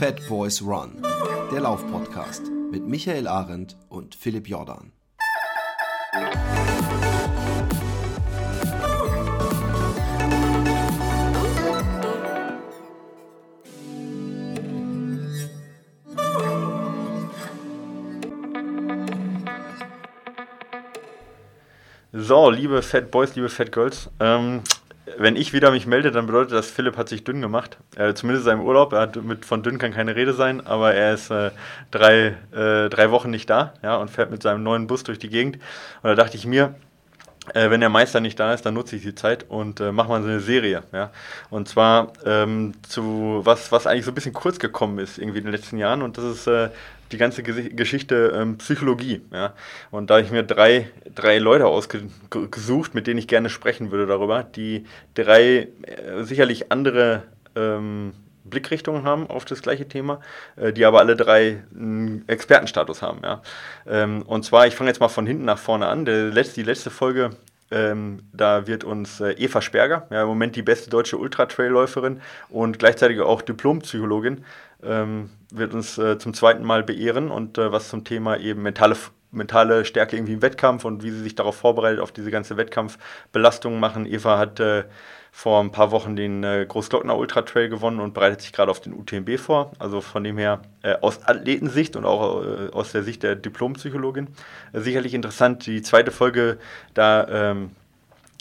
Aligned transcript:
Fat 0.00 0.26
Boys 0.30 0.62
Run, 0.62 1.02
der 1.52 1.60
Laufpodcast 1.60 2.50
mit 2.70 2.86
Michael 2.86 3.28
Arendt 3.28 3.76
und 3.90 4.14
Philipp 4.14 4.48
Jordan. 4.48 4.92
So, 22.12 22.48
liebe 22.48 22.80
Fat 22.80 23.10
Boys, 23.10 23.34
liebe 23.34 23.50
Fat 23.50 23.70
Girls, 23.70 24.08
ähm, 24.18 24.62
wenn 25.20 25.36
ich 25.36 25.52
wieder 25.52 25.70
mich 25.70 25.86
melde, 25.86 26.12
dann 26.12 26.24
bedeutet 26.24 26.52
das, 26.52 26.70
Philipp 26.70 26.96
hat 26.96 27.10
sich 27.10 27.24
dünn 27.24 27.42
gemacht. 27.42 27.76
Äh, 27.94 28.14
zumindest 28.14 28.46
in 28.46 28.52
seinem 28.52 28.62
Urlaub. 28.62 28.94
Er 28.94 29.00
hat 29.00 29.16
mit, 29.22 29.44
von 29.44 29.62
dünn 29.62 29.76
kann 29.76 29.92
keine 29.92 30.16
Rede 30.16 30.32
sein, 30.32 30.66
aber 30.66 30.94
er 30.94 31.12
ist 31.12 31.30
äh, 31.30 31.50
drei, 31.90 32.36
äh, 32.52 32.88
drei 32.88 33.10
Wochen 33.10 33.28
nicht 33.28 33.50
da 33.50 33.74
ja, 33.82 33.96
und 33.96 34.10
fährt 34.10 34.30
mit 34.30 34.42
seinem 34.42 34.62
neuen 34.62 34.86
Bus 34.86 35.04
durch 35.04 35.18
die 35.18 35.28
Gegend. 35.28 35.56
Und 36.02 36.08
da 36.08 36.14
dachte 36.14 36.38
ich 36.38 36.46
mir, 36.46 36.74
äh, 37.54 37.70
wenn 37.70 37.80
der 37.80 37.88
Meister 37.88 38.20
nicht 38.20 38.38
da 38.38 38.52
ist, 38.52 38.66
dann 38.66 38.74
nutze 38.74 38.96
ich 38.96 39.02
die 39.02 39.14
Zeit 39.14 39.46
und 39.48 39.80
äh, 39.80 39.92
mache 39.92 40.08
mal 40.08 40.22
so 40.22 40.28
eine 40.28 40.40
Serie. 40.40 40.82
Ja? 40.92 41.10
Und 41.48 41.68
zwar 41.68 42.12
ähm, 42.24 42.74
zu 42.82 43.40
was, 43.44 43.72
was 43.72 43.86
eigentlich 43.86 44.04
so 44.04 44.10
ein 44.10 44.14
bisschen 44.14 44.34
kurz 44.34 44.58
gekommen 44.58 44.98
ist 44.98 45.18
irgendwie 45.18 45.38
in 45.38 45.44
den 45.44 45.52
letzten 45.52 45.78
Jahren 45.78 46.02
und 46.02 46.18
das 46.18 46.24
ist 46.24 46.46
äh, 46.46 46.68
die 47.12 47.16
ganze 47.16 47.42
Geschichte 47.42 48.32
ähm, 48.36 48.58
Psychologie. 48.58 49.22
Ja? 49.32 49.54
Und 49.90 50.10
da 50.10 50.14
habe 50.14 50.24
ich 50.24 50.30
mir 50.30 50.42
drei, 50.42 50.90
drei 51.14 51.38
Leute 51.38 51.66
ausgesucht, 51.66 52.94
mit 52.94 53.06
denen 53.06 53.18
ich 53.18 53.26
gerne 53.26 53.48
sprechen 53.48 53.90
würde 53.90 54.06
darüber, 54.06 54.44
die 54.44 54.84
drei 55.14 55.68
äh, 55.82 56.22
sicherlich 56.22 56.70
andere 56.70 57.24
ähm, 57.56 58.12
Blickrichtungen 58.50 59.04
haben 59.04 59.28
auf 59.28 59.44
das 59.44 59.62
gleiche 59.62 59.88
Thema, 59.88 60.20
äh, 60.56 60.72
die 60.72 60.84
aber 60.84 60.98
alle 60.98 61.16
drei 61.16 61.62
einen 61.74 62.24
Expertenstatus 62.26 63.02
haben. 63.02 63.20
Ja? 63.22 63.42
Ähm, 63.86 64.22
und 64.22 64.44
zwar, 64.44 64.66
ich 64.66 64.74
fange 64.74 64.90
jetzt 64.90 65.00
mal 65.00 65.08
von 65.08 65.26
hinten 65.26 65.44
nach 65.44 65.58
vorne 65.58 65.86
an. 65.86 66.04
Letzte, 66.04 66.56
die 66.56 66.66
letzte 66.66 66.90
Folge 66.90 67.30
ähm, 67.70 68.22
da 68.32 68.66
wird 68.66 68.82
uns 68.84 69.20
äh, 69.20 69.32
Eva 69.32 69.62
Sperger, 69.62 70.06
ja, 70.10 70.22
im 70.22 70.28
Moment 70.28 70.56
die 70.56 70.62
beste 70.62 70.90
deutsche 70.90 71.16
Ultra-Trail-Läuferin 71.18 72.20
und 72.48 72.78
gleichzeitig 72.80 73.20
auch 73.20 73.42
Diplompsychologin, 73.42 74.44
ähm, 74.82 75.30
wird 75.52 75.74
uns 75.74 75.96
äh, 75.96 76.18
zum 76.18 76.34
zweiten 76.34 76.64
Mal 76.64 76.82
beehren 76.82 77.30
und 77.30 77.58
äh, 77.58 77.70
was 77.70 77.88
zum 77.88 78.04
Thema 78.04 78.38
eben 78.38 78.62
mentale, 78.62 78.96
mentale 79.30 79.84
Stärke 79.84 80.16
irgendwie 80.16 80.32
im 80.32 80.42
Wettkampf 80.42 80.84
und 80.84 81.04
wie 81.04 81.10
sie 81.10 81.22
sich 81.22 81.36
darauf 81.36 81.56
vorbereitet, 81.56 82.00
auf 82.00 82.10
diese 82.10 82.32
ganze 82.32 82.56
Wettkampfbelastung 82.56 83.78
machen. 83.78 84.04
Eva 84.04 84.36
hat 84.38 84.58
äh, 84.58 84.84
vor 85.32 85.62
ein 85.62 85.70
paar 85.70 85.90
Wochen 85.90 86.16
den 86.16 86.44
äh, 86.44 86.66
Großglockner 86.68 87.16
Ultra 87.16 87.42
Trail 87.42 87.68
gewonnen 87.68 88.00
und 88.00 88.14
bereitet 88.14 88.42
sich 88.42 88.52
gerade 88.52 88.70
auf 88.70 88.80
den 88.80 88.92
UTMB 88.92 89.38
vor. 89.38 89.72
Also 89.78 90.00
von 90.00 90.24
dem 90.24 90.38
her 90.38 90.60
äh, 90.82 90.94
aus 91.00 91.24
Athletensicht 91.24 91.96
und 91.96 92.04
auch 92.04 92.44
äh, 92.44 92.70
aus 92.72 92.92
der 92.92 93.02
Sicht 93.02 93.22
der 93.22 93.36
Diplompsychologin 93.36 94.28
äh, 94.72 94.80
sicherlich 94.80 95.14
interessant. 95.14 95.66
Die 95.66 95.82
zweite 95.82 96.10
Folge, 96.10 96.58
da 96.94 97.50
ähm, 97.50 97.70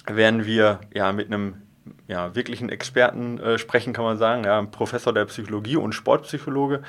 werden 0.07 0.45
wir 0.45 0.79
ja 0.93 1.11
mit 1.13 1.27
einem 1.27 1.55
ja, 2.07 2.35
wirklichen 2.35 2.69
Experten 2.69 3.39
äh, 3.39 3.57
sprechen, 3.57 3.93
kann 3.93 4.03
man 4.03 4.17
sagen. 4.17 4.43
Ja, 4.43 4.61
Professor 4.63 5.13
der 5.13 5.25
Psychologie 5.25 5.75
und 5.75 5.93
Sportpsychologe. 5.93 6.81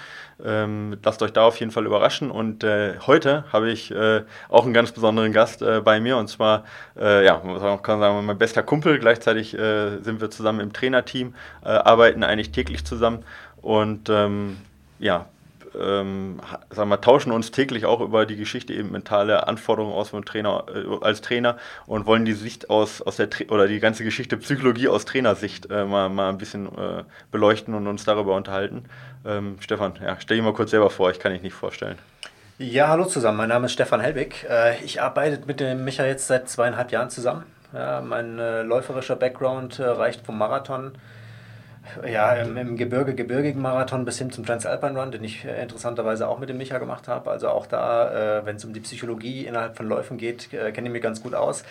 Ähm, 0.42 0.96
lasst 1.02 1.22
euch 1.22 1.32
da 1.32 1.42
auf 1.42 1.58
jeden 1.60 1.72
Fall 1.72 1.86
überraschen. 1.86 2.30
Und 2.30 2.64
äh, 2.64 2.98
heute 3.06 3.44
habe 3.52 3.70
ich 3.70 3.90
äh, 3.90 4.22
auch 4.48 4.64
einen 4.64 4.74
ganz 4.74 4.92
besonderen 4.92 5.32
Gast 5.32 5.62
äh, 5.62 5.80
bei 5.80 6.00
mir. 6.00 6.16
Und 6.16 6.28
zwar, 6.28 6.64
äh, 6.98 7.24
ja, 7.24 7.40
man 7.44 7.82
kann 7.82 8.00
sagen, 8.00 8.24
mein 8.24 8.38
bester 8.38 8.62
Kumpel. 8.62 8.98
Gleichzeitig 8.98 9.54
äh, 9.54 9.98
sind 9.98 10.20
wir 10.20 10.30
zusammen 10.30 10.60
im 10.60 10.72
Trainerteam, 10.72 11.34
arbeiten 11.62 12.22
eigentlich 12.24 12.52
täglich 12.52 12.84
zusammen. 12.84 13.24
Und 13.60 14.08
ähm, 14.08 14.56
ja, 14.98 15.26
ähm, 15.78 16.40
sagen 16.70 16.90
wir, 16.90 17.00
tauschen 17.00 17.32
uns 17.32 17.50
täglich 17.50 17.84
auch 17.84 18.00
über 18.00 18.26
die 18.26 18.36
Geschichte 18.36 18.72
eben 18.72 18.90
mentale 18.90 19.46
Anforderungen 19.46 19.94
aus 19.94 20.10
vom 20.10 20.24
Trainer 20.24 20.64
äh, 20.74 21.04
als 21.04 21.20
Trainer 21.20 21.56
und 21.86 22.06
wollen 22.06 22.24
die 22.24 22.32
Sicht 22.32 22.70
aus, 22.70 23.02
aus 23.02 23.16
der 23.16 23.28
oder 23.48 23.66
die 23.66 23.80
ganze 23.80 24.04
Geschichte 24.04 24.36
Psychologie 24.36 24.88
aus 24.88 25.04
Trainersicht 25.04 25.70
äh, 25.70 25.84
mal, 25.84 26.08
mal 26.08 26.28
ein 26.28 26.38
bisschen 26.38 26.66
äh, 26.66 27.04
beleuchten 27.30 27.74
und 27.74 27.86
uns 27.86 28.04
darüber 28.04 28.34
unterhalten. 28.36 28.84
Ähm, 29.24 29.56
Stefan, 29.60 29.94
ja, 30.02 30.16
stell 30.20 30.36
dich 30.36 30.44
mal 30.44 30.54
kurz 30.54 30.70
selber 30.70 30.90
vor, 30.90 31.10
ich 31.10 31.18
kann 31.18 31.32
dich 31.32 31.42
nicht 31.42 31.54
vorstellen. 31.54 31.98
Ja, 32.58 32.88
hallo 32.88 33.06
zusammen, 33.06 33.38
mein 33.38 33.48
Name 33.48 33.66
ist 33.66 33.72
Stefan 33.72 34.00
Helbig. 34.00 34.46
Äh, 34.48 34.82
ich 34.84 35.00
arbeite 35.00 35.46
mit 35.46 35.60
dem 35.60 35.84
Micha 35.84 36.04
jetzt 36.04 36.26
seit 36.26 36.48
zweieinhalb 36.48 36.92
Jahren 36.92 37.10
zusammen. 37.10 37.44
Ja, 37.72 38.00
mein 38.00 38.38
äh, 38.38 38.62
läuferischer 38.62 39.16
Background 39.16 39.78
äh, 39.78 39.84
reicht 39.84 40.26
vom 40.26 40.36
Marathon 40.36 40.92
ja, 42.06 42.32
im, 42.34 42.56
im 42.56 42.76
Gebirge, 42.76 43.14
gebirgigen 43.14 43.60
Marathon 43.60 44.04
bis 44.04 44.18
hin 44.18 44.30
zum 44.30 44.44
Transalpine 44.46 44.98
Run, 44.98 45.12
den 45.12 45.24
ich 45.24 45.44
äh, 45.44 45.62
interessanterweise 45.62 46.28
auch 46.28 46.38
mit 46.38 46.48
dem 46.48 46.58
Micha 46.58 46.78
gemacht 46.78 47.08
habe. 47.08 47.30
Also 47.30 47.48
auch 47.48 47.66
da, 47.66 48.40
äh, 48.40 48.46
wenn 48.46 48.56
es 48.56 48.64
um 48.64 48.72
die 48.72 48.80
Psychologie 48.80 49.46
innerhalb 49.46 49.76
von 49.76 49.86
Läufen 49.86 50.18
geht, 50.18 50.52
äh, 50.52 50.72
kenne 50.72 50.88
ich 50.88 50.92
mich 50.92 51.02
ganz 51.02 51.22
gut 51.22 51.34
aus. 51.34 51.64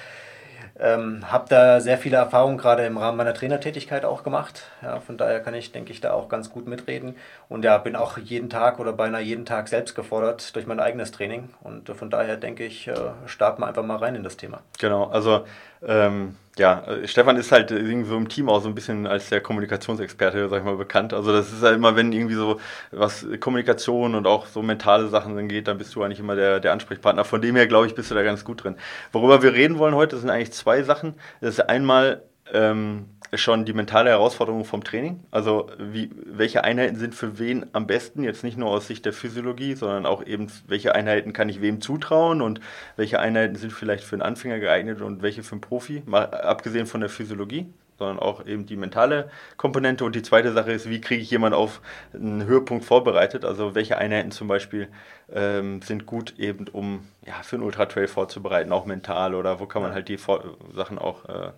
Ähm, 0.81 1.29
habe 1.29 1.45
da 1.49 1.81
sehr 1.81 1.97
viele 1.97 2.15
Erfahrungen 2.15 2.57
gerade 2.57 2.85
im 2.85 2.97
Rahmen 2.97 3.17
meiner 3.17 3.33
Trainertätigkeit 3.33 4.05
auch 4.05 4.23
gemacht. 4.23 4.63
Ja, 4.81 5.01
von 5.01 5.17
daher 5.17 5.41
kann 5.41 5.53
ich, 5.53 5.73
denke 5.73 5.91
ich, 5.91 5.99
da 5.99 6.13
auch 6.13 6.29
ganz 6.29 6.49
gut 6.49 6.67
mitreden. 6.67 7.15
Und 7.49 7.65
ja, 7.65 7.77
bin 7.77 7.97
auch 7.97 8.17
jeden 8.17 8.49
Tag 8.49 8.79
oder 8.79 8.93
beinahe 8.93 9.21
jeden 9.21 9.45
Tag 9.45 9.67
selbst 9.67 9.93
gefordert 9.93 10.55
durch 10.55 10.67
mein 10.67 10.79
eigenes 10.79 11.11
Training. 11.11 11.49
Und 11.61 11.89
von 11.89 12.09
daher 12.09 12.37
denke 12.37 12.63
ich, 12.65 12.87
äh, 12.87 12.93
starten 13.25 13.61
wir 13.61 13.67
einfach 13.67 13.83
mal 13.83 13.97
rein 13.97 14.15
in 14.15 14.23
das 14.23 14.37
Thema. 14.37 14.61
Genau, 14.79 15.09
also 15.09 15.45
ähm, 15.85 16.35
ja, 16.57 16.83
äh, 16.83 17.07
Stefan 17.07 17.37
ist 17.37 17.51
halt 17.51 17.71
irgendwie 17.71 18.09
so 18.09 18.17
im 18.17 18.27
Team 18.27 18.49
auch 18.49 18.61
so 18.61 18.67
ein 18.67 18.75
bisschen 18.75 19.07
als 19.07 19.29
der 19.29 19.41
Kommunikationsexperte, 19.41 20.49
sag 20.49 20.59
ich 20.59 20.65
mal, 20.65 20.75
bekannt. 20.75 21.13
Also 21.13 21.31
das 21.31 21.51
ist 21.51 21.61
ja 21.61 21.69
halt 21.69 21.77
immer, 21.77 21.95
wenn 21.95 22.11
irgendwie 22.11 22.35
so 22.35 22.59
was 22.91 23.25
Kommunikation 23.39 24.13
und 24.13 24.27
auch 24.27 24.45
so 24.45 24.61
mentale 24.61 25.07
Sachen 25.07 25.37
angeht, 25.37 25.67
dann 25.67 25.77
bist 25.77 25.95
du 25.95 26.03
eigentlich 26.03 26.19
immer 26.19 26.35
der, 26.35 26.59
der 26.59 26.73
Ansprechpartner. 26.73 27.23
Von 27.23 27.41
dem 27.41 27.55
her, 27.55 27.67
glaube 27.67 27.87
ich, 27.87 27.95
bist 27.95 28.11
du 28.11 28.15
da 28.15 28.23
ganz 28.23 28.43
gut 28.43 28.63
drin. 28.63 28.75
Worüber 29.11 29.41
wir 29.41 29.53
reden 29.53 29.79
wollen 29.79 29.95
heute, 29.95 30.17
sind 30.17 30.29
eigentlich 30.29 30.51
zwei 30.51 30.83
Sachen. 30.83 31.15
Das 31.41 31.51
ist 31.51 31.61
einmal 31.61 32.23
ähm, 32.53 33.05
schon 33.33 33.65
die 33.65 33.73
mentale 33.73 34.09
Herausforderung 34.09 34.65
vom 34.65 34.83
Training. 34.83 35.23
Also 35.31 35.69
wie, 35.77 36.09
welche 36.25 36.63
Einheiten 36.63 36.95
sind 36.95 37.13
für 37.15 37.39
wen 37.39 37.65
am 37.73 37.87
besten, 37.87 38.23
jetzt 38.23 38.43
nicht 38.43 38.57
nur 38.57 38.69
aus 38.69 38.87
Sicht 38.87 39.05
der 39.05 39.13
Physiologie, 39.13 39.75
sondern 39.75 40.05
auch 40.05 40.25
eben, 40.25 40.47
welche 40.67 40.95
Einheiten 40.95 41.33
kann 41.33 41.49
ich 41.49 41.61
wem 41.61 41.81
zutrauen 41.81 42.41
und 42.41 42.59
welche 42.95 43.19
Einheiten 43.19 43.55
sind 43.55 43.71
vielleicht 43.71 44.03
für 44.03 44.15
einen 44.15 44.23
Anfänger 44.23 44.59
geeignet 44.59 45.01
und 45.01 45.21
welche 45.21 45.43
für 45.43 45.53
einen 45.53 45.61
Profi, 45.61 46.03
mal 46.05 46.25
abgesehen 46.25 46.85
von 46.85 47.01
der 47.01 47.09
Physiologie 47.09 47.67
sondern 47.99 48.17
auch 48.17 48.45
eben 48.47 48.65
die 48.65 48.77
mentale 48.77 49.29
Komponente. 49.57 50.05
Und 50.05 50.15
die 50.15 50.23
zweite 50.23 50.53
Sache 50.53 50.71
ist, 50.71 50.89
wie 50.89 51.01
kriege 51.01 51.21
ich 51.21 51.29
jemanden 51.29 51.57
auf 51.57 51.81
einen 52.13 52.45
Höhepunkt 52.45 52.85
vorbereitet? 52.85 53.45
Also 53.45 53.75
welche 53.75 53.97
Einheiten 53.97 54.31
zum 54.31 54.47
Beispiel 54.47 54.87
ähm, 55.31 55.81
sind 55.83 56.05
gut 56.07 56.39
eben, 56.39 56.67
um 56.69 57.05
ja, 57.27 57.33
für 57.43 57.57
einen 57.57 57.65
Ultra-Trail 57.65 58.07
vorzubereiten, 58.07 58.71
auch 58.71 58.85
mental 58.85 59.35
oder 59.35 59.59
wo 59.59 59.65
kann 59.67 59.81
man 59.83 59.93
halt 59.93 60.07
die 60.07 60.17
Vor 60.17 60.57
Sachen 60.73 60.97
auch 60.97 61.25
äh, 61.25 61.51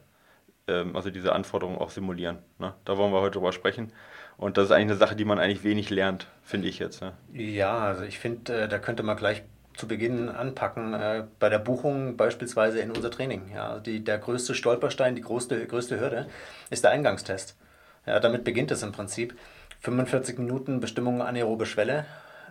ähm, 0.71 0.95
also 0.95 1.09
diese 1.09 1.33
Anforderungen 1.33 1.77
auch 1.77 1.89
simulieren. 1.89 2.39
Ne? 2.59 2.73
Da 2.85 2.97
wollen 2.97 3.11
wir 3.11 3.21
heute 3.21 3.37
drüber 3.37 3.51
sprechen. 3.51 3.91
Und 4.37 4.57
das 4.57 4.65
ist 4.65 4.71
eigentlich 4.71 4.91
eine 4.91 4.95
Sache, 4.95 5.15
die 5.15 5.25
man 5.25 5.39
eigentlich 5.39 5.63
wenig 5.63 5.89
lernt, 5.89 6.27
finde 6.43 6.67
ich 6.67 6.79
jetzt. 6.79 7.01
Ne? 7.01 7.13
Ja, 7.33 7.79
also 7.79 8.03
ich 8.03 8.19
finde, 8.19 8.63
äh, 8.63 8.67
da 8.67 8.79
könnte 8.79 9.03
man 9.03 9.17
gleich 9.17 9.43
zu 9.75 9.87
Beginn 9.87 10.29
anpacken, 10.29 10.93
äh, 10.93 11.23
bei 11.39 11.49
der 11.49 11.59
Buchung 11.59 12.17
beispielsweise 12.17 12.79
in 12.79 12.91
unser 12.91 13.11
Training. 13.11 13.51
Ja, 13.53 13.69
also 13.69 13.81
die, 13.81 14.03
der 14.03 14.17
größte 14.17 14.55
Stolperstein, 14.55 15.15
die 15.15 15.21
größte, 15.21 15.65
größte 15.65 15.99
Hürde 15.99 16.27
ist 16.69 16.83
der 16.83 16.91
Eingangstest. 16.91 17.57
Ja, 18.05 18.19
damit 18.19 18.43
beginnt 18.43 18.71
es 18.71 18.83
im 18.83 18.91
Prinzip. 18.91 19.35
45 19.81 20.37
Minuten 20.37 20.79
Bestimmung 20.79 21.21
anaerobe 21.21 21.65
Schwelle. 21.65 22.05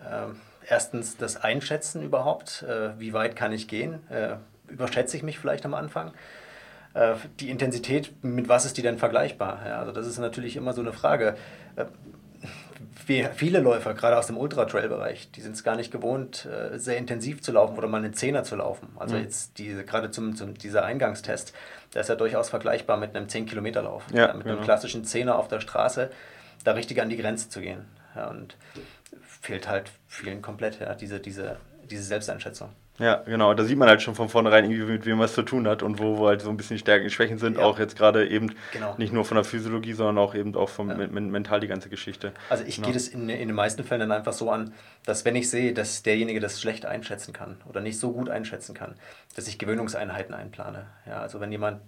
Äh, 0.04 0.34
erstens 0.68 1.16
das 1.16 1.36
Einschätzen 1.36 2.02
überhaupt, 2.02 2.62
äh, 2.62 2.98
wie 2.98 3.12
weit 3.12 3.36
kann 3.36 3.52
ich 3.52 3.68
gehen, 3.68 4.00
äh, 4.10 4.36
überschätze 4.68 5.16
ich 5.16 5.22
mich 5.22 5.38
vielleicht 5.38 5.64
am 5.64 5.74
Anfang. 5.74 6.12
Äh, 6.94 7.14
die 7.38 7.50
Intensität, 7.50 8.12
mit 8.22 8.48
was 8.48 8.64
ist 8.64 8.76
die 8.76 8.82
denn 8.82 8.98
vergleichbar? 8.98 9.60
Ja, 9.66 9.78
also 9.80 9.92
das 9.92 10.06
ist 10.06 10.18
natürlich 10.18 10.56
immer 10.56 10.72
so 10.72 10.80
eine 10.80 10.92
Frage. 10.92 11.36
Äh, 11.76 11.84
viele 13.34 13.60
Läufer, 13.60 13.94
gerade 13.94 14.16
aus 14.16 14.28
dem 14.28 14.36
Ultra-Trail-Bereich, 14.36 15.30
die 15.32 15.40
sind 15.40 15.56
es 15.56 15.64
gar 15.64 15.76
nicht 15.76 15.90
gewohnt, 15.90 16.46
äh, 16.46 16.78
sehr 16.78 16.96
intensiv 16.96 17.42
zu 17.42 17.52
laufen 17.52 17.76
oder 17.76 17.88
mal 17.88 17.98
einen 17.98 18.14
Zehner 18.14 18.44
zu 18.44 18.56
laufen. 18.56 18.88
Also 18.96 19.16
mhm. 19.16 19.22
jetzt 19.22 19.58
diese, 19.58 19.84
gerade 19.84 20.10
zum, 20.10 20.36
zum, 20.36 20.54
dieser 20.54 20.84
Eingangstest, 20.84 21.52
der 21.94 22.02
ist 22.02 22.08
ja 22.08 22.14
durchaus 22.14 22.50
vergleichbar 22.50 22.96
mit 22.96 23.14
einem 23.14 23.26
10-Kilometer-Lauf. 23.26 24.04
Ja, 24.12 24.28
ja, 24.28 24.34
mit 24.34 24.44
genau. 24.44 24.56
einem 24.56 24.64
klassischen 24.64 25.04
Zehner 25.04 25.36
auf 25.36 25.48
der 25.48 25.60
Straße, 25.60 26.10
da 26.64 26.72
richtig 26.72 27.00
an 27.00 27.08
die 27.08 27.16
Grenze 27.16 27.48
zu 27.48 27.60
gehen. 27.60 27.84
Und 28.28 28.56
fehlt 29.40 29.68
halt 29.68 29.90
vielen 30.06 30.42
komplett, 30.42 30.80
ja, 30.80 30.94
diese, 30.94 31.20
diese, 31.20 31.56
diese 31.90 32.02
Selbsteinschätzung. 32.02 32.70
Ja, 33.00 33.22
genau. 33.24 33.54
Da 33.54 33.64
sieht 33.64 33.78
man 33.78 33.88
halt 33.88 34.02
schon 34.02 34.14
von 34.14 34.28
vornherein, 34.28 34.70
irgendwie, 34.70 34.92
mit 34.92 35.06
wem 35.06 35.16
man 35.16 35.24
es 35.24 35.34
zu 35.34 35.42
tun 35.42 35.66
hat 35.66 35.82
und 35.82 35.98
wo, 35.98 36.18
wo 36.18 36.28
halt 36.28 36.42
so 36.42 36.50
ein 36.50 36.56
bisschen 36.56 36.78
Stärken 36.78 37.04
und 37.04 37.10
Schwächen 37.10 37.38
sind. 37.38 37.56
Ja. 37.56 37.64
Auch 37.64 37.78
jetzt 37.78 37.96
gerade 37.96 38.28
eben 38.28 38.54
genau. 38.72 38.94
nicht 38.98 39.12
nur 39.12 39.24
von 39.24 39.36
der 39.36 39.44
Physiologie, 39.44 39.94
sondern 39.94 40.18
auch 40.18 40.34
eben 40.34 40.54
auch 40.54 40.68
vom 40.68 40.90
ja. 40.90 41.06
mental 41.08 41.60
die 41.60 41.66
ganze 41.66 41.88
Geschichte. 41.88 42.32
Also 42.50 42.64
ich 42.64 42.76
genau. 42.76 42.88
gehe 42.88 42.94
das 42.94 43.08
in, 43.08 43.28
in 43.28 43.48
den 43.48 43.54
meisten 43.54 43.84
Fällen 43.84 44.00
dann 44.00 44.12
einfach 44.12 44.34
so 44.34 44.50
an, 44.50 44.74
dass 45.06 45.24
wenn 45.24 45.34
ich 45.34 45.48
sehe, 45.48 45.72
dass 45.72 46.02
derjenige 46.02 46.40
das 46.40 46.60
schlecht 46.60 46.84
einschätzen 46.84 47.32
kann 47.32 47.56
oder 47.68 47.80
nicht 47.80 47.98
so 47.98 48.12
gut 48.12 48.28
einschätzen 48.28 48.74
kann, 48.74 48.94
dass 49.34 49.48
ich 49.48 49.58
Gewöhnungseinheiten 49.58 50.34
einplane. 50.34 50.86
Ja, 51.06 51.20
also 51.20 51.40
wenn 51.40 51.50
jemand 51.50 51.80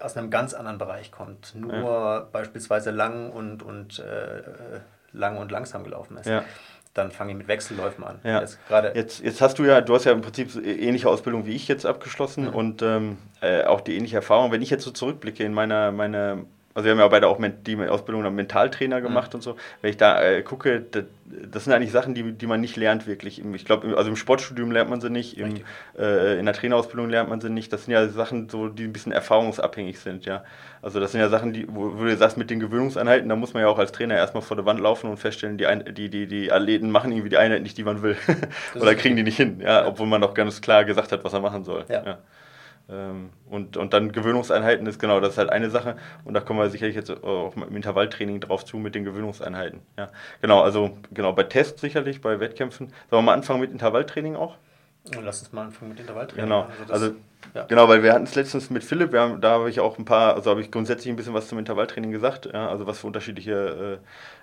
aus 0.00 0.16
einem 0.16 0.30
ganz 0.30 0.54
anderen 0.54 0.78
Bereich 0.78 1.10
kommt, 1.10 1.54
nur 1.54 1.72
ja. 1.72 2.28
beispielsweise 2.32 2.90
lang 2.90 3.30
und, 3.30 3.62
und 3.62 3.98
äh, 3.98 4.42
lang 5.12 5.38
und 5.38 5.50
langsam 5.50 5.84
gelaufen 5.84 6.16
ist. 6.16 6.26
Ja. 6.26 6.44
Dann 6.94 7.10
fange 7.10 7.32
ich 7.32 7.38
mit 7.38 7.48
Wechselläufen 7.48 8.04
an. 8.04 8.20
Ja. 8.22 8.40
Jetzt, 8.40 8.58
gerade 8.68 8.92
Jetzt, 8.94 9.22
jetzt 9.22 9.40
hast 9.40 9.58
du 9.58 9.64
ja, 9.64 9.80
du 9.80 9.94
hast 9.94 10.04
ja 10.04 10.12
im 10.12 10.20
Prinzip 10.20 10.50
so 10.50 10.60
ähnliche 10.60 11.08
Ausbildung 11.08 11.46
wie 11.46 11.54
ich 11.54 11.66
jetzt 11.66 11.86
abgeschlossen 11.86 12.48
und 12.48 12.82
ähm, 12.82 13.16
äh, 13.40 13.64
auch 13.64 13.80
die 13.80 13.96
ähnliche 13.96 14.16
Erfahrung. 14.16 14.52
Wenn 14.52 14.60
ich 14.60 14.70
jetzt 14.70 14.84
so 14.84 14.90
zurückblicke 14.90 15.42
in 15.42 15.54
meiner, 15.54 15.90
meine, 15.90 16.44
also 16.74 16.84
wir 16.86 16.92
haben 16.92 16.98
ja 16.98 17.08
beide 17.08 17.28
auch 17.28 17.38
die 17.66 17.76
Ausbildung 17.88 18.24
am 18.24 18.34
Mentaltrainer 18.34 19.00
gemacht 19.00 19.34
und 19.34 19.42
so. 19.42 19.56
Wenn 19.80 19.90
ich 19.90 19.96
da 19.96 20.22
äh, 20.22 20.42
gucke, 20.42 20.80
das, 20.90 21.04
das 21.24 21.64
sind 21.64 21.72
eigentlich 21.72 21.92
Sachen, 21.92 22.14
die, 22.14 22.32
die 22.32 22.46
man 22.46 22.60
nicht 22.60 22.76
lernt 22.76 23.06
wirklich. 23.06 23.42
Ich 23.44 23.64
glaube, 23.64 23.96
also 23.96 24.08
im 24.08 24.16
Sportstudium 24.16 24.70
lernt 24.70 24.88
man 24.88 25.00
sie 25.00 25.10
nicht, 25.10 25.38
im, 25.38 25.56
äh, 25.98 26.38
in 26.38 26.46
der 26.46 26.54
Trainerausbildung 26.54 27.10
lernt 27.10 27.28
man 27.28 27.40
sie 27.40 27.50
nicht. 27.50 27.72
Das 27.72 27.84
sind 27.84 27.92
ja 27.92 28.08
Sachen, 28.08 28.48
so, 28.48 28.68
die 28.68 28.84
ein 28.84 28.92
bisschen 28.92 29.12
erfahrungsabhängig 29.12 29.98
sind, 29.98 30.24
ja. 30.24 30.44
Also 30.80 30.98
das 30.98 31.12
sind 31.12 31.20
ja 31.20 31.28
Sachen, 31.28 31.52
die, 31.52 31.66
wo, 31.68 31.98
wo 31.98 32.04
du 32.04 32.16
sagst, 32.16 32.36
mit 32.36 32.50
den 32.50 32.58
Gewöhnungseinheiten, 32.58 33.28
da 33.28 33.36
muss 33.36 33.54
man 33.54 33.62
ja 33.62 33.68
auch 33.68 33.78
als 33.78 33.92
Trainer 33.92 34.16
erstmal 34.16 34.42
vor 34.42 34.56
der 34.56 34.66
Wand 34.66 34.80
laufen 34.80 35.10
und 35.10 35.18
feststellen, 35.18 35.58
die, 35.58 35.66
Ein 35.66 35.84
die, 35.94 36.08
die, 36.08 36.26
die 36.26 36.52
Athleten 36.52 36.90
machen 36.90 37.12
irgendwie 37.12 37.30
die 37.30 37.38
Einheit 37.38 37.62
nicht, 37.62 37.76
die 37.76 37.84
man 37.84 38.02
will. 38.02 38.16
Oder 38.74 38.94
kriegen 38.94 39.16
die 39.16 39.22
nicht 39.22 39.36
hin, 39.36 39.60
ja, 39.60 39.86
obwohl 39.86 40.06
man 40.06 40.20
doch 40.20 40.34
ganz 40.34 40.60
klar 40.60 40.84
gesagt 40.84 41.12
hat, 41.12 41.22
was 41.22 41.32
er 41.32 41.40
machen 41.40 41.64
soll. 41.64 41.84
Ja. 41.88 42.02
Ähm, 42.04 42.16
Und, 42.88 43.76
und 43.76 43.92
dann 43.94 44.12
Gewöhnungseinheiten 44.12 44.86
ist 44.86 44.98
genau, 44.98 45.20
das 45.20 45.30
ist 45.32 45.38
halt 45.38 45.50
eine 45.50 45.70
Sache. 45.70 45.96
Und 46.24 46.34
da 46.34 46.40
kommen 46.40 46.58
wir 46.58 46.68
sicherlich 46.68 46.96
jetzt 46.96 47.10
auch 47.10 47.54
im 47.56 47.76
Intervalltraining 47.76 48.40
drauf 48.40 48.64
zu 48.64 48.76
mit 48.76 48.94
den 48.94 49.04
Gewöhnungseinheiten. 49.04 49.80
Ja. 49.96 50.10
Genau, 50.42 50.60
also 50.60 50.98
genau, 51.12 51.32
bei 51.32 51.44
Tests 51.44 51.80
sicherlich, 51.80 52.20
bei 52.20 52.38
Wettkämpfen. 52.40 52.88
Sollen 53.08 53.22
wir 53.22 53.22
mal 53.22 53.34
anfangen 53.34 53.60
mit 53.60 53.70
Intervalltraining 53.70 54.36
auch? 54.36 54.56
Lass 55.22 55.40
uns 55.40 55.52
mal 55.52 55.62
anfangen 55.66 55.90
mit 55.90 56.00
Intervalltraining. 56.00 56.44
Genau, 56.44 56.66
das- 56.86 56.90
also 56.90 57.14
ja. 57.54 57.64
genau, 57.64 57.88
weil 57.88 58.02
wir 58.02 58.12
hatten 58.12 58.24
es 58.24 58.34
letztens 58.34 58.70
mit 58.70 58.84
Philipp, 58.84 59.12
haben, 59.14 59.40
da 59.40 59.50
habe 59.52 59.68
ich 59.70 59.80
auch 59.80 59.98
ein 59.98 60.04
paar, 60.04 60.34
also 60.34 60.50
habe 60.50 60.60
ich 60.60 60.70
grundsätzlich 60.70 61.12
ein 61.12 61.16
bisschen 61.16 61.34
was 61.34 61.48
zum 61.48 61.58
Intervalltraining 61.58 62.12
gesagt, 62.12 62.46
ja, 62.52 62.68
also 62.68 62.86
was 62.86 62.98
für 63.00 63.06
unterschiedliche, 63.08 64.00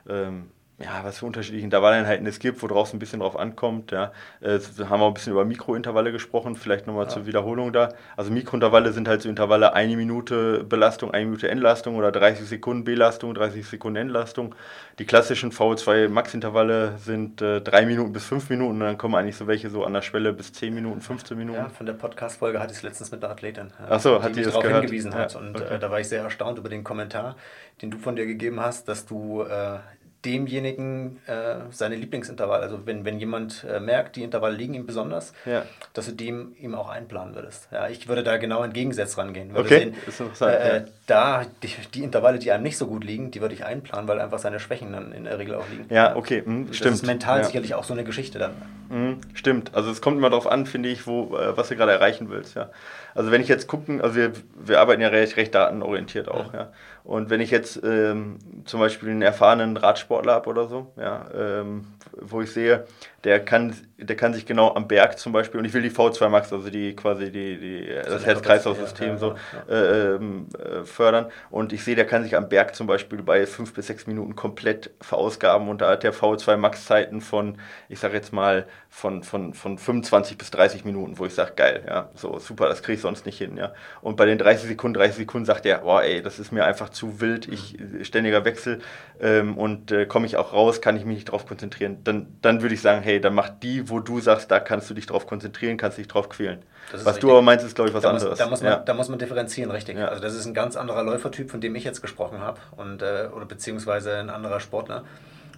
äh, 0.09 0.13
ähm, 0.13 0.51
ja, 0.81 1.03
was 1.03 1.19
für 1.19 1.25
unterschiedliche 1.25 1.65
Intervalleinheiten 1.65 2.25
es 2.25 2.39
gibt, 2.39 2.61
worauf 2.61 2.87
es 2.87 2.93
ein 2.93 2.99
bisschen 2.99 3.19
drauf 3.19 3.37
ankommt, 3.37 3.91
ja. 3.91 4.13
Äh, 4.39 4.59
haben 4.59 5.01
wir 5.01 5.05
auch 5.05 5.07
ein 5.09 5.13
bisschen 5.13 5.33
über 5.33 5.43
Mikrointervalle 5.43 6.13
gesprochen, 6.13 6.55
vielleicht 6.55 6.87
nochmal 6.87 7.09
zur 7.09 7.25
Wiederholung 7.25 7.73
da. 7.73 7.89
Also 8.15 8.31
Mikrointervalle 8.31 8.93
sind 8.93 9.09
halt 9.09 9.21
so 9.21 9.27
Intervalle 9.27 9.73
eine 9.73 9.97
Minute 9.97 10.63
Belastung, 10.63 11.11
eine 11.11 11.25
Minute 11.25 11.49
Entlastung 11.49 11.95
oder 11.95 12.13
30 12.13 12.47
Sekunden 12.47 12.85
Belastung, 12.85 13.33
30 13.33 13.67
Sekunden 13.67 13.97
Entlastung. 13.97 14.55
Die 14.99 15.05
klassischen 15.05 15.51
VO2 15.51 16.07
Max-Intervalle 16.07 16.97
sind 16.97 17.41
äh, 17.41 17.59
drei 17.59 17.85
Minuten 17.85 18.13
bis 18.13 18.23
fünf 18.23 18.49
Minuten 18.49 18.75
und 18.75 18.79
dann 18.81 18.97
kommen 18.97 19.15
eigentlich 19.15 19.35
so 19.35 19.47
welche 19.47 19.69
so 19.69 19.83
an 19.83 19.93
der 19.93 20.01
Schwelle 20.01 20.31
bis 20.31 20.53
10 20.53 20.73
Minuten, 20.73 21.01
15 21.01 21.37
Minuten. 21.37 21.59
Ja, 21.59 21.69
von 21.69 21.85
der 21.85 21.93
Podcast-Folge 21.93 22.59
hatte 22.59 22.71
ich 22.71 22.77
es 22.77 22.83
letztens 22.83 23.11
mit 23.11 23.21
einer 23.21 23.33
Athletin. 23.33 23.73
ja, 23.79 23.85
Ach 23.89 23.99
so, 23.99 24.23
hat 24.23 24.33
die 24.35 24.43
das 24.43 24.53
darauf 24.53 24.71
hingewiesen 24.71 25.13
hat. 25.13 25.33
Ja, 25.33 25.39
Und 25.41 25.57
okay. 25.57 25.75
äh, 25.75 25.79
da 25.79 25.91
war 25.91 25.99
ich 25.99 26.07
sehr 26.07 26.23
erstaunt 26.23 26.57
über 26.57 26.69
den 26.69 26.85
Kommentar, 26.85 27.35
den 27.81 27.91
du 27.91 27.97
von 27.97 28.15
dir 28.15 28.25
gegeben 28.25 28.61
hast, 28.61 28.87
dass 28.87 29.05
du 29.05 29.43
äh, 29.43 29.79
demjenigen 30.25 31.19
äh, 31.27 31.55
seine 31.71 31.95
Lieblingsintervall, 31.95 32.61
also 32.61 32.85
wenn, 32.85 33.05
wenn 33.05 33.19
jemand 33.19 33.63
äh, 33.63 33.79
merkt, 33.79 34.17
die 34.17 34.23
Intervalle 34.23 34.55
liegen 34.55 34.73
ihm 34.73 34.85
besonders, 34.85 35.33
Ja. 35.45 35.63
dass 35.93 36.07
du 36.07 36.11
dem 36.11 36.53
ihm 36.59 36.75
auch 36.75 36.89
einplanen 36.89 37.35
würdest. 37.35 37.69
Ja, 37.71 37.87
ich 37.87 38.07
würde 38.09 38.23
da 38.23 38.37
genau 38.37 38.61
entgegensetzt 38.63 39.17
rangehen. 39.17 39.49
Würde 39.53 39.61
Okay, 39.61 39.79
sehen, 39.79 39.95
ist 40.07 40.19
interessant, 40.19 40.53
äh, 40.55 40.77
ja. 40.79 40.83
Da 41.07 41.45
die, 41.63 41.69
die 41.93 42.03
Intervalle, 42.03 42.37
die 42.37 42.51
einem 42.51 42.63
nicht 42.63 42.77
so 42.77 42.87
gut 42.87 43.03
liegen, 43.05 43.31
die 43.31 43.39
würde 43.41 43.53
ich 43.55 43.63
einplanen, 43.63 44.07
weil 44.09 44.19
einfach 44.19 44.39
seine 44.39 44.59
Schwächen 44.59 44.91
dann 44.91 45.13
in 45.13 45.23
der 45.23 45.39
Regel 45.39 45.55
auch 45.55 45.69
liegen. 45.69 45.85
Ja, 45.89 46.15
okay, 46.17 46.43
hm, 46.45 46.67
Das 46.67 46.77
stimmt. 46.77 46.95
ist 46.95 47.05
mental 47.05 47.39
ja. 47.39 47.43
sicherlich 47.45 47.73
auch 47.75 47.85
so 47.85 47.93
eine 47.93 48.03
Geschichte 48.03 48.39
dann. 48.39 48.51
Mhm, 48.89 49.21
stimmt. 49.33 49.73
Also 49.73 49.89
es 49.89 50.01
kommt 50.01 50.17
immer 50.17 50.29
darauf 50.29 50.47
an, 50.47 50.65
finde 50.65 50.89
ich, 50.89 51.07
wo, 51.07 51.37
äh, 51.37 51.55
was 51.55 51.69
du 51.69 51.75
gerade 51.77 51.93
erreichen 51.93 52.29
willst, 52.29 52.55
ja. 52.55 52.69
Also 53.15 53.31
wenn 53.31 53.41
ich 53.41 53.47
jetzt 53.47 53.67
gucken, 53.67 54.01
also 54.01 54.15
wir, 54.15 54.33
wir 54.55 54.79
arbeiten 54.81 55.01
ja 55.01 55.07
recht, 55.07 55.37
recht 55.37 55.55
datenorientiert 55.55 56.27
auch, 56.29 56.53
ja. 56.53 56.71
Und 57.03 57.29
wenn 57.29 57.41
ich 57.41 57.51
jetzt 57.51 57.81
ähm, 57.83 58.37
zum 58.65 58.79
Beispiel 58.79 59.09
einen 59.09 59.21
erfahrenen 59.21 59.77
Radsportler 59.77 60.33
habe 60.33 60.49
oder 60.49 60.67
so, 60.67 60.91
ja, 60.97 61.25
ähm, 61.33 61.87
wo 62.21 62.41
ich 62.41 62.51
sehe, 62.51 62.85
der 63.23 63.43
kann, 63.43 63.75
der 63.97 64.15
kann 64.15 64.33
sich 64.33 64.45
genau 64.45 64.73
am 64.75 64.87
Berg 64.87 65.19
zum 65.19 65.33
Beispiel, 65.33 65.59
und 65.59 65.65
ich 65.65 65.73
will 65.73 65.81
die 65.81 65.91
V2 65.91 66.29
Max, 66.29 66.53
also 66.53 66.69
die 66.69 66.95
quasi 66.95 67.31
die, 67.31 67.57
die, 67.57 67.87
das 67.87 68.23
eine 68.23 68.25
Herz-Kreislauf-System 68.25 69.17
so 69.17 69.35
äh, 69.69 70.15
ähm, 70.15 70.47
äh, 70.57 70.83
fördern. 70.83 71.27
Und 71.49 71.73
ich 71.73 71.83
sehe, 71.83 71.95
der 71.95 72.05
kann 72.05 72.23
sich 72.23 72.35
am 72.35 72.47
Berg 72.47 72.75
zum 72.75 72.87
Beispiel 72.87 73.21
bei 73.21 73.45
fünf 73.45 73.73
bis 73.73 73.87
sechs 73.87 74.07
Minuten 74.07 74.35
komplett 74.35 74.91
verausgaben 75.01 75.67
und 75.67 75.81
da 75.81 75.89
hat 75.91 76.03
der 76.03 76.13
V2 76.13 76.57
Max-Zeiten 76.57 77.21
von, 77.21 77.57
ich 77.89 77.99
sage 77.99 78.15
jetzt 78.15 78.31
mal, 78.31 78.65
von, 78.89 79.23
von, 79.23 79.53
von 79.53 79.77
25 79.77 80.37
bis 80.37 80.51
30 80.51 80.85
Minuten, 80.85 81.19
wo 81.19 81.25
ich 81.25 81.33
sage, 81.33 81.53
geil, 81.55 81.83
ja, 81.87 82.09
so 82.15 82.39
super, 82.39 82.67
das 82.69 82.81
kriege 82.81 82.95
ich 82.95 83.01
sonst 83.01 83.25
nicht 83.25 83.37
hin, 83.37 83.57
ja. 83.57 83.73
Und 84.01 84.15
bei 84.15 84.25
den 84.25 84.37
30 84.37 84.67
Sekunden, 84.67 84.95
30 84.95 85.17
Sekunden 85.17 85.45
sagt 85.45 85.65
er, 85.65 85.79
boah, 85.79 86.01
ey, 86.01 86.21
das 86.21 86.39
ist 86.39 86.51
mir 86.51 86.65
einfach 86.65 86.88
zu 86.91 87.21
wild, 87.21 87.47
ich 87.47 87.77
ständiger 88.03 88.45
Wechsel 88.45 88.79
ähm, 89.19 89.57
und 89.57 89.91
äh, 89.91 90.05
komme 90.05 90.25
ich 90.25 90.37
auch 90.37 90.53
raus, 90.53 90.81
kann 90.81 90.95
ich 90.97 91.05
mich 91.05 91.15
nicht 91.15 91.31
drauf 91.31 91.45
konzentrieren. 91.45 91.97
Dann, 92.03 92.27
dann 92.41 92.61
würde 92.61 92.75
ich 92.75 92.81
sagen, 92.81 93.01
hey, 93.01 93.19
dann 93.19 93.33
mach 93.33 93.49
die, 93.49 93.89
wo 93.89 93.99
du 93.99 94.19
sagst, 94.19 94.51
da 94.51 94.59
kannst 94.59 94.89
du 94.89 94.93
dich 94.93 95.05
drauf 95.05 95.27
konzentrieren, 95.27 95.77
kannst 95.77 95.97
dich 95.97 96.07
drauf 96.07 96.29
quälen. 96.29 96.59
Was 96.91 97.03
du 97.03 97.09
richtig. 97.09 97.29
aber 97.29 97.41
meinst, 97.41 97.65
ist, 97.65 97.75
glaube 97.75 97.89
ich, 97.89 97.95
was 97.95 98.03
da 98.03 98.11
muss, 98.11 98.21
anderes. 98.21 98.39
Da 98.39 98.47
muss, 98.47 98.61
man, 98.61 98.71
ja. 98.71 98.79
da 98.79 98.93
muss 98.93 99.09
man 99.09 99.19
differenzieren, 99.19 99.71
richtig. 99.71 99.97
Ja. 99.97 100.07
Also 100.07 100.21
das 100.21 100.33
ist 100.33 100.45
ein 100.45 100.53
ganz 100.53 100.75
anderer 100.75 101.03
Läufertyp, 101.03 101.51
von 101.51 101.61
dem 101.61 101.75
ich 101.75 101.83
jetzt 101.83 102.01
gesprochen 102.01 102.39
habe, 102.39 102.59
und, 102.77 103.01
äh, 103.01 103.29
oder 103.35 103.45
beziehungsweise 103.45 104.15
ein 104.15 104.29
anderer 104.29 104.59
Sportler. 104.59 105.03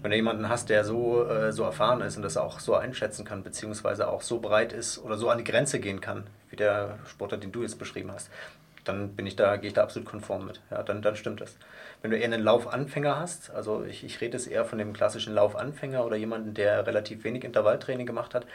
Wenn 0.02 0.10
du 0.10 0.18
jemanden 0.18 0.50
hast, 0.50 0.70
der 0.70 0.84
so, 0.84 1.28
äh, 1.28 1.52
so 1.52 1.64
erfahren 1.64 2.02
ist 2.02 2.18
und 2.18 2.24
das 2.24 2.36
auch 2.36 2.60
so 2.60 2.76
einschätzen 2.76 3.24
kann, 3.24 3.44
beziehungsweise 3.44 4.08
auch 4.08 4.22
so 4.22 4.40
breit 4.40 4.74
ist 4.74 4.98
oder 4.98 5.16
so 5.16 5.30
an 5.30 5.38
die 5.38 5.44
Grenze 5.44 5.80
gehen 5.80 6.02
kann, 6.02 6.24
wie 6.50 6.56
der 6.56 6.98
Sportler, 7.06 7.38
den 7.38 7.52
du 7.52 7.62
jetzt 7.62 7.78
beschrieben 7.78 8.12
hast, 8.12 8.30
dann 8.84 9.16
bin 9.16 9.26
ich 9.26 9.36
da, 9.36 9.56
gehe 9.58 9.68
ich 9.68 9.74
da 9.74 9.84
absolut 9.84 10.08
konform 10.08 10.46
mit. 10.46 10.62
Ja, 10.72 10.84
dann, 10.84 11.02
dann 11.02 11.16
stimmt 11.16 11.42
das. 11.42 11.56
Wenn 12.02 12.12
du 12.12 12.18
eher 12.18 12.26
einen 12.26 12.44
Laufanfänger 12.44 13.20
hast, 13.20 13.52
also 13.52 13.84
ich, 13.84 14.04
ich 14.04 14.22
rede 14.22 14.38
jetzt 14.38 14.48
eher 14.48 14.66
von 14.66 14.78
dem 14.80 14.94
klassischen 14.94 15.34
Laufanfänger 15.34 16.06
oder 16.06 16.16
jemanden, 16.16 16.54
der 16.54 16.86
relativ 16.88 17.24
wenig 17.24 17.44
Intervalltraining 17.44 18.06
gemacht 18.06 18.34
hat, 18.34 18.46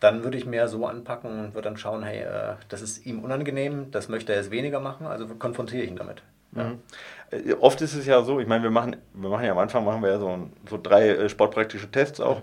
dann 0.00 0.22
würde 0.22 0.36
ich 0.36 0.46
mehr 0.46 0.68
so 0.68 0.86
anpacken 0.86 1.38
und 1.38 1.54
würde 1.54 1.68
dann 1.68 1.76
schauen, 1.76 2.02
hey, 2.02 2.22
äh, 2.22 2.56
das 2.68 2.82
ist 2.82 3.06
ihm 3.06 3.20
unangenehm, 3.20 3.90
das 3.90 4.08
möchte 4.08 4.32
er 4.32 4.38
jetzt 4.38 4.50
weniger 4.50 4.80
machen, 4.80 5.06
also 5.06 5.26
konfrontiere 5.26 5.82
ich 5.82 5.90
ihn 5.90 5.96
damit. 5.96 6.22
Ja. 6.54 6.72
Äh, 7.30 7.54
Oft 7.54 7.80
ist 7.80 7.94
es 7.94 8.06
ja 8.06 8.22
so, 8.22 8.38
ich 8.40 8.46
meine, 8.46 8.62
wir 8.62 8.70
machen, 8.70 8.96
wir 9.14 9.30
machen 9.30 9.44
ja 9.44 9.52
am 9.52 9.58
Anfang 9.58 9.84
machen 9.84 10.02
wir 10.02 10.10
ja 10.10 10.18
so, 10.18 10.50
so 10.68 10.78
drei 10.82 11.08
äh, 11.08 11.28
sportpraktische 11.28 11.90
Tests 11.90 12.20
auch, 12.20 12.42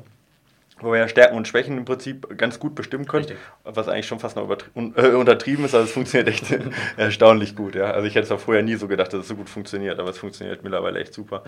wo 0.81 0.91
wir 0.91 0.99
ja 0.99 1.07
Stärken 1.07 1.37
und 1.37 1.47
Schwächen 1.47 1.77
im 1.77 1.85
Prinzip 1.85 2.37
ganz 2.37 2.59
gut 2.59 2.75
bestimmen 2.75 3.05
können, 3.07 3.25
Richtig. 3.25 3.37
was 3.63 3.87
eigentlich 3.87 4.07
schon 4.07 4.19
fast 4.19 4.35
noch 4.35 4.49
un 4.75 4.93
äh, 4.97 5.09
untertrieben 5.09 5.63
ist, 5.65 5.73
also 5.75 5.85
es 5.85 5.91
funktioniert 5.91 6.27
echt 6.27 6.45
erstaunlich 6.97 7.55
gut. 7.55 7.75
Ja? 7.75 7.91
Also 7.91 8.07
ich 8.07 8.15
hätte 8.15 8.25
es 8.25 8.31
auch 8.31 8.39
vorher 8.39 8.63
nie 8.63 8.75
so 8.75 8.87
gedacht, 8.87 9.13
dass 9.13 9.21
es 9.21 9.27
so 9.27 9.35
gut 9.35 9.49
funktioniert, 9.49 9.99
aber 9.99 10.09
es 10.09 10.17
funktioniert 10.17 10.63
mittlerweile 10.63 10.99
echt 10.99 11.13
super. 11.13 11.43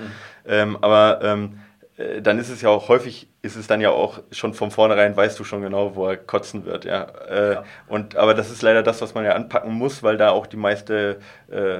Ähm, 0.46 0.78
aber 0.82 1.20
ähm, 1.24 1.60
äh, 1.98 2.22
dann 2.22 2.40
ist 2.40 2.50
es 2.50 2.62
ja 2.62 2.70
auch 2.70 2.90
häufig, 2.90 3.28
ist 3.42 3.56
es 3.56 3.68
dann 3.68 3.82
ja 3.82 3.90
auch 3.92 4.22
schon 4.32 4.54
von 4.54 4.72
vornherein, 4.72 5.16
weißt 5.16 5.40
du 5.40 5.44
schon 5.44 5.62
genau, 5.62 5.96
wo 5.96 6.08
er 6.08 6.18
kotzen 6.18 6.66
wird. 6.66 6.86
Ja? 6.86 7.04
Äh, 7.30 7.54
Ja. 7.54 7.64
Und, 7.88 8.16
aber 8.16 8.34
das 8.34 8.50
ist 8.52 8.62
leider 8.62 8.84
das, 8.84 9.02
was 9.02 9.14
man 9.14 9.26
ja 9.26 9.34
anpacken 9.34 9.72
muss, 9.74 10.02
weil 10.04 10.18
da 10.18 10.30
auch 10.32 10.48
die 10.48 10.58
meiste 10.58 11.20
äh, 11.50 11.80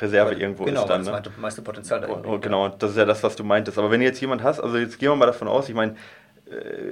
Reserve 0.00 0.34
irgendwo 0.34 0.64
genau, 0.64 0.82
ist 0.82 0.88
dann. 0.88 1.04
weil 1.06 1.14
Ne? 1.14 1.22
das 1.22 1.36
meiste 1.36 1.62
Potenzial 1.62 2.00
da 2.00 2.08
Oh, 2.08 2.38
genau, 2.38 2.64
und 2.64 2.82
das 2.82 2.92
ist 2.92 2.96
ja 2.96 3.04
das, 3.04 3.22
was 3.22 3.36
du 3.36 3.44
meintest. 3.44 3.78
Aber 3.78 3.90
wenn 3.90 4.00
jetzt 4.02 4.20
jemand 4.20 4.42
hast, 4.42 4.58
also 4.58 4.78
jetzt 4.78 4.98
gehen 4.98 5.10
wir 5.10 5.16
mal 5.16 5.26
davon 5.26 5.48
aus, 5.48 5.68
ich 5.68 5.74
meine, 5.74 5.96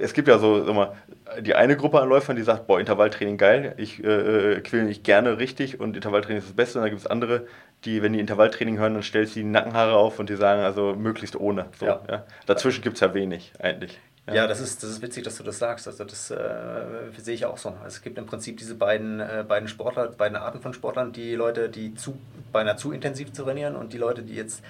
es 0.01 0.13
gibt 0.13 0.27
ja 0.27 0.39
so, 0.39 0.63
sag 0.65 0.75
mal, 0.75 0.95
die 1.39 1.55
eine 1.55 1.77
Gruppe 1.77 2.01
an 2.01 2.09
Läufern, 2.09 2.35
die 2.35 2.43
sagt, 2.43 2.67
boah, 2.67 2.79
Intervalltraining 2.79 3.37
geil, 3.37 3.73
ich 3.77 4.03
äh, 4.03 4.53
äh, 4.53 4.61
quäle 4.61 4.83
mich 4.83 5.03
gerne 5.03 5.37
richtig 5.37 5.79
und 5.79 5.95
Intervalltraining 5.95 6.39
ist 6.39 6.49
das 6.49 6.55
Beste. 6.55 6.79
Und 6.79 6.83
dann 6.83 6.91
gibt 6.91 7.01
es 7.01 7.07
andere, 7.07 7.47
die, 7.85 8.01
wenn 8.01 8.13
die 8.13 8.19
Intervalltraining 8.19 8.77
hören, 8.77 8.93
dann 8.93 9.03
stellst 9.03 9.35
du 9.35 9.39
die 9.39 9.45
Nackenhaare 9.45 9.95
auf 9.95 10.19
und 10.19 10.29
die 10.29 10.35
sagen, 10.35 10.61
also 10.61 10.93
möglichst 10.95 11.35
ohne. 11.35 11.67
So, 11.79 11.85
ja. 11.85 12.01
Ja. 12.09 12.25
Dazwischen 12.45 12.81
gibt 12.81 12.95
es 12.95 13.01
ja 13.01 13.13
wenig 13.13 13.53
eigentlich. 13.59 13.99
Ja, 14.31 14.47
das, 14.47 14.61
ist, 14.61 14.83
das 14.83 14.91
ist 14.91 15.01
witzig, 15.01 15.23
dass 15.23 15.37
du 15.37 15.43
das 15.43 15.59
sagst. 15.59 15.87
Also 15.87 16.03
das 16.03 16.31
äh, 16.31 16.37
sehe 17.17 17.33
ich 17.33 17.45
auch 17.45 17.57
so. 17.57 17.69
Also 17.69 17.87
es 17.87 18.01
gibt 18.01 18.17
im 18.17 18.25
Prinzip 18.25 18.57
diese 18.57 18.75
beiden, 18.75 19.19
äh, 19.19 19.43
beiden 19.47 19.67
Sportler, 19.67 20.07
beiden 20.09 20.37
Arten 20.37 20.61
von 20.61 20.73
Sportlern, 20.73 21.11
die 21.11 21.35
Leute, 21.35 21.69
die 21.69 21.95
zu, 21.95 22.17
beinahe 22.51 22.75
zu 22.75 22.91
intensiv 22.91 23.31
trainieren 23.33 23.75
und 23.75 23.93
die 23.93 23.97
Leute, 23.97 24.23
die 24.23 24.35
jetzt 24.35 24.63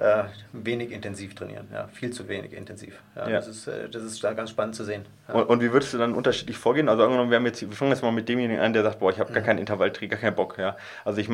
äh, 0.00 0.24
wenig 0.52 0.92
intensiv 0.92 1.34
trainieren. 1.34 1.68
Ja, 1.72 1.88
viel 1.88 2.10
zu 2.10 2.26
wenig 2.28 2.52
intensiv. 2.52 2.94
Ja, 3.14 3.28
Ja. 3.28 3.36
Das, 3.36 3.48
ist, 3.48 3.66
äh, 3.68 3.88
das 3.90 4.02
ist 4.02 4.24
da 4.24 4.32
ganz 4.32 4.50
spannend 4.50 4.74
zu 4.74 4.84
sehen. 4.84 5.04
Ja. 5.28 5.34
Und, 5.34 5.44
und 5.44 5.60
wie 5.62 5.72
würdest 5.72 5.92
du 5.92 5.98
dann 5.98 6.14
unterschiedlich 6.14 6.56
vorgehen? 6.56 6.88
Also 6.88 7.04
angenommen, 7.04 7.30
wir 7.30 7.36
haben 7.36 7.46
jetzt, 7.46 7.60
wir 7.60 7.70
fangen 7.72 7.90
jetzt 7.90 8.02
mal 8.02 8.10
mit 8.10 8.28
demjenigen 8.28 8.60
an, 8.60 8.72
der 8.72 8.82
sagt, 8.82 8.98
boah, 8.98 9.10
ich 9.10 9.20
habe 9.20 9.32
gar 9.32 9.42
keinen 9.42 9.58
Intervalltraining, 9.58 10.10
gar 10.10 10.18
keinen 10.18 10.34
Bock. 10.34 10.56
Ja? 10.58 10.76
Also 11.04 11.20
ich 11.20 11.28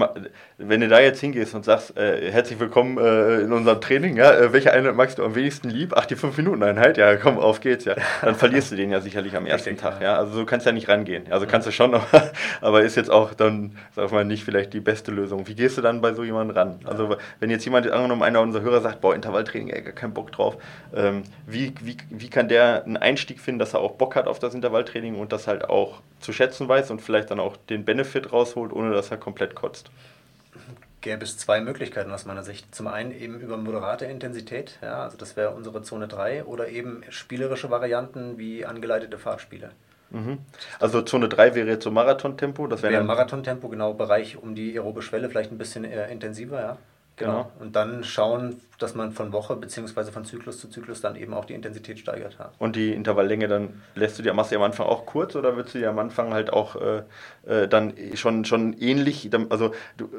wenn 0.58 0.80
du 0.80 0.88
da 0.88 1.00
jetzt 1.00 1.20
hingehst 1.20 1.54
und 1.54 1.64
sagst, 1.64 1.96
äh, 1.96 2.30
herzlich 2.30 2.58
willkommen 2.58 2.98
äh, 2.98 3.40
in 3.40 3.52
unserem 3.52 3.80
Training, 3.80 4.16
ja, 4.16 4.32
äh, 4.32 4.52
welche 4.52 4.72
Einheit 4.72 4.96
magst 4.96 5.18
du 5.18 5.24
am 5.24 5.34
wenigsten 5.34 5.70
lieb? 5.70 5.92
Ach, 5.96 6.04
die 6.06 6.16
5 6.16 6.36
Minuten 6.36 6.62
Einheit, 6.62 6.98
ja, 6.98 7.16
komm, 7.16 7.38
auf 7.38 7.60
geht's, 7.60 7.84
ja. 7.84 7.94
Dann 8.20 8.34
verlierst 8.36 8.72
du 8.72 8.76
den 8.76 8.90
ja 8.90 9.00
sicherlich 9.00 9.36
am 9.36 9.46
ersten 9.46 9.70
Richtig, 9.70 9.82
Tag, 9.82 10.02
ja. 10.02 10.16
Also 10.16 10.32
so 10.32 10.44
kannst 10.44 10.66
du 10.66 10.70
ja 10.70 10.74
nicht 10.74 10.88
rangehen. 10.88 11.30
Also 11.30 11.46
kannst 11.46 11.66
du 11.66 11.70
schon, 11.72 11.94
aber, 11.94 12.30
aber 12.60 12.82
ist 12.82 12.96
jetzt 12.96 13.10
auch 13.10 13.32
dann, 13.32 13.76
sag 13.94 14.10
mal, 14.10 14.24
nicht 14.24 14.44
vielleicht 14.44 14.72
die 14.72 14.80
beste 14.80 15.12
Lösung. 15.12 15.46
Wie 15.46 15.54
gehst 15.54 15.78
du 15.78 15.82
dann 15.82 16.00
bei 16.00 16.12
so 16.12 16.24
jemandem 16.24 16.56
ran? 16.56 16.80
Also 16.84 17.16
wenn 17.38 17.50
jetzt 17.50 17.64
jemand, 17.64 17.90
angenommen, 17.90 18.22
einer 18.22 18.40
unserer 18.40 18.55
Hörer 18.60 18.80
sagt, 18.80 19.00
boah, 19.00 19.14
Intervalltraining, 19.14 19.68
ey, 19.68 19.82
gar 19.82 19.92
keinen 19.92 20.14
Bock 20.14 20.32
drauf, 20.32 20.56
ähm, 20.94 21.22
wie, 21.46 21.74
wie, 21.80 21.96
wie 22.10 22.30
kann 22.30 22.48
der 22.48 22.84
einen 22.84 22.96
Einstieg 22.96 23.40
finden, 23.40 23.58
dass 23.58 23.74
er 23.74 23.80
auch 23.80 23.92
Bock 23.92 24.16
hat 24.16 24.26
auf 24.26 24.38
das 24.38 24.54
Intervalltraining 24.54 25.16
und 25.16 25.32
das 25.32 25.46
halt 25.46 25.68
auch 25.68 26.00
zu 26.20 26.32
schätzen 26.32 26.68
weiß 26.68 26.90
und 26.90 27.00
vielleicht 27.00 27.30
dann 27.30 27.40
auch 27.40 27.56
den 27.56 27.84
Benefit 27.84 28.32
rausholt, 28.32 28.72
ohne 28.72 28.92
dass 28.92 29.10
er 29.10 29.16
komplett 29.16 29.54
kotzt? 29.54 29.90
gäbe 31.06 31.22
es 31.22 31.38
zwei 31.38 31.60
Möglichkeiten 31.60 32.10
aus 32.10 32.24
meiner 32.24 32.42
Sicht. 32.42 32.74
Zum 32.74 32.88
einen 32.88 33.12
eben 33.12 33.38
über 33.38 33.56
moderate 33.56 34.06
Intensität, 34.06 34.76
ja, 34.82 35.04
also 35.04 35.16
das 35.16 35.36
wäre 35.36 35.50
unsere 35.50 35.82
Zone 35.82 36.08
3, 36.08 36.44
oder 36.44 36.68
eben 36.68 37.04
spielerische 37.10 37.70
Varianten 37.70 38.38
wie 38.38 38.66
angeleitete 38.66 39.16
Fahrspiele. 39.16 39.70
Mhm. 40.10 40.38
Also 40.80 41.02
Zone 41.02 41.28
3 41.28 41.54
wäre 41.54 41.68
jetzt 41.68 41.84
so 41.84 41.92
Marathontempo, 41.92 42.66
das 42.66 42.82
wäre 42.82 42.92
wär 42.92 43.04
Marathontempo, 43.04 43.68
genau, 43.68 43.94
Bereich 43.94 44.36
um 44.36 44.56
die 44.56 44.72
aerobe 44.74 45.00
Schwelle, 45.00 45.28
vielleicht 45.28 45.52
ein 45.52 45.58
bisschen 45.58 45.84
äh, 45.84 46.10
intensiver, 46.10 46.60
ja. 46.60 46.76
Genau. 47.16 47.32
genau. 47.32 47.52
Und 47.60 47.76
dann 47.76 48.04
schauen, 48.04 48.60
dass 48.78 48.94
man 48.94 49.12
von 49.12 49.32
Woche 49.32 49.56
bzw. 49.56 50.10
von 50.12 50.24
Zyklus 50.24 50.60
zu 50.60 50.68
Zyklus 50.68 51.00
dann 51.00 51.16
eben 51.16 51.32
auch 51.32 51.46
die 51.46 51.54
Intensität 51.54 51.98
steigert 51.98 52.38
hat. 52.38 52.52
Und 52.58 52.76
die 52.76 52.92
Intervalllänge 52.92 53.48
dann 53.48 53.82
lässt 53.94 54.18
du 54.18 54.22
dir, 54.22 54.34
machst 54.34 54.50
du 54.50 54.54
die 54.54 54.58
am 54.58 54.64
Anfang 54.64 54.86
auch 54.86 55.06
kurz 55.06 55.34
oder 55.34 55.56
willst 55.56 55.74
du 55.74 55.78
die 55.78 55.86
am 55.86 55.98
Anfang 55.98 56.34
halt 56.34 56.52
auch 56.52 56.76
äh, 56.76 57.02
äh 57.46 57.68
dann 57.68 57.94
schon, 58.14 58.44
schon 58.44 58.74
ähnlich, 58.74 59.30
also 59.48 59.72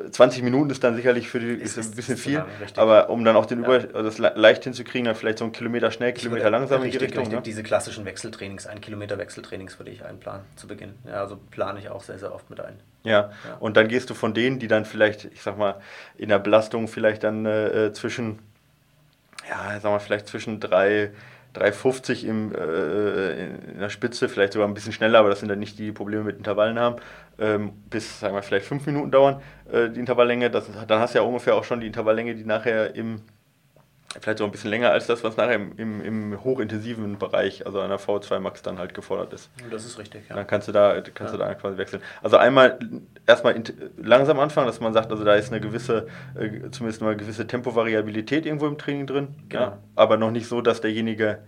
20 0.10 0.42
Minuten 0.42 0.72
ist 0.72 0.84
dann 0.84 0.96
sicherlich 0.96 1.30
für 1.30 1.39
die 1.39 1.54
ist, 1.54 1.77
ist 1.77 1.94
ein 1.94 1.96
bisschen 1.96 2.18
viel, 2.18 2.36
lang, 2.36 2.48
aber 2.75 3.10
um 3.10 3.24
dann 3.24 3.36
auch 3.36 3.46
den 3.46 3.62
ja. 3.62 3.66
Über, 3.68 3.96
also 3.96 4.04
das 4.04 4.18
leicht 4.36 4.63
hinzukriegen, 4.63 5.06
dann 5.06 5.16
vielleicht 5.16 5.38
so 5.38 5.46
einen 5.46 5.54
Kilometer 5.54 5.92
schnell, 5.92 6.13
Kilometer 6.13 6.46
würde, 6.46 6.58
langsam 6.58 6.82
richtig, 6.82 6.96
in 6.96 7.00
die 7.00 7.06
Richtung. 7.06 7.24
Richtig, 7.25 7.39
ne? 7.39 7.44
Diese 7.44 7.63
klassischen 7.63 8.06
Wechseltrainings, 8.06 8.66
ein 8.66 8.82
Kilometer 8.82 9.20
Wechseltrainings 9.20 9.77
würde 9.77 9.92
ich 9.92 10.04
einplanen 10.04 10.46
zu 10.56 10.68
Beginn. 10.68 10.96
Ja, 11.06 11.22
also 11.22 11.38
plane 11.51 11.80
ich 11.80 11.89
auch 11.89 12.01
sehr, 12.01 12.18
sehr 12.18 12.34
oft 12.34 12.50
mit 12.50 12.60
ein. 12.60 12.80
Ja. 13.04 13.32
ja. 13.48 13.56
und 13.60 13.77
dann 13.77 13.88
gehst 13.88 14.10
du 14.10 14.13
von 14.13 14.34
denen, 14.34 14.60
die 14.60 14.68
dann 14.68 14.86
vielleicht, 14.86 15.25
ich 15.25 15.42
sag 15.42 15.58
mal, 15.58 15.75
in 16.18 16.30
der 16.30 16.39
Belastung 16.39 16.88
vielleicht 16.88 17.24
dann 17.24 17.46
äh, 17.46 17.86
äh 17.86 17.94
zwischen, 17.94 18.39
ja, 19.50 19.80
sag 19.80 19.92
mal, 19.92 20.00
vielleicht 20.00 20.27
zwischen 20.27 20.60
3, 20.60 21.12
3,50 21.56 22.25
im, 22.25 22.54
äh, 22.54 23.46
in 23.46 23.80
der 23.80 23.89
Spitze, 23.89 24.30
vielleicht 24.30 24.54
sogar 24.54 24.68
ein 24.68 24.74
bisschen 24.74 24.94
schneller, 24.94 25.20
aber 25.20 25.30
das 25.30 25.39
sind 25.39 25.50
dann 25.50 25.60
nicht 25.60 25.80
die 25.80 25.92
Probleme 25.92 26.24
mit 26.24 26.38
Intervallen 26.38 26.80
haben, 26.80 26.98
ähm, 27.39 27.72
bis, 27.89 28.20
sagen 28.20 28.36
wir, 28.36 28.42
vielleicht 28.42 28.66
fünf 28.66 28.86
Minuten 28.86 29.12
dauern, 29.12 29.42
äh, 29.72 29.89
die 29.89 30.00
Intervalllänge. 30.00 30.50
Das, 30.50 30.66
dann 30.88 31.00
hast 31.00 31.13
du 31.13 31.20
ja 31.20 31.25
ungefähr 31.25 31.56
auch 31.56 31.63
schon 31.63 31.80
die 31.80 31.88
Intervalllänge, 31.88 32.36
die 32.36 32.46
nachher 32.46 32.96
im 32.96 33.22
vielleicht 34.20 34.40
so 34.40 34.46
ein 34.46 34.52
bisschen 34.52 34.70
länger 34.70 34.92
als 34.92 35.08
das, 35.08 35.24
was 35.24 35.38
nachher 35.38 35.56
im, 35.56 35.78
im, 35.78 36.02
im 36.02 36.44
hochintensiven 36.44 37.18
Bereich, 37.18 37.66
also 37.66 37.80
einer 37.80 37.98
V2 37.98 38.40
Max 38.40 38.62
dann 38.62 38.80
halt 38.80 38.94
gefordert 38.94 39.34
ist. 39.34 39.50
Das 39.70 39.86
ist 39.86 40.00
richtig, 40.00 40.30
ja. 40.30 40.36
Dann 40.36 40.48
kannst 40.48 40.68
du 40.68 40.72
da, 40.72 41.00
kannst 41.14 41.34
ja. 41.34 41.40
du 41.40 41.44
da 41.44 41.54
quasi 41.56 41.78
wechseln. 41.78 42.02
Also 42.24 42.38
einmal 42.38 42.80
erstmal 43.26 43.62
langsam 43.98 44.40
anfangen, 44.40 44.68
dass 44.68 44.80
man 44.80 44.94
sagt, 44.94 45.12
also 45.12 45.24
da 45.24 45.36
ist 45.36 45.52
eine 45.52 45.62
gewisse, 45.62 46.08
äh, 46.36 46.70
zumindest 46.72 47.02
mal 47.02 47.10
eine 47.10 47.18
gewisse 47.18 47.46
Tempovariabilität 47.48 48.46
irgendwo 48.46 48.68
im 48.68 48.78
Training 48.78 49.08
drin, 49.08 49.36
genau. 49.50 49.62
ja, 49.62 49.78
aber 49.96 50.18
noch 50.18 50.32
nicht 50.32 50.48
so, 50.48 50.62
dass 50.62 50.82
derjenige 50.82 51.40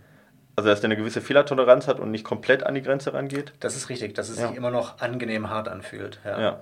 also, 0.56 0.68
dass 0.68 0.82
der 0.82 0.89
eine 0.89 0.98
gewisse 0.98 1.22
Fehlertoleranz 1.22 1.88
hat 1.88 2.01
und 2.01 2.12
nicht 2.12 2.25
komplett 2.25 2.66
an 2.66 2.75
die 2.75 2.82
Grenze 2.82 3.13
rangeht? 3.13 3.54
Das 3.62 3.78
ist 3.78 3.88
richtig, 3.88 4.13
dass 4.16 4.28
es 4.28 4.39
ja. 4.39 4.50
sich 4.50 4.58
immer 4.58 4.72
noch 4.72 5.00
angenehm 5.00 5.50
hart 5.50 5.70
anfühlt. 5.70 6.20
Ja. 6.25 6.42
ja. 6.42 6.60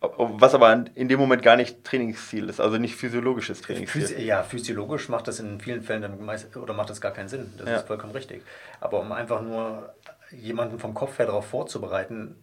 Was 0.00 0.54
aber 0.54 0.84
in 0.94 1.08
dem 1.08 1.18
Moment 1.18 1.42
gar 1.42 1.56
nicht 1.56 1.82
Trainingsziel 1.82 2.48
ist, 2.48 2.60
also 2.60 2.76
nicht 2.76 2.94
physiologisches 2.94 3.62
Trainingsziel. 3.62 4.02
Physi 4.02 4.22
ja, 4.22 4.42
physiologisch 4.42 5.08
macht 5.08 5.28
das 5.28 5.40
in 5.40 5.60
vielen 5.60 5.82
Fällen 5.82 6.02
dann 6.02 6.22
meist, 6.24 6.54
oder 6.56 6.74
macht 6.74 6.90
das 6.90 7.00
gar 7.00 7.12
keinen 7.12 7.28
Sinn. 7.28 7.54
Das 7.56 7.68
ja. 7.68 7.76
ist 7.76 7.86
vollkommen 7.86 8.12
richtig. 8.12 8.42
Aber 8.80 9.00
um 9.00 9.12
einfach 9.12 9.40
nur 9.40 9.94
jemanden 10.30 10.78
vom 10.78 10.92
Kopf 10.92 11.18
her 11.18 11.26
darauf 11.26 11.46
vorzubereiten, 11.46 12.36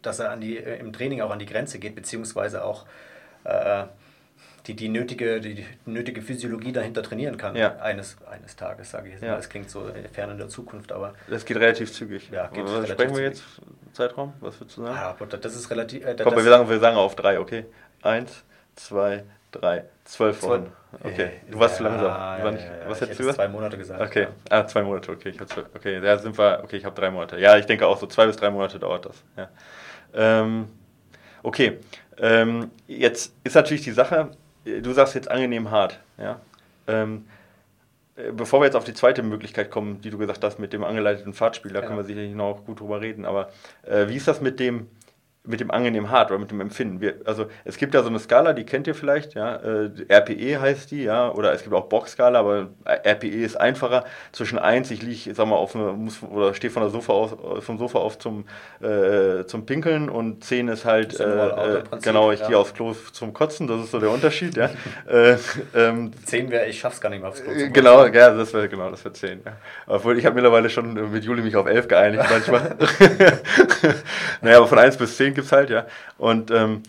dass 0.00 0.18
er 0.18 0.30
an 0.30 0.40
die, 0.40 0.56
äh, 0.56 0.78
im 0.78 0.92
Training 0.92 1.20
auch 1.20 1.30
an 1.30 1.38
die 1.38 1.46
Grenze 1.46 1.78
geht, 1.78 1.94
beziehungsweise 1.94 2.64
auch 2.64 2.86
äh, 3.44 3.84
die, 4.66 4.74
die, 4.74 4.88
nötige, 4.88 5.40
die, 5.40 5.54
die, 5.56 5.66
nötige 5.84 6.22
Physiologie 6.22 6.72
dahinter 6.72 7.02
trainieren 7.02 7.36
kann. 7.36 7.54
Ja. 7.54 7.76
Eines, 7.76 8.16
eines 8.30 8.56
Tages, 8.56 8.90
sage 8.90 9.08
ich 9.08 9.14
jetzt 9.14 9.22
mal. 9.22 9.36
Das 9.36 9.48
klingt 9.48 9.68
so 9.68 9.90
fern 10.12 10.30
in 10.30 10.38
der 10.38 10.48
Zukunft, 10.48 10.90
aber. 10.90 11.14
Das 11.28 11.44
geht 11.44 11.58
relativ 11.58 11.92
zügig. 11.92 12.30
Ja, 12.30 12.46
geht 12.48 12.64
Was 12.64 12.72
relativ 12.72 12.92
sprechen 12.94 13.16
wir 13.16 13.22
jetzt? 13.24 13.42
Zeitraum? 13.92 14.32
Was 14.40 14.60
würdest 14.60 14.78
du 14.78 14.82
sagen? 14.82 14.96
Ah, 14.96 15.10
aber 15.10 15.26
das 15.26 15.54
ist 15.54 15.70
relativ. 15.70 16.04
Äh, 16.04 16.16
Komm, 16.22 16.34
wir 16.34 16.42
sagen, 16.42 16.68
wir 16.68 16.78
sagen 16.78 16.96
auf 16.96 17.14
drei, 17.14 17.38
okay? 17.38 17.66
Eins, 18.02 18.42
zwei, 18.74 19.24
drei, 19.52 19.84
zwölf 20.04 20.42
Wochen. 20.42 20.72
Okay, 21.02 21.30
du 21.50 21.58
warst 21.58 21.74
ja, 21.74 21.78
zu 21.78 21.82
langsam. 21.84 22.06
Ja, 22.06 22.50
nicht, 22.50 22.64
ja, 22.64 22.88
was 22.88 23.00
hättest 23.00 23.18
du 23.18 23.22
gesagt? 23.24 23.36
zwei 23.36 23.48
Monate 23.48 23.76
gesagt. 23.76 24.00
Okay, 24.00 24.28
ah, 24.48 24.66
zwei 24.66 24.82
Monate, 24.82 25.12
okay. 25.12 25.30
Ich 25.30 25.40
okay, 25.40 26.00
da 26.00 26.18
sind 26.18 26.38
wir, 26.38 26.60
okay, 26.62 26.76
ich 26.76 26.84
habe 26.84 26.94
drei 26.94 27.10
Monate. 27.10 27.38
Ja, 27.38 27.56
ich 27.58 27.66
denke 27.66 27.86
auch 27.86 27.98
so 27.98 28.06
zwei 28.06 28.26
bis 28.26 28.36
drei 28.36 28.50
Monate 28.50 28.78
dauert 28.78 29.06
das. 29.06 29.22
Ja. 29.36 29.48
Ähm, 30.14 30.68
okay, 31.42 31.78
ähm, 32.18 32.70
jetzt 32.86 33.34
ist 33.42 33.54
natürlich 33.54 33.82
die 33.82 33.90
Sache, 33.90 34.30
du 34.64 34.92
sagst 34.92 35.14
jetzt 35.14 35.30
angenehm 35.30 35.70
hart, 35.70 36.00
ja. 36.18 36.40
Ähm, 36.86 37.26
äh, 38.16 38.32
bevor 38.32 38.60
wir 38.60 38.66
jetzt 38.66 38.76
auf 38.76 38.84
die 38.84 38.94
zweite 38.94 39.22
Möglichkeit 39.22 39.70
kommen, 39.70 40.00
die 40.00 40.10
du 40.10 40.18
gesagt 40.18 40.44
hast, 40.44 40.58
mit 40.58 40.72
dem 40.72 40.84
angeleiteten 40.84 41.32
Fahrtspiel, 41.32 41.72
da 41.72 41.80
ja. 41.80 41.86
können 41.86 41.98
wir 41.98 42.04
sicherlich 42.04 42.34
noch 42.34 42.64
gut 42.64 42.80
drüber 42.80 43.00
reden, 43.00 43.24
aber 43.24 43.50
äh, 43.82 44.08
wie 44.08 44.16
ist 44.16 44.28
das 44.28 44.40
mit 44.40 44.60
dem, 44.60 44.88
mit 45.46 45.60
dem 45.60 45.70
angenehmen 45.70 46.10
Hart 46.10 46.30
oder 46.30 46.40
mit 46.40 46.50
dem 46.50 46.60
Empfinden. 46.62 47.02
Wir, 47.02 47.16
also 47.26 47.46
es 47.64 47.76
gibt 47.76 47.92
ja 47.94 48.02
so 48.02 48.08
eine 48.08 48.18
Skala, 48.18 48.54
die 48.54 48.64
kennt 48.64 48.86
ihr 48.86 48.94
vielleicht, 48.94 49.34
ja, 49.34 49.56
äh, 49.56 49.90
RPE 50.08 50.58
heißt 50.58 50.90
die, 50.90 51.04
ja, 51.04 51.30
oder 51.30 51.52
es 51.52 51.62
gibt 51.62 51.74
auch 51.74 51.84
Box-Skala, 51.84 52.38
aber 52.38 52.70
RPE 52.86 53.44
ist 53.44 53.56
einfacher. 53.56 54.04
Zwischen 54.32 54.58
1, 54.58 54.90
ich 54.90 55.02
liege, 55.02 55.34
sag 55.34 55.46
mal, 55.46 55.56
auf 55.56 55.74
eine, 55.76 55.92
muss, 55.92 56.22
oder 56.22 56.54
stehe 56.54 56.70
von 56.70 56.82
der 56.82 56.90
Sofa 56.90 57.12
aus, 57.12 57.34
vom 57.60 57.78
Sofa 57.78 57.98
auf 57.98 58.18
zum, 58.18 58.46
äh, 58.80 59.44
zum 59.44 59.66
Pinkeln 59.66 60.08
und 60.08 60.42
10 60.42 60.68
ist 60.68 60.86
halt, 60.86 61.12
ist 61.12 61.20
äh, 61.20 61.82
genau, 62.00 62.32
ich 62.32 62.40
ja. 62.40 62.48
gehe 62.48 62.58
aufs 62.58 62.72
Klo 62.72 62.94
zum 63.12 63.34
Kotzen, 63.34 63.66
das 63.66 63.80
ist 63.82 63.90
so 63.90 64.00
der 64.00 64.10
Unterschied, 64.10 64.56
ja. 64.56 64.70
äh, 65.06 65.36
ähm, 65.74 66.12
10 66.24 66.50
wäre, 66.50 66.66
ich 66.66 66.80
schaff's 66.80 67.02
gar 67.02 67.10
nicht 67.10 67.20
mehr 67.20 67.28
aufs 67.28 67.42
Klo 67.42 67.52
zum 67.52 67.70
Genau, 67.70 68.06
ja, 68.06 68.30
das 68.30 68.54
wäre, 68.54 68.70
genau, 68.70 68.90
das 68.90 69.04
wäre 69.04 69.12
10, 69.12 69.42
ja. 69.44 69.52
Obwohl, 69.86 70.16
ich 70.16 70.24
habe 70.24 70.36
mittlerweile 70.36 70.70
schon 70.70 71.12
mit 71.12 71.22
Juli 71.22 71.42
mich 71.42 71.54
auf 71.54 71.66
11 71.66 71.86
geeinigt 71.86 72.24
manchmal. 72.30 72.76
naja, 74.40 74.56
aber 74.56 74.68
von 74.68 74.78
1 74.78 74.96
bis 74.96 75.18
10 75.18 75.33
gibt 75.34 75.46
es 75.46 75.52
halt, 75.52 75.70
ja. 75.70 75.86
Und 76.18 76.50
ähm, 76.50 76.82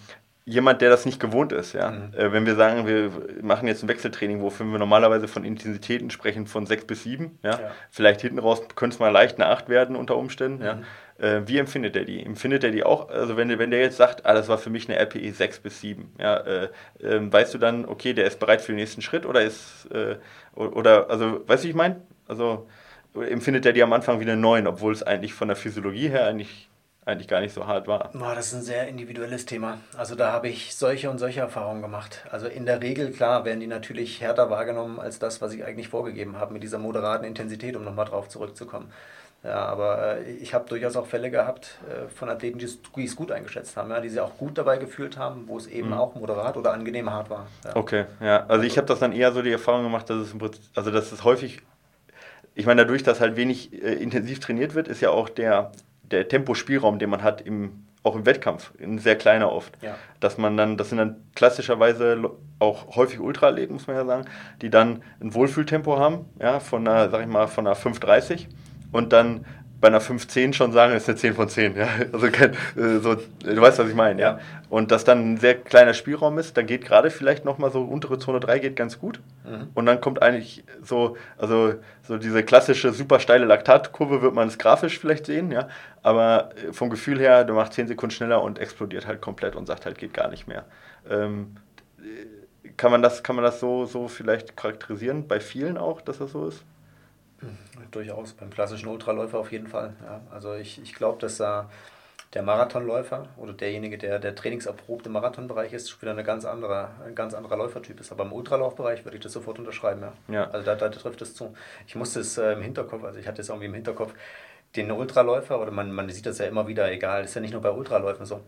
jemand, 0.45 0.81
der 0.81 0.89
das 0.91 1.05
nicht 1.05 1.19
gewohnt 1.19 1.51
ist, 1.51 1.73
ja. 1.73 1.91
Mhm. 1.91 2.13
Äh, 2.15 2.31
wenn 2.31 2.45
wir 2.45 2.55
sagen, 2.55 2.85
wir 2.87 3.11
machen 3.41 3.67
jetzt 3.67 3.83
ein 3.83 3.89
Wechseltraining, 3.89 4.41
wofür 4.41 4.65
wir 4.65 4.77
normalerweise 4.77 5.27
von 5.27 5.43
Intensitäten 5.43 6.11
sprechen 6.11 6.45
von 6.45 6.65
6 6.65 6.85
bis 6.85 7.03
7, 7.03 7.39
ja. 7.43 7.51
ja. 7.51 7.71
Vielleicht 7.89 8.21
hinten 8.21 8.39
raus 8.39 8.61
könnte 8.75 8.95
es 8.95 8.99
mal 8.99 9.09
leicht 9.09 9.37
eine 9.39 9.47
8 9.49 9.69
werden 9.69 9.95
unter 9.95 10.15
Umständen, 10.15 10.59
mhm. 10.59 10.65
ja. 10.65 10.79
Äh, 11.17 11.47
wie 11.47 11.57
empfindet 11.57 11.95
er 11.95 12.03
die? 12.03 12.23
Empfindet 12.23 12.63
er 12.63 12.71
die 12.71 12.83
auch, 12.83 13.09
also 13.09 13.37
wenn, 13.37 13.57
wenn 13.57 13.71
der 13.71 13.79
jetzt 13.79 13.97
sagt, 13.97 14.25
ah, 14.25 14.33
das 14.33 14.49
war 14.49 14.57
für 14.57 14.69
mich 14.69 14.89
eine 14.89 14.99
RPE 14.99 15.31
6 15.31 15.59
bis 15.59 15.81
7, 15.81 16.13
ja, 16.19 16.37
äh, 16.37 16.69
äh, 17.01 17.31
weißt 17.31 17.53
du 17.53 17.57
dann, 17.57 17.85
okay, 17.85 18.13
der 18.13 18.25
ist 18.25 18.39
bereit 18.39 18.61
für 18.61 18.73
den 18.73 18.77
nächsten 18.77 19.01
Schritt 19.01 19.25
oder 19.25 19.41
ist, 19.41 19.87
äh, 19.91 20.17
oder, 20.55 21.09
also, 21.09 21.41
weißt 21.47 21.63
du, 21.63 21.67
wie 21.67 21.71
ich 21.71 21.75
meine? 21.75 22.01
Also, 22.27 22.67
empfindet 23.15 23.65
er 23.65 23.73
die 23.73 23.81
am 23.81 23.93
Anfang 23.93 24.19
wie 24.19 24.23
eine 24.23 24.35
9, 24.35 24.67
obwohl 24.67 24.91
es 24.91 25.03
eigentlich 25.03 25.33
von 25.33 25.47
der 25.47 25.55
Physiologie 25.55 26.09
her 26.09 26.27
eigentlich 26.27 26.69
eigentlich 27.05 27.27
gar 27.27 27.39
nicht 27.39 27.53
so 27.53 27.67
hart 27.67 27.87
war. 27.87 28.09
das 28.13 28.47
ist 28.47 28.53
ein 28.55 28.61
sehr 28.63 28.87
individuelles 28.87 29.45
Thema. 29.45 29.77
Also 29.95 30.15
da 30.15 30.31
habe 30.31 30.49
ich 30.49 30.75
solche 30.75 31.09
und 31.09 31.19
solche 31.19 31.39
Erfahrungen 31.39 31.81
gemacht. 31.81 32.25
Also 32.31 32.47
in 32.47 32.65
der 32.65 32.81
Regel, 32.81 33.11
klar, 33.11 33.45
werden 33.45 33.59
die 33.59 33.67
natürlich 33.67 34.21
härter 34.21 34.49
wahrgenommen 34.49 34.99
als 34.99 35.19
das, 35.19 35.39
was 35.41 35.53
ich 35.53 35.63
eigentlich 35.63 35.89
vorgegeben 35.89 36.37
habe, 36.37 36.53
mit 36.53 36.63
dieser 36.63 36.79
moderaten 36.79 37.25
Intensität, 37.25 37.75
um 37.75 37.83
nochmal 37.83 38.05
drauf 38.05 38.27
zurückzukommen. 38.27 38.91
Ja, 39.43 39.65
aber 39.65 40.17
äh, 40.17 40.31
ich 40.31 40.55
habe 40.55 40.67
durchaus 40.67 40.95
auch 40.95 41.05
Fälle 41.05 41.29
gehabt 41.29 41.77
äh, 41.87 42.09
von 42.09 42.29
Athleten, 42.29 42.57
die 42.57 42.65
es 42.65 43.15
gut 43.15 43.31
eingeschätzt 43.31 43.77
haben, 43.77 43.91
ja, 43.91 43.99
die 43.99 44.09
sich 44.09 44.19
auch 44.19 44.35
gut 44.37 44.57
dabei 44.57 44.77
gefühlt 44.77 45.17
haben, 45.17 45.43
wo 45.45 45.57
es 45.57 45.67
eben 45.67 45.89
mhm. 45.89 45.93
auch 45.93 46.15
moderat 46.15 46.57
oder 46.57 46.73
angenehm 46.73 47.11
hart 47.11 47.29
war. 47.29 47.45
Ja. 47.63 47.75
Okay, 47.75 48.05
ja. 48.19 48.45
Also 48.47 48.63
ich 48.63 48.77
habe 48.77 48.87
das 48.87 48.97
dann 48.97 49.11
eher 49.11 49.31
so 49.31 49.43
die 49.43 49.51
Erfahrung 49.51 49.83
gemacht, 49.83 50.09
dass 50.09 50.17
es, 50.17 50.33
also 50.73 50.89
dass 50.89 51.11
es 51.11 51.23
häufig, 51.23 51.61
ich 52.55 52.65
meine, 52.65 52.81
dadurch, 52.81 53.03
dass 53.03 53.19
halt 53.19 53.35
wenig 53.35 53.71
äh, 53.71 53.93
intensiv 53.93 54.39
trainiert 54.39 54.73
wird, 54.73 54.87
ist 54.87 55.01
ja 55.01 55.11
auch 55.11 55.29
der, 55.29 55.71
der 56.11 56.27
Tempospielraum, 56.27 56.99
den 56.99 57.09
man 57.09 57.23
hat 57.23 57.41
im, 57.41 57.85
auch 58.03 58.15
im 58.15 58.25
Wettkampf, 58.25 58.71
ein 58.81 58.99
sehr 58.99 59.15
kleiner 59.15 59.51
oft. 59.51 59.77
Ja. 59.81 59.95
Dass 60.19 60.37
man 60.37 60.57
dann, 60.57 60.77
das 60.77 60.89
sind 60.89 60.99
dann 60.99 61.17
klassischerweise 61.35 62.31
auch 62.59 62.95
häufig 62.95 63.19
Ultraathleten, 63.19 63.73
muss 63.73 63.87
man 63.87 63.95
ja 63.95 64.05
sagen, 64.05 64.25
die 64.61 64.69
dann 64.69 65.03
ein 65.19 65.33
Wohlfühltempo 65.33 65.97
haben, 65.97 66.25
ja, 66.39 66.59
von 66.59 66.87
einer, 66.87 67.09
sag 67.09 67.21
ich 67.21 67.27
mal, 67.27 67.47
von 67.47 67.67
einer 67.67 67.75
5,30 67.75 68.47
und 68.91 69.11
dann 69.11 69.45
bei 69.85 69.89
einer 69.89 70.01
5-10 70.01 70.53
schon 70.53 70.71
sagen, 70.71 70.95
ist 70.95 71.07
eine 71.07 71.15
10 71.15 71.35
von 71.35 71.47
10. 71.47 71.75
Ja? 71.75 71.87
Also 72.11 72.31
kein, 72.31 72.53
äh, 72.75 72.97
so, 72.97 73.13
du 73.13 73.61
weißt, 73.61 73.77
was 73.77 73.87
ich 73.87 73.93
meine. 73.93 74.19
Ja? 74.19 74.39
Und 74.67 74.89
dass 74.89 75.03
dann 75.03 75.33
ein 75.33 75.37
sehr 75.37 75.53
kleiner 75.53 75.93
Spielraum 75.93 76.39
ist, 76.39 76.57
dann 76.57 76.65
geht 76.65 76.83
gerade 76.85 77.11
vielleicht 77.11 77.45
nochmal 77.45 77.69
so 77.69 77.83
untere 77.83 78.17
Zone 78.17 78.39
3 78.39 78.57
geht 78.57 78.75
ganz 78.75 78.97
gut. 78.97 79.19
Mhm. 79.43 79.67
Und 79.75 79.85
dann 79.85 80.01
kommt 80.01 80.23
eigentlich 80.23 80.63
so, 80.81 81.17
also 81.37 81.75
so 82.01 82.17
diese 82.17 82.41
klassische 82.41 82.93
super 82.93 83.19
steile 83.19 83.45
Laktatkurve 83.45 84.23
wird 84.23 84.33
man 84.33 84.47
es 84.47 84.57
grafisch 84.57 84.97
vielleicht 84.97 85.27
sehen, 85.27 85.51
ja. 85.51 85.67
Aber 86.01 86.49
äh, 86.55 86.73
vom 86.73 86.89
Gefühl 86.89 87.19
her, 87.19 87.43
du 87.43 87.53
machst 87.53 87.73
10 87.73 87.87
Sekunden 87.87 88.15
schneller 88.15 88.41
und 88.41 88.57
explodiert 88.57 89.05
halt 89.05 89.21
komplett 89.21 89.55
und 89.55 89.67
sagt 89.67 89.85
halt, 89.85 89.99
geht 89.99 90.15
gar 90.15 90.29
nicht 90.29 90.47
mehr. 90.47 90.65
Ähm, 91.07 91.57
kann 92.75 92.89
man 92.89 93.03
das, 93.03 93.21
kann 93.21 93.35
man 93.35 93.45
das 93.45 93.59
so, 93.59 93.85
so 93.85 94.07
vielleicht 94.07 94.57
charakterisieren, 94.57 95.27
bei 95.27 95.39
vielen 95.39 95.77
auch, 95.77 96.01
dass 96.01 96.17
das 96.17 96.31
so 96.31 96.47
ist? 96.47 96.63
Durchaus, 97.95 98.33
beim 98.33 98.49
klassischen 98.49 98.89
Ultraläufer 98.89 99.39
auf 99.39 99.51
jeden 99.51 99.67
Fall. 99.67 99.93
Ja. 100.03 100.21
Also 100.31 100.53
ich, 100.53 100.81
ich 100.81 100.93
glaube, 100.93 101.19
dass 101.19 101.37
da 101.37 101.69
der 102.33 102.43
Marathonläufer 102.43 103.27
oder 103.37 103.53
derjenige, 103.53 103.97
der 103.97 104.19
der 104.19 104.35
trainingserprobte 104.35 105.09
Marathonbereich 105.09 105.71
ist, 105.71 106.01
wieder 106.01 106.11
eine 106.11 106.25
ganz 106.25 106.43
andere, 106.43 106.89
ein 107.05 107.15
ganz 107.15 107.33
anderer 107.33 107.55
Läufertyp 107.55 107.99
ist. 108.01 108.11
Aber 108.11 108.25
im 108.25 108.33
Ultralaufbereich 108.33 109.05
würde 109.05 109.15
ich 109.15 109.23
das 109.23 109.31
sofort 109.31 109.57
unterschreiben. 109.59 110.01
Ja. 110.01 110.33
ja. 110.33 110.49
Also 110.51 110.65
da, 110.65 110.75
da 110.75 110.89
trifft 110.89 111.21
es 111.21 111.33
zu. 111.33 111.55
Ich 111.87 111.95
musste 111.95 112.19
es 112.19 112.37
äh, 112.37 112.51
im 112.51 112.61
Hinterkopf, 112.61 113.03
also 113.05 113.17
ich 113.17 113.27
hatte 113.27 113.41
es 113.41 113.47
irgendwie 113.47 113.67
im 113.67 113.73
Hinterkopf, 113.73 114.13
den 114.75 114.91
Ultraläufer, 114.91 115.61
oder 115.61 115.71
man, 115.71 115.89
man 115.91 116.09
sieht 116.09 116.25
das 116.25 116.39
ja 116.39 116.47
immer 116.47 116.67
wieder, 116.67 116.91
egal, 116.91 117.23
ist 117.23 117.33
ja 117.33 117.39
nicht 117.39 117.53
nur 117.53 117.61
bei 117.61 117.71
Ultraläufen 117.71 118.25
so, 118.25 118.41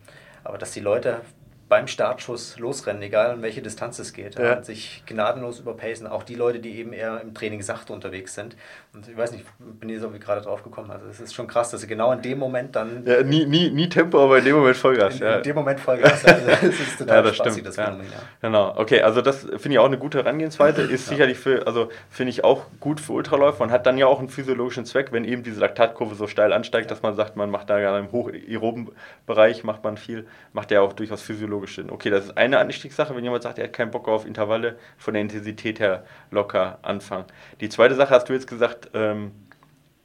aber 0.43 0.57
dass 0.57 0.71
die 0.71 0.81
Leute 0.81 1.21
beim 1.69 1.87
Startschuss 1.87 2.57
losrennen, 2.59 3.01
egal 3.01 3.35
in 3.35 3.41
welche 3.41 3.61
Distanz 3.61 3.99
es 3.99 4.13
geht. 4.13 4.39
Ja. 4.39 4.63
Sich 4.63 5.03
gnadenlos 5.05 5.59
überpacen. 5.59 6.07
Auch 6.07 6.23
die 6.23 6.35
Leute, 6.35 6.59
die 6.59 6.77
eben 6.77 6.93
eher 6.93 7.19
im 7.21 7.33
Training 7.33 7.61
sachte 7.61 7.93
unterwegs 7.93 8.35
sind. 8.35 8.55
Und 8.97 9.07
ich 9.07 9.15
weiß 9.15 9.31
nicht, 9.31 9.45
bin 9.59 9.89
jetzt 9.89 10.01
irgendwie 10.01 10.19
gerade 10.19 10.41
drauf 10.41 10.63
gekommen. 10.63 10.89
Also 10.89 11.05
es 11.05 11.19
ist 11.19 11.35
schon 11.35 11.45
krass, 11.45 11.69
dass 11.69 11.81
sie 11.81 11.87
genau 11.87 12.11
in 12.13 12.23
dem 12.23 12.39
Moment 12.39 12.75
dann. 12.75 13.05
Ja, 13.05 13.21
nie, 13.21 13.45
nie, 13.45 13.69
nie 13.69 13.87
Tempo, 13.87 14.23
aber 14.23 14.39
in 14.39 14.45
dem 14.45 14.55
Moment 14.55 14.75
Vollgas. 14.75 15.19
In, 15.19 15.27
ja. 15.27 15.35
in 15.35 15.43
dem 15.43 15.55
Moment 15.55 15.79
Vollgas. 15.79 16.25
Also 16.25 16.47
das 16.47 16.63
ist 16.63 16.97
total 16.97 17.17
ja, 17.17 17.21
das 17.21 17.35
spaßig, 17.35 17.53
stimmt. 17.53 17.67
das. 17.67 17.75
Phänomen. 17.75 18.07
Ja. 18.07 18.17
Genau, 18.41 18.73
okay, 18.75 19.03
also 19.03 19.21
das 19.21 19.41
finde 19.41 19.73
ich 19.73 19.77
auch 19.77 19.85
eine 19.85 19.99
gute 19.99 20.17
Herangehensweise. 20.17 20.81
Ist 20.97 21.09
sicherlich 21.09 21.37
für, 21.37 21.67
also 21.67 21.89
finde 22.09 22.31
ich 22.31 22.43
auch 22.43 22.65
gut 22.79 22.99
für 22.99 23.13
Ultraläufer 23.13 23.63
und 23.63 23.69
hat 23.69 23.85
dann 23.85 23.99
ja 23.99 24.07
auch 24.07 24.17
einen 24.17 24.29
physiologischen 24.29 24.85
Zweck, 24.85 25.11
wenn 25.11 25.25
eben 25.25 25.43
diese 25.43 25.59
Laktatkurve 25.59 26.15
so 26.15 26.25
steil 26.25 26.51
ansteigt, 26.51 26.89
dass 26.89 27.03
man 27.03 27.13
sagt, 27.13 27.35
man 27.35 27.51
macht 27.51 27.69
da 27.69 27.77
gerade 27.77 27.99
im 27.99 28.11
hochaeroben 28.11 28.89
Bereich, 29.27 29.63
macht 29.63 29.83
man 29.83 29.97
viel, 29.97 30.25
macht 30.53 30.71
ja 30.71 30.81
auch 30.81 30.93
durchaus 30.93 31.21
physiologisch 31.21 31.75
Sinn. 31.75 31.91
Okay, 31.91 32.09
das 32.09 32.25
ist 32.25 32.37
eine 32.37 32.57
Anstiegssache, 32.57 33.15
wenn 33.15 33.23
jemand 33.23 33.43
sagt, 33.43 33.59
er 33.59 33.65
hat 33.65 33.73
keinen 33.73 33.91
Bock 33.91 34.07
auf 34.07 34.25
Intervalle, 34.25 34.77
von 34.97 35.13
der 35.13 35.21
Intensität 35.21 35.79
her 35.79 36.03
locker 36.31 36.79
anfangen. 36.81 37.25
Die 37.61 37.69
zweite 37.69 37.93
Sache 37.93 38.09
hast 38.09 38.27
du 38.27 38.33
jetzt 38.33 38.47
gesagt, 38.47 38.86
ähm, 38.93 39.31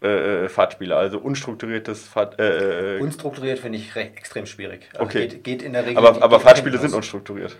äh, 0.00 0.48
Fahrtspiele, 0.48 0.96
also 0.96 1.18
unstrukturiertes 1.18 2.06
Fahrt. 2.08 2.38
Äh, 2.40 2.98
Unstrukturiert 3.00 3.58
finde 3.60 3.78
ich 3.78 3.94
recht, 3.94 4.16
extrem 4.16 4.46
schwierig. 4.46 4.88
Also 4.94 5.04
Okay. 5.04 5.28
Geht, 5.28 5.44
geht 5.44 5.62
in 5.62 5.72
der 5.72 5.86
Regel. 5.86 5.98
aber 5.98 6.22
aber 6.22 6.40
Fahrtspiele 6.40 6.78
sind 6.78 6.92
unstrukturiert. 6.92 7.56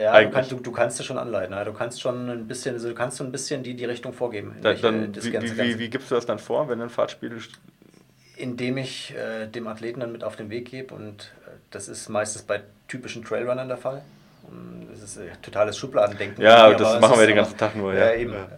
Ja, 0.00 0.20
du 0.20 0.30
kannst, 0.30 0.52
du, 0.52 0.56
du 0.56 0.72
kannst 0.72 0.98
es 1.00 1.06
schon 1.06 1.16
anleiten. 1.16 1.54
Ja. 1.54 1.64
Du 1.64 1.72
kannst 1.72 2.00
schon 2.00 2.28
ein 2.28 2.48
bisschen, 2.48 2.74
also 2.74 2.88
du 2.88 2.94
kannst 2.94 3.16
so 3.18 3.24
ein 3.24 3.30
bisschen 3.32 3.62
die, 3.62 3.74
die 3.74 3.84
Richtung 3.84 4.12
vorgeben. 4.12 4.56
Da, 4.60 4.70
welche 4.70 4.82
dann, 4.82 5.14
wie, 5.14 5.32
wie, 5.32 5.58
wie, 5.58 5.78
wie 5.78 5.88
gibst 5.88 6.10
du 6.10 6.16
das 6.16 6.26
dann 6.26 6.38
vor, 6.38 6.68
wenn 6.68 6.80
ein 6.82 6.90
Fahrtspiel 6.90 7.38
Indem 8.36 8.76
ich 8.78 9.14
äh, 9.14 9.46
dem 9.46 9.66
Athleten 9.68 10.00
dann 10.00 10.12
mit 10.12 10.24
auf 10.24 10.36
den 10.36 10.50
Weg 10.50 10.70
gebe 10.70 10.92
und 10.94 11.32
äh, 11.46 11.50
das 11.70 11.88
ist 11.88 12.08
meistens 12.08 12.42
bei 12.42 12.62
typischen 12.88 13.24
Trailrunnern 13.24 13.68
der 13.68 13.78
Fall. 13.78 14.02
Und 14.48 14.88
Das 14.92 15.02
ist 15.02 15.16
äh, 15.18 15.28
totales 15.40 15.78
Schubladendenken. 15.78 16.42
Ja, 16.42 16.74
das 16.74 17.00
machen 17.00 17.18
wir 17.18 17.26
den 17.26 17.36
ganzen 17.36 17.56
Tag 17.56 17.76
nur, 17.76 17.94
Ja, 17.94 18.06
ja. 18.12 18.14
eben. 18.14 18.32
Ja. 18.34 18.48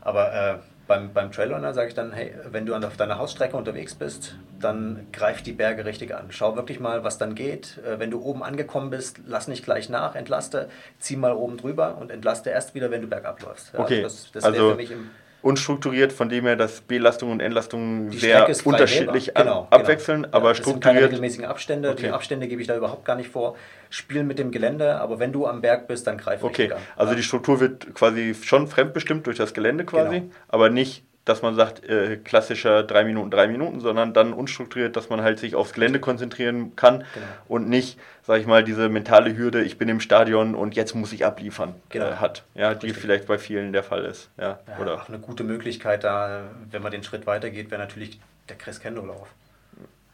Aber 0.00 0.32
äh, 0.32 0.54
beim, 0.88 1.12
beim 1.12 1.30
Trailrunner 1.30 1.74
sage 1.74 1.88
ich 1.88 1.94
dann, 1.94 2.12
hey, 2.12 2.34
wenn 2.50 2.66
du 2.66 2.74
auf 2.74 2.96
deiner 2.96 3.18
Hausstrecke 3.18 3.56
unterwegs 3.56 3.94
bist, 3.94 4.36
dann 4.58 5.06
greif 5.12 5.42
die 5.42 5.52
Berge 5.52 5.84
richtig 5.84 6.14
an. 6.14 6.26
Schau 6.30 6.56
wirklich 6.56 6.80
mal, 6.80 7.04
was 7.04 7.18
dann 7.18 7.34
geht. 7.34 7.78
Äh, 7.86 8.00
wenn 8.00 8.10
du 8.10 8.20
oben 8.22 8.42
angekommen 8.42 8.90
bist, 8.90 9.20
lass 9.26 9.46
nicht 9.46 9.64
gleich 9.64 9.88
nach, 9.90 10.16
entlaste, 10.16 10.68
zieh 10.98 11.16
mal 11.16 11.34
oben 11.34 11.58
drüber 11.58 11.98
und 11.98 12.10
entlaste 12.10 12.50
erst 12.50 12.74
wieder, 12.74 12.90
wenn 12.90 13.02
du 13.02 13.06
bergab 13.06 13.40
läufst. 13.42 13.72
Ja, 13.74 13.80
Okay, 13.80 14.02
Das, 14.02 14.32
das 14.32 14.42
wäre 14.42 14.54
also 14.54 14.70
für 14.70 14.76
mich 14.76 14.90
im 14.90 15.10
unstrukturiert, 15.42 16.12
von 16.12 16.28
dem 16.28 16.44
her, 16.44 16.56
dass 16.56 16.80
Belastung 16.80 17.30
und 17.30 17.40
Entlastung 17.40 18.10
Die 18.10 18.18
sehr 18.18 18.48
unterschiedlich 18.64 19.36
an, 19.36 19.48
abwechseln, 19.48 20.24
Ja, 20.24 20.28
aber 20.32 20.50
es 20.50 20.56
sind 20.58 20.64
keine 20.64 20.74
strukturiert. 20.80 21.04
regelmäßigen 21.10 21.46
Abstände. 21.46 21.90
Okay. 21.90 22.02
Die 22.06 22.10
Abstände 22.10 22.48
gebe 22.48 22.60
ich 22.60 22.66
da 22.68 22.76
überhaupt 22.76 23.04
gar 23.04 23.16
nicht 23.16 23.28
vor. 23.30 23.56
Spielen 23.90 24.26
mit 24.26 24.38
dem 24.38 24.50
Gelände, 24.50 24.96
aber 25.00 25.18
wenn 25.18 25.32
du 25.32 25.46
am 25.46 25.60
Berg 25.60 25.86
bist, 25.88 26.06
dann 26.06 26.18
greif 26.18 26.42
Okay, 26.42 26.62
richtig 26.62 26.76
an. 26.76 26.82
also 26.96 27.12
Ja. 27.12 27.16
die 27.16 27.22
Struktur 27.22 27.60
wird 27.60 27.94
quasi 27.94 28.34
schon 28.34 28.66
fremdbestimmt 28.66 29.26
durch 29.26 29.36
das 29.38 29.54
Gelände 29.54 29.84
quasi, 29.84 30.20
Genau. 30.20 30.30
aber 30.48 30.68
nicht, 30.70 31.04
dass 31.28 31.42
man 31.42 31.54
sagt, 31.54 31.84
äh, 31.88 32.16
klassischer 32.16 32.82
3 32.82 33.04
Minuten, 33.04 33.30
3 33.30 33.48
Minuten, 33.48 33.80
sondern 33.80 34.14
dann 34.14 34.32
unstrukturiert, 34.32 34.96
dass 34.96 35.10
man 35.10 35.20
halt 35.22 35.38
sich 35.38 35.54
aufs 35.54 35.72
Gelände 35.74 36.00
konzentrieren 36.00 36.74
kann 36.74 36.98
Genau. 37.14 37.26
und 37.48 37.68
nicht, 37.68 37.98
sag 38.22 38.40
ich 38.40 38.46
mal, 38.46 38.64
diese 38.64 38.88
mentale 38.88 39.36
Hürde, 39.36 39.62
ich 39.62 39.76
bin 39.78 39.88
im 39.88 40.00
Stadion 40.00 40.54
und 40.54 40.74
jetzt 40.74 40.94
muss 40.94 41.12
ich 41.12 41.24
abliefern, 41.26 41.74
Genau. 41.90 42.06
äh, 42.06 42.12
hat. 42.14 42.44
Ja, 42.54 42.74
die 42.74 42.86
Richtig. 42.86 43.02
vielleicht 43.02 43.26
bei 43.26 43.38
vielen 43.38 43.72
der 43.72 43.82
Fall 43.82 44.04
ist. 44.06 44.30
Ja, 44.38 44.58
Ja, 44.66 44.78
oder? 44.80 44.94
auch 44.94 45.08
eine 45.08 45.18
gute 45.18 45.44
Möglichkeit 45.44 46.04
da, 46.04 46.42
wenn 46.70 46.82
man 46.82 46.92
den 46.92 47.02
Schritt 47.02 47.26
weitergeht, 47.26 47.70
wäre 47.70 47.80
natürlich 47.80 48.18
der 48.48 48.56
Crescendo-Lauf. 48.56 49.28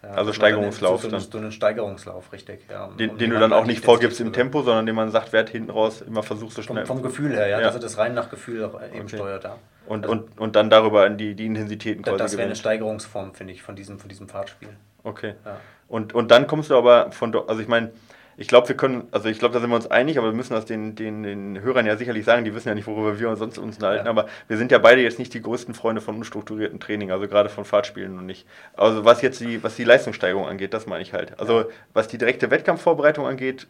Ja, 0.05 0.15
Also 0.15 0.33
Steigerungslauf 0.33 1.03
So, 1.03 1.09
so, 1.09 1.17
dann. 1.17 1.21
so 1.21 1.39
einen 1.39 1.53
Steigerungslauf, 1.53 2.33
richtig. 2.33 2.61
Ja, 2.71 2.89
Den, 2.89 3.17
den 3.19 3.31
du 3.31 3.39
dann 3.39 3.53
an 3.53 3.59
auch 3.59 3.65
nicht 3.67 3.85
vorgibst 3.85 4.21
im 4.21 4.33
Tempo, 4.33 4.63
sondern 4.63 4.87
den 4.87 4.95
man 4.95 5.11
sagt, 5.11 5.33
Wert 5.33 5.49
hinten 5.51 5.71
raus, 5.71 6.03
immer 6.03 6.23
versuchst 6.23 6.57
so 6.57 6.63
Vom, 6.63 6.77
schnell. 6.77 6.87
vom 6.87 7.03
Gefühl 7.03 7.33
her, 7.33 7.47
ja, 7.47 7.59
Ja. 7.61 7.67
dass 7.67 7.75
er 7.77 7.81
das 7.81 7.97
rein 7.99 8.15
nach 8.15 8.29
Gefühl 8.29 8.65
auch 8.65 8.81
eben 8.83 9.07
Okay. 9.07 9.17
steuert. 9.17 9.45
Ja. 9.45 9.57
Und, 9.87 10.05
Also, 10.05 10.13
und, 10.13 10.41
und 10.41 10.57
dann 10.57 10.71
darüber 10.71 11.07
in 11.07 11.17
die, 11.19 11.35
die 11.35 11.47
Intensitäten 11.47 12.03
quasi 12.03 12.19
das 12.19 12.33
wäre 12.37 12.47
eine. 12.47 12.57
Steigerungsform, 12.57 13.35
finde 13.35 13.53
ich, 13.53 13.63
von 13.63 13.77
diesem, 13.77 13.99
von 13.99 14.09
diesem 14.09 14.29
Fahrtspiel. 14.29 14.71
Okay. 15.03 15.35
Ja. 15.45 15.57
Und, 15.89 16.15
und 16.15 16.31
dann 16.31 16.47
kommst 16.47 16.71
du 16.71 16.77
aber 16.77 17.13
von 17.13 17.31
dort, 17.33 17.49
also 17.51 17.61
ich 17.61 17.69
meine, 17.69 17.91
ich 18.37 18.49
glaube, 18.49 18.69
wir 18.69 18.77
können, 18.77 19.09
also 19.11 19.29
ich 19.29 19.39
glaube, 19.39 19.55
da 19.55 19.61
sind 19.61 19.71
wir 19.71 19.77
uns 19.77 19.91
einig, 19.91 20.19
aber 20.19 20.29
wir 20.29 20.35
müssen 20.35 20.55
das 20.55 20.65
den, 20.67 20.95
den, 20.95 21.23
den 21.23 21.61
Hörern 21.63 21.87
ja 21.87 21.97
sicherlich 21.97 22.25
sagen, 22.25 22.45
die 22.45 22.55
wissen 22.55 22.69
ja 22.69 22.75
nicht, 22.75 22.87
worüber 22.87 23.19
wir 23.19 23.29
uns 23.31 23.39
sonst 23.39 23.59
uns 23.59 23.77
unterhalten, 23.77 24.07
Ja. 24.07 24.11
aber 24.11 24.27
wir 24.49 24.57
sind 24.57 24.73
ja 24.73 24.79
beide 24.79 25.01
jetzt 25.03 25.19
nicht 25.19 25.33
die 25.35 25.43
größten 25.43 25.75
Freunde 25.75 26.01
von 26.01 26.17
unstrukturierten 26.17 26.81
Training, 26.81 27.11
also 27.11 27.29
gerade 27.29 27.49
von 27.49 27.65
Fahrtspielen 27.65 28.19
und 28.19 28.27
nicht. 28.27 28.47
Also 28.75 29.05
was 29.05 29.23
jetzt 29.23 29.41
die, 29.41 29.63
was 29.63 29.77
die 29.77 29.85
Leistungssteigerung 29.85 30.47
angeht, 30.47 30.75
das 30.75 30.87
meine 30.87 31.03
ich 31.03 31.13
halt. 31.13 31.39
Also 31.39 31.67
was 31.93 32.09
die 32.09 32.19
direkte 32.19 32.51
Wettkampfvorbereitung 32.51 33.27
angeht, 33.27 33.67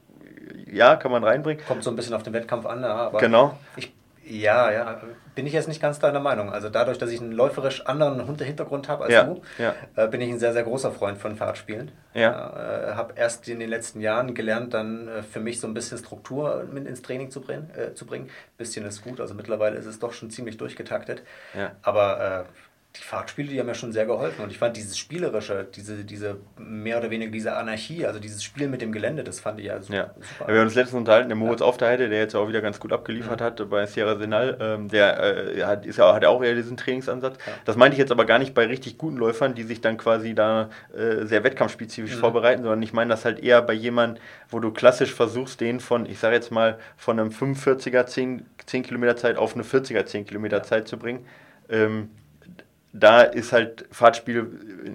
ja, 0.70 0.96
kann 0.96 1.11
man 1.12 1.24
reinbringen. 1.24 1.64
Kommt 1.66 1.83
so 1.83 1.90
ein 1.90 1.96
bisschen 1.96 2.14
auf 2.14 2.22
den 2.22 2.33
Wettkampf 2.33 2.66
an, 2.66 2.83
ja, 2.83 2.94
aber 2.94 3.18
Genau. 3.18 3.59
Ich, 3.77 3.92
ja, 4.26 4.70
ja, 4.70 5.00
bin 5.34 5.46
ich 5.46 5.52
jetzt 5.52 5.68
nicht 5.68 5.82
ganz 5.82 5.98
deiner 5.98 6.20
Meinung. 6.20 6.50
Also 6.52 6.68
dadurch, 6.68 6.98
dass 6.98 7.10
ich 7.10 7.20
einen 7.20 7.32
läuferisch 7.32 7.84
anderen 7.87 8.24
Hinter- 8.24 8.44
Hintergrund 8.44 8.88
habe 8.88 9.04
als 9.04 9.12
Ja, 9.12 9.24
du, 9.24 9.42
ja. 9.58 9.74
äh, 9.96 10.08
bin 10.08 10.20
ich 10.20 10.30
ein 10.30 10.38
sehr, 10.38 10.52
sehr 10.52 10.62
großer 10.62 10.90
Freund 10.92 11.18
von 11.18 11.37
Fahrtspielen. 11.37 11.90
Ja. 12.14 12.90
Äh, 12.90 12.94
habe 12.94 13.14
erst 13.16 13.48
in 13.48 13.58
den 13.60 13.68
letzten 13.68 14.00
Jahren 14.00 14.34
gelernt, 14.34 14.72
dann 14.74 15.08
äh, 15.08 15.22
für 15.22 15.40
mich 15.40 15.60
so 15.60 15.66
ein 15.66 15.74
bisschen 15.74 15.98
Struktur 15.98 16.64
mit 16.72 16.87
ins 16.87 17.02
Training 17.02 17.30
zu 17.30 17.40
bringen. 17.40 17.70
Äh, 17.76 17.94
zu 17.94 18.06
bringen. 18.06 18.30
bisschen 18.56 18.87
ist 18.87 19.02
gut, 19.02 19.20
also 19.20 19.34
mittlerweile 19.34 19.76
ist 19.76 19.87
es 19.87 19.98
doch 19.98 20.12
schon 20.12 20.30
ziemlich 20.30 20.56
durchgetaktet. 20.56 21.22
Ja. 21.54 21.72
Aber 21.82 22.46
äh, 22.48 22.63
die 22.96 23.02
Fahrtspiele, 23.02 23.48
die 23.48 23.59
haben 23.59 23.66
mir 23.66 23.74
schon 23.74 23.92
sehr 23.92 24.07
geholfen. 24.07 24.44
Und 24.44 24.50
ich 24.52 24.59
fand 24.59 24.76
dieses 24.76 24.96
Spielerische, 24.96 25.66
diese, 25.74 26.04
diese 26.04 26.37
mehr 26.57 26.98
oder 26.98 27.11
weniger 27.11 27.33
diese 27.33 27.57
Anarchie, 27.57 28.07
also 28.07 28.20
dieses 28.20 28.44
Spiel 28.44 28.68
mit 28.68 28.83
dem 28.83 28.92
Gelände, 28.92 29.24
das 29.24 29.40
fand 29.40 29.59
ich 29.59 29.66
ja 29.66 29.83
super. 29.83 29.94
Ja. 29.96 30.14
super. 30.20 30.46
Wir 30.52 30.61
haben 30.61 30.66
uns 30.66 30.76
letztens 30.76 30.98
unterhalten, 30.98 31.28
der 31.28 31.37
Moritz 31.37 31.61
Aufterheide, 31.61 32.09
der 32.09 32.20
jetzt 32.20 32.37
auch 32.37 32.46
wieder 32.48 32.61
ganz 32.61 32.78
gut 32.78 32.92
abgeliefert 32.92 33.40
hat 33.40 33.68
bei 33.68 33.85
Sierra 33.87 34.16
Senal, 34.16 34.57
ähm, 34.61 34.88
der 34.88 35.57
äh, 35.57 35.64
hat, 35.64 35.87
ist 35.87 35.98
ja, 35.98 36.14
hat 36.14 36.22
ja 36.22 36.28
auch 36.28 36.42
eher 36.44 36.54
diesen 36.54 36.76
Trainingsansatz. 36.76 37.37
Ja. 37.44 37.52
Das 37.64 37.76
meinte 37.76 37.94
ich 37.94 37.98
jetzt 37.98 38.12
aber 38.12 38.26
gar 38.26 38.38
nicht 38.38 38.54
bei 38.54 38.66
richtig 38.66 38.96
guten 38.96 39.16
Läufern, 39.16 39.54
die 39.57 39.64
sich 39.64 39.80
dann 39.80 39.96
quasi 39.96 40.35
da 40.37 40.70
äh, 40.96 41.24
sehr 41.26 41.42
wettkampfspezifisch 41.42 42.14
Mhm. 42.14 42.20
vorbereiten, 42.20 42.62
sondern 42.62 42.83
ich 42.83 42.92
meine 42.92 43.11
das 43.11 43.24
halt 43.24 43.40
eher 43.40 43.61
bei 43.62 43.72
jemandem, 43.72 44.22
wo 44.50 44.61
du 44.61 44.70
klassisch 44.70 45.12
versuchst, 45.12 45.61
den 45.61 45.80
von, 45.80 46.07
ich 46.07 46.20
sage 46.20 46.37
jetzt 46.37 46.52
mal, 46.52 46.78
von 46.96 47.18
einem 47.18 47.30
45er 47.30 48.07
10, 48.07 48.46
10 48.66 48.83
Kilometer 48.85 49.16
Zeit 49.16 49.37
auf 49.37 49.54
eine 49.54 49.64
40er 49.64 50.04
10 50.04 50.26
Kilometer 50.26 50.62
Zeit 50.62 50.87
zu 50.87 50.96
bringen. 50.96 51.26
Ähm, 51.68 52.11
da 52.94 53.22
ist 53.22 53.52
halt 53.52 53.87
Fahrtspiel 53.90 54.46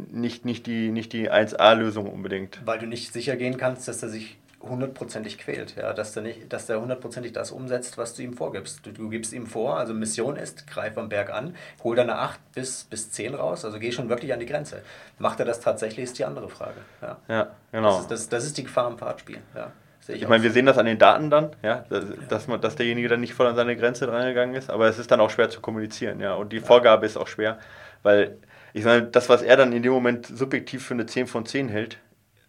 nicht, 0.09 0.45
nicht 0.45 0.65
die, 0.65 0.89
nicht 0.89 1.12
die 1.12 1.29
1A-Lösung 1.29 2.09
unbedingt. 2.09 2.62
Weil 2.65 2.79
du 2.79 2.88
nicht 2.88 3.12
sicher 3.12 3.35
gehen 3.35 3.57
kannst, 3.57 3.88
dass 3.88 4.01
er 4.01 4.09
sich 4.09 4.38
hundertprozentig 4.62 5.38
quält, 5.38 5.75
ja, 5.75 5.93
dass 5.93 6.13
der 6.13 6.23
nicht, 6.23 6.51
dass 6.51 6.65
der 6.65 6.81
hundertprozentig 6.81 7.33
das 7.33 7.51
umsetzt, 7.51 7.97
was 7.97 8.13
du 8.13 8.23
ihm 8.23 8.33
vorgibst. 8.33 8.85
Du, 8.85 8.91
du 8.91 9.09
gibst 9.09 9.33
ihm 9.33 9.47
vor, 9.47 9.77
also 9.77 9.93
Mission 9.93 10.38
ist, 10.38 10.67
greif 10.67 10.97
am 10.97 11.09
Berg 11.09 11.29
an, 11.29 11.55
hol 11.83 11.95
deine 11.95 12.17
8 12.17 12.39
bis, 12.53 12.85
bis 12.85 13.12
10 13.12 13.35
raus, 13.35 13.63
also 13.63 13.79
geh 13.79 13.91
schon 13.91 14.09
wirklich 14.09 14.33
an 14.33 14.39
die 14.39 14.45
Grenze. 14.45 14.81
Macht 15.17 15.39
er 15.39 15.45
das 15.45 15.59
tatsächlich, 15.59 16.05
ist 16.05 16.19
die 16.19 16.25
andere 16.25 16.49
Frage. 16.49 16.79
Ja. 17.01 17.17
Ja, 17.27 17.51
genau. 17.71 17.89
Das, 17.89 18.01
ist, 18.01 18.12
das, 18.12 18.29
das 18.29 18.45
ist 18.45 18.57
die 18.57 18.63
Gefahr 18.63 18.89
im 18.89 18.97
Fahrtspiel. 18.97 19.39
Ja. 19.55 19.71
Ich 20.07 20.25
auch 20.25 20.29
meine, 20.29 20.43
wir 20.43 20.51
sehen 20.51 20.65
das 20.65 20.77
an 20.77 20.88
den 20.88 20.97
Daten 20.97 21.29
dann, 21.29 21.51
ja, 21.62 21.85
dass, 21.89 22.05
dass, 22.27 22.47
man, 22.47 22.59
dass 22.59 22.75
derjenige 22.75 23.07
dann 23.07 23.21
nicht 23.21 23.33
voll 23.33 23.47
an 23.47 23.55
seine 23.55 23.75
Grenze 23.75 24.07
drangegangen 24.07 24.55
ist, 24.55 24.69
aber 24.69 24.88
es 24.88 24.97
ist 24.97 25.12
dann 25.12 25.19
auch 25.19 25.29
schwer 25.29 25.49
zu 25.49 25.62
kommunizieren, 25.62 26.19
ja. 26.19 26.33
Und 26.33 26.51
die 26.51 26.59
Vorgabe 26.59 27.05
ist 27.05 27.15
auch 27.15 27.27
schwer, 27.27 27.59
weil 28.03 28.38
ich 28.73 28.85
meine, 28.85 29.03
das, 29.07 29.29
was 29.29 29.41
er 29.41 29.57
dann 29.57 29.73
in 29.73 29.83
dem 29.83 29.91
Moment 29.91 30.25
subjektiv 30.27 30.85
für 30.85 30.93
eine 30.93 31.05
10 31.05 31.27
von 31.27 31.45
10 31.45 31.69
hält, 31.69 31.99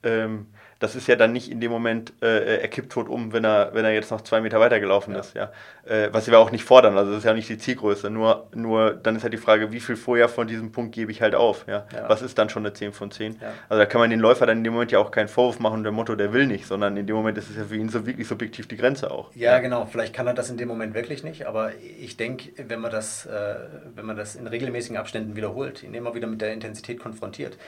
ähm, 0.03 0.47
das 0.81 0.97
ist 0.97 1.07
ja 1.07 1.15
dann 1.15 1.33
nicht 1.33 1.51
in 1.51 1.61
dem 1.61 1.71
Moment, 1.71 2.13
äh, 2.23 2.61
er 2.63 2.69
kippt 2.69 2.91
tot 2.91 3.09
um, 3.09 3.33
wenn 3.33 3.45
er, 3.45 3.73
wenn 3.75 3.85
er 3.85 3.93
jetzt 3.93 4.11
noch 4.11 4.23
zwei 4.23 4.41
Meter 4.41 4.59
weitergelaufen 4.61 5.15
Ja. 5.15 5.21
ist, 5.21 5.35
ja. 5.35 5.53
Äh, 5.85 6.09
was 6.11 6.27
wir 6.29 6.39
auch 6.39 6.51
nicht 6.51 6.65
fordern, 6.65 6.97
also 6.97 7.11
das 7.11 7.19
ist 7.19 7.25
ja 7.25 7.35
nicht 7.35 7.49
die 7.51 7.59
Zielgröße, 7.59 8.09
nur, 8.11 8.49
nur 8.55 8.93
dann 8.95 9.15
ist 9.15 9.23
halt 9.23 9.35
die 9.35 9.39
Frage, 9.39 9.73
wie 9.73 9.81
viel 9.81 9.97
vorher 9.97 10.29
von 10.29 10.47
diesem 10.49 10.73
Punkt 10.73 10.95
gebe 10.95 11.13
ich 11.13 11.21
halt 11.21 11.35
auf, 11.35 11.67
ja. 11.69 11.87
Ja. 11.95 12.09
Was 12.09 12.23
ist 12.23 12.39
dann 12.39 12.49
schon 12.49 12.65
eine 12.65 12.73
10 12.73 12.93
von 12.93 13.11
10? 13.11 13.37
Ja. 13.41 13.53
Also 13.69 13.79
da 13.79 13.87
kann 13.87 14.01
man 14.01 14.09
den 14.11 14.21
Läufer 14.21 14.47
dann 14.47 14.59
in 14.59 14.65
dem 14.65 14.73
Moment 14.73 14.91
ja 14.91 14.99
auch 14.99 15.11
keinen 15.11 15.29
Vorwurf 15.29 15.61
machen, 15.61 15.83
der 15.83 15.93
Motto, 15.93 16.15
der 16.17 16.33
will 16.33 16.47
nicht, 16.47 16.67
sondern 16.67 16.97
in 16.97 17.07
dem 17.07 17.15
Moment 17.15 17.37
ist 17.37 17.51
es 17.51 17.57
ja 17.57 17.65
für 17.65 17.77
ihn 17.77 17.91
so 17.91 18.07
wirklich 18.07 18.27
subjektiv 18.27 18.67
die 18.67 18.77
Grenze 18.79 19.11
auch. 19.11 19.31
Ja, 19.35 19.59
genau. 19.59 19.85
Vielleicht 19.85 20.15
kann 20.15 20.27
er 20.27 20.35
das 20.35 20.49
in 20.49 20.57
dem 20.57 20.69
Moment 20.69 20.95
wirklich 20.95 21.23
nicht, 21.23 21.47
aber 21.47 21.73
ich 22.01 22.17
denke, 22.17 22.51
wenn 22.69 22.81
man 22.81 22.91
das, 22.91 23.27
äh, 23.27 23.55
wenn 23.95 24.07
man 24.07 24.17
das 24.17 24.35
in 24.35 24.47
regelmäßigen 24.47 24.97
Abständen 24.97 25.37
wiederholt, 25.37 25.83
ihn 25.83 25.93
immer 25.93 26.15
wieder 26.15 26.27
mit 26.27 26.41
der 26.41 26.55
Intensität 26.55 26.99
konfrontiert, 27.01 27.59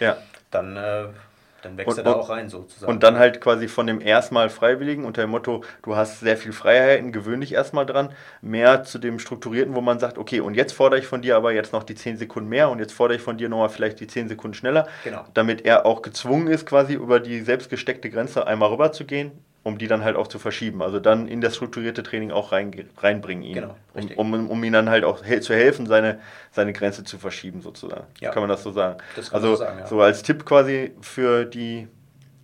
dann, 0.50 0.76
äh, 0.78 1.04
dann 1.62 1.76
wächst 1.78 1.92
Und- 1.98 1.98
er 1.98 2.04
da 2.04 2.12
auch 2.18 2.28
rein 2.28 2.48
sozusagen. 2.48 2.90
Und 2.92 3.02
dann 3.02 3.18
halt 3.18 3.40
quasi 3.40 3.68
von 3.68 3.86
dem 3.86 4.00
erstmal 4.00 4.50
Freiwilligen 4.50 5.04
unter 5.04 5.22
dem 5.22 5.30
Motto, 5.30 5.62
du 5.82 5.96
hast 5.96 6.20
sehr 6.20 6.36
viel 6.36 6.52
Freiheiten, 6.52 7.12
gewöhn 7.12 7.40
dich 7.40 7.54
erstmal 7.54 7.86
dran, 7.86 8.10
mehr 8.40 8.82
zu 8.84 8.98
dem 8.98 9.18
Strukturierten, 9.18 9.74
wo 9.74 9.80
man 9.80 9.98
sagt, 9.98 10.18
okay, 10.18 10.40
und 10.40 10.54
jetzt 10.54 10.72
fordere 10.72 10.98
ich 11.00 11.06
von 11.06 11.22
dir 11.22 11.36
aber 11.36 11.52
jetzt 11.52 11.72
noch 11.72 11.84
die 11.84 11.94
10 11.94 12.16
Sekunden 12.16 12.48
mehr 12.48 12.68
und 12.70 12.78
jetzt 12.78 12.92
fordere 12.92 13.16
ich 13.16 13.22
von 13.22 13.38
dir 13.38 13.48
nochmal 13.48 13.68
vielleicht 13.68 14.00
die 14.00 14.06
10 14.06 14.28
Sekunden 14.28 14.54
schneller, 14.54 14.86
Genau. 15.04 15.24
damit 15.34 15.64
er 15.64 15.86
auch 15.86 16.02
gezwungen 16.02 16.48
ist, 16.48 16.66
quasi 16.66 16.94
über 16.94 17.20
die 17.20 17.40
selbst 17.40 17.70
gesteckte 17.70 18.10
Grenze 18.10 18.46
einmal 18.46 18.70
rüber 18.70 18.92
zu 18.92 19.04
gehen, 19.04 19.32
um 19.62 19.78
die 19.78 19.86
dann 19.86 20.02
halt 20.02 20.16
auch 20.16 20.26
zu 20.26 20.38
verschieben. 20.38 20.82
Also 20.82 20.98
dann 20.98 21.28
in 21.28 21.40
das 21.40 21.56
strukturierte 21.56 22.02
Training 22.02 22.30
auch 22.30 22.52
rein, 22.52 22.72
reinbringen 22.98 23.44
ihn. 23.44 23.54
Genau, 23.54 23.76
um, 24.16 24.34
um, 24.34 24.50
um 24.50 24.64
ihm 24.64 24.72
dann 24.72 24.90
halt 24.90 25.04
auch 25.04 25.24
hel 25.24 25.40
zu 25.40 25.54
helfen, 25.54 25.86
seine, 25.86 26.18
seine 26.50 26.72
Grenze 26.72 27.04
zu 27.04 27.18
verschieben 27.18 27.62
sozusagen. 27.62 28.06
Ja. 28.20 28.30
Kann 28.30 28.42
man 28.42 28.48
das 28.48 28.62
so 28.62 28.72
sagen? 28.72 28.98
Das 29.16 29.32
also 29.32 29.48
so 29.48 29.56
sagen, 29.56 29.78
ja. 29.80 29.86
so 29.86 30.00
als 30.00 30.22
Tipp 30.22 30.44
quasi 30.44 30.92
für 31.00 31.44
die 31.44 31.88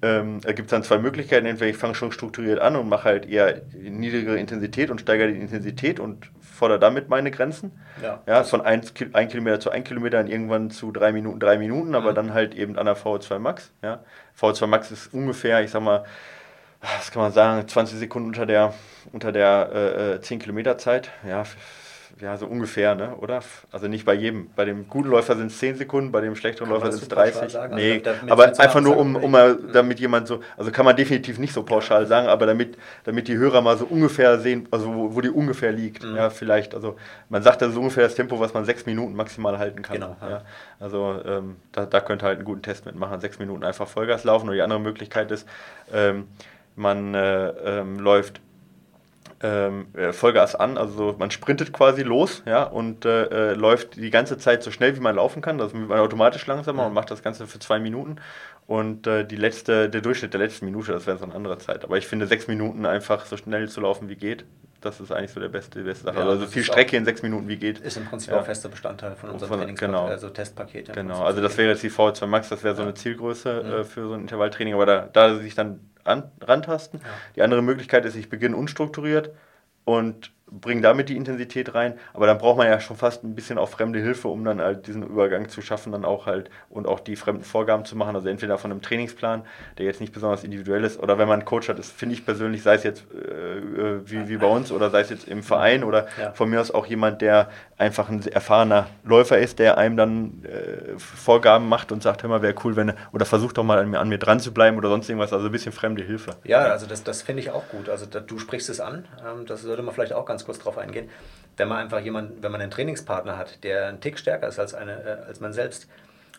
ähm, 0.00 0.40
da 0.42 0.52
gibt 0.52 0.66
es 0.66 0.70
dann 0.70 0.84
zwei 0.84 0.98
Möglichkeiten. 0.98 1.46
Entweder 1.46 1.70
ich 1.70 1.76
fange 1.76 1.94
schon 1.94 2.12
strukturiert 2.12 2.60
an 2.60 2.76
und 2.76 2.88
mache 2.88 3.04
halt 3.04 3.28
eher 3.28 3.62
niedrigere 3.74 4.38
Intensität 4.38 4.90
und 4.90 5.00
steigere 5.00 5.28
die 5.28 5.40
Intensität 5.40 5.98
und 5.98 6.30
fordere 6.40 6.78
damit 6.78 7.08
meine 7.08 7.30
Grenzen. 7.30 7.72
Ja. 8.00 8.22
ja 8.26 8.44
von 8.44 8.60
1 8.60 8.94
Kilometer 8.94 9.58
zu 9.58 9.70
1 9.70 9.88
Kilometer 9.88 10.20
und 10.20 10.28
irgendwann 10.28 10.70
zu 10.70 10.92
3 10.92 11.12
Minuten, 11.12 11.40
3 11.40 11.58
Minuten, 11.58 11.94
aber 11.96 12.12
mhm. 12.12 12.14
dann 12.14 12.34
halt 12.34 12.54
eben 12.54 12.78
an 12.78 12.86
der 12.86 12.96
VO2 12.96 13.40
Max. 13.40 13.72
Ja. 13.82 14.04
VO2 14.40 14.66
Max 14.68 14.92
ist 14.92 15.12
ungefähr, 15.12 15.62
ich 15.62 15.70
sag 15.72 15.82
mal, 15.82 16.04
was 16.80 17.10
kann 17.10 17.22
man 17.22 17.32
sagen, 17.32 17.66
20 17.66 17.98
Sekunden 17.98 18.28
unter 18.28 18.46
der, 18.46 18.74
unter 19.12 19.32
der 19.32 20.16
äh, 20.16 20.20
10 20.20 20.38
äh, 20.38 20.42
Kilometer 20.42 20.78
Zeit. 20.78 21.10
Ja, 21.26 21.44
ja, 22.20 22.36
so 22.36 22.46
ungefähr, 22.46 22.94
ne? 22.94 23.14
oder? 23.16 23.40
Also 23.70 23.86
nicht 23.86 24.04
bei 24.04 24.14
jedem. 24.14 24.50
Bei 24.56 24.64
dem 24.64 24.88
guten 24.88 25.08
Läufer 25.08 25.36
sind 25.36 25.48
es 25.48 25.58
10 25.58 25.76
Sekunden, 25.76 26.10
bei 26.10 26.20
dem 26.20 26.34
schlechteren 26.34 26.68
Läufer 26.68 26.90
sind 26.90 27.02
es 27.02 27.08
30. 27.08 27.52
Sagen? 27.52 27.76
Nee, 27.76 28.02
also, 28.04 28.32
aber 28.32 28.58
einfach 28.58 28.80
nur, 28.80 28.96
um, 28.96 29.14
um 29.16 29.30
mal, 29.30 29.56
damit 29.72 30.00
jemand 30.00 30.26
so, 30.26 30.40
also 30.56 30.72
kann 30.72 30.84
man 30.84 30.96
definitiv 30.96 31.38
nicht 31.38 31.52
so 31.52 31.62
pauschal 31.62 32.06
sagen, 32.06 32.28
aber 32.28 32.46
damit, 32.46 32.76
damit 33.04 33.28
die 33.28 33.36
Hörer 33.36 33.60
mal 33.60 33.76
so 33.76 33.84
ungefähr 33.84 34.38
sehen, 34.40 34.66
also 34.70 34.92
wo, 34.92 35.14
wo 35.14 35.20
die 35.20 35.30
ungefähr 35.30 35.70
liegt. 35.70 36.02
Mhm. 36.02 36.16
Ja, 36.16 36.30
vielleicht, 36.30 36.74
also 36.74 36.96
man 37.28 37.42
sagt, 37.42 37.62
das 37.62 37.70
ist 37.70 37.76
ungefähr 37.76 38.04
das 38.04 38.14
Tempo, 38.14 38.40
was 38.40 38.52
man 38.52 38.64
sechs 38.64 38.84
Minuten 38.86 39.14
maximal 39.14 39.58
halten 39.58 39.82
kann. 39.82 39.94
Genau. 39.94 40.16
Ja. 40.20 40.42
Also 40.80 41.20
ähm, 41.24 41.56
da, 41.72 41.86
da 41.86 42.00
könnt 42.00 42.22
ihr 42.22 42.26
halt 42.26 42.38
einen 42.38 42.46
guten 42.46 42.62
Test 42.62 42.84
mitmachen, 42.86 43.20
sechs 43.20 43.38
Minuten 43.38 43.62
einfach 43.62 43.86
Vollgas 43.86 44.24
laufen. 44.24 44.46
Oder 44.46 44.56
die 44.56 44.62
andere 44.62 44.80
Möglichkeit 44.80 45.30
ist, 45.30 45.46
ähm, 45.92 46.26
man 46.78 47.14
äh, 47.14 47.48
ähm, 47.48 47.98
läuft 47.98 48.40
ähm, 49.40 49.86
äh, 49.94 50.12
Vollgas 50.12 50.54
an, 50.54 50.76
also 50.76 51.14
man 51.18 51.30
sprintet 51.30 51.72
quasi 51.72 52.02
los, 52.02 52.42
ja, 52.44 52.64
und 52.64 53.04
äh, 53.04 53.52
äh, 53.52 53.54
läuft 53.54 53.96
die 53.96 54.10
ganze 54.10 54.38
Zeit 54.38 54.62
so 54.62 54.70
schnell 54.70 54.96
wie 54.96 55.00
man 55.00 55.16
laufen 55.16 55.42
kann. 55.42 55.58
Das 55.58 55.72
wird 55.72 55.88
man 55.88 56.00
automatisch 56.00 56.46
langsamer 56.46 56.86
und 56.86 56.94
macht 56.94 57.10
das 57.10 57.22
Ganze 57.22 57.46
für 57.46 57.58
zwei 57.58 57.78
Minuten. 57.78 58.16
Und 58.66 59.06
äh, 59.06 59.24
die 59.24 59.36
letzte, 59.36 59.88
der 59.88 60.00
Durchschnitt 60.00 60.34
der 60.34 60.40
letzten 60.40 60.66
Minute, 60.66 60.92
das 60.92 61.06
wäre 61.06 61.16
so 61.16 61.24
eine 61.24 61.34
andere 61.34 61.58
Zeit. 61.58 61.84
Aber 61.84 61.96
ich 61.96 62.06
finde 62.06 62.26
sechs 62.26 62.48
Minuten 62.48 62.84
einfach 62.84 63.24
so 63.26 63.36
schnell 63.36 63.68
zu 63.68 63.80
laufen 63.80 64.08
wie 64.08 64.16
geht, 64.16 64.44
das 64.80 65.00
ist 65.00 65.10
eigentlich 65.10 65.32
so 65.32 65.40
der 65.40 65.48
beste, 65.48 65.80
die 65.80 65.84
beste 65.84 66.04
Sache. 66.04 66.18
Ja, 66.18 66.28
also 66.28 66.46
viel 66.46 66.62
Strecke 66.62 66.96
in 66.96 67.04
sechs 67.04 67.22
Minuten 67.22 67.48
wie 67.48 67.56
geht. 67.56 67.80
Ist 67.80 67.96
im 67.96 68.04
Prinzip 68.04 68.32
ja. 68.32 68.40
auch 68.40 68.44
fester 68.44 68.68
Bestandteil 68.68 69.16
von 69.16 69.30
unserem 69.30 69.60
von, 69.60 69.74
genau. 69.74 70.06
also 70.06 70.28
Testpaket. 70.28 70.92
Genau, 70.92 71.24
also 71.24 71.40
das 71.40 71.56
wäre 71.56 71.70
jetzt 71.70 71.82
die 71.82 71.90
V2 71.90 72.26
Max, 72.26 72.48
das 72.48 72.62
wäre 72.62 72.76
so 72.76 72.82
eine 72.82 72.94
Zielgröße 72.94 73.80
äh, 73.80 73.84
für 73.84 74.06
so 74.06 74.14
ein 74.14 74.20
Intervalltraining, 74.20 74.74
aber 74.74 74.86
da, 74.86 75.08
da 75.12 75.36
sich 75.36 75.56
dann 75.56 75.80
an, 76.08 76.30
rantasten. 76.40 77.00
Die 77.36 77.42
andere 77.42 77.62
Möglichkeit 77.62 78.04
ist, 78.04 78.16
ich 78.16 78.28
beginne 78.28 78.56
unstrukturiert 78.56 79.30
und 79.84 80.32
bringen 80.50 80.82
damit 80.82 81.08
die 81.08 81.16
Intensität 81.16 81.74
rein. 81.74 81.94
Aber 82.14 82.26
dann 82.26 82.38
braucht 82.38 82.58
man 82.58 82.66
ja 82.66 82.80
schon 82.80 82.96
fast 82.96 83.24
ein 83.24 83.34
bisschen 83.34 83.58
auch 83.58 83.68
fremde 83.68 84.00
Hilfe, 84.00 84.28
um 84.28 84.44
dann 84.44 84.60
halt 84.60 84.86
diesen 84.86 85.02
Übergang 85.02 85.48
zu 85.48 85.62
schaffen, 85.62 85.92
dann 85.92 86.04
auch 86.04 86.26
halt 86.26 86.50
und 86.70 86.86
auch 86.86 87.00
die 87.00 87.16
fremden 87.16 87.44
Vorgaben 87.44 87.84
zu 87.84 87.96
machen. 87.96 88.16
Also 88.16 88.28
entweder 88.28 88.58
von 88.58 88.70
einem 88.70 88.82
Trainingsplan, 88.82 89.44
der 89.78 89.86
jetzt 89.86 90.00
nicht 90.00 90.12
besonders 90.12 90.44
individuell 90.44 90.84
ist, 90.84 91.00
oder 91.00 91.18
wenn 91.18 91.28
man 91.28 91.40
einen 91.40 91.46
Coach 91.46 91.68
hat, 91.68 91.78
das 91.78 91.90
finde 91.90 92.14
ich 92.14 92.24
persönlich, 92.24 92.62
sei 92.62 92.74
es 92.74 92.82
jetzt 92.82 93.04
äh, 93.12 93.58
äh, 93.58 94.00
wie, 94.04 94.28
wie 94.28 94.36
bei 94.36 94.46
uns 94.46 94.72
oder 94.72 94.90
sei 94.90 95.00
es 95.00 95.10
jetzt 95.10 95.28
im 95.28 95.42
Verein 95.42 95.84
oder 95.84 96.06
ja. 96.20 96.32
von 96.32 96.48
mir 96.48 96.60
aus 96.60 96.70
auch 96.70 96.86
jemand, 96.86 97.22
der 97.22 97.48
einfach 97.76 98.08
ein 98.08 98.26
erfahrener 98.26 98.88
Läufer 99.04 99.38
ist, 99.38 99.58
der 99.58 99.78
einem 99.78 99.96
dann 99.96 100.44
äh, 100.44 100.98
Vorgaben 100.98 101.68
macht 101.68 101.92
und 101.92 102.02
sagt, 102.02 102.22
hör 102.22 102.30
mal, 102.30 102.42
wäre 102.42 102.54
cool, 102.64 102.76
wenn 102.76 102.92
oder 103.12 103.24
versucht 103.24 103.58
doch 103.58 103.64
mal 103.64 103.78
an 103.78 103.90
mir, 103.90 104.00
an 104.00 104.08
mir 104.08 104.18
dran 104.18 104.40
zu 104.40 104.52
bleiben 104.52 104.76
oder 104.76 104.88
sonst 104.88 105.08
irgendwas. 105.08 105.32
Also 105.32 105.46
ein 105.46 105.52
bisschen 105.52 105.72
fremde 105.72 106.02
Hilfe. 106.02 106.32
Ja, 106.44 106.58
also 106.58 106.86
das, 106.86 107.04
das 107.04 107.22
finde 107.22 107.42
ich 107.42 107.50
auch 107.50 107.68
gut. 107.68 107.88
Also 107.88 108.06
da, 108.06 108.20
du 108.20 108.38
sprichst 108.38 108.68
es 108.68 108.80
an. 108.80 109.06
Ähm, 109.24 109.46
das 109.46 109.62
sollte 109.62 109.82
man 109.82 109.94
vielleicht 109.94 110.12
auch 110.12 110.26
ganz 110.26 110.37
kurz 110.44 110.58
drauf 110.58 110.78
eingehen 110.78 111.08
wenn 111.58 111.68
man 111.68 111.78
einfach 111.78 112.00
jemanden, 112.00 112.42
wenn 112.42 112.52
man 112.52 112.60
einen 112.60 112.70
Trainingspartner 112.70 113.36
hat, 113.36 113.62
der 113.64 113.88
einen 113.88 114.00
Tick 114.00 114.18
stärker 114.18 114.48
ist 114.48 114.58
als, 114.58 114.74
eine, 114.74 114.92
äh, 114.92 115.26
als 115.26 115.40
man 115.40 115.52
selbst, 115.52 115.88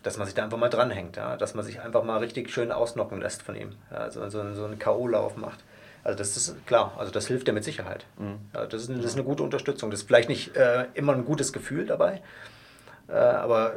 dass 0.02 0.18
man 0.18 0.26
sich 0.26 0.34
da 0.34 0.44
einfach 0.46 0.58
mal 0.58 0.70
dranhängt, 0.70 1.18
ja? 1.18 1.36
dass 1.36 1.54
man 1.54 1.66
sich 1.66 1.82
einfach 1.82 2.04
mal 2.04 2.18
richtig 2.20 2.50
schön 2.50 2.72
ausnocken 2.72 3.22
lässt 3.22 3.44
von 3.44 3.56
ihm, 3.56 3.76
ja? 3.92 3.98
also 3.98 4.28
so, 4.30 4.54
so 4.54 4.66
einen 4.66 4.80
K.O.-Lauf 4.80 5.36
macht. 5.36 5.64
Also 6.04 6.18
das 6.18 6.38
ist 6.38 6.66
klar, 6.66 6.94
also 6.98 7.12
das 7.12 7.28
hilft 7.28 7.48
dir 7.48 7.52
mit 7.52 7.66
Sicherheit. 7.66 8.06
Mhm. 8.18 8.40
Ja, 8.54 8.66
das, 8.66 8.84
ist, 8.84 8.90
das, 8.90 9.06
ist, 9.06 9.16
eine 9.16 9.26
gute 9.26 9.44
Unterstützung. 9.44 9.92
Das 9.92 10.00
ist 10.00 10.08
vielleicht 10.08 10.30
nicht 10.30 10.56
äh, 10.56 10.86
immer 10.94 11.14
ein 11.14 11.26
gutes 11.26 11.52
Gefühl 11.52 11.86
dabei, 11.86 12.22
äh, 13.10 13.14
aber 13.14 13.74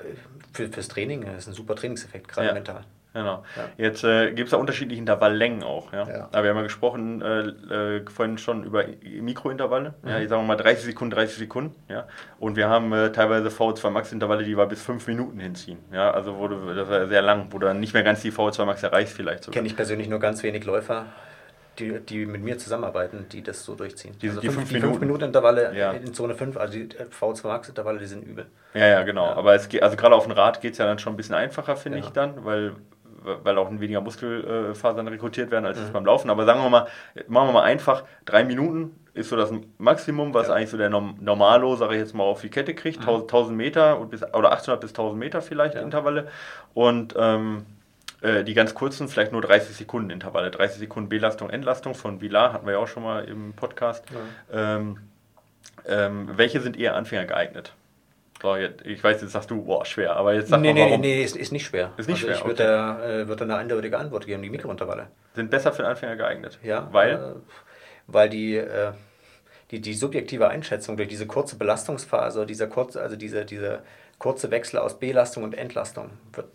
für, 0.52 0.68
fürs 0.68 0.86
Training 0.86 1.24
ist 1.36 1.48
ein 1.48 1.54
super 1.54 1.74
Trainingseffekt, 1.74 2.28
gerade 2.28 2.48
ja. 2.48 2.54
mental. 2.54 2.84
Genau. 3.14 3.44
Ja. 3.56 3.64
Jetzt 3.76 4.04
äh, 4.04 4.32
gibt 4.32 4.46
es 4.46 4.50
da 4.52 4.56
unterschiedliche 4.56 4.98
Intervalllängen 4.98 5.62
auch. 5.62 5.92
Ja? 5.92 6.08
ja. 6.08 6.28
Aber 6.32 6.42
wir 6.42 6.50
haben 6.50 6.56
ja 6.56 6.62
gesprochen 6.62 7.20
äh, 7.20 7.96
äh, 7.96 8.04
vorhin 8.08 8.38
schon 8.38 8.64
über 8.64 8.84
Mikrointervalle. 9.02 9.94
Mhm. 10.02 10.08
Ja, 10.08 10.18
ich 10.18 10.28
sage 10.28 10.42
mal 10.42 10.56
30 10.56 10.84
Sekunden, 10.84 11.14
30 11.14 11.36
Sekunden. 11.36 11.74
Ja? 11.88 12.06
Und 12.38 12.56
wir 12.56 12.68
haben 12.68 12.92
äh, 12.92 13.12
teilweise 13.12 13.48
VO2 13.48 13.90
Max-Intervalle, 13.90 14.44
die 14.44 14.56
wir 14.56 14.66
bis 14.66 14.82
5 14.82 15.06
Minuten 15.06 15.38
hinziehen. 15.40 15.78
Ja? 15.92 16.10
Also 16.10 16.38
wo 16.38 16.48
du, 16.48 16.74
das 16.74 16.88
war 16.88 17.06
sehr 17.06 17.22
lang, 17.22 17.48
wo 17.50 17.58
du 17.58 17.66
dann 17.66 17.80
nicht 17.80 17.92
mehr 17.92 18.02
ganz 18.02 18.22
die 18.22 18.32
VO2 18.32 18.64
Max 18.64 18.82
erreichst 18.82 19.14
vielleicht 19.14 19.44
sogar. 19.44 19.54
Kenne 19.54 19.68
ich 19.68 19.76
persönlich 19.76 20.08
nur 20.08 20.18
ganz 20.18 20.42
wenig 20.42 20.64
Läufer, 20.64 21.06
die, 21.78 22.00
die 22.00 22.24
mit 22.24 22.42
mir 22.42 22.56
zusammenarbeiten, 22.56 23.26
die 23.30 23.42
das 23.42 23.64
so 23.64 23.74
durchziehen. 23.74 24.16
Die, 24.22 24.28
also 24.28 24.40
die 24.40 24.48
5 24.48 24.72
Minuten. 24.72 25.00
Minuten 25.00 25.24
Intervalle 25.24 25.76
ja. 25.76 25.92
in 25.92 26.14
Zone 26.14 26.34
5, 26.34 26.56
also 26.56 26.72
die 26.72 26.88
V2 26.88 27.46
Max 27.46 27.68
Intervalle, 27.68 27.98
die 27.98 28.06
sind 28.06 28.22
übel. 28.26 28.46
Ja, 28.74 28.86
ja, 28.86 29.02
genau. 29.02 29.26
Ja. 29.26 29.36
Aber 29.36 29.54
es 29.54 29.68
geht, 29.68 29.82
also 29.82 29.96
gerade 29.96 30.14
auf 30.14 30.24
dem 30.24 30.32
Rad 30.32 30.62
geht 30.62 30.72
es 30.72 30.78
ja 30.78 30.86
dann 30.86 30.98
schon 30.98 31.12
ein 31.14 31.16
bisschen 31.16 31.34
einfacher, 31.34 31.76
finde 31.76 31.98
ich 31.98 32.08
dann, 32.08 32.44
weil 32.44 32.76
weil 33.24 33.58
auch 33.58 33.70
weniger 33.70 34.00
Muskelfasern 34.00 35.08
rekrutiert 35.08 35.50
werden 35.50 35.66
als 35.66 35.78
mhm. 35.78 35.92
beim 35.92 36.06
Laufen. 36.06 36.30
Aber 36.30 36.44
sagen 36.44 36.62
wir 36.62 36.70
mal, 36.70 36.86
machen 37.28 37.48
wir 37.48 37.52
mal 37.52 37.62
einfach, 37.62 38.04
drei 38.24 38.44
Minuten 38.44 38.96
ist 39.14 39.28
so 39.28 39.36
das 39.36 39.52
Maximum, 39.78 40.32
was 40.32 40.48
ja. 40.48 40.54
eigentlich 40.54 40.70
so 40.70 40.78
der 40.78 40.90
Normalo, 40.90 41.76
sage 41.76 41.94
ich 41.94 42.00
jetzt 42.00 42.14
mal, 42.14 42.24
auf 42.24 42.40
die 42.40 42.48
Kette 42.48 42.74
kriegt. 42.74 43.00
Mhm. 43.00 43.22
1000 43.22 43.56
Meter 43.56 43.96
bis, 44.06 44.22
oder 44.34 44.52
800 44.52 44.80
bis 44.80 44.90
1000 44.90 45.18
Meter 45.18 45.42
vielleicht 45.42 45.74
ja. 45.74 45.82
Intervalle. 45.82 46.28
Und 46.74 47.14
ähm, 47.18 47.66
äh, 48.22 48.44
die 48.44 48.54
ganz 48.54 48.74
kurzen, 48.74 49.08
vielleicht 49.08 49.32
nur 49.32 49.42
30 49.42 49.76
Sekunden 49.76 50.10
Intervalle. 50.10 50.50
30 50.50 50.78
Sekunden 50.78 51.08
Belastung, 51.08 51.50
Entlastung 51.50 51.94
von 51.94 52.20
Villar, 52.20 52.52
hatten 52.52 52.66
wir 52.66 52.74
ja 52.74 52.78
auch 52.78 52.88
schon 52.88 53.02
mal 53.02 53.24
im 53.24 53.52
Podcast. 53.52 54.04
Ja. 54.52 54.76
Ähm, 54.76 54.98
ähm, 55.86 56.30
welche 56.36 56.60
sind 56.60 56.78
eher 56.78 56.94
Anfänger 56.94 57.24
geeignet? 57.24 57.74
So, 58.42 58.56
jetzt, 58.56 58.84
ich 58.84 59.02
weiß, 59.02 59.22
jetzt 59.22 59.30
sagst 59.30 59.52
du, 59.52 59.62
boah, 59.62 59.86
schwer, 59.86 60.16
aber 60.16 60.34
jetzt 60.34 60.48
sag 60.48 60.60
nee, 60.60 60.72
mal, 60.74 60.80
warum. 60.80 61.00
Nee, 61.00 61.14
nee, 61.14 61.22
ist, 61.22 61.36
ist 61.36 61.52
nicht 61.52 61.64
schwer. 61.64 61.92
Ist 61.96 62.08
nicht 62.08 62.16
also 62.16 62.26
schwer, 62.26 62.36
Ich 62.38 62.44
würde 62.44 62.64
okay. 62.64 62.98
da, 62.98 63.20
äh, 63.20 63.28
würd 63.28 63.42
eine 63.42 63.56
eindeutige 63.56 63.96
Antwort 63.96 64.26
geben, 64.26 64.42
die 64.42 64.50
Mikrointervalle. 64.50 65.06
Sind 65.34 65.48
besser 65.48 65.72
für 65.72 65.82
den 65.82 65.92
Anfänger 65.92 66.16
geeignet? 66.16 66.58
Ja. 66.64 66.88
Weil? 66.90 67.12
Äh, 67.12 67.18
weil 68.08 68.28
die, 68.28 68.56
äh, 68.56 68.92
die, 69.70 69.80
die 69.80 69.94
subjektive 69.94 70.48
Einschätzung 70.48 70.96
durch 70.96 71.08
diese 71.08 71.26
kurze 71.28 71.54
Belastungsphase, 71.56 72.44
dieser 72.44 72.66
kurze, 72.66 73.00
also 73.00 73.14
diese, 73.14 73.44
diese 73.44 73.84
kurze 74.18 74.50
Wechsel 74.50 74.78
aus 74.78 74.98
Belastung 74.98 75.44
und 75.44 75.54
Entlastung 75.54 76.10
wird 76.32 76.48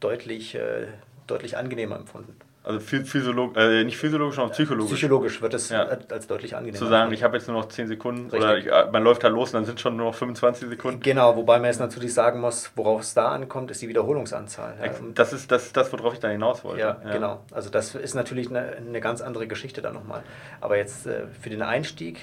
deutlich, 0.00 0.54
äh, 0.54 0.86
deutlich 1.26 1.56
angenehmer 1.56 1.96
empfunden. 1.96 2.36
Also 2.66 2.80
physiolog 2.80 3.56
äh, 3.56 3.84
nicht 3.84 3.96
physiologisch, 3.96 4.34
sondern 4.34 4.52
psychologisch. 4.52 4.92
Psychologisch 4.92 5.40
wird 5.40 5.54
es 5.54 5.68
ja. 5.68 5.84
als 5.84 6.26
deutlich 6.26 6.56
angenehmer. 6.56 6.76
Zu 6.76 6.86
sagen, 6.86 7.12
ich 7.12 7.22
habe 7.22 7.36
jetzt 7.36 7.46
nur 7.46 7.56
noch 7.56 7.68
10 7.68 7.86
Sekunden 7.86 8.22
Richtig. 8.24 8.40
oder 8.40 8.58
ich, 8.58 8.66
äh, 8.66 8.90
man 8.90 9.04
läuft 9.04 9.22
halt 9.22 9.34
los 9.34 9.50
und 9.50 9.54
dann 9.54 9.64
sind 9.66 9.78
schon 9.78 9.96
nur 9.96 10.06
noch 10.06 10.16
25 10.16 10.68
Sekunden. 10.68 10.98
Genau, 10.98 11.36
wobei 11.36 11.58
man 11.58 11.66
jetzt 11.66 11.78
natürlich 11.78 12.12
sagen 12.12 12.40
muss, 12.40 12.72
worauf 12.74 13.02
es 13.02 13.14
da 13.14 13.28
ankommt, 13.28 13.70
ist 13.70 13.82
die 13.82 13.88
Wiederholungsanzahl. 13.88 14.74
Ja. 14.82 14.90
Das 15.14 15.32
ist 15.32 15.52
das, 15.52 15.72
das, 15.72 15.92
worauf 15.92 16.14
ich 16.14 16.18
dann 16.18 16.32
hinaus 16.32 16.64
wollte. 16.64 16.80
Ja, 16.80 17.00
ja. 17.04 17.12
genau. 17.12 17.44
Also 17.52 17.70
das 17.70 17.94
ist 17.94 18.14
natürlich 18.14 18.50
eine, 18.50 18.72
eine 18.76 19.00
ganz 19.00 19.20
andere 19.20 19.46
Geschichte 19.46 19.80
dann 19.80 19.94
nochmal. 19.94 20.24
Aber 20.60 20.76
jetzt 20.76 21.06
äh, 21.06 21.28
für 21.40 21.50
den 21.50 21.62
Einstieg 21.62 22.18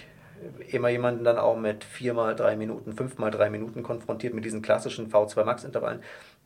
immer 0.69 0.89
jemanden 0.89 1.23
dann 1.23 1.37
auch 1.37 1.55
mit 1.55 1.83
4 1.83 2.13
mal 2.13 2.35
3 2.35 2.55
Minuten, 2.55 2.93
5 2.93 3.17
mal 3.17 3.31
3 3.31 3.49
Minuten 3.49 3.83
konfrontiert 3.83 4.33
mit 4.33 4.45
diesen 4.45 4.61
klassischen 4.61 5.11
V2 5.11 5.43
Max 5.43 5.63
Intervallen, 5.63 6.01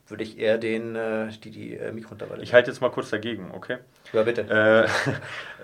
würde 0.10 0.24
ich 0.24 0.40
eher 0.40 0.58
den, 0.58 0.96
äh, 0.96 1.28
die, 1.44 1.52
die 1.52 1.76
äh, 1.76 1.92
Mikrointervalle. 1.92 2.42
Ich 2.42 2.54
halte 2.54 2.72
jetzt 2.72 2.80
mal 2.80 2.90
kurz 2.90 3.10
dagegen, 3.10 3.52
okay? 3.54 3.78
Ja, 4.14 4.24
bitte. 4.24 4.42
Äh, 4.42 4.88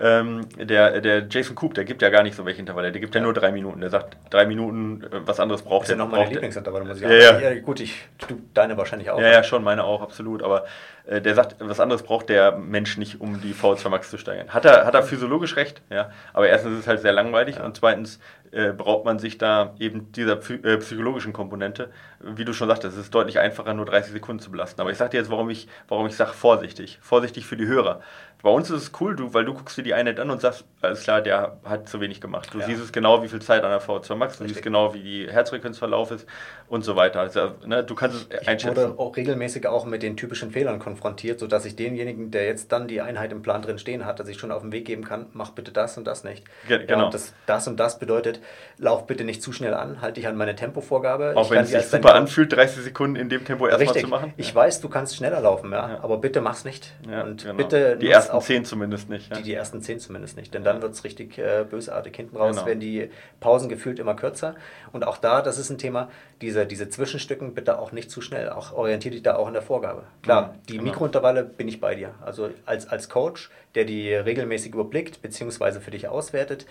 ähm, 0.00 0.46
der, 0.56 1.00
der 1.00 1.26
Jason 1.28 1.54
Coop, 1.54 1.74
der 1.74 1.84
gibt 1.84 2.02
ja 2.02 2.10
gar 2.10 2.22
nicht 2.22 2.36
so 2.36 2.44
welche 2.44 2.60
Intervalle, 2.60 2.92
der 2.92 3.00
gibt 3.00 3.14
ja, 3.14 3.20
ja 3.20 3.24
nur 3.24 3.32
drei 3.32 3.52
Minuten. 3.52 3.80
Der 3.80 3.90
sagt, 3.90 4.16
drei 4.30 4.44
Minuten, 4.46 5.02
äh, 5.02 5.26
was 5.26 5.40
anderes 5.40 5.62
braucht 5.62 5.74
er. 5.74 5.80
Das 5.80 5.88
ist 5.90 5.98
ja 5.98 6.04
noch 6.04 6.10
meine 6.10 6.30
Lieblingsintervalle, 6.30 6.84
muss 6.84 6.96
ich 6.96 7.02
sagen. 7.02 7.14
Ja, 7.14 7.38
ja. 7.38 7.60
gut, 7.60 7.80
ich, 7.80 8.06
du, 8.28 8.40
deine 8.52 8.76
wahrscheinlich 8.76 9.10
auch. 9.10 9.20
Ja, 9.20 9.28
ja, 9.28 9.42
schon, 9.42 9.64
meine 9.64 9.84
auch, 9.84 10.02
absolut. 10.02 10.42
Aber 10.42 10.66
äh, 11.06 11.20
der 11.20 11.34
sagt, 11.34 11.56
was 11.58 11.80
anderes 11.80 12.02
braucht 12.02 12.28
der 12.28 12.52
Mensch 12.56 12.98
nicht, 12.98 13.20
um 13.20 13.40
die 13.40 13.54
V2 13.54 13.88
Max 13.88 14.10
zu 14.10 14.18
steigern. 14.18 14.48
Hat 14.48 14.64
er, 14.64 14.84
hat 14.84 14.94
er 14.94 15.02
physiologisch 15.02 15.56
recht, 15.56 15.82
ja. 15.90 16.10
Aber 16.32 16.48
erstens 16.48 16.74
ist 16.74 16.80
es 16.80 16.86
halt 16.86 17.00
sehr 17.00 17.12
langweilig 17.12 17.60
und 17.60 17.76
zweitens 17.76 18.20
äh, 18.54 18.72
braucht 18.72 19.04
man 19.04 19.18
sich 19.18 19.38
da 19.38 19.74
eben 19.78 20.12
dieser 20.12 20.38
äh, 20.50 20.76
psychologischen 20.78 21.32
Komponente. 21.32 21.90
Wie 22.20 22.44
du 22.44 22.52
schon 22.52 22.68
sagtest, 22.68 22.96
es 22.96 23.04
ist 23.04 23.14
deutlich 23.14 23.38
einfacher, 23.38 23.74
nur 23.74 23.84
30 23.84 24.12
Sekunden 24.12 24.40
zu 24.40 24.50
belasten. 24.50 24.80
Aber 24.80 24.90
ich 24.90 24.98
sage 24.98 25.10
dir 25.10 25.18
jetzt, 25.18 25.30
warum 25.30 25.50
ich, 25.50 25.68
warum 25.88 26.06
ich 26.06 26.16
sage 26.16 26.32
vorsichtig. 26.32 26.98
Vorsichtig 27.02 27.46
für 27.46 27.56
die 27.56 27.66
Hörer. 27.66 28.00
Bei 28.44 28.50
uns 28.50 28.68
ist 28.68 28.82
es 28.82 28.92
cool, 29.00 29.16
du, 29.16 29.32
weil 29.32 29.46
du 29.46 29.54
guckst 29.54 29.78
dir 29.78 29.82
die 29.82 29.94
Einheit 29.94 30.20
an 30.20 30.28
und 30.28 30.38
sagst, 30.42 30.64
alles 30.82 31.02
klar, 31.02 31.22
der 31.22 31.56
hat 31.64 31.88
zu 31.88 31.98
wenig 32.02 32.20
gemacht. 32.20 32.50
Du 32.52 32.58
ja. 32.58 32.66
siehst 32.66 32.82
es 32.82 32.92
genau, 32.92 33.22
wie 33.22 33.28
viel 33.28 33.40
Zeit 33.40 33.64
an 33.64 33.70
der 33.70 33.80
V2 33.80 34.14
Max, 34.16 34.36
du 34.36 34.42
Richtig. 34.44 34.56
siehst 34.56 34.62
genau, 34.62 34.92
wie 34.92 35.00
die 35.00 35.32
Herzfrequenzverlauf 35.32 36.10
ist 36.10 36.26
und 36.68 36.84
so 36.84 36.94
weiter. 36.94 37.20
Also, 37.20 37.52
ne, 37.64 37.82
du 37.82 37.94
kannst 37.94 38.30
es 38.30 38.46
einschätzen. 38.46 38.72
Ich 38.72 38.76
wurde 38.76 38.98
auch 38.98 39.16
regelmäßig 39.16 39.66
auch 39.66 39.86
mit 39.86 40.02
den 40.02 40.18
typischen 40.18 40.50
Fehlern 40.50 40.78
konfrontiert, 40.78 41.40
sodass 41.40 41.64
ich 41.64 41.74
denjenigen, 41.74 42.30
der 42.30 42.44
jetzt 42.44 42.70
dann 42.70 42.86
die 42.86 43.00
Einheit 43.00 43.32
im 43.32 43.40
Plan 43.40 43.62
drin 43.62 43.78
stehen 43.78 44.04
hat, 44.04 44.20
dass 44.20 44.28
ich 44.28 44.38
schon 44.38 44.52
auf 44.52 44.60
den 44.60 44.72
Weg 44.72 44.84
geben 44.84 45.04
kann, 45.04 45.24
mach 45.32 45.52
bitte 45.52 45.72
das 45.72 45.96
und 45.96 46.06
das 46.06 46.22
nicht. 46.22 46.44
Ge 46.68 46.80
genau. 46.84 46.98
Ja, 46.98 47.04
und 47.06 47.14
das, 47.14 47.32
das 47.46 47.66
und 47.66 47.80
das 47.80 47.98
bedeutet, 47.98 48.40
lauf 48.76 49.06
bitte 49.06 49.24
nicht 49.24 49.42
zu 49.42 49.52
schnell 49.54 49.72
an, 49.72 50.02
halte 50.02 50.20
dich 50.20 50.28
an 50.28 50.36
meine 50.36 50.54
Tempovorgabe. 50.54 51.32
Auch 51.34 51.46
Ich 51.46 51.50
wenn 51.50 51.64
es 51.64 51.70
sich 51.70 51.82
super 51.86 52.14
anfühlt, 52.14 52.52
30 52.52 52.82
Sekunden 52.84 53.16
in 53.16 53.30
dem 53.30 53.42
Tempo 53.46 53.66
erstmal 53.66 53.94
zu 53.96 54.06
machen. 54.08 54.34
Ich 54.36 54.54
weiß, 54.54 54.82
du 54.82 54.90
kannst 54.90 55.16
schneller 55.16 55.40
laufen, 55.40 55.72
ja, 55.72 55.88
Ja. 55.94 56.04
aber 56.04 56.18
bitte 56.18 56.42
mach's 56.42 56.66
nicht. 56.66 56.92
Ja, 57.10 57.22
und 57.22 57.42
genau. 57.42 57.54
bitte 57.56 57.96
die 57.96 58.08
ersten 58.34 58.38
auch 58.38 58.42
10 58.46 58.64
zumindest 58.64 59.08
nicht. 59.08 59.30
Ja. 59.30 59.36
die, 59.36 59.42
die 59.42 59.54
ersten 59.54 59.80
zehn 59.82 59.98
zumindest 60.00 60.36
nicht, 60.36 60.52
denn 60.54 60.64
dann 60.64 60.82
wird 60.82 60.92
es 60.92 61.04
richtig 61.04 61.38
äh, 61.38 61.64
bösartig. 61.68 62.14
Hinten 62.16 62.36
raus 62.36 62.56
Genau. 62.56 62.66
werden 62.66 62.80
die 62.80 63.10
Pausen 63.40 63.68
gefühlt 63.68 63.98
immer 63.98 64.14
kürzer. 64.14 64.54
Und 64.92 65.04
auch 65.06 65.16
da, 65.16 65.42
das 65.42 65.58
ist 65.58 65.70
ein 65.70 65.78
Thema, 65.78 66.10
diese, 66.40 66.66
diese 66.66 66.88
Zwischenstücken 66.88 67.54
bitte 67.54 67.78
auch 67.78 67.92
nicht 67.92 68.10
zu 68.10 68.20
schnell. 68.20 68.50
Auch 68.50 68.72
orientier 68.72 69.10
dich 69.10 69.22
da 69.22 69.36
auch 69.36 69.46
in 69.48 69.54
der 69.54 69.62
Vorgabe. 69.62 70.04
Klar, 70.22 70.48
Mhm, 70.54 70.62
die 70.68 70.72
genau. 70.78 70.84
Mikrointervalle 70.90 71.44
bin 71.44 71.68
ich 71.68 71.80
bei 71.80 71.94
dir. 71.94 72.14
Also 72.24 72.50
als, 72.66 72.86
als 72.88 73.08
Coach, 73.08 73.50
der 73.74 73.84
die 73.84 74.12
regelmäßig 74.14 74.72
überblickt, 74.74 75.22
beziehungsweise 75.22 75.80
für 75.80 75.90
dich 75.90 76.08
auswertet, 76.08 76.66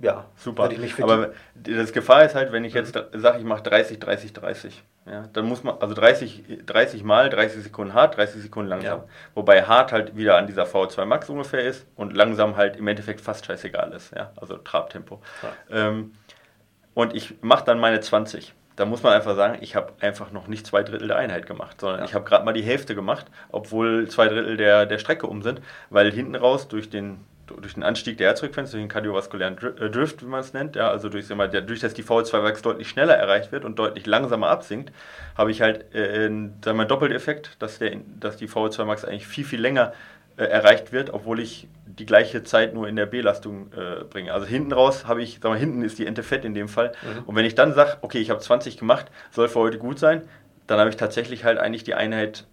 ja, 0.00 0.24
Super. 0.36 0.62
würde 0.64 0.74
ich 0.76 0.80
mich 0.80 0.94
für 0.94 1.04
Aber 1.04 1.32
die, 1.54 1.74
das 1.74 1.92
Gefahr 1.92 2.24
ist 2.24 2.34
halt, 2.34 2.50
wenn 2.52 2.64
ich 2.64 2.72
jetzt 2.72 2.94
sage, 3.12 3.38
ich 3.38 3.44
mache 3.44 3.62
30, 3.62 3.98
30, 3.98 4.32
30. 4.32 4.82
Ja, 5.04 5.28
dann 5.32 5.46
muss 5.46 5.64
man, 5.64 5.76
also 5.80 5.94
30, 5.94 6.64
30 6.64 7.02
mal, 7.02 7.28
30 7.28 7.64
Sekunden 7.64 7.92
hart, 7.92 8.16
30 8.16 8.40
Sekunden 8.40 8.68
langsam. 8.68 9.00
Ja. 9.00 9.04
Wobei 9.34 9.64
hart 9.64 9.90
halt 9.90 10.16
wieder 10.16 10.36
an 10.36 10.46
dieser 10.46 10.62
V2 10.64 11.04
Max 11.06 11.28
ungefähr 11.28 11.64
ist 11.64 11.86
und 11.96 12.14
langsam 12.16 12.56
halt 12.56 12.76
im 12.76 12.86
Endeffekt 12.86 13.20
fast 13.20 13.44
scheißegal 13.44 13.92
ist. 13.92 14.14
Ja, 14.14 14.30
also 14.36 14.56
Trabtempo. 14.58 15.20
Ähm, 15.70 16.12
und 16.94 17.14
ich 17.16 17.34
mache 17.42 17.64
dann 17.64 17.80
meine 17.80 18.00
20. 18.00 18.54
Da 18.76 18.84
muss 18.86 19.02
man 19.02 19.12
einfach 19.12 19.34
sagen, 19.36 19.58
ich 19.60 19.74
habe 19.76 19.92
einfach 20.00 20.30
noch 20.30 20.46
nicht 20.46 20.66
zwei 20.66 20.82
Drittel 20.82 21.08
der 21.08 21.16
Einheit 21.16 21.46
gemacht, 21.46 21.80
sondern 21.80 22.00
Ja. 22.00 22.04
ich 22.06 22.14
habe 22.14 22.24
gerade 22.24 22.44
mal 22.44 22.52
die 22.52 22.62
Hälfte 22.62 22.94
gemacht, 22.94 23.26
obwohl 23.50 24.08
zwei 24.08 24.28
Drittel 24.28 24.56
der, 24.56 24.86
der 24.86 24.98
Strecke 24.98 25.26
um 25.26 25.42
sind, 25.42 25.60
weil 25.90 26.10
hinten 26.12 26.36
raus 26.36 26.68
durch 26.68 26.88
den, 26.90 27.24
durch 27.60 27.74
den 27.74 27.82
Anstieg 27.82 28.18
der 28.18 28.28
Herzfrequenz, 28.28 28.70
durch 28.70 28.82
den 28.82 28.88
kardiovaskulären 28.88 29.56
äh, 29.58 29.90
Drift, 29.90 30.22
wie 30.22 30.26
man 30.26 30.40
es 30.40 30.52
nennt, 30.52 30.76
ja, 30.76 30.90
also 30.90 31.08
durch, 31.08 31.26
sag 31.26 31.36
mal, 31.36 31.48
der, 31.48 31.60
durch 31.62 31.80
dass 31.80 31.94
die 31.94 32.04
VO2-Max 32.04 32.62
deutlich 32.62 32.88
schneller 32.88 33.14
erreicht 33.14 33.52
wird 33.52 33.64
und 33.64 33.78
deutlich 33.78 34.06
langsamer 34.06 34.48
absinkt, 34.48 34.92
habe 35.36 35.50
ich 35.50 35.60
halt 35.60 35.94
äh, 35.94 36.26
einen 36.26 36.60
mal, 36.64 36.86
Doppeleffekt, 36.86 37.56
dass, 37.58 37.78
der, 37.78 37.96
dass 38.18 38.36
die 38.36 38.48
VO2-Max 38.48 39.04
eigentlich 39.04 39.26
viel, 39.26 39.44
viel 39.44 39.60
länger 39.60 39.92
äh, 40.36 40.44
erreicht 40.44 40.92
wird, 40.92 41.12
obwohl 41.12 41.40
ich 41.40 41.68
die 41.86 42.06
gleiche 42.06 42.42
Zeit 42.42 42.74
nur 42.74 42.88
in 42.88 42.96
der 42.96 43.06
B-Lastung 43.06 43.70
äh, 43.72 44.04
bringe. 44.04 44.32
Also 44.32 44.46
hinten 44.46 44.72
raus 44.72 45.06
habe 45.06 45.22
ich, 45.22 45.40
sag 45.42 45.50
mal, 45.50 45.58
hinten 45.58 45.82
ist 45.82 45.98
die 45.98 46.06
Ente 46.06 46.22
fett 46.22 46.44
in 46.44 46.54
dem 46.54 46.68
Fall. 46.68 46.92
Und 47.26 47.36
wenn 47.36 47.44
ich 47.44 47.54
dann 47.54 47.74
sage, 47.74 47.98
okay, 48.00 48.18
ich 48.18 48.30
habe 48.30 48.40
20 48.40 48.78
gemacht, 48.78 49.10
soll 49.30 49.48
für 49.48 49.58
heute 49.58 49.78
gut 49.78 49.98
sein, 49.98 50.22
dann 50.66 50.78
habe 50.78 50.88
ich 50.88 50.96
tatsächlich 50.96 51.44
halt 51.44 51.58
eigentlich 51.58 51.84
die 51.84 51.94
Einheit 51.94 52.46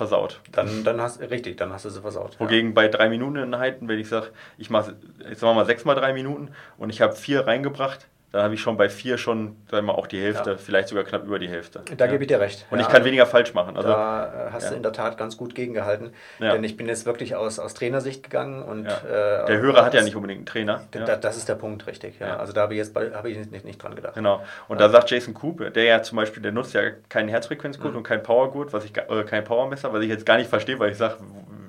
versaut. 0.00 0.40
Dann, 0.50 0.82
dann 0.82 0.98
hast 0.98 1.20
richtig, 1.20 1.58
dann 1.58 1.74
hast 1.74 1.84
du 1.84 1.90
sie 1.90 2.00
versaut. 2.00 2.32
Ja. 2.34 2.40
Wogegen 2.40 2.72
bei 2.72 2.88
drei 2.88 3.10
Minuten 3.10 3.36
Einheiten, 3.36 3.86
wenn 3.86 3.98
ich 3.98 4.08
sage, 4.08 4.28
ich 4.56 4.70
mache 4.70 4.96
jetzt 5.28 5.40
sagen 5.40 5.50
wir 5.50 5.56
mal 5.56 5.66
sechs 5.66 5.84
mal 5.84 5.94
drei 5.94 6.14
Minuten 6.14 6.52
und 6.78 6.88
ich 6.88 7.02
habe 7.02 7.14
vier 7.14 7.46
reingebracht, 7.46 8.08
dann 8.32 8.42
habe 8.44 8.54
ich 8.54 8.60
schon 8.60 8.76
bei 8.76 8.88
vier 8.88 9.18
schon, 9.18 9.56
sagen 9.70 9.86
wir 9.86 9.92
mal, 9.92 9.98
auch 9.98 10.06
die 10.06 10.20
Hälfte, 10.22 10.50
Ja. 10.52 10.56
vielleicht 10.56 10.88
sogar 10.88 11.04
knapp 11.04 11.24
über 11.24 11.38
die 11.38 11.48
Hälfte. 11.48 11.82
Da 11.96 12.04
Ja. 12.04 12.10
gebe 12.12 12.22
ich 12.24 12.28
dir 12.28 12.38
recht. 12.40 12.64
Und 12.70 12.78
Ja. 12.78 12.86
ich 12.86 12.92
kann 12.92 13.04
weniger 13.04 13.26
falsch 13.26 13.54
machen. 13.54 13.76
Also, 13.76 13.88
da 13.88 14.50
hast 14.52 14.70
du 14.70 14.74
in 14.74 14.82
der 14.82 14.92
Tat 14.92 15.18
ganz 15.18 15.36
gut 15.36 15.54
gegengehalten. 15.54 16.12
Denn 16.40 16.62
ich 16.64 16.76
bin 16.76 16.86
jetzt 16.88 17.06
wirklich 17.06 17.34
aus, 17.36 17.58
aus 17.58 17.74
Trainersicht 17.74 18.22
gegangen 18.22 18.62
und 18.62 18.86
äh, 18.86 19.46
der 19.46 19.58
Hörer 19.60 19.84
hat 19.84 19.94
ja 19.94 20.02
nicht 20.02 20.16
unbedingt 20.16 20.38
einen 20.40 20.46
Trainer. 20.46 20.82
Da. 20.92 21.16
Das 21.16 21.36
ist 21.36 21.48
der 21.48 21.54
Punkt, 21.56 21.86
richtig. 21.86 22.22
Also 22.22 22.52
da 22.52 22.62
habe 22.62 22.74
ich 22.74 22.78
jetzt 22.78 22.94
bei, 22.94 23.10
habe 23.12 23.30
ich 23.30 23.38
nicht, 23.50 23.64
nicht 23.64 23.82
dran 23.82 23.94
gedacht. 23.94 24.14
Genau. 24.14 24.42
Und 24.68 24.80
da 24.80 24.88
sagt 24.88 25.10
Jason 25.10 25.34
Coop, 25.34 25.72
der 25.74 25.84
ja 25.84 26.02
zum 26.02 26.16
Beispiel, 26.16 26.42
der 26.42 26.52
nutzt 26.52 26.74
ja 26.74 26.82
keinen 27.08 27.28
Herzfrequenzgurt 27.28 27.94
und 27.94 28.02
kein 28.02 28.22
Powergurt, 28.22 28.72
was 28.72 28.84
ich 28.84 28.96
äh, 28.96 29.24
kein 29.24 29.44
Powermesser, 29.44 29.92
was 29.92 30.02
ich 30.02 30.08
jetzt 30.08 30.24
gar 30.26 30.36
nicht 30.36 30.48
verstehe, 30.50 30.78
weil 30.78 30.90
ich 30.92 30.98
sage, 30.98 31.16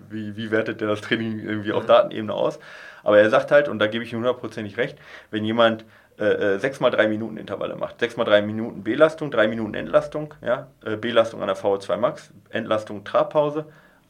wie, 0.10 0.36
wie 0.36 0.52
wertet 0.52 0.82
der 0.82 0.90
das 0.90 1.02
Training 1.02 1.40
irgendwie 1.40 1.72
auf 1.72 1.86
Datenebene 1.86 2.34
aus? 2.34 2.60
Aber 3.04 3.18
er 3.20 3.30
sagt 3.30 3.52
halt, 3.52 3.68
und 3.68 3.80
da 3.80 3.88
gebe 3.88 4.04
ich 4.04 4.14
ihm 4.14 4.18
hundertprozentig 4.20 4.78
recht, 4.78 4.98
wenn 5.32 5.44
jemand 5.44 5.86
äh, 6.26 6.60
6 6.60 6.80
mal 6.80 6.90
3 6.92 7.08
Minuten 7.08 7.38
Intervalle 7.38 7.76
macht, 7.76 8.00
6 8.00 8.18
mal 8.18 8.26
3 8.26 8.42
Minuten 8.42 8.84
Belastung, 8.84 9.32
3 9.32 9.48
Minuten 9.48 9.74
Entlastung, 9.74 10.34
ja, 10.42 10.68
äh, 10.86 10.96
Belastung 10.98 11.42
an 11.42 11.48
der 11.48 11.58
VO2 11.58 11.98
Max, 11.98 12.32
Entlastung 12.50 13.04
Trabpause 13.04 13.66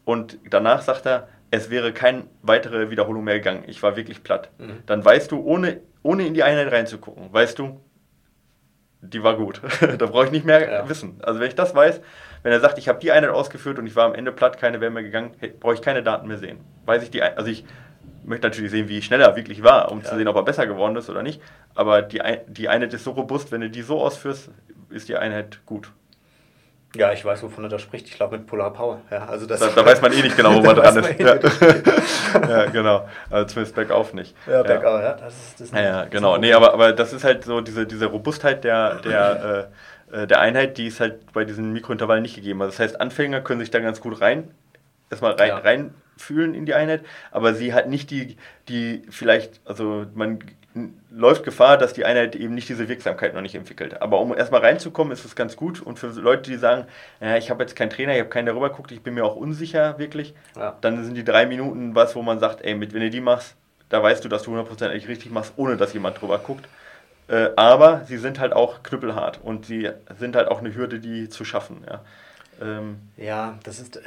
und 0.06 0.38
danach 0.50 0.82
sagt 0.82 1.06
er, 1.06 1.28
es 1.52 1.70
wäre 1.70 1.92
keine 1.94 2.24
weitere 2.42 2.90
Wiederholung 2.90 3.24
mehr 3.26 3.36
gegangen. 3.36 3.64
Ich 3.68 3.84
war 3.84 3.98
wirklich 3.98 4.24
platt. 4.24 4.50
Dann 4.86 5.04
weißt 5.04 5.32
du, 5.32 5.42
ohne, 5.44 5.82
ohne 6.02 6.26
in 6.26 6.34
die 6.34 6.44
Einheit 6.44 6.72
reinzugucken, 6.72 7.32
weißt 7.34 7.60
du, 7.60 7.82
die 9.02 9.22
war 9.24 9.36
gut. 9.36 9.62
da 9.98 10.06
brauche 10.06 10.26
ich 10.26 10.32
nicht 10.32 10.46
mehr 10.46 10.70
Ja. 10.72 10.90
wissen. 10.90 11.20
Also 11.24 11.40
wenn 11.40 11.48
ich 11.48 11.56
das 11.56 11.76
weiß, 11.76 12.02
wenn 12.44 12.52
er 12.52 12.60
sagt, 12.62 12.78
ich 12.78 12.88
habe 12.88 13.00
die 13.00 13.12
Einheit 13.12 13.32
ausgeführt 13.32 13.80
und 13.80 13.88
ich 13.88 13.96
war 13.96 14.06
am 14.06 14.16
Ende 14.16 14.32
platt, 14.32 14.58
keine 14.60 14.80
wäre 14.80 14.92
mehr 14.92 15.04
gegangen, 15.04 15.32
brauche 15.60 15.74
ich 15.74 15.82
keine 15.82 16.04
Daten 16.04 16.28
mehr 16.28 16.38
sehen. 16.38 16.60
Weiß 16.86 17.04
ich 17.04 17.12
die, 17.12 17.22
also 17.22 17.50
ich 17.50 17.66
möchte 18.24 18.48
natürlich 18.48 18.72
sehen, 18.72 18.88
wie 18.88 19.02
schnell 19.02 19.22
er 19.22 19.36
wirklich 19.36 19.64
war, 19.64 19.92
um 19.92 20.04
zu 20.04 20.12
Ja. 20.12 20.18
sehen, 20.18 20.28
ob 20.28 20.36
er 20.36 20.44
besser 20.44 20.68
geworden 20.68 20.96
ist 20.96 21.10
oder 21.10 21.24
nicht. 21.24 21.42
Aber 21.76 22.02
die, 22.02 22.22
die 22.48 22.70
Einheit 22.70 22.94
ist 22.94 23.04
so 23.04 23.12
robust, 23.12 23.52
wenn 23.52 23.62
du 23.62 23.70
die 23.70 23.82
so 23.82 24.02
ausführst, 24.02 24.50
ist 24.90 25.10
die 25.10 25.16
Einheit 25.18 25.60
gut. 25.66 25.92
Ja, 26.94 27.14
ich 27.14 27.24
weiß, 27.24 27.42
wovon 27.44 27.64
er 27.64 27.70
da 27.70 27.80
spricht. 27.80 28.08
Ich 28.10 28.16
glaube 28.16 28.38
mit 28.38 28.48
Polar 28.48 28.74
Power. 28.74 29.00
Ja, 29.10 29.26
also 29.26 29.46
das 29.46 29.62
Da, 29.62 29.68
da 29.68 29.86
weiß 29.86 30.02
man 30.02 30.12
eh 30.12 30.22
nicht 30.22 30.36
genau, 30.36 30.56
wo 30.56 30.62
man 30.66 30.76
dran 30.76 30.98
ist. 30.98 31.20
Ja. 31.20 31.36
eh 31.36 31.40
ja, 32.50 32.66
genau. 32.66 33.08
Also 33.30 33.48
zumindest 33.48 33.76
bergauf 33.76 34.14
nicht. 34.14 34.36
Ja, 34.46 34.62
bergauf, 34.62 35.02
ja. 35.02 35.14
Das 35.14 35.34
ist, 35.34 35.54
das 35.62 35.68
ist 35.70 35.74
Ja, 35.74 36.04
genau. 36.06 36.36
Nee, 36.38 36.52
aber, 36.52 36.74
aber 36.74 36.92
das 36.92 37.14
ist 37.14 37.24
halt 37.24 37.46
so, 37.46 37.62
diese, 37.62 37.86
diese 37.88 38.08
Robustheit 38.08 38.66
der, 38.66 38.96
der, 38.96 39.70
äh, 40.12 40.24
äh, 40.24 40.28
der 40.28 40.42
Einheit, 40.42 40.78
die 40.78 40.88
ist 40.88 41.00
halt 41.00 41.32
bei 41.32 41.46
diesen 41.46 41.72
Mikrointervallen 41.72 42.24
nicht 42.24 42.36
gegeben. 42.36 42.62
Also 42.62 42.72
das 42.72 42.80
heißt, 42.82 43.00
Anfänger 43.00 43.40
können 43.40 43.62
sich 43.62 43.72
da 43.72 43.80
ganz 43.80 44.02
gut 44.02 44.20
rein, 44.20 44.52
erstmal 45.10 45.32
rein, 45.36 45.48
Ja. 45.48 45.92
Reinfühlen 46.22 46.54
in 46.54 46.66
die 46.66 46.74
Einheit, 46.74 47.04
aber 47.32 47.54
sie 47.54 47.74
hat 47.74 47.90
nicht 47.90 48.12
die, 48.12 48.38
die 48.68 49.04
vielleicht, 49.10 49.60
also 49.66 50.06
man 50.14 50.40
läuft 51.10 51.44
Gefahr, 51.44 51.78
dass 51.78 51.92
die 51.92 52.06
Einheit 52.06 52.36
eben 52.36 52.56
nicht 52.56 52.70
diese 52.70 52.88
Wirksamkeit 52.88 53.34
noch 53.34 53.42
nicht 53.42 53.56
entwickelt. 53.56 54.02
Aber 54.02 54.22
um 54.22 54.34
erstmal 54.36 54.62
reinzukommen, 54.62 55.12
ist 55.12 55.26
es 55.26 55.36
ganz 55.36 55.58
gut. 55.58 55.82
Und 55.82 56.00
für 56.00 56.08
Leute, 56.08 56.50
die 56.50 56.56
sagen, 56.56 56.86
ja, 57.20 57.36
ich 57.36 57.50
habe 57.50 57.62
jetzt 57.62 57.76
keinen 57.76 57.90
Trainer, 57.90 58.14
ich 58.14 58.20
habe 58.20 58.30
keinen, 58.30 58.46
der 58.46 58.56
rüber 58.56 58.70
guckt, 58.70 58.92
ich 58.94 59.02
bin 59.02 59.14
mir 59.16 59.26
auch 59.26 59.36
unsicher 59.36 60.00
wirklich, 60.00 60.34
Ja. 60.56 60.78
dann 60.80 61.04
sind 61.04 61.16
die 61.16 61.26
drei 61.26 61.46
Minuten 61.46 61.94
was, 61.94 62.16
wo 62.16 62.22
man 62.22 62.40
sagt, 62.40 62.62
ey, 62.64 62.74
mit, 62.76 62.94
wenn 62.94 63.02
du 63.02 63.10
die 63.10 63.20
machst, 63.20 63.56
da 63.90 64.02
weißt 64.02 64.24
du, 64.24 64.30
dass 64.30 64.44
du 64.44 64.56
100% 64.56 64.86
eigentlich 64.90 65.10
richtig 65.10 65.32
machst, 65.32 65.52
ohne 65.58 65.76
dass 65.76 65.92
jemand 65.94 66.22
drüber 66.22 66.38
guckt. 66.40 66.66
Äh, 67.28 67.50
aber 67.58 68.06
sie 68.06 68.18
sind 68.18 68.40
halt 68.40 68.54
auch 68.54 68.82
knüppelhart 68.82 69.42
und 69.44 69.66
sie 69.66 69.90
sind 70.20 70.38
halt 70.38 70.48
auch 70.48 70.60
eine 70.60 70.74
Hürde, 70.74 71.00
die 71.00 71.28
zu 71.28 71.44
schaffen. 71.44 71.84
Ja, 71.86 72.00
ähm, 72.62 73.00
Ja, 73.18 73.60
das 73.66 73.82
ist, 73.82 74.00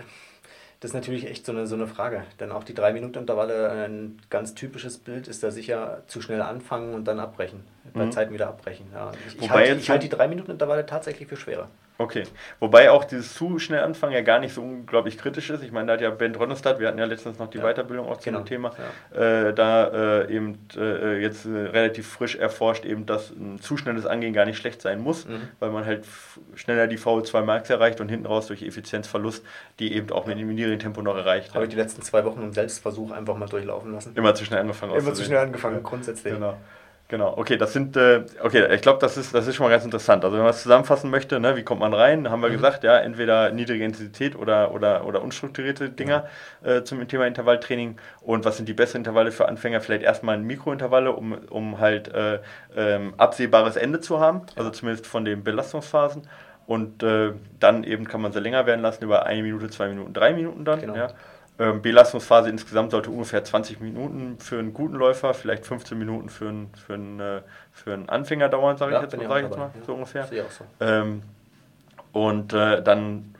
das 0.85 0.91
ist 0.91 0.95
natürlich 0.97 1.27
echt 1.27 1.47
so 1.47 1.53
eine, 1.53 1.67
so 1.67 1.77
eine 1.77 1.87
Frage. 1.87 2.25
Denn 2.41 2.53
auch 2.53 2.63
die 2.63 2.75
3-Minuten-Intervalle, 2.75 3.71
ein 3.71 4.19
ganz 4.29 4.55
typisches 4.55 4.99
Bild 4.99 5.29
ist 5.29 5.43
da 5.43 5.51
sicher 5.51 6.03
zu 6.09 6.21
schnell 6.21 6.43
anfangen 6.43 6.93
und 6.93 7.07
dann 7.07 7.21
abbrechen. 7.21 7.65
Bei 7.95 8.11
Zeiten 8.11 8.35
wieder 8.35 8.49
abbrechen. 8.49 8.89
Ja. 8.93 9.11
Ich, 9.27 9.41
ich 9.41 9.51
halte 9.51 9.77
ich 9.77 9.89
halte 9.89 10.07
die 10.07 10.15
3-Minuten-Intervalle 10.15 10.85
tatsächlich 10.85 11.27
für 11.27 11.37
schwerer. 11.37 11.71
Okay. 11.99 12.25
Wobei 12.61 12.91
auch 12.91 13.05
dieses 13.05 13.35
zu 13.35 13.59
schnell 13.59 13.81
anfangen 13.83 14.13
ja 14.13 14.21
gar 14.23 14.39
nicht 14.41 14.53
so 14.55 14.63
unglaublich 14.63 15.17
kritisch 15.19 15.51
ist. 15.51 15.63
Ich 15.63 15.73
meine, 15.73 15.87
da 15.87 15.93
hat 15.95 16.01
ja 16.01 16.11
Ben 16.11 16.35
Ronnestad, 16.35 16.79
wir 16.81 16.89
hatten 16.89 16.99
ja 16.99 17.05
letztens 17.05 17.39
noch 17.39 17.49
die 17.51 17.59
Ja. 17.59 17.65
Weiterbildung 17.65 18.09
auch 18.09 18.17
zu 18.19 18.25
Genau, 18.31 18.41
dem 18.41 18.47
Thema, 18.47 18.73
äh, 19.13 19.53
da 19.53 20.23
äh, 20.23 20.35
eben 20.35 20.59
äh, 20.77 21.21
jetzt 21.21 21.47
äh, 21.47 21.51
relativ 21.51 22.09
frisch 22.09 22.37
erforscht, 22.37 22.85
eben, 22.85 23.07
dass 23.07 23.31
ein 23.31 23.59
zu 23.61 23.77
schnelles 23.77 24.07
Angehen 24.07 24.33
gar 24.33 24.45
nicht 24.45 24.59
schlecht 24.59 24.83
sein 24.83 25.01
muss, 25.01 25.27
Mhm. 25.27 25.49
weil 25.61 25.71
man 25.71 25.87
halt 25.87 26.05
schneller 26.55 26.87
die 26.87 26.99
VO2 26.99 27.43
Max 27.43 27.71
erreicht 27.71 28.01
und 28.01 28.09
hinten 28.09 28.27
raus 28.27 28.47
durch 28.49 28.63
Effizienzverlust 28.63 29.45
die 29.79 29.95
eben 29.95 30.11
auch 30.11 30.27
mit 30.27 30.39
dem 30.39 30.49
niedrigen 30.55 30.79
Tempo 30.79 31.03
noch 31.03 31.17
erreicht. 31.17 31.55
Habe 31.55 31.65
ich 31.65 31.71
die 31.71 31.77
letzten 31.77 32.03
zwei 32.03 32.25
Wochen 32.25 32.43
im 32.43 32.53
Selbstversuch 32.53 33.11
einfach 33.11 33.37
mal 33.37 33.47
durchlaufen 33.49 33.93
lassen. 33.93 34.13
Immer 34.15 34.35
zu 34.35 34.45
schnell 34.45 34.61
angefangen 34.61 34.95
Immer 34.95 35.15
zu 35.15 35.25
schnell 35.25 35.39
angefangen, 35.39 35.83
grundsätzlich. 35.83 36.35
Genau. 36.35 36.57
Genau, 37.09 37.37
okay, 37.37 37.59
das 37.59 37.75
sind, 37.75 37.99
äh, 37.99 38.25
okay, 38.43 38.75
ich 38.75 38.81
glaube, 38.81 38.99
das 38.99 39.19
ist, 39.19 39.35
das 39.35 39.47
ist 39.47 39.57
schon 39.57 39.65
mal 39.65 39.71
ganz 39.71 39.85
interessant. 39.85 40.25
Also 40.25 40.37
wenn 40.37 40.43
man 40.43 40.55
es 40.55 40.63
zusammenfassen 40.63 41.11
möchte, 41.11 41.39
ne, 41.39 41.55
wie 41.55 41.63
kommt 41.63 41.81
man 41.81 41.93
rein, 41.93 42.31
haben 42.31 42.41
wir 42.41 42.49
gesagt, 42.49 42.83
ja, 42.83 42.97
entweder 42.99 43.51
niedrige 43.51 43.85
Intensität 43.85 44.35
oder, 44.35 44.73
oder, 44.73 45.05
oder 45.05 45.21
unstrukturierte 45.21 45.91
Dinger 45.91 46.27
äh, 46.63 46.83
zum 46.83 47.07
Thema 47.07 47.27
Intervalltraining. 47.27 47.99
Und 48.23 48.47
was 48.47 48.57
sind 48.57 48.71
die 48.71 48.73
besseren 48.73 49.01
Intervalle 49.01 49.33
für 49.33 49.47
Anfänger? 49.47 49.83
Vielleicht 49.83 50.03
erstmal 50.03 50.39
Mikrointervalle, 50.39 51.13
um, 51.13 51.35
um 51.51 51.79
halt 51.79 52.09
äh, 52.09 52.41
ähm, 52.75 53.13
absehbares 53.19 53.77
Ende 53.77 54.01
zu 54.01 54.19
haben, 54.19 54.41
also 54.57 54.71
zumindest 54.71 55.07
von 55.07 55.27
den 55.27 55.45
Belastungsphasen. 55.45 56.23
Und 56.67 57.03
äh, 57.03 57.33
dann 57.61 57.85
eben 57.85 58.09
kann 58.09 58.23
man 58.23 58.33
sie 58.33 58.41
länger 58.41 58.65
werden 58.65 58.81
lassen, 58.81 59.05
über 59.05 59.27
eine 59.27 59.43
Minute, 59.43 59.69
zwei 59.69 59.89
Minuten, 59.89 60.15
drei 60.15 60.33
Minuten 60.33 60.65
dann. 60.65 60.81
Genau. 60.81 60.97
Ja. 60.97 61.09
Ähm, 61.57 61.83
Belastungsphase 61.83 62.49
insgesamt 62.51 62.91
sollte 62.91 63.11
ungefähr 63.11 63.45
20 63.45 63.81
Minuten 63.81 64.39
für 64.41 64.59
einen 64.59 64.75
guten 64.75 64.95
Läufer, 64.97 65.35
vielleicht 65.35 65.65
15 65.67 65.97
Minuten 65.97 66.29
für 66.29 66.49
einen, 66.49 66.73
für 66.75 66.95
einen, 66.95 67.21
äh, 67.21 67.43
für 67.71 67.93
einen 67.95 68.09
Anfänger 68.09 68.49
dauern, 68.49 68.77
sage 68.77 68.93
Ja, 68.93 68.99
ich 68.99 69.03
jetzt 69.05 69.13
sag 69.13 69.37
ich 69.37 69.43
jetzt 69.45 69.57
mal 69.57 69.71
ja. 69.73 69.83
so 69.87 69.95
ungefähr. 69.95 70.27
So. 70.27 70.65
Ähm, 70.81 71.23
und 72.13 72.53
äh, 72.53 72.83
dann 72.83 73.35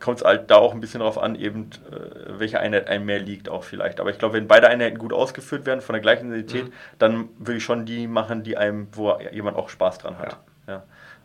kommt 0.00 0.18
es 0.18 0.24
halt 0.24 0.50
da 0.50 0.56
auch 0.56 0.74
ein 0.74 0.80
bisschen 0.80 1.00
darauf 1.00 1.16
an, 1.18 1.34
eben 1.34 1.70
äh, 1.90 2.38
welche 2.38 2.60
Einheit 2.60 2.88
einem 2.88 3.06
mehr 3.06 3.18
liegt 3.20 3.48
auch 3.48 3.64
vielleicht. 3.64 4.00
Aber 4.00 4.10
ich 4.10 4.18
glaube, 4.18 4.34
wenn 4.34 4.46
beide 4.46 4.68
Einheiten 4.68 4.98
gut 4.98 5.14
ausgeführt 5.14 5.64
werden, 5.66 5.80
von 5.80 5.94
der 5.94 6.02
gleichen 6.02 6.26
Intensität, 6.26 6.66
Mhm. 6.66 6.72
dann 6.98 7.28
würde 7.38 7.56
ich 7.56 7.64
schon 7.64 7.86
die 7.86 8.06
machen, 8.06 8.42
die 8.42 8.56
einem, 8.58 8.88
wo 8.92 9.18
jemand 9.32 9.56
auch 9.56 9.70
Spaß 9.70 9.98
dran 9.98 10.18
hat. 10.18 10.38
Ja. 10.66 10.82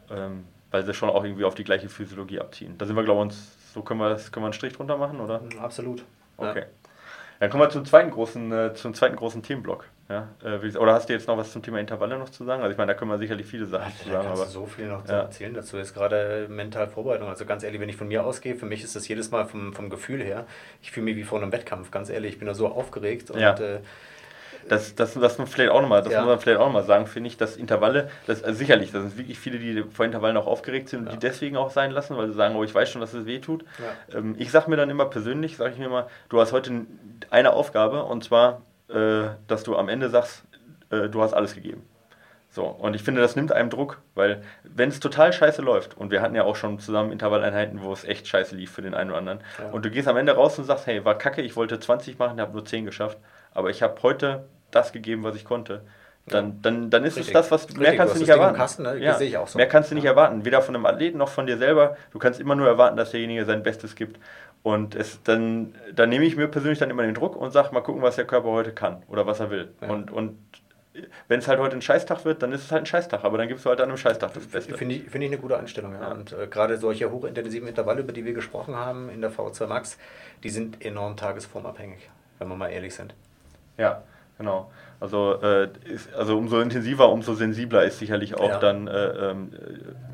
Ähm, 0.09 0.45
weil 0.71 0.85
sie 0.85 0.93
schon 0.93 1.09
auch 1.09 1.23
irgendwie 1.25 1.43
auf 1.43 1.55
die 1.55 1.65
gleiche 1.65 1.89
Physiologie 1.89 2.39
abziehen. 2.39 2.77
Da 2.77 2.85
sind 2.85 2.95
wir, 2.95 3.03
glaube 3.03 3.19
ich, 3.19 3.23
uns, 3.25 3.57
so 3.73 3.81
können 3.81 3.99
wir, 3.99 4.09
das, 4.09 4.31
können 4.31 4.43
wir 4.43 4.47
einen 4.47 4.53
Strich 4.53 4.73
drunter 4.73 4.97
machen, 4.97 5.19
oder? 5.19 5.41
Absolut. 5.61 6.05
Okay. 6.49 6.65
Dann 7.39 7.49
kommen 7.49 7.63
wir 7.63 7.69
zum 7.69 7.85
zweiten 7.85 8.11
großen, 8.11 8.51
äh, 8.51 8.73
zum 8.75 8.93
zweiten 8.93 9.15
großen 9.15 9.41
Themenblock. 9.41 9.85
Ja? 10.09 10.27
Äh, 10.43 10.77
oder 10.77 10.93
hast 10.93 11.09
du 11.09 11.13
jetzt 11.13 11.27
noch 11.27 11.37
was 11.37 11.51
zum 11.51 11.63
Thema 11.63 11.79
Intervalle 11.79 12.19
noch 12.19 12.29
zu 12.29 12.43
sagen? 12.43 12.61
Also 12.61 12.71
ich 12.71 12.77
meine, 12.77 12.91
da 12.91 12.97
können 12.97 13.09
wir 13.09 13.17
sicherlich 13.17 13.47
viele 13.47 13.65
Sachen 13.65 13.85
also, 13.85 14.03
zu 14.03 14.09
sagen. 14.09 14.25
Da 14.25 14.33
aber 14.33 14.45
so 14.45 14.65
viel 14.67 14.87
noch 14.87 15.03
zu 15.05 15.11
ja. 15.11 15.21
erzählen 15.21 15.53
dazu. 15.53 15.77
Ist 15.77 15.95
gerade 15.95 16.47
mental 16.49 16.87
Vorbereitung. 16.87 17.29
Also 17.29 17.45
ganz 17.45 17.63
ehrlich, 17.63 17.81
wenn 17.81 17.89
ich 17.89 17.97
von 17.97 18.09
mir 18.09 18.23
ausgehe, 18.25 18.55
für 18.55 18.67
mich 18.67 18.83
ist 18.83 18.95
das 18.95 19.07
jedes 19.07 19.31
Mal 19.31 19.45
vom, 19.45 19.73
vom 19.73 19.89
Gefühl 19.89 20.21
her, 20.21 20.45
ich 20.83 20.91
fühle 20.91 21.05
mich 21.05 21.15
wie 21.15 21.23
vor 21.23 21.41
einem 21.41 21.51
Wettkampf. 21.51 21.89
Ganz 21.89 22.09
ehrlich, 22.09 22.33
ich 22.33 22.37
bin 22.39 22.47
da 22.47 22.53
so 22.53 22.67
aufgeregt 22.67 23.31
und 23.31 23.39
ja. 23.39 23.55
äh, 23.55 23.79
das, 24.69 24.95
das, 24.95 25.13
das 25.13 25.37
muss 25.37 25.49
vielleicht 25.49 25.71
auch 25.71 25.81
nochmal, 25.81 26.01
das 26.01 26.13
ja. 26.13 26.21
muss 26.21 26.29
man 26.29 26.39
vielleicht 26.39 26.59
auch 26.59 26.65
nochmal 26.65 26.83
sagen, 26.83 27.07
finde 27.07 27.27
ich, 27.27 27.37
dass 27.37 27.57
Intervalle, 27.57 28.09
das, 28.27 28.43
also 28.43 28.57
sicherlich, 28.57 28.91
das 28.91 29.03
sind 29.03 29.17
wirklich 29.17 29.39
viele, 29.39 29.59
die 29.59 29.83
vor 29.91 30.05
Intervallen 30.05 30.37
auch 30.37 30.47
aufgeregt 30.47 30.89
sind 30.89 31.01
und 31.01 31.05
ja. 31.07 31.11
die 31.13 31.19
deswegen 31.19 31.57
auch 31.57 31.71
sein 31.71 31.91
lassen, 31.91 32.17
weil 32.17 32.27
sie 32.27 32.33
sagen, 32.33 32.55
oh, 32.55 32.63
ich 32.63 32.73
weiß 32.73 32.89
schon, 32.89 33.01
dass 33.01 33.13
es 33.13 33.25
weh 33.25 33.39
tut. 33.39 33.65
Ja. 33.79 34.17
Ähm, 34.17 34.35
ich 34.37 34.51
sage 34.51 34.69
mir 34.69 34.77
dann 34.77 34.89
immer 34.89 35.05
persönlich, 35.05 35.57
sage 35.57 35.73
ich 35.73 35.79
mir 35.79 35.85
immer, 35.85 36.07
du 36.29 36.39
hast 36.39 36.51
heute 36.51 36.85
eine 37.29 37.53
Aufgabe 37.53 38.03
und 38.03 38.23
zwar, 38.23 38.61
äh, 38.89 39.29
dass 39.47 39.63
du 39.63 39.75
am 39.75 39.89
Ende 39.89 40.09
sagst, 40.09 40.43
äh, 40.89 41.09
du 41.09 41.21
hast 41.21 41.33
alles 41.33 41.55
gegeben. 41.55 41.83
So, 42.53 42.65
und 42.65 42.95
ich 42.97 43.03
finde, 43.03 43.21
das 43.21 43.37
nimmt 43.37 43.53
einem 43.53 43.69
Druck, 43.69 44.01
weil 44.13 44.41
wenn 44.63 44.89
es 44.89 44.99
total 44.99 45.31
scheiße 45.31 45.61
läuft, 45.61 45.95
und 45.95 46.11
wir 46.11 46.21
hatten 46.21 46.35
ja 46.35 46.43
auch 46.43 46.57
schon 46.57 46.79
zusammen 46.79 47.13
Intervalleinheiten, 47.13 47.81
wo 47.81 47.93
es 47.93 48.03
echt 48.03 48.27
scheiße 48.27 48.57
lief 48.57 48.71
für 48.71 48.81
den 48.81 48.93
einen 48.93 49.09
oder 49.09 49.19
anderen, 49.19 49.39
ja. 49.57 49.69
und 49.69 49.85
du 49.85 49.89
gehst 49.89 50.09
am 50.09 50.17
Ende 50.17 50.33
raus 50.33 50.59
und 50.59 50.65
sagst, 50.65 50.85
hey, 50.85 51.05
war 51.05 51.17
kacke, 51.17 51.41
ich 51.41 51.55
wollte 51.55 51.79
20 51.79 52.19
machen, 52.19 52.41
habe 52.41 52.51
nur 52.51 52.65
10 52.65 52.83
geschafft, 52.83 53.17
aber 53.53 53.69
ich 53.69 53.81
habe 53.81 54.01
heute 54.03 54.45
das 54.71 54.91
gegeben, 54.91 55.23
was 55.23 55.35
ich 55.35 55.45
konnte. 55.45 55.81
Dann, 56.27 56.61
dann, 56.61 56.89
dann 56.89 57.03
ist 57.03 57.17
Richtig. 57.17 57.35
es 57.35 57.41
das, 57.41 57.51
was 57.51 57.67
du, 57.67 57.79
mehr 57.79 57.95
kannst 57.97 58.15
du 58.15 58.19
nicht 58.19 58.29
erwarten. 58.29 58.55
Kasten, 58.55 58.83
ne? 58.83 58.97
ja. 58.97 59.45
so. 59.45 59.57
Mehr 59.57 59.67
kannst 59.67 59.91
du 59.91 59.95
nicht 59.95 60.05
erwarten, 60.05 60.45
weder 60.45 60.61
von 60.61 60.75
einem 60.75 60.85
Athleten 60.85 61.17
noch 61.17 61.29
von 61.29 61.47
dir 61.47 61.57
selber. 61.57 61.97
Du 62.11 62.19
kannst 62.19 62.39
immer 62.39 62.55
nur 62.55 62.67
erwarten, 62.67 62.95
dass 62.95 63.11
derjenige 63.11 63.43
sein 63.45 63.63
Bestes 63.63 63.95
gibt. 63.95 64.19
Und 64.63 64.93
es, 64.93 65.23
dann, 65.23 65.73
dann 65.93 66.09
nehme 66.09 66.23
ich 66.23 66.35
mir 66.35 66.47
persönlich 66.47 66.77
dann 66.77 66.91
immer 66.91 67.01
den 67.01 67.15
Druck 67.15 67.35
und 67.35 67.51
sage, 67.51 67.73
mal 67.73 67.81
gucken, 67.81 68.03
was 68.03 68.15
der 68.17 68.25
Körper 68.25 68.49
heute 68.49 68.71
kann 68.71 69.01
oder 69.07 69.25
was 69.25 69.39
er 69.39 69.49
will. 69.49 69.73
Ja. 69.81 69.89
Und, 69.89 70.11
und 70.11 70.37
wenn 71.27 71.39
es 71.39 71.47
halt 71.47 71.59
heute 71.59 71.75
ein 71.75 71.81
Scheißtag 71.81 72.25
wird, 72.25 72.43
dann 72.43 72.51
ist 72.51 72.65
es 72.65 72.71
halt 72.71 72.83
ein 72.83 72.85
Scheißtag, 72.85 73.23
aber 73.23 73.37
dann 73.37 73.47
gibst 73.47 73.65
du 73.65 73.69
halt 73.69 73.79
an 73.79 73.89
einem 73.89 73.97
Scheißtag 73.97 74.33
das 74.33 74.45
Beste. 74.45 74.77
Finde 74.77 74.95
ich, 74.95 75.09
find 75.09 75.23
ich 75.23 75.31
eine 75.31 75.39
gute 75.39 75.57
Einstellung, 75.57 75.93
ja. 75.93 76.01
ja. 76.01 76.11
Und 76.11 76.33
äh, 76.33 76.47
gerade 76.47 76.77
solche 76.77 77.09
hochintensiven 77.09 77.67
Intervalle, 77.67 78.01
über 78.01 78.13
die 78.13 78.23
wir 78.25 78.33
gesprochen 78.33 78.75
haben 78.75 79.09
in 79.09 79.21
der 79.21 79.31
V2 79.31 79.65
Max, 79.67 79.97
die 80.43 80.49
sind 80.49 80.85
enorm 80.85 81.17
tagesformabhängig, 81.17 82.09
wenn 82.37 82.47
wir 82.47 82.55
mal 82.55 82.69
ehrlich 82.69 82.93
sind. 82.93 83.15
Ja, 83.81 84.03
genau. 84.37 84.71
Also, 84.99 85.41
äh, 85.41 85.69
ist, 85.85 86.13
also 86.13 86.37
umso 86.37 86.59
intensiver, 86.59 87.09
umso 87.09 87.33
sensibler 87.33 87.83
ist 87.83 87.97
sicherlich 87.97 88.35
auch 88.35 88.49
ja. 88.49 88.59
dann, 88.59 88.87
äh, 88.87 89.31
ähm, 89.31 89.51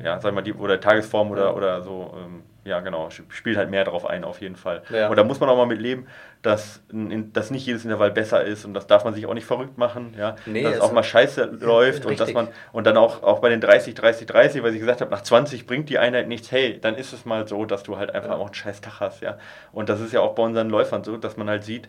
ja, 0.02 0.18
sag 0.18 0.32
mal, 0.32 0.40
die 0.40 0.54
oder 0.54 0.80
Tagesform 0.80 1.30
oder, 1.30 1.44
ja. 1.44 1.52
oder 1.52 1.82
so, 1.82 2.14
ähm, 2.16 2.42
ja 2.64 2.80
genau, 2.80 3.10
spielt 3.10 3.58
halt 3.58 3.70
mehr 3.70 3.84
drauf 3.84 4.06
ein 4.06 4.24
auf 4.24 4.40
jeden 4.40 4.56
Fall. 4.56 4.82
Ja. 4.90 5.08
Und 5.08 5.16
da 5.16 5.24
muss 5.24 5.40
man 5.40 5.50
auch 5.50 5.56
mal 5.56 5.66
mit 5.66 5.80
leben, 5.80 6.06
dass, 6.40 6.82
dass 6.90 7.50
nicht 7.50 7.66
jedes 7.66 7.84
Intervall 7.84 8.12
besser 8.12 8.42
ist 8.44 8.64
und 8.64 8.72
das 8.72 8.86
darf 8.86 9.04
man 9.04 9.12
sich 9.12 9.26
auch 9.26 9.34
nicht 9.34 9.46
verrückt 9.46 9.76
machen, 9.76 10.14
ja. 10.16 10.36
Nee, 10.46 10.62
dass 10.62 10.72
es 10.72 10.80
also, 10.80 10.90
auch 10.90 10.94
mal 10.94 11.02
scheiße 11.02 11.58
läuft 11.60 12.06
und 12.06 12.18
dass 12.18 12.32
man 12.32 12.48
und 12.72 12.86
dann 12.86 12.96
auch, 12.96 13.22
auch 13.22 13.40
bei 13.40 13.50
den 13.50 13.60
30, 13.60 13.94
30, 13.94 14.26
30, 14.26 14.62
weil 14.62 14.72
ich 14.72 14.80
gesagt 14.80 15.02
habe, 15.02 15.10
nach 15.10 15.22
20 15.22 15.66
bringt 15.66 15.90
die 15.90 15.98
Einheit 15.98 16.28
nichts, 16.28 16.50
hey, 16.50 16.78
dann 16.80 16.94
ist 16.94 17.12
es 17.12 17.24
mal 17.26 17.46
so, 17.46 17.66
dass 17.66 17.82
du 17.82 17.98
halt 17.98 18.14
einfach 18.14 18.38
auch 18.38 18.46
einen 18.46 18.54
scheiß 18.54 18.80
Tag 18.80 19.00
hast, 19.00 19.20
ja. 19.20 19.36
Und 19.72 19.88
das 19.88 20.00
ist 20.00 20.14
ja 20.14 20.20
auch 20.20 20.34
bei 20.34 20.42
unseren 20.44 20.70
Läufern 20.70 21.04
so, 21.04 21.16
dass 21.16 21.36
man 21.36 21.50
halt 21.50 21.64
sieht, 21.64 21.88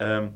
ähm, 0.00 0.32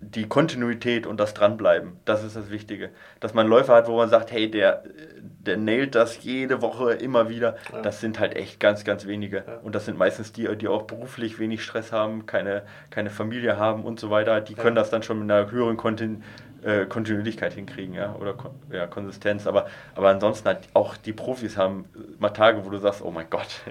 die 0.00 0.28
Kontinuität 0.28 1.06
und 1.06 1.18
das 1.18 1.34
Dranbleiben, 1.34 1.96
das 2.04 2.22
ist 2.22 2.36
das 2.36 2.50
Wichtige. 2.50 2.90
Dass 3.20 3.34
man 3.34 3.46
Läufer 3.46 3.74
hat, 3.74 3.88
wo 3.88 3.96
man 3.96 4.08
sagt, 4.08 4.30
hey, 4.30 4.50
der, 4.50 4.84
der 5.20 5.56
nailt 5.56 5.94
das 5.94 6.22
jede 6.22 6.60
Woche 6.60 6.92
immer 6.92 7.28
wieder. 7.28 7.56
Ja. 7.72 7.82
Das 7.82 8.00
sind 8.00 8.20
halt 8.20 8.36
echt 8.36 8.60
ganz, 8.60 8.84
ganz 8.84 9.06
wenige. 9.06 9.44
Ja. 9.46 9.56
Und 9.62 9.74
das 9.74 9.86
sind 9.86 9.98
meistens 9.98 10.32
die, 10.32 10.54
die 10.56 10.68
auch 10.68 10.82
beruflich 10.82 11.38
wenig 11.38 11.62
Stress 11.62 11.92
haben, 11.92 12.26
keine, 12.26 12.62
keine 12.90 13.10
Familie 13.10 13.56
haben 13.56 13.84
und 13.84 13.98
so 13.98 14.10
weiter. 14.10 14.40
Die 14.40 14.54
können 14.54 14.76
ja. 14.76 14.82
das 14.82 14.90
dann 14.90 15.02
schon 15.02 15.18
mit 15.20 15.30
einer 15.30 15.50
höheren 15.50 15.76
Kontin 15.76 16.22
äh, 16.62 16.86
Kontinuierlichkeit 16.86 17.52
hinkriegen, 17.52 17.94
ja, 17.94 18.14
oder 18.16 18.34
ja, 18.70 18.86
Konsistenz. 18.86 19.46
Aber, 19.46 19.66
aber 19.94 20.08
ansonsten 20.08 20.46
halt 20.48 20.60
auch 20.74 20.96
die 20.96 21.12
Profis 21.12 21.56
haben 21.56 21.86
mal 22.18 22.30
Tage, 22.30 22.64
wo 22.64 22.70
du 22.70 22.78
sagst, 22.78 23.02
oh 23.02 23.10
mein 23.10 23.30
Gott. 23.30 23.62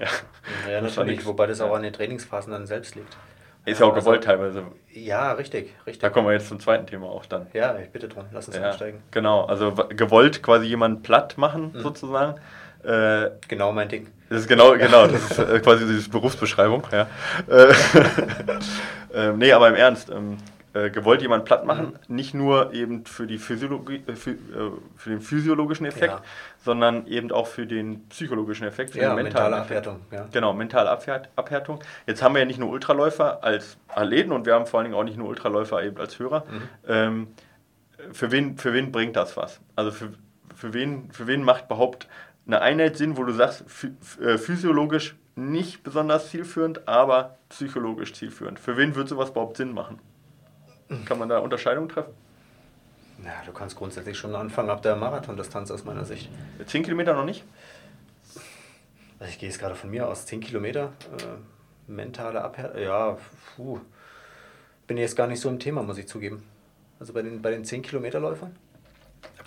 Ja, 0.66 0.72
ja 0.72 0.82
natürlich, 0.82 1.26
wobei 1.26 1.48
das 1.48 1.62
auch 1.62 1.74
an 1.74 1.84
den 1.84 1.94
Trainingsphasen 1.94 2.52
dann 2.52 2.66
selbst 2.66 2.96
liegt. 2.96 3.18
Ist 3.66 3.80
ja 3.80 3.88
auch 3.88 3.96
gewollt 3.96 4.28
also, 4.28 4.30
teilweise. 4.30 4.64
Ja, 4.94 5.32
richtig, 5.34 5.74
richtig. 5.86 6.00
Da 6.00 6.10
kommen 6.10 6.28
wir 6.28 6.34
jetzt 6.34 6.48
zum 6.48 6.60
zweiten 6.60 6.86
Thema 6.86 7.08
auch 7.08 7.26
dann. 7.26 7.48
Ja, 7.54 7.78
ich 7.78 7.90
bitte 7.90 8.08
drum, 8.08 8.26
lass 8.32 8.48
uns 8.48 8.58
ja, 8.58 8.70
einsteigen. 8.70 9.02
Genau, 9.12 9.46
also 9.46 9.74
gewollt 9.90 10.44
quasi 10.44 10.66
jemanden 10.68 11.02
platt 11.02 11.38
machen, 11.38 11.72
mhm. 11.74 11.80
sozusagen. 11.82 12.40
Äh, 12.84 13.32
genau 13.48 13.72
mein 13.72 13.90
Ding. 13.90 14.08
Das 14.30 14.42
ist 14.42 14.48
genau, 14.48 14.74
genau, 14.74 15.08
das 15.08 15.32
ist 15.32 15.40
äh, 15.40 15.60
quasi 15.60 15.86
diese 15.88 16.10
Berufsbeschreibung, 16.10 16.84
ja. 16.92 17.08
Äh, 17.50 17.74
äh, 19.14 19.34
nee, 19.34 19.52
aber 19.52 19.70
im 19.70 19.76
Ernst, 19.76 20.10
ähm, 20.10 20.38
äh, 20.76 20.90
gewollt 20.90 21.22
jemand 21.22 21.46
platt 21.46 21.66
machen, 21.66 21.98
mhm. 22.08 22.16
nicht 22.16 22.34
nur 22.34 22.74
eben 22.74 23.06
für, 23.06 23.28
die 23.28 23.38
Physiologie, 23.38 24.04
äh, 24.08 24.14
für, 24.14 24.32
äh, 24.32 24.36
für 24.98 25.10
den 25.10 25.22
physiologischen 25.22 25.86
Effekt, 25.86 26.14
ja. 26.14 26.22
sondern 26.66 27.08
eben 27.08 27.32
auch 27.32 27.48
für 27.48 27.66
den 27.66 28.10
psychologischen 28.10 28.68
Effekt, 28.68 28.92
für 28.92 29.00
ja, 29.00 29.16
den 29.16 29.24
mentalen 29.24 29.52
mentale 29.52 29.64
Abhärtung. 29.64 30.02
Ja. 30.12 30.28
Genau, 30.34 30.52
mentale 30.52 30.90
Abhärtung. 30.90 31.80
Jetzt 32.06 32.22
haben 32.22 32.36
wir 32.36 32.40
ja 32.40 32.46
nicht 32.46 32.60
nur 32.60 32.70
Ultraläufer 32.72 33.42
als 33.42 33.78
Athleten 33.88 34.34
und 34.34 34.46
wir 34.46 34.54
haben 34.54 34.66
vor 34.66 34.82
allen 34.82 34.90
Dingen 34.90 35.00
auch 35.00 35.06
nicht 35.06 35.18
nur 35.18 35.30
Ultraläufer 35.30 35.82
eben 35.82 35.98
als 35.98 36.20
Hörer. 36.20 36.42
Mhm. 36.42 36.62
Ähm, 36.90 37.28
für, 38.12 38.32
wen, 38.32 38.58
für 38.58 38.74
wen 38.74 38.92
bringt 38.92 39.16
das 39.16 39.38
was? 39.38 39.62
Also 39.78 39.92
für, 39.92 40.12
für, 40.54 40.74
wen, 40.74 41.10
für 41.14 41.26
wen 41.26 41.44
macht 41.44 41.68
überhaupt 41.68 42.10
eine 42.46 42.62
Einheit 42.62 42.98
Sinn, 42.98 43.16
wo 43.16 43.24
du 43.24 43.32
sagst, 43.32 43.64
äh, 44.22 44.38
physiologisch 44.38 45.16
nicht 45.36 45.84
besonders 45.84 46.32
zielführend, 46.32 46.86
aber 46.86 47.38
psychologisch 47.48 48.14
zielführend? 48.14 48.60
Für 48.60 48.76
wen 48.76 48.96
wird 48.96 49.08
sowas 49.08 49.30
überhaupt 49.30 49.56
Sinn 49.56 49.74
machen? 49.74 50.00
Kann 51.06 51.20
man 51.20 51.30
da 51.30 51.40
Unterscheidungen 51.40 51.90
treffen? 51.90 52.14
Na, 53.24 53.32
du 53.46 53.52
kannst 53.54 53.76
grundsätzlich 53.76 54.18
schon 54.18 54.36
anfangen 54.36 54.70
ab 54.70 54.82
der 54.82 54.96
Marathondistanz 54.96 55.72
aus 55.72 55.86
meiner 55.86 56.06
Sicht. 56.06 56.30
10 56.66 56.84
Kilometer 56.84 57.14
noch 57.14 57.26
nicht? 57.26 57.44
Also 59.20 59.32
ich 59.32 59.40
gehe 59.40 59.50
jetzt 59.50 59.60
gerade 59.60 59.76
von 59.76 59.90
mir 59.90 60.08
aus 60.08 60.26
10 60.26 60.42
Kilometer. 60.42 60.92
Äh, 61.18 61.92
mentale 61.92 62.44
Abhärtung. 62.44 62.82
Ja, 62.82 63.18
puh. 63.56 63.80
Bin 64.88 64.98
jetzt 64.98 65.16
gar 65.16 65.28
nicht 65.28 65.40
so 65.40 65.50
im 65.50 65.60
Thema, 65.60 65.82
muss 65.82 65.98
ich 65.98 66.08
zugeben. 66.08 66.44
Also 67.00 67.14
bei 67.14 67.22
den, 67.22 67.42
bei 67.42 67.52
den 67.52 67.66
10 67.66 67.82
Kilometer 67.82 68.20
Läufern? 68.20 68.56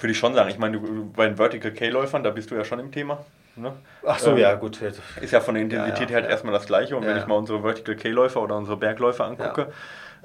Würde 0.00 0.12
ich 0.12 0.18
schon 0.18 0.34
sagen. 0.34 0.50
Ich 0.50 0.58
meine, 0.58 0.78
du, 0.78 1.12
bei 1.12 1.26
den 1.26 1.36
Vertical 1.36 1.72
K-Läufern, 1.72 2.22
da 2.22 2.30
bist 2.30 2.50
du 2.50 2.54
ja 2.54 2.64
schon 2.64 2.78
im 2.78 2.90
Thema. 2.90 3.24
Ne? 3.56 3.72
Ach 4.04 4.18
so, 4.18 4.30
ähm, 4.30 4.38
ja, 4.38 4.54
gut. 4.54 4.80
Ist 4.80 5.32
ja 5.32 5.40
von 5.40 5.54
der 5.54 5.64
Intensität 5.64 6.00
ja, 6.00 6.08
ja, 6.08 6.14
halt 6.14 6.24
ja. 6.24 6.30
erstmal 6.30 6.52
das 6.52 6.66
Gleiche. 6.66 6.96
Und 6.96 7.04
wenn 7.04 7.16
ich 7.16 7.26
mal 7.26 7.34
unsere 7.36 7.62
Vertical 7.62 7.96
K-Läufer 7.96 8.42
oder 8.42 8.56
unsere 8.56 8.76
Bergläufer 8.76 9.24
angucke, 9.24 9.72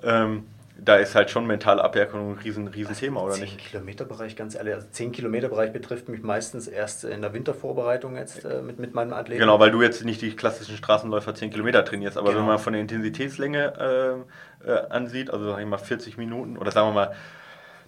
ähm, 0.03 0.47
da 0.77 0.95
ist 0.95 1.15
halt 1.15 1.29
schon 1.29 1.45
mentale 1.45 1.83
Abhärtung 1.83 2.31
ein 2.31 2.37
riesen, 2.39 2.67
riesen 2.67 2.95
Thema, 2.95 3.21
oder 3.21 3.33
10 3.33 3.43
nicht? 3.43 3.59
10 3.59 3.69
Kilometer 3.69 4.05
Bereich, 4.05 4.35
ganz 4.35 4.55
ehrlich, 4.55 4.73
also 4.73 4.87
10 4.91 5.11
Kilometer 5.11 5.49
Bereich 5.49 5.71
betrifft 5.71 6.09
mich 6.09 6.23
meistens 6.23 6.67
erst 6.67 7.03
in 7.03 7.21
der 7.21 7.33
Wintervorbereitung 7.33 8.17
jetzt 8.17 8.43
äh, 8.43 8.61
mit, 8.61 8.79
mit 8.79 8.93
meinem 8.93 9.13
Athleten. 9.13 9.39
Genau, 9.39 9.59
weil 9.59 9.71
du 9.71 9.81
jetzt 9.81 10.03
nicht 10.03 10.21
die 10.21 10.35
klassischen 10.35 10.75
Straßenläufer 10.75 11.35
10 11.35 11.51
Kilometer 11.51 11.85
trainierst, 11.85 12.17
aber 12.17 12.29
genau. 12.29 12.41
wenn 12.41 12.47
man 12.47 12.59
von 12.59 12.73
der 12.73 12.81
Intensitätslänge 12.81 14.25
äh, 14.65 14.69
äh, 14.69 14.87
ansieht, 14.89 15.29
also 15.29 15.51
sag 15.51 15.59
ich 15.59 15.67
mal 15.67 15.77
40 15.77 16.17
Minuten 16.17 16.57
oder 16.57 16.71
sagen 16.71 16.89
wir 16.89 16.93
mal 16.93 17.15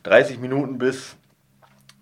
30 0.04 0.40
Minuten 0.40 0.78
bis 0.78 1.18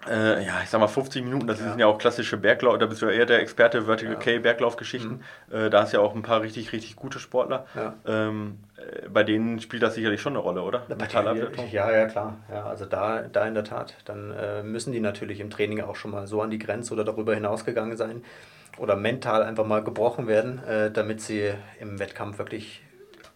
äh, 0.09 0.45
ja, 0.45 0.61
ich 0.63 0.69
sag 0.69 0.79
mal 0.79 0.87
50 0.87 1.23
Minuten, 1.23 1.47
das 1.47 1.59
ja. 1.59 1.69
sind 1.69 1.79
ja 1.79 1.87
auch 1.87 1.97
klassische 1.97 2.37
Berglauf, 2.37 2.77
da 2.77 2.85
bist 2.85 3.01
du 3.01 3.05
ja 3.07 3.11
eher 3.11 3.25
der 3.25 3.39
Experte 3.39 3.85
Vertical 3.85 4.13
ja. 4.13 4.19
K 4.19 4.39
Berglaufgeschichten. 4.39 5.23
Mhm. 5.49 5.55
Äh, 5.55 5.69
da 5.69 5.81
hast 5.81 5.93
du 5.93 5.97
ja 5.97 6.03
auch 6.03 6.15
ein 6.15 6.21
paar 6.21 6.41
richtig, 6.41 6.71
richtig 6.73 6.95
gute 6.95 7.19
Sportler. 7.19 7.65
Ja. 7.75 7.93
Ähm, 8.05 8.59
äh, 8.77 9.09
bei 9.09 9.23
denen 9.23 9.59
spielt 9.59 9.83
das 9.83 9.95
sicherlich 9.95 10.21
schon 10.21 10.33
eine 10.33 10.39
Rolle, 10.39 10.61
oder? 10.61 10.83
Ja, 11.71 11.91
ja, 11.91 12.05
klar. 12.07 12.37
Ja, 12.51 12.65
also 12.65 12.85
da, 12.85 13.21
da 13.21 13.47
in 13.47 13.53
der 13.53 13.63
Tat. 13.63 13.95
Dann 14.05 14.31
äh, 14.31 14.63
müssen 14.63 14.91
die 14.91 14.99
natürlich 14.99 15.39
im 15.39 15.49
Training 15.49 15.81
auch 15.81 15.95
schon 15.95 16.11
mal 16.11 16.27
so 16.27 16.41
an 16.41 16.49
die 16.49 16.59
Grenze 16.59 16.93
oder 16.93 17.03
darüber 17.03 17.33
hinausgegangen 17.33 17.97
sein 17.97 18.23
oder 18.77 18.95
mental 18.95 19.43
einfach 19.43 19.65
mal 19.65 19.83
gebrochen 19.83 20.27
werden, 20.27 20.63
äh, 20.65 20.91
damit 20.91 21.21
sie 21.21 21.51
im 21.79 21.99
Wettkampf 21.99 22.37
wirklich 22.37 22.81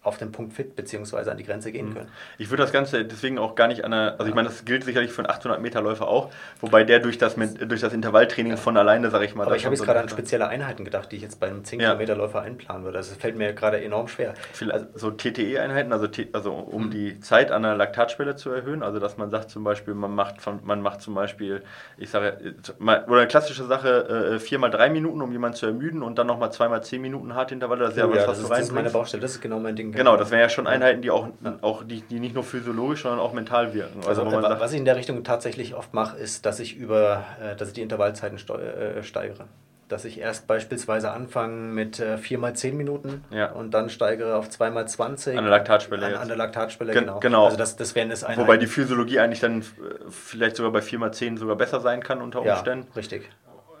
auf 0.02 0.16
den 0.16 0.32
Punkt 0.32 0.52
fit 0.54 0.76
bzw. 0.76 1.30
an 1.30 1.36
die 1.36 1.44
Grenze 1.44 1.72
gehen 1.72 1.90
mhm. 1.90 1.94
können. 1.94 2.08
Ich 2.38 2.50
würde 2.50 2.62
das 2.62 2.72
Ganze 2.72 3.04
deswegen 3.04 3.38
auch 3.38 3.54
gar 3.54 3.68
nicht 3.68 3.84
an 3.84 3.90
der, 3.90 4.16
also 4.18 4.26
ich 4.26 4.34
meine, 4.34 4.48
das 4.48 4.64
gilt 4.64 4.84
sicherlich 4.84 5.12
für 5.12 5.22
einen 5.22 5.30
800 5.30 5.60
Meter 5.60 5.82
Läufer 5.82 6.08
auch, 6.08 6.30
wobei 6.60 6.84
der 6.84 7.00
durch 7.00 7.18
das, 7.18 7.34
durch 7.34 7.80
das 7.80 7.92
Intervalltraining 7.92 8.52
ja. 8.52 8.56
von 8.56 8.76
alleine, 8.76 9.10
sage 9.10 9.24
ich 9.24 9.34
mal. 9.34 9.46
Aber 9.46 9.56
ich 9.56 9.64
habe 9.64 9.74
jetzt 9.74 9.80
so 9.80 9.86
gerade 9.86 10.00
an 10.00 10.08
spezielle 10.08 10.48
Einheiten 10.48 10.84
gedacht, 10.84 11.10
die 11.12 11.16
ich 11.16 11.22
jetzt 11.22 11.40
bei 11.40 11.48
einem 11.48 11.64
10 11.64 11.80
Kilometer 11.80 12.14
Läufer 12.14 12.42
einplanen 12.42 12.84
würde. 12.84 12.98
Das 12.98 13.12
fällt 13.12 13.36
mir 13.36 13.52
gerade 13.52 13.82
enorm 13.82 14.08
schwer. 14.08 14.34
Also 14.70 14.86
so 14.94 15.10
TTE-Einheiten, 15.10 15.92
also, 15.92 16.08
also 16.32 16.52
um 16.52 16.86
mhm. 16.86 16.90
die 16.90 17.20
Zeit 17.20 17.50
an 17.50 17.62
der 17.62 17.76
Laktatschwelle 17.76 18.36
zu 18.36 18.50
erhöhen, 18.50 18.82
also 18.82 18.98
dass 19.00 19.16
man 19.16 19.30
sagt 19.30 19.50
zum 19.50 19.64
Beispiel, 19.64 19.94
man 19.94 20.14
macht, 20.14 20.36
man 20.62 20.80
macht 20.80 21.02
zum 21.02 21.14
Beispiel, 21.14 21.62
ich 21.96 22.10
sage, 22.10 22.54
oder 22.78 23.18
eine 23.18 23.26
klassische 23.26 23.64
Sache, 23.64 24.34
äh, 24.34 24.38
viermal 24.38 24.70
drei 24.70 24.90
Minuten, 24.90 25.20
um 25.20 25.32
jemanden 25.32 25.56
zu 25.56 25.66
ermüden 25.66 26.02
und 26.02 26.18
dann 26.18 26.26
nochmal 26.26 26.52
zweimal 26.52 26.82
zehn 26.82 27.02
Minuten 27.02 27.34
Hartintervalle, 27.34 27.80
das 27.80 27.90
ist 27.90 27.98
ja, 27.98 28.06
oh, 28.06 28.10
was, 28.10 28.16
ja, 28.16 28.28
was 28.28 28.36
das, 28.36 28.44
ist, 28.44 28.50
das 28.50 28.60
ist 28.60 28.72
meine 28.72 28.90
Baustelle, 28.90 29.20
das 29.20 29.32
ist 29.32 29.40
genau 29.40 29.58
mein 29.58 29.76
Ding. 29.76 29.92
Genau, 29.98 30.16
das 30.16 30.30
wären 30.30 30.40
ja 30.40 30.48
schon 30.48 30.66
Einheiten, 30.66 31.02
die 31.02 31.10
auch, 31.10 31.28
auch 31.60 31.84
die, 31.84 32.00
die 32.02 32.20
nicht 32.20 32.34
nur 32.34 32.44
physiologisch, 32.44 33.02
sondern 33.02 33.20
auch 33.20 33.32
mental 33.32 33.74
wirken. 33.74 33.98
Also, 34.06 34.22
also 34.24 34.40
sagt, 34.40 34.60
was 34.60 34.72
ich 34.72 34.78
in 34.78 34.84
der 34.84 34.96
Richtung 34.96 35.22
tatsächlich 35.24 35.74
oft 35.74 35.92
mache, 35.94 36.16
ist, 36.16 36.46
dass 36.46 36.60
ich 36.60 36.76
über, 36.76 37.24
äh, 37.42 37.56
dass 37.56 37.68
ich 37.68 37.74
die 37.74 37.82
Intervallzeiten 37.82 38.38
äh, 38.38 39.02
steigere. 39.02 39.44
dass 39.88 40.04
ich 40.04 40.20
erst 40.20 40.46
beispielsweise 40.46 41.10
anfange 41.12 41.54
mit 41.72 41.98
äh, 41.98 42.18
4 42.18 42.38
mal 42.38 42.54
10 42.54 42.76
Minuten 42.76 43.24
Ja. 43.30 43.52
und 43.52 43.72
dann 43.72 43.88
steigere 43.90 44.36
auf 44.36 44.50
2 44.50 44.70
mal 44.70 44.86
20. 44.86 45.36
An 45.38 45.44
der 45.44 45.50
Laktatschwelle 45.50 46.06
An, 46.06 46.14
an 46.14 46.28
der 46.28 46.36
Laktatschwelle, 46.36 46.92
Gen- 46.92 47.04
genau. 47.04 47.20
genau. 47.20 47.44
Also 47.46 47.56
das, 47.56 47.76
das 47.76 47.94
wären 47.94 48.10
Einheiten. 48.10 48.40
Wobei 48.42 48.58
die 48.58 48.66
Physiologie 48.66 49.18
eigentlich 49.18 49.40
dann 49.40 49.60
äh, 49.62 49.64
vielleicht 50.10 50.56
sogar 50.56 50.72
bei 50.72 50.80
4x10 50.80 51.38
sogar 51.38 51.56
besser 51.56 51.80
sein 51.80 52.02
kann 52.02 52.20
unter 52.20 52.44
ja, 52.44 52.54
Umständen. 52.54 52.86
richtig. 52.94 53.28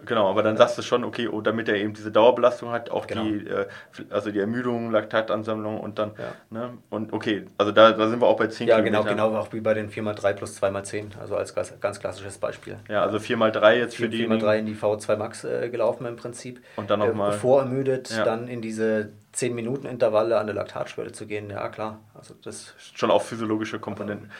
Genau, 0.06 0.30
aber 0.30 0.42
dann 0.42 0.56
sagst 0.56 0.78
du 0.78 0.82
schon, 0.82 1.02
okay, 1.04 1.28
oh, 1.28 1.40
damit 1.40 1.68
er 1.68 1.74
eben 1.76 1.92
diese 1.92 2.10
Dauerbelastung 2.12 2.70
hat, 2.70 2.90
auch 2.90 3.06
Genau. 3.06 3.24
die, 3.24 3.46
äh, 3.48 3.66
also 4.10 4.30
die 4.30 4.38
Ermüdung, 4.38 4.90
Laktatansammlung 4.92 5.80
und 5.80 5.98
dann, 5.98 6.12
Ja. 6.18 6.32
ne, 6.50 6.78
und 6.90 7.12
okay, 7.12 7.46
also 7.58 7.72
da, 7.72 7.92
da 7.92 8.08
sind 8.08 8.20
wir 8.22 8.26
auch 8.26 8.36
bei 8.38 8.46
10 8.46 8.68
Ja, 8.68 8.76
genau, 8.80 9.02
Kilometern. 9.02 9.28
genau 9.30 9.38
auch 9.40 9.52
wie 9.52 9.60
bei 9.60 9.74
den 9.74 9.90
4x3 9.90 10.32
plus 10.34 10.56
2x10, 10.62 11.18
also 11.20 11.36
als 11.36 11.54
ganz, 11.54 11.74
ganz 11.80 11.98
klassisches 12.00 12.38
Beispiel. 12.38 12.76
Ja, 12.88 13.02
also 13.02 13.18
4x3 13.18 13.72
jetzt 13.74 13.96
für 13.96 14.08
4, 14.08 14.08
die. 14.08 14.26
4x3 14.28 14.58
in 14.58 14.66
die 14.66 14.74
V2 14.76 15.16
Max 15.16 15.44
äh, 15.44 15.68
gelaufen 15.68 16.06
im 16.06 16.16
Prinzip. 16.16 16.62
Und 16.76 16.90
dann 16.90 17.00
noch 17.00 17.08
Äh, 17.28 17.32
Vorermüdet, 17.32 18.10
Ja. 18.10 18.24
dann 18.24 18.48
in 18.48 18.62
diese 18.62 19.10
10 19.32 19.54
Minuten 19.54 19.86
Intervalle 19.86 20.38
an 20.38 20.46
der 20.46 20.54
Laktatschwelle 20.54 21.12
zu 21.12 21.26
gehen. 21.26 21.50
Ja, 21.50 21.68
klar. 21.68 21.98
Also 22.14 22.34
das 22.44 22.74
Schon 22.94 23.10
auch 23.10 23.22
physiologische 23.22 23.78
Komponenten. 23.78 24.30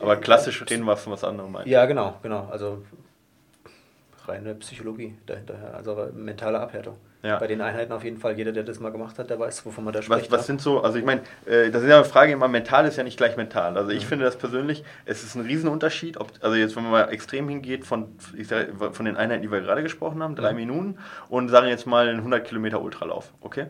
Aber 0.00 0.16
klassisch 0.16 0.64
reden 0.68 0.84
wir 0.84 0.96
von 0.96 1.12
was 1.12 1.22
anderem. 1.22 1.54
eigentlich. 1.54 1.70
Ja, 1.72 1.86
genau, 1.86 2.16
genau. 2.22 2.48
Also 2.50 2.82
reine 4.28 4.54
Psychologie 4.56 5.16
dahinter, 5.26 5.54
ja. 5.62 5.70
also 5.76 6.08
mentale 6.14 6.60
Abhärtung. 6.60 6.96
Ja. 7.22 7.38
Bei 7.38 7.46
den 7.46 7.60
Einheiten 7.60 7.92
auf 7.92 8.02
jeden 8.02 8.18
Fall, 8.18 8.36
jeder, 8.36 8.50
der 8.50 8.64
das 8.64 8.80
mal 8.80 8.90
gemacht 8.90 9.16
hat, 9.16 9.30
der 9.30 9.38
weiß, 9.38 9.64
wovon 9.64 9.84
man 9.84 9.92
da 9.92 10.00
Was, 10.00 10.06
spricht. 10.06 10.32
was 10.32 10.40
ja. 10.40 10.46
sind 10.46 10.60
so, 10.60 10.80
also 10.82 10.98
ich 10.98 11.04
meine, 11.04 11.20
äh, 11.46 11.70
das 11.70 11.82
ist 11.84 11.88
ja 11.88 11.94
eine 11.96 12.04
Frage 12.04 12.32
immer, 12.32 12.48
mental 12.48 12.84
ist 12.84 12.96
ja 12.96 13.04
nicht 13.04 13.16
gleich 13.16 13.36
mental. 13.36 13.76
Also 13.76 13.90
Mhm. 13.92 13.96
ich 13.96 14.06
finde 14.06 14.24
das 14.24 14.36
persönlich, 14.36 14.82
es 15.04 15.22
ist 15.22 15.36
ein 15.36 15.42
Riesenunterschied, 15.42 16.16
ob, 16.16 16.32
also 16.40 16.56
jetzt 16.56 16.74
wenn 16.74 16.82
man 16.82 16.90
mal 16.90 17.04
extrem 17.12 17.48
hingeht 17.48 17.84
von, 17.86 18.08
ich 18.36 18.48
sag, 18.48 18.66
von 18.92 19.04
den 19.04 19.16
Einheiten, 19.16 19.42
die 19.42 19.52
wir 19.52 19.60
gerade 19.60 19.84
gesprochen 19.84 20.20
haben, 20.20 20.34
drei 20.34 20.50
Mhm. 20.50 20.56
Minuten 20.58 20.98
und 21.28 21.48
sagen 21.48 21.68
jetzt 21.68 21.86
mal 21.86 22.08
einen 22.08 22.18
100 22.18 22.44
Kilometer 22.44 22.82
Ultralauf, 22.82 23.32
okay? 23.40 23.66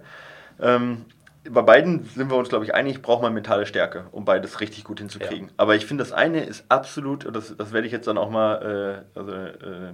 Ähm, 0.58 1.04
bei 1.50 1.60
beiden 1.62 2.04
sind 2.06 2.30
wir 2.30 2.36
uns, 2.38 2.48
glaube 2.48 2.64
ich, 2.64 2.72
einig, 2.72 3.02
braucht 3.02 3.20
man 3.20 3.34
mentale 3.34 3.66
Stärke, 3.66 4.04
um 4.12 4.24
beides 4.24 4.60
richtig 4.60 4.84
gut 4.84 5.00
hinzukriegen. 5.00 5.50
Aber 5.58 5.74
ich 5.74 5.84
finde, 5.84 6.04
das 6.04 6.12
eine 6.12 6.44
ist 6.44 6.64
absolut, 6.70 7.28
das, 7.34 7.54
das 7.56 7.72
werde 7.72 7.86
ich 7.86 7.92
jetzt 7.92 8.06
dann 8.06 8.16
auch 8.16 8.30
mal, 8.30 9.02
äh, 9.14 9.18
also, 9.18 9.32
äh, 9.32 9.92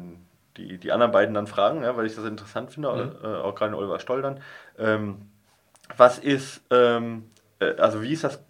die, 0.58 0.78
die 0.78 0.92
anderen 0.92 1.12
beiden 1.12 1.34
dann 1.34 1.46
fragen, 1.46 1.82
ja, 1.82 1.96
weil 1.96 2.06
ich 2.06 2.14
das 2.14 2.24
interessant 2.24 2.72
finde, 2.72 2.88
Mhm. 3.22 3.24
äh, 3.24 3.36
auch 3.38 3.54
gerade 3.54 3.70
in 3.72 3.78
Oliver 3.78 4.00
Stoll 4.00 4.22
dann. 4.22 4.40
Ähm, 4.78 5.30
was 5.96 6.18
ist, 6.18 6.60
ähm, 6.70 7.30
äh, 7.60 7.76
also 7.76 8.02
wie 8.02 8.12
ist 8.12 8.24
das 8.24 8.42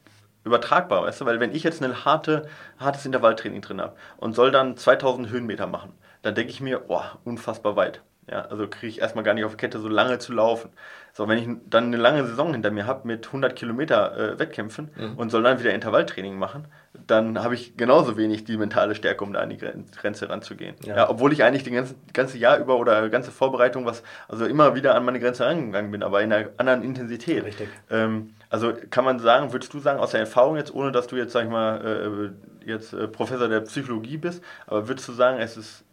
übertragbar, 0.45 1.03
weißt 1.03 1.21
du? 1.21 1.27
Weil 1.27 1.41
wenn 1.41 1.55
ich 1.55 1.63
jetzt 1.63 1.83
ein 1.83 2.05
harte, 2.05 2.49
hartes 2.79 3.07
Intervalltraining 3.07 3.61
drin 3.61 3.81
habe 3.81 3.95
und 4.17 4.35
soll 4.35 4.51
dann 4.51 4.77
2000 4.77 5.29
Höhenmeter 5.31 5.67
machen, 5.67 5.93
dann 6.23 6.35
denke 6.35 6.51
ich 6.51 6.61
mir, 6.61 6.85
oh, 6.89 7.03
unfassbar 7.25 7.77
weit. 7.77 8.03
Ja, 8.31 8.43
also 8.43 8.67
kriege 8.69 8.89
ich 8.89 9.01
erstmal 9.01 9.25
gar 9.25 9.35
nicht 9.35 9.45
auf 9.45 9.53
die 9.53 9.57
Kette, 9.57 9.79
so 9.79 9.89
lange 9.89 10.19
zu 10.19 10.33
laufen. 10.33 10.71
So, 11.15 11.27
wenn 11.27 11.39
ich 11.39 11.49
dann 11.69 11.85
eine 11.87 11.97
lange 11.97 12.25
Saison 12.27 12.53
hinter 12.53 12.71
mir 12.71 12.87
habe 12.87 13.09
mit 13.09 13.27
100 13.27 13.57
Kilometer 13.57 14.17
äh, 14.35 14.39
Wettkämpfen 14.39 14.91
Mhm. 14.97 15.17
und 15.17 15.31
soll 15.31 15.43
dann 15.43 15.59
wieder 15.59 15.73
Intervalltraining 15.73 16.39
machen, 16.39 16.67
dann 17.07 17.43
habe 17.43 17.55
ich 17.55 17.77
genauso 17.77 18.17
wenig 18.17 18.45
die 18.45 18.57
mentale 18.57 18.95
Stärke, 18.95 19.25
um 19.25 19.33
da 19.33 19.41
an 19.41 19.51
die 19.51 19.57
Gren- 19.57 19.87
Grenze 19.97 20.29
ranzugehen. 20.29 20.77
Ja. 20.85 20.97
Ja. 20.97 21.11
obwohl 21.11 21.33
ich 21.33 21.43
eigentlich 21.43 21.63
die 21.65 21.71
ganze, 21.71 21.95
ganze 22.13 22.39
Jahr 22.39 22.59
über 22.59 22.79
oder 22.79 23.09
ganze 23.09 23.31
Vorbereitung 23.31 23.87
was, 23.87 24.03
also 24.29 24.45
immer 24.45 24.75
wieder 24.75 24.95
an 24.95 25.05
meine 25.05 25.19
Grenze 25.19 25.45
rangegangen 25.47 25.91
bin, 25.91 26.03
aber 26.03 26.23
in 26.23 26.33
einer 26.33 26.51
anderen 26.59 26.83
Intensität. 26.83 27.45
Richtig. 27.45 27.69
Ähm, 27.91 28.35
also 28.51 28.73
kann 28.91 29.05
man 29.05 29.19
sagen, 29.19 29.53
würdest 29.53 29.73
du 29.75 29.79
sagen, 29.81 29.99
aus 30.01 30.11
der 30.11 30.21
Erfahrung 30.21 30.57
jetzt, 30.57 30.73
ohne 30.75 30.93
dass 30.93 31.07
du 31.07 31.17
jetzt, 31.17 31.33
sag 31.33 31.45
ich 31.45 31.51
mal, 31.51 32.33
äh, 32.65 32.69
jetzt 32.71 32.93
äh, 32.93 33.09
Professor 33.09 33.49
der 33.49 33.61
Psychologie 33.63 34.19
bist, 34.19 34.43
aber 34.67 34.87
würdest 34.89 35.09
du 35.09 35.13
sagen, 35.13 35.39
es 35.41 35.57
ist, 35.57 35.85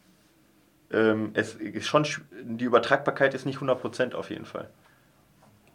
ähm, 0.91 1.31
es 1.33 1.55
ist 1.55 1.87
schon, 1.87 2.05
sch- 2.05 2.21
die 2.43 2.65
Übertragbarkeit 2.65 3.33
ist 3.33 3.45
nicht 3.45 3.59
100% 3.59 4.15
auf 4.15 4.29
jeden 4.29 4.45
Fall. 4.45 4.69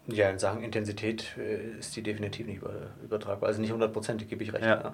Ja, 0.07 0.29
in 0.29 0.39
Sachen 0.39 0.63
Intensität 0.63 1.37
äh, 1.37 1.77
ist 1.79 1.95
die 1.95 2.01
definitiv 2.01 2.47
nicht 2.47 2.57
über, 2.57 2.73
übertragbar. 3.03 3.47
Also 3.49 3.61
nicht 3.61 3.71
hundertprozentig, 3.71 4.27
gebe 4.29 4.43
ich 4.43 4.51
recht. 4.53 4.65
Ja. 4.65 4.93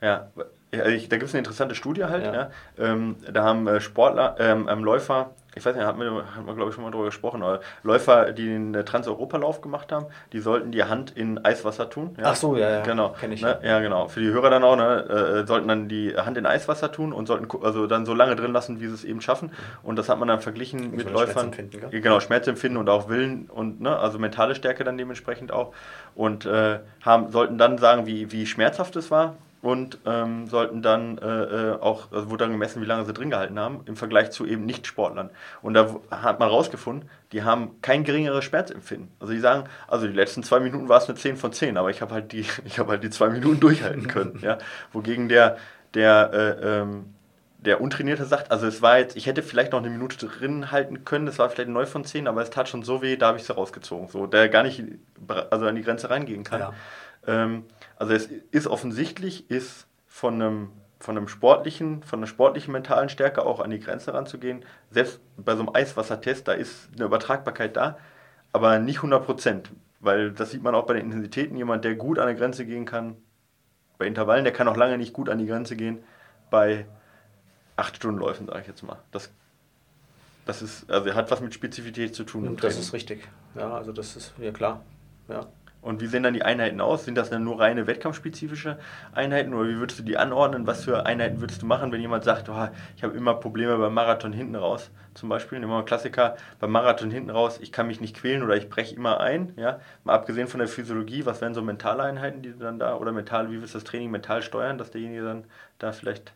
Ja. 0.00 0.30
Ja, 0.70 0.86
ich, 0.86 1.08
da 1.08 1.16
gibt 1.16 1.28
es 1.28 1.34
eine 1.34 1.40
interessante 1.40 1.74
Studie 1.74 2.04
halt. 2.04 2.24
Ja. 2.24 2.34
Ja. 2.34 2.50
Ähm, 2.78 3.16
da 3.32 3.42
haben 3.42 3.66
äh, 3.66 3.80
Sportler, 3.80 4.36
ähm, 4.38 4.68
ähm, 4.70 4.84
Läufer, 4.84 5.30
ich 5.54 5.64
weiß 5.64 5.74
nicht, 5.74 5.84
haben 5.84 5.98
wir, 5.98 6.10
haben 6.36 6.46
wir 6.46 6.54
glaube 6.54 6.68
ich 6.68 6.74
schon 6.74 6.84
mal 6.84 6.90
drüber 6.90 7.06
gesprochen, 7.06 7.42
aber 7.42 7.60
Läufer, 7.82 8.32
die 8.32 8.44
den 8.46 8.74
äh, 8.74 8.84
Trans-Europalauf 8.84 9.60
gemacht 9.60 9.90
haben, 9.90 10.06
die 10.32 10.40
sollten 10.40 10.70
die 10.72 10.84
Hand 10.84 11.10
in 11.16 11.44
Eiswasser 11.44 11.90
tun. 11.90 12.14
Ja. 12.18 12.26
Ach 12.28 12.36
so, 12.36 12.56
ja, 12.56 12.70
ja, 12.70 12.82
Genau. 12.82 13.14
kenn 13.18 13.32
ich. 13.32 13.42
Ne? 13.42 13.58
Ja, 13.62 13.80
genau. 13.80 14.08
Für 14.08 14.20
die 14.20 14.28
Hörer 14.28 14.50
dann 14.50 14.62
auch, 14.62 14.76
ne, 14.76 15.42
äh, 15.42 15.46
sollten 15.46 15.66
dann 15.68 15.88
die 15.88 16.16
Hand 16.16 16.36
in 16.36 16.46
Eiswasser 16.46 16.92
tun 16.92 17.12
und 17.12 17.26
sollten 17.26 17.48
also 17.62 17.86
dann 17.86 18.06
so 18.06 18.14
lange 18.14 18.36
drin 18.36 18.52
lassen, 18.52 18.80
wie 18.80 18.86
sie 18.86 18.94
es 18.94 19.04
eben 19.04 19.20
schaffen. 19.20 19.50
Und 19.82 19.96
das 19.96 20.08
hat 20.08 20.18
man 20.18 20.28
dann 20.28 20.40
verglichen 20.40 20.94
mit 20.94 21.06
man 21.06 21.14
Läufern. 21.14 21.52
Schmerzempfinden? 21.52 21.92
Ja, 21.92 22.00
Genau, 22.00 22.20
Schmerzempfinden 22.20 22.78
und 22.78 22.88
auch 22.88 23.08
Willen 23.08 23.48
und 23.50 23.80
ne, 23.80 23.96
also 23.98 24.18
mentale 24.18 24.54
Stärke 24.54 24.84
dann 24.84 24.98
dementsprechend 24.98 25.50
auch. 25.50 25.72
Und 26.14 26.46
äh, 26.46 26.78
haben, 27.02 27.30
sollten 27.32 27.58
dann 27.58 27.78
sagen, 27.78 28.06
wie, 28.06 28.30
wie 28.32 28.46
schmerzhaft 28.46 28.94
es 28.96 29.10
war 29.10 29.34
und 29.60 29.98
ähm, 30.06 30.46
sollten 30.46 30.82
dann 30.82 31.18
äh, 31.18 31.26
äh, 31.26 31.80
auch, 31.80 32.12
also 32.12 32.30
wurde 32.30 32.44
dann 32.44 32.52
gemessen, 32.52 32.80
wie 32.80 32.86
lange 32.86 33.04
sie 33.04 33.12
drin 33.12 33.30
gehalten 33.30 33.58
haben, 33.58 33.80
im 33.86 33.96
Vergleich 33.96 34.30
zu 34.30 34.46
eben 34.46 34.64
Nicht-Sportlern. 34.66 35.30
Und 35.62 35.74
da 35.74 35.96
hat 36.10 36.38
man 36.38 36.48
rausgefunden, 36.48 37.08
die 37.32 37.42
haben 37.42 37.80
kein 37.82 38.04
geringeres 38.04 38.44
Schmerzempfinden. 38.44 39.10
Also 39.18 39.32
die 39.32 39.40
sagen, 39.40 39.68
also 39.88 40.06
die 40.06 40.12
letzten 40.12 40.42
zwei 40.42 40.60
Minuten 40.60 40.88
war 40.88 40.98
es 40.98 41.08
eine 41.08 41.18
10 41.18 41.36
von 41.36 41.52
10, 41.52 41.76
aber 41.76 41.90
ich 41.90 42.02
habe 42.02 42.14
halt 42.14 42.32
die, 42.32 42.44
ich 42.64 42.78
habe 42.78 42.90
halt 42.90 43.02
die 43.02 43.10
zwei 43.10 43.28
Minuten 43.28 43.60
durchhalten 43.60 44.06
können. 44.06 44.38
ja? 44.42 44.58
Wogegen 44.92 45.28
der, 45.28 45.58
der 45.94 46.30
äh, 46.32 46.80
ähm, 46.80 47.14
der 47.58 47.80
Untrainierte 47.80 48.24
sagt, 48.24 48.52
also 48.52 48.66
es 48.66 48.82
war 48.82 48.98
jetzt, 48.98 49.16
ich 49.16 49.26
hätte 49.26 49.42
vielleicht 49.42 49.72
noch 49.72 49.80
eine 49.80 49.90
Minute 49.90 50.26
drin 50.26 50.70
halten 50.70 51.04
können, 51.04 51.26
das 51.26 51.38
war 51.40 51.50
vielleicht 51.50 51.68
ein 51.68 51.72
9 51.72 51.86
von 51.86 52.04
10, 52.04 52.28
aber 52.28 52.40
es 52.40 52.50
tat 52.50 52.68
schon 52.68 52.84
so 52.84 53.02
weh, 53.02 53.16
da 53.16 53.28
habe 53.28 53.38
ich 53.38 53.44
sie 53.44 53.52
rausgezogen. 53.52 54.08
So, 54.08 54.26
der 54.26 54.48
gar 54.48 54.62
nicht 54.62 54.82
also 55.50 55.66
an 55.66 55.74
die 55.74 55.82
Grenze 55.82 56.08
reingehen 56.08 56.44
kann. 56.44 56.60
Ja. 56.60 56.72
Ähm, 57.26 57.64
also 57.98 58.14
es 58.14 58.26
ist 58.26 58.66
offensichtlich, 58.68 59.50
ist 59.50 59.86
von 60.06 60.34
einem, 60.34 60.70
von 61.00 61.16
einem 61.16 61.28
sportlichen, 61.28 62.02
von 62.02 62.20
einer 62.20 62.26
sportlichen 62.26 62.72
mentalen 62.72 63.08
Stärke 63.08 63.44
auch 63.44 63.60
an 63.60 63.70
die 63.70 63.80
Grenze 63.80 64.14
ranzugehen. 64.14 64.64
Selbst 64.90 65.20
bei 65.36 65.54
so 65.54 65.60
einem 65.62 65.74
Eiswassertest, 65.74 66.46
da 66.46 66.52
ist 66.52 66.90
eine 66.94 67.04
Übertragbarkeit 67.04 67.76
da, 67.76 67.98
aber 68.52 68.78
nicht 68.78 68.98
100 68.98 69.24
Prozent. 69.24 69.70
Weil 70.00 70.30
das 70.30 70.52
sieht 70.52 70.62
man 70.62 70.76
auch 70.76 70.86
bei 70.86 70.94
den 70.94 71.06
Intensitäten. 71.06 71.56
Jemand, 71.56 71.84
der 71.84 71.96
gut 71.96 72.20
an 72.20 72.28
die 72.28 72.36
Grenze 72.36 72.64
gehen 72.64 72.84
kann, 72.84 73.16
bei 73.98 74.06
Intervallen, 74.06 74.44
der 74.44 74.52
kann 74.52 74.68
auch 74.68 74.76
lange 74.76 74.96
nicht 74.96 75.12
gut 75.12 75.28
an 75.28 75.38
die 75.38 75.46
Grenze 75.46 75.74
gehen. 75.74 75.98
Bei 76.50 76.86
8 77.76 77.96
Stunden 77.96 78.20
Läufen, 78.20 78.46
sage 78.46 78.60
ich 78.60 78.66
jetzt 78.68 78.82
mal. 78.82 78.98
Das, 79.10 79.30
das 80.46 80.62
ist, 80.62 80.88
also 80.88 81.12
hat 81.14 81.30
was 81.32 81.40
mit 81.40 81.52
Spezifität 81.52 82.14
zu 82.14 82.22
tun. 82.22 82.44
das 82.44 82.60
Training. 82.60 82.78
ist 82.78 82.92
richtig. 82.92 83.28
Ja, 83.56 83.74
also 83.74 83.90
das 83.90 84.14
ist 84.14 84.34
ja 84.38 84.52
klar. 84.52 84.84
Ja. 85.28 85.46
Und 85.80 86.00
wie 86.00 86.06
sehen 86.06 86.22
dann 86.22 86.34
die 86.34 86.42
Einheiten 86.42 86.80
aus? 86.80 87.04
Sind 87.04 87.16
das 87.16 87.30
dann 87.30 87.44
nur 87.44 87.60
reine 87.60 87.86
wettkampfspezifische 87.86 88.78
Einheiten 89.12 89.54
oder 89.54 89.68
wie 89.68 89.76
würdest 89.76 90.00
du 90.00 90.02
die 90.02 90.16
anordnen? 90.16 90.66
Was 90.66 90.84
für 90.84 91.06
Einheiten 91.06 91.40
würdest 91.40 91.62
du 91.62 91.66
machen, 91.66 91.92
wenn 91.92 92.00
jemand 92.00 92.24
sagt, 92.24 92.48
oh, 92.48 92.68
ich 92.96 93.04
habe 93.04 93.16
immer 93.16 93.34
Probleme 93.34 93.76
beim 93.78 93.94
Marathon 93.94 94.32
hinten 94.32 94.56
raus? 94.56 94.90
Zum 95.14 95.28
Beispiel, 95.28 95.58
nehmen 95.58 95.70
wir 95.70 95.78
mal 95.78 95.84
Klassiker, 95.84 96.36
beim 96.58 96.70
Marathon 96.70 97.10
hinten 97.10 97.30
raus, 97.30 97.58
ich 97.60 97.72
kann 97.72 97.86
mich 97.86 98.00
nicht 98.00 98.16
quälen 98.16 98.42
oder 98.42 98.56
ich 98.56 98.68
breche 98.68 98.94
immer 98.94 99.20
ein. 99.20 99.52
Ja? 99.56 99.80
Mal 100.04 100.14
abgesehen 100.14 100.48
von 100.48 100.58
der 100.58 100.68
Physiologie, 100.68 101.26
was 101.26 101.40
wären 101.40 101.54
so 101.54 101.62
mentale 101.62 102.02
Einheiten, 102.02 102.42
die 102.42 102.50
du 102.50 102.58
dann 102.58 102.78
da, 102.78 102.96
oder 102.96 103.12
mental, 103.12 103.50
wie 103.50 103.60
willst 103.60 103.74
du 103.74 103.78
das 103.78 103.84
Training 103.84 104.10
mental 104.10 104.42
steuern, 104.42 104.78
dass 104.78 104.90
derjenige 104.90 105.22
dann 105.22 105.44
da 105.78 105.92
vielleicht. 105.92 106.32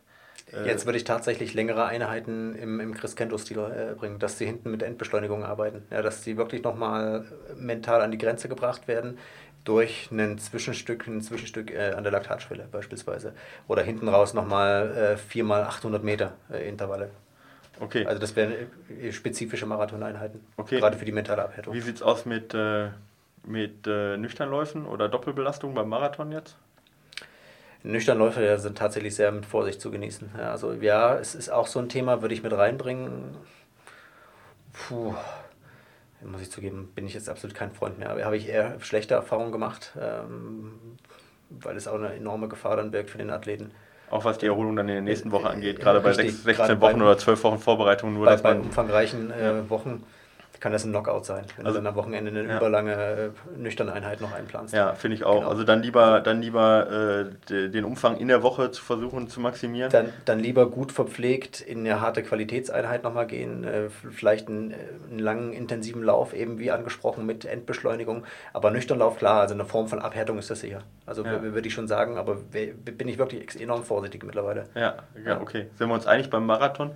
Äh, 0.51 0.65
Jetzt 0.67 0.85
würde 0.85 0.97
ich 0.97 1.03
tatsächlich 1.03 1.53
längere 1.53 1.85
Einheiten 1.85 2.55
im, 2.55 2.79
im 2.79 2.93
Chris 2.93 3.15
Kento-Stil 3.15 3.57
äh, 3.59 3.93
bringen, 3.95 4.19
dass 4.19 4.37
sie 4.37 4.45
hinten 4.45 4.71
mit 4.71 4.83
Endbeschleunigung 4.83 5.43
arbeiten. 5.43 5.83
Ja, 5.91 6.01
dass 6.01 6.21
die 6.21 6.37
wirklich 6.37 6.63
nochmal 6.63 7.25
mental 7.55 8.01
an 8.01 8.11
die 8.11 8.17
Grenze 8.17 8.49
gebracht 8.49 8.87
werden 8.87 9.17
durch 9.63 10.09
ein 10.11 10.37
Zwischenstück, 10.37 11.07
ein 11.07 11.21
Zwischenstück 11.21 11.71
äh, 11.71 11.91
an 11.93 12.03
der 12.03 12.11
Laktatschwelle 12.11 12.67
beispielsweise. 12.71 13.33
Oder 13.67 13.81
hinten 13.83 14.09
raus 14.09 14.33
nochmal 14.33 15.13
äh, 15.13 15.17
4 15.17 15.43
mal 15.45 15.63
800 15.63 16.03
Meter 16.03 16.33
äh, 16.51 16.67
Intervalle. 16.67 17.09
okay. 17.79 18.05
Also 18.05 18.19
das 18.19 18.35
wären 18.35 18.53
äh, 19.01 19.11
spezifische 19.13 19.65
Marathoneinheiten, 19.65 20.41
Okay. 20.57 20.79
gerade 20.79 20.97
für 20.97 21.05
die 21.05 21.13
mentale 21.13 21.43
Abhärtung. 21.43 21.73
wie 21.73 21.79
sieht 21.79 21.95
es 21.95 22.01
aus 22.01 22.25
mit, 22.25 22.53
äh, 22.53 22.89
mit 23.45 23.87
äh, 23.87 24.17
Nüchternläufen 24.17 24.85
oder 24.85 25.07
Doppelbelastung 25.07 25.73
beim 25.73 25.87
Marathon 25.87 26.31
jetzt? 26.33 26.57
Nüchternläufer 27.83 28.41
ja, 28.41 28.57
sind 28.57 28.77
tatsächlich 28.77 29.15
sehr 29.15 29.31
mit 29.31 29.45
Vorsicht 29.45 29.81
zu 29.81 29.91
genießen. 29.91 30.31
Ja, 30.37 30.51
also 30.51 30.71
ja, 30.73 31.15
es 31.17 31.35
ist 31.35 31.49
auch 31.49 31.67
so 31.67 31.79
ein 31.79 31.89
Thema, 31.89 32.21
würde 32.21 32.33
ich 32.33 32.41
mit 32.43 32.53
reinbringen. 32.53 33.35
Puh, 34.71 35.13
muss 36.21 36.41
ich 36.41 36.49
zugeben, 36.51 36.89
bin 36.95 37.05
ich 37.05 37.13
jetzt 37.13 37.29
absolut 37.29 37.55
kein 37.55 37.71
Freund 37.73 37.99
mehr. 37.99 38.09
Aber 38.09 38.23
habe 38.23 38.37
ich 38.37 38.47
eher 38.47 38.79
schlechte 38.79 39.13
Erfahrungen 39.15 39.51
gemacht, 39.51 39.91
ähm, 40.01 40.71
weil 41.49 41.75
es 41.75 41.87
auch 41.87 41.95
eine 41.95 42.13
enorme 42.13 42.47
Gefahr 42.47 42.77
dann 42.77 42.91
birgt 42.91 43.09
für 43.09 43.17
den 43.17 43.29
Athleten. 43.29 43.71
Auch 44.09 44.23
was 44.25 44.37
die 44.37 44.45
Erholung 44.45 44.75
dann 44.75 44.87
in 44.87 44.95
der 44.95 45.01
nächsten 45.01 45.31
Woche 45.31 45.47
Äh, 45.47 45.51
angeht, 45.51 45.79
äh, 45.79 45.81
gerade 45.81 45.99
bei 45.99 46.09
richtig. 46.09 46.31
sechs- 46.31 46.43
16 46.43 46.65
Gerade 46.67 46.81
Wochen 46.81 46.99
bei- 46.99 47.05
oder 47.05 47.17
12 47.17 47.43
Wochen 47.43 47.59
Vorbereitung, 47.59 48.13
nur 48.13 48.25
bei, 48.25 48.31
dass 48.31 48.41
bei 48.41 48.53
man. 48.53 48.61
umfangreichen 48.61 49.31
äh, 49.31 49.69
Wochen, 49.69 50.03
kann 50.63 50.71
das 50.71 50.85
ein 50.85 50.91
Knockout 50.91 51.25
sein, 51.25 51.43
wenn 51.57 51.65
also, 51.65 51.79
du 51.79 51.83
dann 51.83 51.91
am 51.91 51.95
Wochenende 51.97 52.31
eine 52.31 52.47
ja. 52.47 52.55
überlange 52.55 52.93
äh, 52.93 53.29
nüchterne 53.57 53.91
Einheit 53.91 54.21
noch 54.21 54.31
einplanst. 54.31 54.73
Ja, 54.73 54.93
finde 54.93 55.17
ich 55.17 55.25
auch. 55.25 55.39
Genau. 55.39 55.49
Also 55.49 55.65
dann 55.65 55.83
lieber, 55.83 56.21
dann 56.21 56.41
lieber 56.41 57.27
äh, 57.51 57.69
den 57.69 57.83
Umfang 57.83 58.15
in 58.15 58.29
der 58.29 58.43
Woche 58.43 58.71
zu 58.71 58.81
versuchen 58.81 59.27
zu 59.27 59.41
maximieren. 59.41 59.91
Dann, 59.91 60.13
dann 60.23 60.39
lieber 60.39 60.69
gut 60.69 60.93
verpflegt 60.93 61.59
in 61.59 61.79
eine 61.79 61.99
harte 61.99 62.23
Qualitätseinheit 62.23 63.03
nochmal 63.03 63.27
gehen, 63.27 63.65
äh, 63.65 63.89
vielleicht 63.89 64.47
einen, 64.47 64.73
einen, 65.09 65.19
langen, 65.19 65.51
intensiven 65.51 66.01
Lauf, 66.01 66.33
eben 66.33 66.59
wie 66.59 66.71
angesprochen 66.71 67.25
mit 67.25 67.43
Endbeschleunigung. 67.43 68.23
Aber 68.53 68.71
Nüchternlauf, 68.71 69.17
klar, 69.17 69.41
also 69.41 69.55
eine 69.55 69.65
Form 69.65 69.89
von 69.89 69.99
Abhärtung 69.99 70.37
ist 70.37 70.49
das 70.49 70.61
sicher. 70.61 70.83
Also 71.05 71.25
ja. 71.25 71.41
würde 71.41 71.67
ich 71.67 71.73
schon 71.73 71.89
sagen, 71.89 72.17
aber 72.17 72.35
bin 72.35 73.07
ich 73.09 73.17
wirklich 73.17 73.59
enorm 73.59 73.83
vorsichtig 73.83 74.23
mittlerweile. 74.23 74.69
Ja, 74.75 74.95
ja, 75.25 75.41
okay. 75.41 75.65
Sind 75.77 75.89
wir 75.89 75.93
uns 75.93 76.07
einig 76.07 76.29
beim 76.29 76.45
Marathon? 76.45 76.91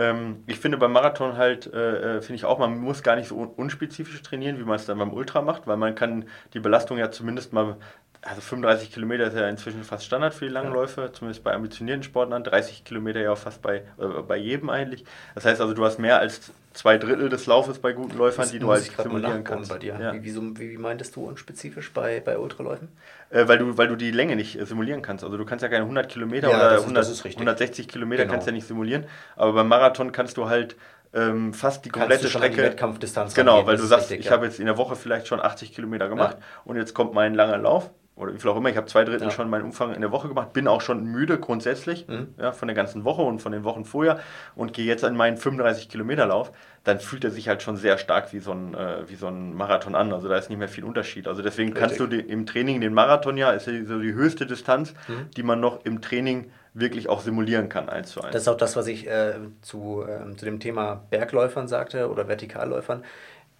Ähm, 0.00 0.44
ich 0.46 0.58
finde 0.58 0.78
beim 0.78 0.92
Marathon 0.92 1.36
halt, 1.36 1.66
äh, 1.72 2.16
äh, 2.18 2.22
finde 2.22 2.36
ich 2.36 2.44
auch, 2.46 2.58
man 2.58 2.78
muss 2.78 3.02
gar 3.02 3.16
nicht 3.16 3.28
so 3.28 3.36
unspezifisch 3.36 4.22
trainieren, 4.22 4.58
wie 4.58 4.64
man 4.64 4.76
es 4.76 4.86
dann 4.86 4.98
beim 4.98 5.12
Ultra 5.12 5.42
macht, 5.42 5.66
weil 5.66 5.76
man 5.76 5.94
kann 5.94 6.24
die 6.54 6.60
Belastung 6.60 6.96
ja 6.98 7.10
zumindest 7.10 7.52
mal, 7.52 7.76
also 8.22 8.40
35 8.40 8.92
Kilometer 8.92 9.26
ist 9.28 9.36
ja 9.36 9.48
inzwischen 9.48 9.82
fast 9.82 10.04
Standard 10.04 10.34
für 10.34 10.44
die 10.46 10.52
langen 10.52 10.72
Läufe, 10.72 11.10
zumindest 11.12 11.42
bei 11.42 11.54
ambitionierten 11.54 12.02
Sportlern, 12.02 12.44
30 12.44 12.84
Kilometer 12.84 13.20
ja 13.20 13.32
auch 13.32 13.38
fast 13.38 13.62
bei, 13.62 13.78
äh, 13.98 14.22
bei 14.26 14.36
jedem 14.36 14.68
eigentlich. 14.68 15.04
Das 15.34 15.46
heißt 15.46 15.60
also, 15.60 15.72
du 15.72 15.84
hast 15.84 15.98
mehr 15.98 16.18
als 16.18 16.52
zwei 16.74 16.98
Drittel 16.98 17.30
des 17.30 17.46
Laufes 17.46 17.78
bei 17.78 17.92
guten 17.92 18.18
Läufern, 18.18 18.42
das 18.42 18.52
die 18.52 18.58
du 18.58 18.70
halt 18.70 18.82
simulieren 18.82 19.42
kannst. 19.42 19.70
Bei 19.70 19.78
dir. 19.78 19.96
Ja. 19.98 20.12
Wie, 20.12 20.22
wie, 20.22 20.70
wie, 20.72 20.76
meintest 20.76 21.16
du 21.16 21.24
unspezifisch 21.24 21.92
bei, 21.92 22.20
bei 22.20 22.38
Ultraläufen? 22.38 22.88
Äh, 23.30 23.48
weil, 23.48 23.58
du, 23.58 23.78
weil 23.78 23.88
du 23.88 23.96
die 23.96 24.10
Länge 24.10 24.36
nicht 24.36 24.60
äh, 24.60 24.66
simulieren 24.66 25.00
kannst. 25.00 25.24
Also 25.24 25.38
du 25.38 25.44
kannst 25.46 25.62
ja 25.62 25.68
keine 25.68 25.82
100 25.82 26.08
Kilometer 26.08 26.50
ja, 26.50 26.56
oder 26.56 26.74
ist, 26.76 26.82
100, 26.82 27.24
160 27.24 27.88
Kilometer 27.88 28.24
genau. 28.24 28.32
kannst 28.32 28.46
ja 28.46 28.52
nicht 28.52 28.66
simulieren. 28.66 29.04
Aber 29.36 29.54
beim 29.54 29.68
Marathon 29.68 30.12
kannst 30.12 30.36
du 30.36 30.48
halt 30.48 30.76
ähm, 31.14 31.54
fast 31.54 31.86
die 31.86 31.88
komplette 31.88 32.28
Strecke. 32.28 32.56
Die 32.56 32.62
Wettkampfdistanz 32.62 33.34
genau, 33.34 33.66
weil 33.66 33.78
du 33.78 33.84
sagst, 33.84 34.10
richtig, 34.10 34.20
ich 34.20 34.26
ja. 34.26 34.32
habe 34.32 34.46
jetzt 34.46 34.60
in 34.60 34.66
der 34.66 34.76
Woche 34.76 34.94
vielleicht 34.94 35.26
schon 35.26 35.40
80 35.40 35.74
Kilometer 35.74 36.08
gemacht 36.08 36.36
und 36.64 36.76
jetzt 36.76 36.94
kommt 36.94 37.14
mein 37.14 37.34
langer 37.34 37.58
Lauf 37.58 37.90
oder 38.20 38.34
wie 38.34 38.38
viel 38.38 38.50
auch 38.50 38.56
immer, 38.56 38.68
ich 38.68 38.76
habe 38.76 38.86
zwei 38.86 39.04
Drittel 39.04 39.28
ja. 39.28 39.30
schon 39.30 39.48
meinen 39.48 39.64
Umfang 39.64 39.94
in 39.94 40.00
der 40.00 40.12
Woche 40.12 40.28
gemacht, 40.28 40.52
bin 40.52 40.68
auch 40.68 40.80
schon 40.80 41.04
müde 41.04 41.38
grundsätzlich 41.38 42.06
mhm. 42.06 42.34
ja, 42.38 42.52
von 42.52 42.68
der 42.68 42.74
ganzen 42.74 43.04
Woche 43.04 43.22
und 43.22 43.40
von 43.40 43.52
den 43.52 43.64
Wochen 43.64 43.84
vorher 43.84 44.20
und 44.54 44.72
gehe 44.72 44.86
jetzt 44.86 45.04
an 45.04 45.16
meinen 45.16 45.36
35 45.36 45.88
Kilometer 45.88 46.26
Lauf, 46.26 46.52
dann 46.84 47.00
fühlt 47.00 47.24
er 47.24 47.30
sich 47.30 47.48
halt 47.48 47.62
schon 47.62 47.76
sehr 47.76 47.98
stark 47.98 48.32
wie 48.32 48.38
so 48.38 48.52
ein, 48.52 48.74
äh, 48.74 49.08
wie 49.08 49.16
so 49.16 49.26
ein 49.26 49.54
Marathon 49.54 49.94
an. 49.94 50.12
Also 50.12 50.28
da 50.28 50.36
ist 50.36 50.48
nicht 50.48 50.58
mehr 50.58 50.68
viel 50.68 50.84
Unterschied. 50.84 51.28
Also 51.28 51.42
deswegen 51.42 51.70
Richtig. 51.72 51.80
kannst 51.80 52.00
du 52.00 52.06
die, 52.06 52.20
im 52.20 52.46
Training 52.46 52.80
den 52.80 52.94
Marathon 52.94 53.36
ja, 53.36 53.50
ist 53.50 53.66
ja 53.66 53.72
so 53.84 53.98
die 53.98 54.14
höchste 54.14 54.46
Distanz, 54.46 54.94
mhm. 55.08 55.30
die 55.36 55.42
man 55.42 55.60
noch 55.60 55.84
im 55.84 56.00
Training 56.00 56.50
wirklich 56.72 57.08
auch 57.08 57.20
simulieren 57.20 57.68
kann, 57.68 57.88
eins 57.88 58.10
zu 58.10 58.22
eins. 58.22 58.32
Das 58.32 58.42
ist 58.42 58.48
auch 58.48 58.56
das, 58.56 58.76
was 58.76 58.86
ich 58.86 59.08
äh, 59.08 59.34
zu, 59.60 60.04
äh, 60.06 60.36
zu 60.36 60.44
dem 60.44 60.60
Thema 60.60 61.04
Bergläufern 61.10 61.68
sagte 61.68 62.08
oder 62.08 62.28
Vertikalläufern 62.28 63.02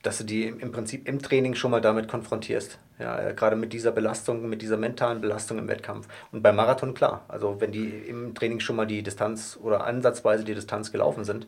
dass 0.02 0.18
du 0.18 0.24
die 0.24 0.46
im 0.46 0.72
Prinzip 0.72 1.06
im 1.06 1.20
Training 1.20 1.54
schon 1.54 1.70
mal 1.70 1.80
damit 1.80 2.08
konfrontierst. 2.08 2.78
Ja, 2.98 3.18
äh, 3.18 3.34
gerade 3.34 3.56
mit 3.56 3.72
dieser 3.72 3.92
Belastung, 3.92 4.48
mit 4.48 4.62
dieser 4.62 4.76
mentalen 4.76 5.20
Belastung 5.20 5.58
im 5.58 5.68
Wettkampf. 5.68 6.08
Und 6.32 6.42
beim 6.42 6.56
Marathon 6.56 6.94
klar. 6.94 7.24
Also 7.28 7.60
wenn 7.60 7.72
die 7.72 7.88
im 7.88 8.34
Training 8.34 8.60
schon 8.60 8.76
mal 8.76 8.86
die 8.86 9.02
Distanz 9.02 9.58
oder 9.60 9.84
ansatzweise 9.84 10.44
die 10.44 10.54
Distanz 10.54 10.92
gelaufen 10.92 11.24
sind, 11.24 11.46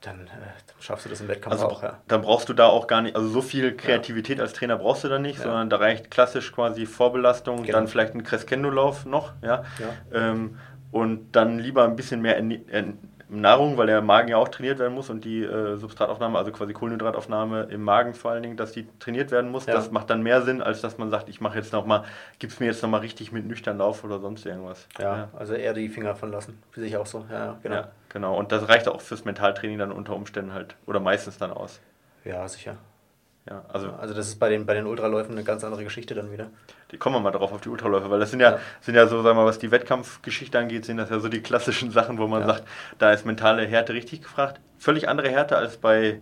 dann, 0.00 0.26
äh, 0.26 0.30
dann 0.66 0.76
schaffst 0.80 1.04
du 1.04 1.10
das 1.10 1.20
im 1.20 1.28
Wettkampf 1.28 1.54
also, 1.54 1.66
auch. 1.66 1.82
Ja. 1.82 1.98
Dann 2.08 2.22
brauchst 2.22 2.48
du 2.48 2.52
da 2.52 2.66
auch 2.66 2.86
gar 2.86 3.02
nicht, 3.02 3.16
also 3.16 3.28
so 3.28 3.42
viel 3.42 3.76
Kreativität 3.76 4.38
ja. 4.38 4.44
als 4.44 4.52
Trainer 4.52 4.76
brauchst 4.76 5.04
du 5.04 5.08
da 5.08 5.18
nicht, 5.18 5.38
ja. 5.38 5.44
sondern 5.44 5.70
da 5.70 5.76
reicht 5.76 6.10
klassisch 6.10 6.52
quasi 6.52 6.86
Vorbelastung, 6.86 7.62
genau. 7.62 7.78
dann 7.78 7.88
vielleicht 7.88 8.14
ein 8.14 8.24
Crescendo-Lauf 8.24 9.06
noch, 9.06 9.32
ja. 9.42 9.64
Ähm, 10.12 10.58
und 10.90 11.32
dann 11.32 11.58
lieber 11.58 11.84
ein 11.84 11.96
bisschen 11.96 12.22
mehr 12.22 12.36
Nahrung, 13.28 13.76
weil 13.76 13.86
der 13.86 14.02
Magen 14.02 14.28
ja 14.28 14.36
auch 14.36 14.48
trainiert 14.48 14.78
werden 14.78 14.94
muss 14.94 15.10
und 15.10 15.24
die 15.24 15.42
äh, 15.42 15.76
Substrataufnahme, 15.76 16.38
also 16.38 16.52
quasi 16.52 16.72
Kohlenhydrataufnahme 16.72 17.64
im 17.70 17.82
Magen 17.82 18.14
vor 18.14 18.30
allen 18.30 18.42
Dingen, 18.42 18.56
dass 18.56 18.72
die 18.72 18.86
trainiert 18.98 19.30
werden 19.30 19.50
muss. 19.50 19.66
Ja. 19.66 19.74
Das 19.74 19.90
macht 19.90 20.10
dann 20.10 20.22
mehr 20.22 20.42
Sinn, 20.42 20.62
als 20.62 20.80
dass 20.80 20.98
man 20.98 21.10
sagt, 21.10 21.28
ich 21.28 21.40
mache 21.40 21.56
jetzt 21.56 21.72
nochmal, 21.72 22.04
gib's 22.38 22.60
mir 22.60 22.66
jetzt 22.66 22.82
nochmal 22.82 23.00
richtig 23.00 23.32
mit 23.32 23.46
nüchtern 23.46 23.78
Lauf 23.78 24.04
oder 24.04 24.18
sonst 24.20 24.44
irgendwas. 24.46 24.86
Ja, 24.98 25.16
ja, 25.16 25.28
also 25.36 25.54
eher 25.54 25.74
die 25.74 25.88
Finger 25.88 26.14
von 26.14 26.30
lassen. 26.30 26.62
Für 26.70 26.80
sich 26.80 26.96
auch 26.96 27.06
so. 27.06 27.24
Ja, 27.30 27.58
genau. 27.62 27.74
Ja, 27.76 27.88
genau. 28.08 28.38
Und 28.38 28.52
das 28.52 28.68
reicht 28.68 28.88
auch 28.88 29.00
fürs 29.00 29.24
Mentaltraining 29.24 29.78
dann 29.78 29.92
unter 29.92 30.14
Umständen 30.14 30.52
halt 30.52 30.76
oder 30.86 31.00
meistens 31.00 31.38
dann 31.38 31.52
aus. 31.52 31.80
Ja, 32.24 32.46
sicher. 32.48 32.76
Ja, 33.48 33.62
also, 33.68 33.90
also 33.92 34.14
das 34.14 34.28
ist 34.28 34.38
bei 34.38 34.48
den, 34.48 34.64
bei 34.64 34.72
den 34.72 34.86
Ultraläufen 34.86 35.32
eine 35.32 35.44
ganz 35.44 35.64
andere 35.64 35.84
Geschichte 35.84 36.14
dann 36.14 36.32
wieder. 36.32 36.48
Die 36.90 36.96
kommen 36.96 37.16
wir 37.16 37.20
mal 37.20 37.30
drauf 37.30 37.52
auf 37.52 37.60
die 37.60 37.68
Ultraläufe, 37.68 38.10
weil 38.10 38.18
das 38.18 38.30
sind 38.30 38.40
ja, 38.40 38.52
ja. 38.52 38.58
sind 38.80 38.94
ja 38.94 39.06
so, 39.06 39.16
sagen 39.16 39.36
wir 39.36 39.42
mal, 39.42 39.46
was 39.46 39.58
die 39.58 39.70
Wettkampfgeschichte 39.70 40.58
angeht, 40.58 40.86
sind 40.86 40.96
das 40.96 41.10
ja 41.10 41.20
so 41.20 41.28
die 41.28 41.42
klassischen 41.42 41.90
Sachen, 41.90 42.16
wo 42.18 42.26
man 42.26 42.40
ja. 42.40 42.46
sagt, 42.46 42.64
da 42.98 43.12
ist 43.12 43.26
mentale 43.26 43.66
Härte 43.66 43.92
richtig 43.92 44.22
gefragt. 44.22 44.60
Völlig 44.78 45.08
andere 45.08 45.28
Härte 45.28 45.58
als 45.58 45.76
bei 45.76 46.20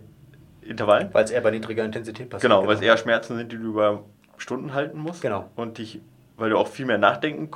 Intervallen. 0.61 1.13
Weil 1.13 1.23
es 1.23 1.31
eher 1.31 1.41
bei 1.41 1.51
niedriger 1.51 1.85
Intensität 1.85 2.29
passiert. 2.29 2.41
Genau, 2.41 2.59
genau. 2.59 2.69
weil 2.69 2.75
es 2.75 2.81
eher 2.81 2.97
Schmerzen 2.97 3.37
sind, 3.37 3.53
die 3.53 3.57
du 3.57 3.69
über 3.69 4.03
Stunden 4.37 4.73
halten 4.73 4.97
musst. 4.97 5.21
Genau. 5.21 5.49
Und 5.55 5.77
dich, 5.77 6.01
weil 6.35 6.49
du 6.49 6.57
auch 6.57 6.67
viel 6.67 6.85
mehr 6.85 6.97
nachdenken, 6.97 7.49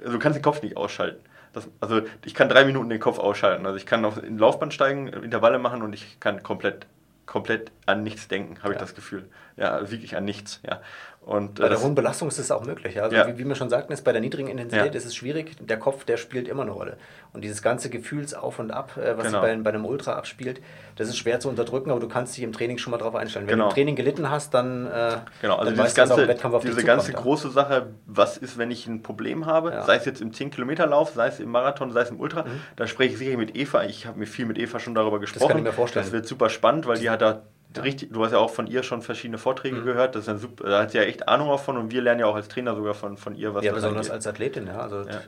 also 0.00 0.14
du 0.14 0.18
kannst 0.18 0.36
den 0.36 0.42
Kopf 0.42 0.62
nicht 0.62 0.76
ausschalten. 0.76 1.22
Das, 1.52 1.68
also 1.80 2.00
ich 2.24 2.34
kann 2.34 2.48
drei 2.48 2.64
Minuten 2.64 2.88
den 2.88 2.98
Kopf 2.98 3.20
ausschalten. 3.20 3.66
Also 3.66 3.76
ich 3.76 3.86
kann 3.86 4.04
auf 4.04 4.20
in 4.20 4.38
Laufband 4.38 4.74
steigen, 4.74 5.06
Intervalle 5.06 5.60
machen 5.60 5.82
und 5.82 5.92
ich 5.92 6.18
kann 6.18 6.42
komplett 6.42 6.86
komplett 7.26 7.70
an 7.86 8.02
nichts 8.02 8.28
denken, 8.28 8.58
habe 8.58 8.68
ja. 8.68 8.74
ich 8.74 8.80
das 8.80 8.94
Gefühl. 8.94 9.28
Ja, 9.56 9.90
wirklich 9.90 10.16
an 10.16 10.24
nichts. 10.24 10.60
Ja. 10.66 10.80
Und, 11.24 11.60
bei 11.60 11.68
der 11.68 11.80
hohen 11.80 11.94
Belastung 11.94 12.26
ist 12.26 12.38
es 12.38 12.50
auch 12.50 12.64
möglich. 12.64 13.00
Also 13.00 13.14
ja. 13.14 13.28
wie, 13.28 13.38
wie, 13.38 13.46
wir 13.46 13.54
schon 13.54 13.70
sagten, 13.70 13.92
ist 13.92 14.02
bei 14.02 14.10
der 14.10 14.20
niedrigen 14.20 14.48
Intensität 14.48 14.92
ja. 14.92 14.98
ist 14.98 15.04
es 15.04 15.14
schwierig. 15.14 15.54
Der 15.60 15.78
Kopf, 15.78 16.04
der 16.04 16.16
spielt 16.16 16.48
immer 16.48 16.62
eine 16.62 16.72
Rolle. 16.72 16.96
Und 17.32 17.44
dieses 17.44 17.62
ganze 17.62 17.90
Gefühlsauf 17.90 18.58
und 18.58 18.72
Ab, 18.72 18.96
äh, 18.96 19.16
was 19.16 19.26
genau. 19.26 19.40
bei, 19.40 19.54
bei, 19.56 19.70
einem 19.70 19.84
Ultra 19.84 20.14
abspielt, 20.14 20.60
das 20.96 21.08
ist 21.08 21.16
schwer 21.16 21.38
zu 21.38 21.48
unterdrücken, 21.48 21.92
aber 21.92 22.00
du 22.00 22.08
kannst 22.08 22.36
dich 22.36 22.42
im 22.42 22.52
Training 22.52 22.78
schon 22.78 22.90
mal 22.90 22.98
darauf 22.98 23.14
einstellen. 23.14 23.46
Wenn 23.46 23.52
genau. 23.52 23.66
du 23.66 23.70
im 23.70 23.74
Training 23.74 23.94
gelitten 23.94 24.30
hast, 24.30 24.52
dann, 24.52 24.86
äh, 24.86 25.18
genau. 25.40 25.56
also 25.56 25.70
dann 25.70 25.78
weißt 25.78 25.94
ganze, 25.94 26.16
du, 26.16 26.28
Wettkampf 26.28 26.54
auf 26.56 26.64
diese 26.64 26.82
ganze 26.82 27.12
große 27.12 27.50
Sache, 27.50 27.86
was 28.06 28.36
ist, 28.36 28.58
wenn 28.58 28.72
ich 28.72 28.88
ein 28.88 29.02
Problem 29.02 29.46
habe, 29.46 29.80
sei 29.86 29.96
es 29.96 30.04
jetzt 30.04 30.20
im 30.20 30.32
10-Kilometer-Lauf, 30.32 31.12
sei 31.14 31.28
es 31.28 31.38
im 31.38 31.50
Marathon, 31.50 31.92
sei 31.92 32.00
es 32.00 32.10
im 32.10 32.18
Ultra, 32.18 32.42
mhm. 32.42 32.60
da 32.74 32.88
spreche 32.88 33.12
ich 33.12 33.18
sicher 33.18 33.36
mit 33.36 33.56
Eva. 33.56 33.84
Ich 33.84 34.06
habe 34.06 34.18
mir 34.18 34.26
viel 34.26 34.46
mit 34.46 34.58
Eva 34.58 34.80
schon 34.80 34.94
darüber 34.96 35.20
gesprochen. 35.20 35.42
Das 35.42 35.48
kann 35.48 35.58
ich 35.58 35.64
mir 35.64 35.72
vorstellen. 35.72 36.04
Das 36.04 36.12
wird 36.12 36.26
super 36.26 36.48
spannend, 36.48 36.86
weil 36.86 36.98
die 36.98 37.10
hat 37.10 37.22
da 37.22 37.42
richtig, 37.78 38.12
du 38.12 38.24
hast 38.24 38.32
ja 38.32 38.38
auch 38.38 38.50
von 38.50 38.66
ihr 38.66 38.82
schon 38.82 39.02
verschiedene 39.02 39.38
Vorträge 39.38 39.76
mhm. 39.76 39.84
gehört, 39.84 40.14
das 40.14 40.28
ist 40.28 40.40
super, 40.40 40.68
da 40.68 40.82
hat 40.82 40.90
sie 40.90 40.98
ja 40.98 41.04
echt 41.04 41.28
Ahnung 41.28 41.48
auch 41.48 41.60
von 41.60 41.76
und 41.76 41.90
wir 41.90 42.02
lernen 42.02 42.20
ja 42.20 42.26
auch 42.26 42.34
als 42.34 42.48
Trainer 42.48 42.74
sogar 42.74 42.94
von, 42.94 43.16
von 43.16 43.34
ihr 43.34 43.54
was 43.54 43.64
Ja, 43.64 43.72
besonders 43.72 44.10
angeht. 44.10 44.12
als 44.12 44.26
Athletin, 44.26 44.66
ja. 44.66 44.78
Also 44.78 45.00
ja. 45.00 45.20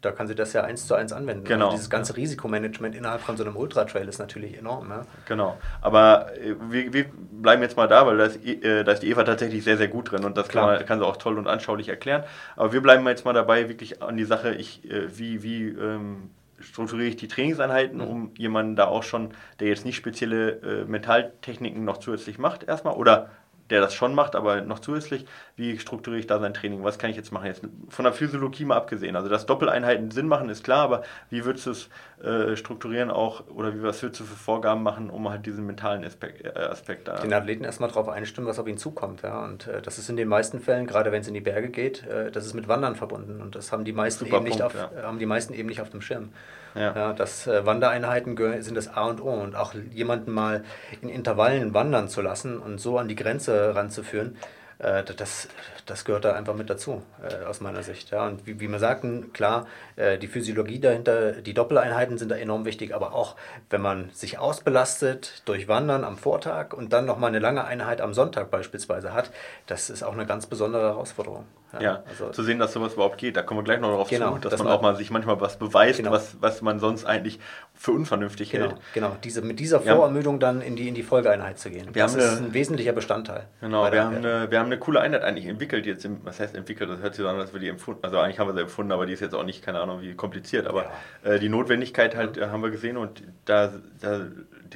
da 0.00 0.12
kann 0.12 0.26
sie 0.26 0.34
das 0.34 0.52
ja 0.52 0.62
eins 0.62 0.86
zu 0.86 0.94
eins 0.94 1.12
anwenden. 1.12 1.44
Genau. 1.44 1.66
Und 1.66 1.74
dieses 1.74 1.90
ganze 1.90 2.12
ja. 2.12 2.16
Risikomanagement 2.16 2.94
innerhalb 2.94 3.20
von 3.20 3.36
so 3.36 3.44
einem 3.44 3.56
Ultratrail 3.56 4.08
ist 4.08 4.18
natürlich 4.18 4.58
enorm. 4.58 4.90
Ja. 4.90 5.02
Genau. 5.26 5.56
Aber 5.80 6.36
äh, 6.36 6.54
wir, 6.68 6.92
wir 6.92 7.06
bleiben 7.30 7.62
jetzt 7.62 7.76
mal 7.76 7.88
da, 7.88 8.06
weil 8.06 8.18
da 8.18 8.24
ist, 8.24 8.44
äh, 8.44 8.84
da 8.84 8.92
ist 8.92 9.02
die 9.02 9.10
Eva 9.10 9.24
tatsächlich 9.24 9.64
sehr, 9.64 9.76
sehr 9.76 9.88
gut 9.88 10.10
drin 10.10 10.24
und 10.24 10.36
das 10.36 10.48
kann, 10.48 10.64
man, 10.66 10.86
kann, 10.86 10.98
sie 10.98 11.06
auch 11.06 11.16
toll 11.16 11.38
und 11.38 11.46
anschaulich 11.46 11.88
erklären. 11.88 12.24
Aber 12.56 12.72
wir 12.72 12.82
bleiben 12.82 13.06
jetzt 13.06 13.24
mal 13.24 13.32
dabei, 13.32 13.68
wirklich 13.68 14.02
an 14.02 14.16
die 14.16 14.24
Sache, 14.24 14.54
ich, 14.54 14.88
äh, 14.90 15.16
wie, 15.16 15.42
wie 15.42 15.68
ähm, 15.68 16.30
strukturiere 16.60 17.08
ich 17.08 17.16
die 17.16 17.28
Trainingseinheiten, 17.28 17.98
mhm. 17.98 18.06
um 18.06 18.34
jemanden 18.36 18.76
da 18.76 18.86
auch 18.86 19.02
schon, 19.02 19.30
der 19.60 19.68
jetzt 19.68 19.84
nicht 19.84 19.96
spezielle 19.96 20.60
äh, 20.62 20.84
Mentaltechniken 20.84 21.84
noch 21.84 21.98
zusätzlich 21.98 22.38
macht, 22.38 22.64
erstmal, 22.64 22.94
oder 22.94 23.30
der 23.70 23.80
das 23.80 23.94
schon 23.94 24.14
macht, 24.14 24.36
aber 24.36 24.60
noch 24.60 24.78
zusätzlich, 24.78 25.26
wie 25.56 25.78
strukturiere 25.78 26.20
ich 26.20 26.26
da 26.26 26.38
sein 26.38 26.54
Training? 26.54 26.84
Was 26.84 26.98
kann 26.98 27.10
ich 27.10 27.16
jetzt 27.16 27.32
machen? 27.32 27.46
Jetzt 27.46 27.62
von 27.88 28.04
der 28.04 28.12
Physiologie 28.12 28.64
mal 28.64 28.76
abgesehen. 28.76 29.16
Also, 29.16 29.28
dass 29.28 29.46
Doppeleinheiten 29.46 30.10
Sinn 30.10 30.28
machen, 30.28 30.48
ist 30.48 30.64
klar, 30.64 30.84
aber 30.84 31.02
wie 31.30 31.44
würdest 31.44 31.66
du 31.66 31.70
es 31.70 31.88
äh, 32.22 32.56
strukturieren 32.56 33.10
auch 33.10 33.46
oder 33.48 33.74
wie, 33.74 33.82
was 33.82 34.02
würdest 34.02 34.20
du 34.20 34.24
für 34.24 34.36
Vorgaben 34.36 34.82
machen, 34.82 35.10
um 35.10 35.28
halt 35.28 35.46
diesen 35.46 35.66
mentalen 35.66 36.04
Aspekt, 36.04 36.44
äh, 36.44 36.58
Aspekt 36.58 37.08
da. 37.08 37.16
Den 37.16 37.32
Athleten 37.32 37.64
erstmal 37.64 37.88
darauf 37.88 38.08
einstimmen, 38.08 38.46
was 38.46 38.58
auf 38.58 38.68
ihn 38.68 38.78
zukommt. 38.78 39.22
Ja? 39.22 39.44
Und 39.44 39.66
äh, 39.66 39.82
das 39.82 39.98
ist 39.98 40.08
in 40.08 40.16
den 40.16 40.28
meisten 40.28 40.60
Fällen, 40.60 40.86
gerade 40.86 41.12
wenn 41.12 41.22
es 41.22 41.28
in 41.28 41.34
die 41.34 41.40
Berge 41.40 41.68
geht, 41.68 42.06
äh, 42.06 42.30
das 42.30 42.46
ist 42.46 42.54
mit 42.54 42.68
Wandern 42.68 42.96
verbunden. 42.96 43.40
Und 43.40 43.54
das 43.54 43.72
haben 43.72 43.84
die 43.84 43.92
meisten, 43.92 44.24
eben, 44.24 44.32
Punkt, 44.32 44.48
nicht 44.48 44.62
auf, 44.62 44.74
ja. 44.74 44.90
haben 45.02 45.18
die 45.18 45.26
meisten 45.26 45.54
eben 45.54 45.68
nicht 45.68 45.80
auf 45.80 45.90
dem 45.90 46.00
Schirm. 46.00 46.30
Ja. 46.76 46.94
ja 46.94 47.12
das 47.12 47.46
äh, 47.46 47.64
Wandereinheiten 47.64 48.36
sind 48.62 48.74
das 48.74 48.88
A 48.88 49.06
und 49.06 49.20
O. 49.20 49.30
Und 49.30 49.56
auch 49.56 49.74
jemanden 49.92 50.32
mal 50.32 50.64
in 51.00 51.08
Intervallen 51.08 51.74
wandern 51.74 52.08
zu 52.08 52.22
lassen 52.22 52.58
und 52.58 52.78
so 52.78 52.98
an 52.98 53.08
die 53.08 53.16
Grenze 53.16 53.74
ranzuführen, 53.74 54.36
äh, 54.78 55.04
das, 55.04 55.48
das 55.86 56.04
gehört 56.04 56.24
da 56.24 56.34
einfach 56.34 56.54
mit 56.54 56.68
dazu, 56.68 57.02
äh, 57.22 57.44
aus 57.44 57.60
meiner 57.60 57.82
Sicht. 57.82 58.10
Ja. 58.10 58.26
Und 58.26 58.46
wie, 58.46 58.60
wie 58.60 58.68
wir 58.68 58.78
sagten, 58.78 59.32
klar, 59.32 59.66
äh, 59.96 60.18
die 60.18 60.28
Physiologie 60.28 60.78
dahinter, 60.80 61.32
die 61.32 61.54
Doppeleinheiten 61.54 62.18
sind 62.18 62.30
da 62.30 62.36
enorm 62.36 62.64
wichtig, 62.64 62.94
aber 62.94 63.14
auch 63.14 63.36
wenn 63.70 63.80
man 63.80 64.10
sich 64.10 64.38
ausbelastet 64.38 65.42
durch 65.46 65.68
Wandern 65.68 66.04
am 66.04 66.18
Vortag 66.18 66.74
und 66.74 66.92
dann 66.92 67.06
nochmal 67.06 67.28
eine 67.28 67.38
lange 67.38 67.64
Einheit 67.64 68.00
am 68.00 68.12
Sonntag 68.12 68.50
beispielsweise 68.50 69.14
hat, 69.14 69.30
das 69.66 69.88
ist 69.88 70.02
auch 70.02 70.12
eine 70.12 70.26
ganz 70.26 70.46
besondere 70.46 70.82
Herausforderung. 70.82 71.46
Ja, 71.72 71.80
ja 71.80 72.02
also 72.08 72.30
zu 72.30 72.42
sehen, 72.42 72.58
dass 72.58 72.72
sowas 72.72 72.94
überhaupt 72.94 73.18
geht, 73.18 73.36
da 73.36 73.42
kommen 73.42 73.60
wir 73.60 73.64
gleich 73.64 73.80
noch 73.80 73.90
darauf 73.90 74.10
genau, 74.10 74.34
zu, 74.34 74.40
dass, 74.40 74.50
dass 74.50 74.58
man, 74.58 74.68
man 74.68 74.76
auch 74.76 74.82
mal 74.82 74.96
sich 74.96 75.10
manchmal 75.10 75.40
was 75.40 75.58
beweist, 75.58 75.98
genau. 75.98 76.10
was, 76.10 76.36
was 76.40 76.60
man 76.60 76.78
sonst 76.78 77.06
eigentlich 77.06 77.40
für 77.74 77.92
unvernünftig 77.92 78.50
genau, 78.50 78.66
hält. 78.66 78.76
Genau, 78.92 79.16
diese, 79.24 79.40
mit 79.40 79.58
dieser 79.58 79.80
Vorermüdung 79.80 80.38
dann 80.38 80.60
in 80.60 80.76
die, 80.76 80.88
in 80.88 80.94
die 80.94 81.02
Folgeeinheit 81.02 81.58
zu 81.58 81.70
gehen. 81.70 81.94
Wir 81.94 82.02
das 82.02 82.14
ist 82.14 82.38
eine, 82.38 82.48
ein 82.48 82.54
wesentlicher 82.54 82.92
Bestandteil. 82.92 83.46
Genau, 83.60 83.90
wir 83.90 84.04
haben, 84.04 84.16
eine, 84.16 84.50
wir 84.50 84.58
haben 84.58 84.66
haben 84.66 84.72
eine 84.72 84.80
coole 84.80 85.00
Einheit 85.00 85.22
eigentlich 85.22 85.46
entwickelt 85.46 85.86
jetzt, 85.86 86.04
im, 86.04 86.20
was 86.24 86.40
heißt 86.40 86.54
entwickelt, 86.54 86.90
das 86.90 87.00
hört 87.00 87.14
sich 87.14 87.22
so 87.22 87.28
an, 87.28 87.38
als 87.38 87.52
wir 87.52 87.60
die 87.60 87.68
empfunden, 87.68 88.04
also 88.04 88.18
eigentlich 88.18 88.38
haben 88.38 88.48
wir 88.48 88.54
sie 88.54 88.62
empfunden, 88.62 88.92
aber 88.92 89.06
die 89.06 89.12
ist 89.12 89.20
jetzt 89.20 89.34
auch 89.34 89.44
nicht, 89.44 89.64
keine 89.64 89.80
Ahnung, 89.80 90.02
wie 90.02 90.14
kompliziert, 90.14 90.66
aber 90.66 90.90
ja. 91.24 91.30
äh, 91.32 91.38
die 91.38 91.48
Notwendigkeit 91.48 92.16
halt 92.16 92.36
äh, 92.36 92.48
haben 92.48 92.62
wir 92.62 92.70
gesehen 92.70 92.96
und 92.96 93.22
da, 93.44 93.72
da 94.00 94.26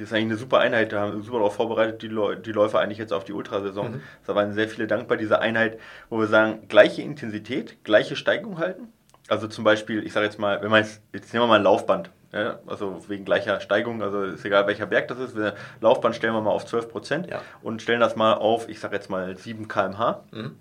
die 0.01 0.05
ist 0.05 0.13
eigentlich 0.13 0.31
eine 0.31 0.37
super 0.37 0.57
Einheit, 0.57 0.93
da 0.93 1.01
haben 1.01 1.13
wir 1.13 1.21
super 1.21 1.37
darauf 1.37 1.53
vorbereitet, 1.53 2.01
die, 2.01 2.09
die 2.41 2.51
Läufer 2.51 2.79
eigentlich 2.79 2.97
jetzt 2.97 3.13
auf 3.13 3.23
die 3.23 3.33
Ultrasaison. 3.33 3.91
Mhm. 3.91 4.01
Da 4.25 4.33
waren 4.33 4.51
sehr 4.51 4.67
viele 4.67 4.87
dankbar, 4.87 5.15
diese 5.15 5.39
Einheit, 5.39 5.77
wo 6.09 6.17
wir 6.17 6.25
sagen, 6.25 6.67
gleiche 6.67 7.03
Intensität, 7.03 7.83
gleiche 7.83 8.15
Steigung 8.15 8.57
halten. 8.57 8.87
Also 9.29 9.47
zum 9.47 9.63
Beispiel, 9.63 10.03
ich 10.03 10.11
sage 10.11 10.25
jetzt 10.25 10.39
mal, 10.39 10.59
wenn 10.63 10.71
man 10.71 10.81
jetzt, 10.81 11.03
jetzt 11.13 11.31
nehmen 11.31 11.43
wir 11.43 11.49
mal 11.49 11.59
ein 11.59 11.63
Laufband, 11.63 12.09
ja, 12.33 12.57
also 12.65 13.07
wegen 13.09 13.25
gleicher 13.25 13.59
Steigung, 13.59 14.01
also 14.01 14.23
ist 14.23 14.43
egal 14.43 14.65
welcher 14.65 14.87
Berg 14.87 15.07
das 15.07 15.19
ist, 15.19 15.35
wir, 15.35 15.53
Laufband 15.81 16.15
stellen 16.15 16.33
wir 16.33 16.41
mal 16.41 16.49
auf 16.49 16.65
12% 16.65 17.29
ja. 17.29 17.39
und 17.61 17.83
stellen 17.83 17.99
das 17.99 18.15
mal 18.15 18.33
auf, 18.33 18.69
ich 18.69 18.79
sage 18.79 18.95
jetzt 18.95 19.11
mal 19.11 19.37
7 19.37 19.67
km/h. 19.67 20.23
Mhm. 20.31 20.55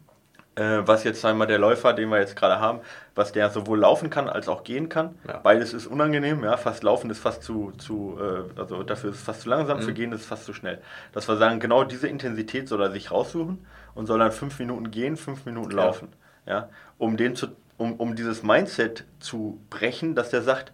Äh, 0.57 0.83
was 0.85 1.05
jetzt 1.05 1.25
einmal 1.25 1.47
der 1.47 1.59
Läufer, 1.59 1.93
den 1.93 2.09
wir 2.09 2.19
jetzt 2.19 2.35
gerade 2.35 2.59
haben, 2.59 2.81
was 3.15 3.31
der 3.31 3.51
sowohl 3.51 3.79
laufen 3.79 4.11
kann 4.11 4.29
als 4.29 4.49
auch 4.49 4.65
gehen 4.65 4.89
kann. 4.89 5.15
Ja. 5.27 5.39
Beides 5.39 5.73
ist 5.73 5.87
unangenehm, 5.87 6.43
ja, 6.43 6.57
fast 6.57 6.83
laufen 6.83 7.09
ist 7.09 7.21
fast 7.21 7.45
zu, 7.45 7.73
zu 7.79 8.19
äh, 8.21 8.59
also 8.61 8.83
dafür 8.83 9.11
ist 9.11 9.17
es 9.17 9.23
fast 9.23 9.43
zu 9.43 9.49
langsam, 9.49 9.79
mhm. 9.79 9.83
für 9.83 9.93
gehen 9.93 10.13
ist 10.13 10.23
es 10.23 10.27
fast 10.27 10.45
zu 10.45 10.53
schnell. 10.53 10.81
Dass 11.13 11.29
wir 11.29 11.37
sagen, 11.37 11.61
genau 11.61 11.85
diese 11.85 12.09
Intensität 12.09 12.69
soll 12.69 12.83
er 12.83 12.91
sich 12.91 13.13
raussuchen 13.13 13.65
und 13.95 14.07
soll 14.07 14.19
dann 14.19 14.33
fünf 14.33 14.59
Minuten 14.59 14.91
gehen, 14.91 15.17
fünf 15.17 15.47
Minuten 15.47 15.71
laufen. 15.71 16.09
Ja. 16.47 16.53
ja 16.53 16.69
um, 16.99 17.17
den 17.17 17.37
zu, 17.37 17.47
um, 17.77 17.95
um 17.95 18.17
dieses 18.17 18.43
Mindset 18.43 19.05
zu 19.21 19.61
brechen, 19.71 20.17
dass 20.17 20.31
der 20.31 20.43
sagt, 20.43 20.73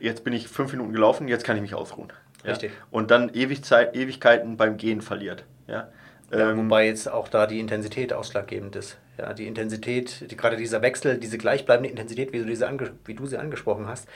jetzt 0.00 0.24
bin 0.24 0.32
ich 0.32 0.48
fünf 0.48 0.72
Minuten 0.72 0.94
gelaufen, 0.94 1.28
jetzt 1.28 1.44
kann 1.44 1.56
ich 1.56 1.62
mich 1.62 1.74
ausruhen. 1.74 2.12
Richtig. 2.44 2.72
Und 2.90 3.10
dann 3.10 3.30
Ewigkeiten 3.34 4.56
beim 4.56 4.78
Gehen 4.78 5.02
verliert. 5.02 5.44
Ja? 5.66 5.88
Ja, 6.32 6.50
ähm, 6.50 6.64
wobei 6.64 6.86
jetzt 6.86 7.10
auch 7.10 7.28
da 7.28 7.46
die 7.46 7.60
Intensität 7.60 8.12
ausschlaggebend 8.12 8.74
ist. 8.76 8.98
Ja, 9.18 9.34
die 9.34 9.46
Intensität, 9.46 10.30
die, 10.30 10.36
gerade 10.36 10.56
dieser 10.56 10.80
Wechsel, 10.82 11.18
diese 11.18 11.38
gleichbleibende 11.38 11.90
Intensität, 11.90 12.32
wie 12.32 12.38
du, 12.38 12.46
diese 12.46 12.68
wie 13.04 13.14
du 13.14 13.26
sie 13.26 13.36
angesprochen 13.36 13.86
hast, 13.86 14.08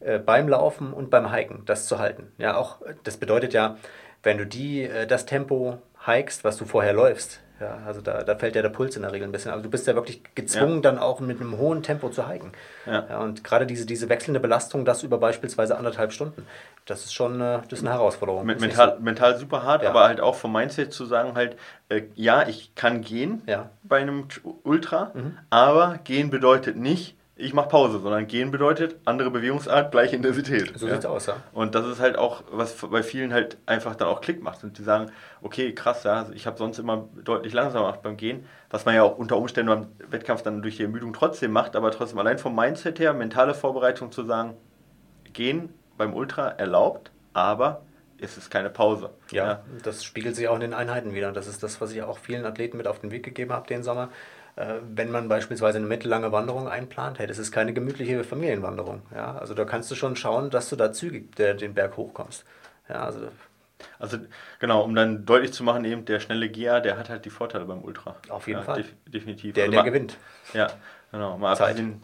äh, 0.00 0.18
beim 0.18 0.48
Laufen 0.48 0.92
und 0.92 1.10
beim 1.10 1.32
Hiken, 1.32 1.62
das 1.66 1.86
zu 1.86 1.98
halten. 1.98 2.32
Ja, 2.38 2.56
auch 2.56 2.80
das 3.04 3.16
bedeutet 3.16 3.52
ja, 3.52 3.76
wenn 4.22 4.38
du 4.38 4.46
die, 4.46 4.82
äh, 4.82 5.06
das 5.06 5.26
Tempo 5.26 5.78
hikest, 6.04 6.42
was 6.44 6.56
du 6.56 6.64
vorher 6.64 6.92
läufst, 6.92 7.40
ja, 7.60 7.78
also 7.86 8.00
da, 8.00 8.22
da 8.22 8.36
fällt 8.36 8.56
ja 8.56 8.62
der 8.62 8.70
Puls 8.70 8.96
in 8.96 9.02
der 9.02 9.12
Regel 9.12 9.28
ein 9.28 9.32
bisschen. 9.32 9.50
Also 9.50 9.62
du 9.62 9.70
bist 9.70 9.86
ja 9.86 9.94
wirklich 9.94 10.22
gezwungen, 10.34 10.76
ja. 10.76 10.80
dann 10.80 10.98
auch 10.98 11.20
mit 11.20 11.40
einem 11.40 11.58
hohen 11.58 11.82
Tempo 11.82 12.08
zu 12.08 12.28
hiken. 12.28 12.52
Ja. 12.86 13.06
ja. 13.08 13.18
und 13.20 13.44
gerade 13.44 13.66
diese, 13.66 13.84
diese 13.84 14.08
wechselnde 14.08 14.40
Belastung, 14.40 14.86
das 14.86 15.02
über 15.02 15.18
beispielsweise 15.18 15.76
anderthalb 15.76 16.12
Stunden, 16.12 16.46
das 16.86 17.04
ist 17.04 17.12
schon 17.12 17.40
äh, 17.40 17.60
das 17.68 17.80
ist 17.80 17.86
eine 17.86 17.94
Herausforderung. 17.94 18.46
Mit, 18.46 18.60
mental, 18.60 18.96
so. 18.96 19.04
mental 19.04 19.36
super 19.36 19.62
hart, 19.62 19.82
ja. 19.82 19.90
aber 19.90 20.04
halt 20.04 20.20
auch 20.20 20.36
vom 20.36 20.52
Mindset 20.52 20.92
zu 20.92 21.04
sagen 21.04 21.34
halt, 21.34 21.56
äh, 21.90 22.02
ja, 22.14 22.48
ich 22.48 22.74
kann 22.74 23.02
gehen 23.02 23.42
bei 23.82 24.00
einem 24.00 24.26
Ultra, 24.64 25.10
mhm. 25.12 25.36
aber 25.50 25.98
gehen 26.02 26.30
bedeutet 26.30 26.76
nicht, 26.76 27.16
ich 27.40 27.54
mache 27.54 27.68
Pause, 27.68 27.98
sondern 28.00 28.26
gehen 28.26 28.50
bedeutet 28.50 28.96
andere 29.04 29.30
Bewegungsart, 29.30 29.90
gleiche 29.90 30.16
Intensität. 30.16 30.72
So 30.78 30.86
ja? 30.86 30.94
sieht's 30.94 31.06
aus, 31.06 31.26
ja. 31.26 31.36
Und 31.52 31.74
das 31.74 31.86
ist 31.86 32.00
halt 32.00 32.16
auch, 32.16 32.42
was 32.50 32.74
bei 32.74 33.02
vielen 33.02 33.32
halt 33.32 33.56
einfach 33.66 33.94
dann 33.96 34.08
auch 34.08 34.20
Klick 34.20 34.42
macht. 34.42 34.62
Und 34.62 34.78
die 34.78 34.82
sagen, 34.82 35.10
okay, 35.42 35.74
krass, 35.74 36.04
ja, 36.04 36.26
ich 36.34 36.46
habe 36.46 36.58
sonst 36.58 36.78
immer 36.78 37.08
deutlich 37.24 37.52
langsamer 37.52 37.86
gemacht 37.86 38.02
beim 38.02 38.16
Gehen, 38.16 38.46
was 38.68 38.84
man 38.84 38.94
ja 38.94 39.02
auch 39.02 39.16
unter 39.18 39.36
Umständen 39.36 39.68
beim 39.70 40.10
Wettkampf 40.10 40.42
dann 40.42 40.62
durch 40.62 40.76
die 40.76 40.82
Ermüdung 40.82 41.12
trotzdem 41.12 41.52
macht, 41.52 41.76
aber 41.76 41.90
trotzdem 41.90 42.18
allein 42.18 42.38
vom 42.38 42.54
Mindset 42.54 42.98
her, 42.98 43.14
mentale 43.14 43.54
Vorbereitung 43.54 44.12
zu 44.12 44.24
sagen, 44.24 44.54
Gehen 45.32 45.72
beim 45.96 46.14
Ultra 46.14 46.48
erlaubt, 46.48 47.10
aber 47.34 47.82
es 48.18 48.36
ist 48.36 48.50
keine 48.50 48.70
Pause. 48.70 49.10
Ja, 49.30 49.44
ja, 49.44 49.60
das 49.82 50.04
spiegelt 50.04 50.36
sich 50.36 50.48
auch 50.48 50.54
in 50.54 50.60
den 50.60 50.74
Einheiten 50.74 51.14
wieder. 51.14 51.32
Das 51.32 51.46
ist 51.46 51.62
das, 51.62 51.80
was 51.80 51.92
ich 51.92 52.02
auch 52.02 52.18
vielen 52.18 52.44
Athleten 52.44 52.76
mit 52.76 52.86
auf 52.86 52.98
den 52.98 53.10
Weg 53.10 53.22
gegeben 53.22 53.52
habe 53.52 53.66
den 53.66 53.82
Sommer 53.82 54.10
wenn 54.94 55.10
man 55.10 55.28
beispielsweise 55.28 55.78
eine 55.78 55.86
mittellange 55.86 56.32
Wanderung 56.32 56.68
einplant, 56.68 57.18
hey, 57.18 57.26
das 57.26 57.38
ist 57.38 57.52
keine 57.52 57.72
gemütliche 57.72 58.24
Familienwanderung. 58.24 59.02
Ja? 59.14 59.36
Also 59.36 59.54
da 59.54 59.64
kannst 59.64 59.90
du 59.90 59.94
schon 59.94 60.16
schauen, 60.16 60.50
dass 60.50 60.68
du 60.68 60.76
da 60.76 60.92
zügig 60.92 61.34
den 61.36 61.74
Berg 61.74 61.96
hochkommst. 61.96 62.44
Ja, 62.88 63.04
also, 63.04 63.20
also 63.98 64.18
genau, 64.58 64.82
um 64.82 64.94
dann 64.94 65.24
deutlich 65.24 65.52
zu 65.52 65.62
machen, 65.62 65.84
eben 65.84 66.04
der 66.04 66.20
schnelle 66.20 66.48
Geher, 66.48 66.80
der 66.80 66.98
hat 66.98 67.08
halt 67.08 67.24
die 67.24 67.30
Vorteile 67.30 67.64
beim 67.64 67.82
Ultra. 67.82 68.16
Auf 68.28 68.48
jeden 68.48 68.60
ja, 68.60 68.64
Fall. 68.64 68.82
Def 68.82 68.94
definitiv. 69.06 69.54
Der, 69.54 69.64
also 69.64 69.72
der 69.72 69.80
mal, 69.80 69.88
gewinnt. 69.88 70.16
Ja, 70.52 70.68
genau. 71.12 71.38
Mal 71.38 71.52
abgesehen, 71.52 72.00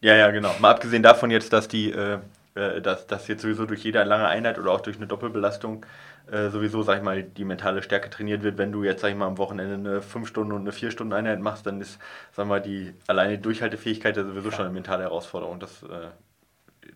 ja, 0.00 0.14
ja, 0.14 0.30
genau. 0.30 0.54
Mal 0.58 0.72
abgesehen 0.72 1.02
davon 1.02 1.30
jetzt, 1.30 1.52
dass 1.52 1.68
die, 1.68 1.90
äh, 1.90 2.18
äh 2.54 2.82
dass, 2.82 3.06
dass 3.06 3.28
jetzt 3.28 3.42
sowieso 3.42 3.64
durch 3.64 3.84
jede 3.84 4.02
lange 4.02 4.26
Einheit 4.26 4.58
oder 4.58 4.72
auch 4.72 4.80
durch 4.80 4.96
eine 4.96 5.06
Doppelbelastung 5.06 5.86
äh, 6.30 6.48
sowieso, 6.48 6.82
sag 6.82 6.98
ich 6.98 7.02
mal, 7.02 7.22
die 7.22 7.44
mentale 7.44 7.82
Stärke 7.82 8.10
trainiert 8.10 8.42
wird. 8.42 8.58
Wenn 8.58 8.72
du 8.72 8.82
jetzt, 8.82 9.00
sag 9.02 9.10
ich 9.10 9.16
mal, 9.16 9.26
am 9.26 9.38
Wochenende 9.38 9.74
eine 9.74 10.02
5 10.02 10.26
Stunden 10.28 10.52
und 10.52 10.62
eine 10.62 10.72
4 10.72 10.90
Stunden 10.90 11.12
Einheit 11.12 11.40
machst, 11.40 11.66
dann 11.66 11.80
ist, 11.80 11.98
sag 12.32 12.46
mal, 12.46 12.60
die 12.60 12.94
alleine 13.06 13.38
Durchhaltefähigkeit 13.38 14.16
ja 14.16 14.24
sowieso 14.24 14.50
schon 14.50 14.64
eine 14.64 14.74
mentale 14.74 15.02
Herausforderung. 15.02 15.60
Das, 15.60 15.82
äh, 15.82 16.08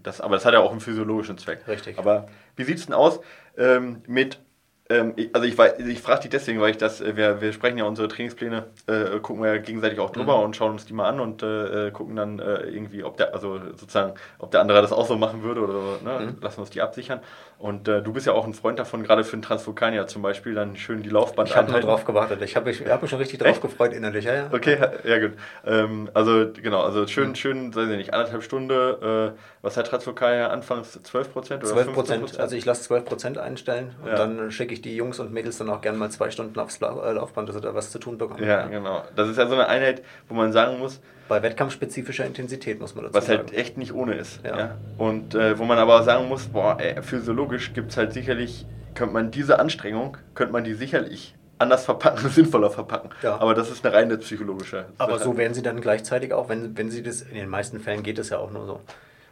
das, 0.02 0.20
aber 0.20 0.36
das 0.36 0.44
hat 0.44 0.54
ja 0.54 0.60
auch 0.60 0.70
einen 0.70 0.80
physiologischen 0.80 1.38
Zweck. 1.38 1.66
Richtig. 1.68 1.98
Aber 1.98 2.26
wie 2.56 2.64
sieht 2.64 2.78
es 2.78 2.86
denn 2.86 2.94
aus 2.94 3.20
ähm, 3.56 4.02
mit 4.06 4.40
ähm, 4.90 5.14
also 5.34 5.46
ich, 5.46 5.58
ich 5.86 6.00
frage 6.00 6.22
dich 6.22 6.30
deswegen, 6.30 6.60
weil 6.60 6.70
ich 6.70 6.78
das, 6.78 7.02
äh, 7.02 7.14
wir, 7.14 7.42
wir 7.42 7.52
sprechen 7.52 7.76
ja 7.76 7.84
unsere 7.84 8.08
Trainingspläne, 8.08 8.68
äh, 8.86 9.18
gucken 9.20 9.42
wir 9.42 9.54
ja 9.54 9.60
gegenseitig 9.60 9.98
auch 9.98 10.08
drüber 10.08 10.38
mhm. 10.38 10.44
und 10.44 10.56
schauen 10.56 10.72
uns 10.72 10.86
die 10.86 10.94
mal 10.94 11.06
an 11.06 11.20
und 11.20 11.42
äh, 11.42 11.88
äh, 11.88 11.90
gucken 11.90 12.16
dann 12.16 12.38
äh, 12.38 12.62
irgendwie, 12.62 13.04
ob 13.04 13.18
der, 13.18 13.34
also 13.34 13.58
sozusagen, 13.76 14.14
ob 14.38 14.50
der 14.50 14.62
andere 14.62 14.80
das 14.80 14.92
auch 14.92 15.06
so 15.06 15.18
machen 15.18 15.42
würde 15.42 15.60
oder 15.60 15.98
ne, 16.02 16.26
mhm. 16.26 16.36
lassen 16.40 16.60
uns 16.60 16.70
die 16.70 16.80
absichern. 16.80 17.20
Und 17.58 17.86
äh, 17.88 18.02
du 18.02 18.12
bist 18.12 18.24
ja 18.26 18.32
auch 18.32 18.46
ein 18.46 18.54
Freund 18.54 18.78
davon, 18.78 19.02
gerade 19.02 19.24
für 19.24 19.36
den 19.36 19.42
Transvulkanier 19.42 20.06
zum 20.06 20.22
Beispiel, 20.22 20.54
dann 20.54 20.76
schön 20.76 21.02
die 21.02 21.10
Laufband 21.10 21.50
Ich 21.50 21.56
habe 21.56 21.70
nur 21.70 21.80
drauf 21.80 22.04
gewartet. 22.04 22.40
Ich 22.40 22.56
habe 22.56 22.70
ich 22.70 22.86
hab 22.86 23.02
mich 23.02 23.10
schon 23.10 23.18
richtig 23.18 23.40
drauf 23.40 23.48
Echt? 23.48 23.62
gefreut 23.62 23.92
innerlich. 23.92 24.24
Ja, 24.24 24.34
ja. 24.34 24.48
Okay, 24.50 24.78
ja 25.04 25.18
gut. 25.18 25.32
Ähm, 25.66 26.08
also 26.14 26.50
genau, 26.54 26.82
also 26.82 27.06
schön, 27.08 27.30
mhm. 27.30 27.34
schön, 27.34 27.74
weiß 27.74 27.90
ich 27.90 27.96
nicht, 27.96 28.14
anderthalb 28.14 28.42
Stunde. 28.42 29.34
Was 29.60 29.76
hat 29.76 29.88
Transvulkanier 29.88 30.50
anfangs? 30.50 30.92
12 31.02 31.32
Prozent 31.32 31.64
oder 31.64 31.72
12 31.72 31.92
Prozent. 31.92 32.40
Also 32.40 32.54
ich 32.54 32.64
lasse 32.64 32.82
12 32.84 33.04
Prozent 33.04 33.38
einstellen 33.38 33.94
und 34.02 34.08
ja. 34.08 34.14
dann 34.14 34.50
schicke 34.52 34.72
ich 34.72 34.77
die 34.80 34.96
Jungs 34.96 35.18
und 35.20 35.32
Mädels 35.32 35.58
dann 35.58 35.70
auch 35.70 35.80
gerne 35.80 35.98
mal 35.98 36.10
zwei 36.10 36.30
Stunden 36.30 36.58
aufs 36.58 36.80
äh, 36.80 36.86
Laufband, 36.86 37.48
dass 37.48 37.56
sie 37.56 37.62
da 37.62 37.74
was 37.74 37.90
zu 37.90 37.98
tun 37.98 38.18
bekommen. 38.18 38.42
Ja, 38.42 38.66
genau. 38.66 39.02
Das 39.16 39.28
ist 39.28 39.36
ja 39.36 39.46
so 39.46 39.54
eine 39.54 39.68
Einheit, 39.68 40.02
wo 40.28 40.34
man 40.34 40.52
sagen 40.52 40.78
muss, 40.78 41.00
bei 41.28 41.42
wettkampfspezifischer 41.42 42.24
Intensität, 42.24 42.80
muss 42.80 42.94
man 42.94 43.04
dazu 43.04 43.14
was 43.14 43.26
sagen. 43.26 43.44
Was 43.44 43.50
halt 43.50 43.58
echt 43.58 43.76
nicht 43.76 43.92
ohne 43.92 44.14
ist. 44.14 44.40
Ja. 44.44 44.58
ja. 44.58 44.78
Und 44.96 45.34
äh, 45.34 45.58
wo 45.58 45.64
man 45.64 45.78
aber 45.78 46.02
sagen 46.02 46.28
muss, 46.28 46.46
boah, 46.46 46.78
ey, 46.80 47.02
physiologisch 47.02 47.72
gibt 47.74 47.90
es 47.90 47.96
halt 47.96 48.12
sicherlich, 48.12 48.66
könnte 48.94 49.14
man 49.14 49.30
diese 49.30 49.58
Anstrengung, 49.58 50.16
könnte 50.34 50.52
man 50.52 50.64
die 50.64 50.74
sicherlich 50.74 51.34
anders 51.58 51.84
verpacken, 51.84 52.28
sinnvoller 52.30 52.70
verpacken. 52.70 53.10
Ja. 53.22 53.40
Aber 53.40 53.54
das 53.54 53.70
ist 53.70 53.84
eine 53.84 53.94
reine 53.94 54.16
psychologische. 54.18 54.86
Aber 54.96 55.18
so 55.18 55.36
werden 55.36 55.54
sie 55.54 55.62
dann 55.62 55.80
gleichzeitig 55.80 56.32
auch, 56.32 56.48
wenn, 56.48 56.76
wenn 56.76 56.90
sie 56.90 57.02
das, 57.02 57.22
in 57.22 57.34
den 57.34 57.48
meisten 57.48 57.80
Fällen 57.80 58.02
geht 58.02 58.18
es 58.18 58.30
ja 58.30 58.38
auch 58.38 58.50
nur 58.50 58.66
so, 58.66 58.80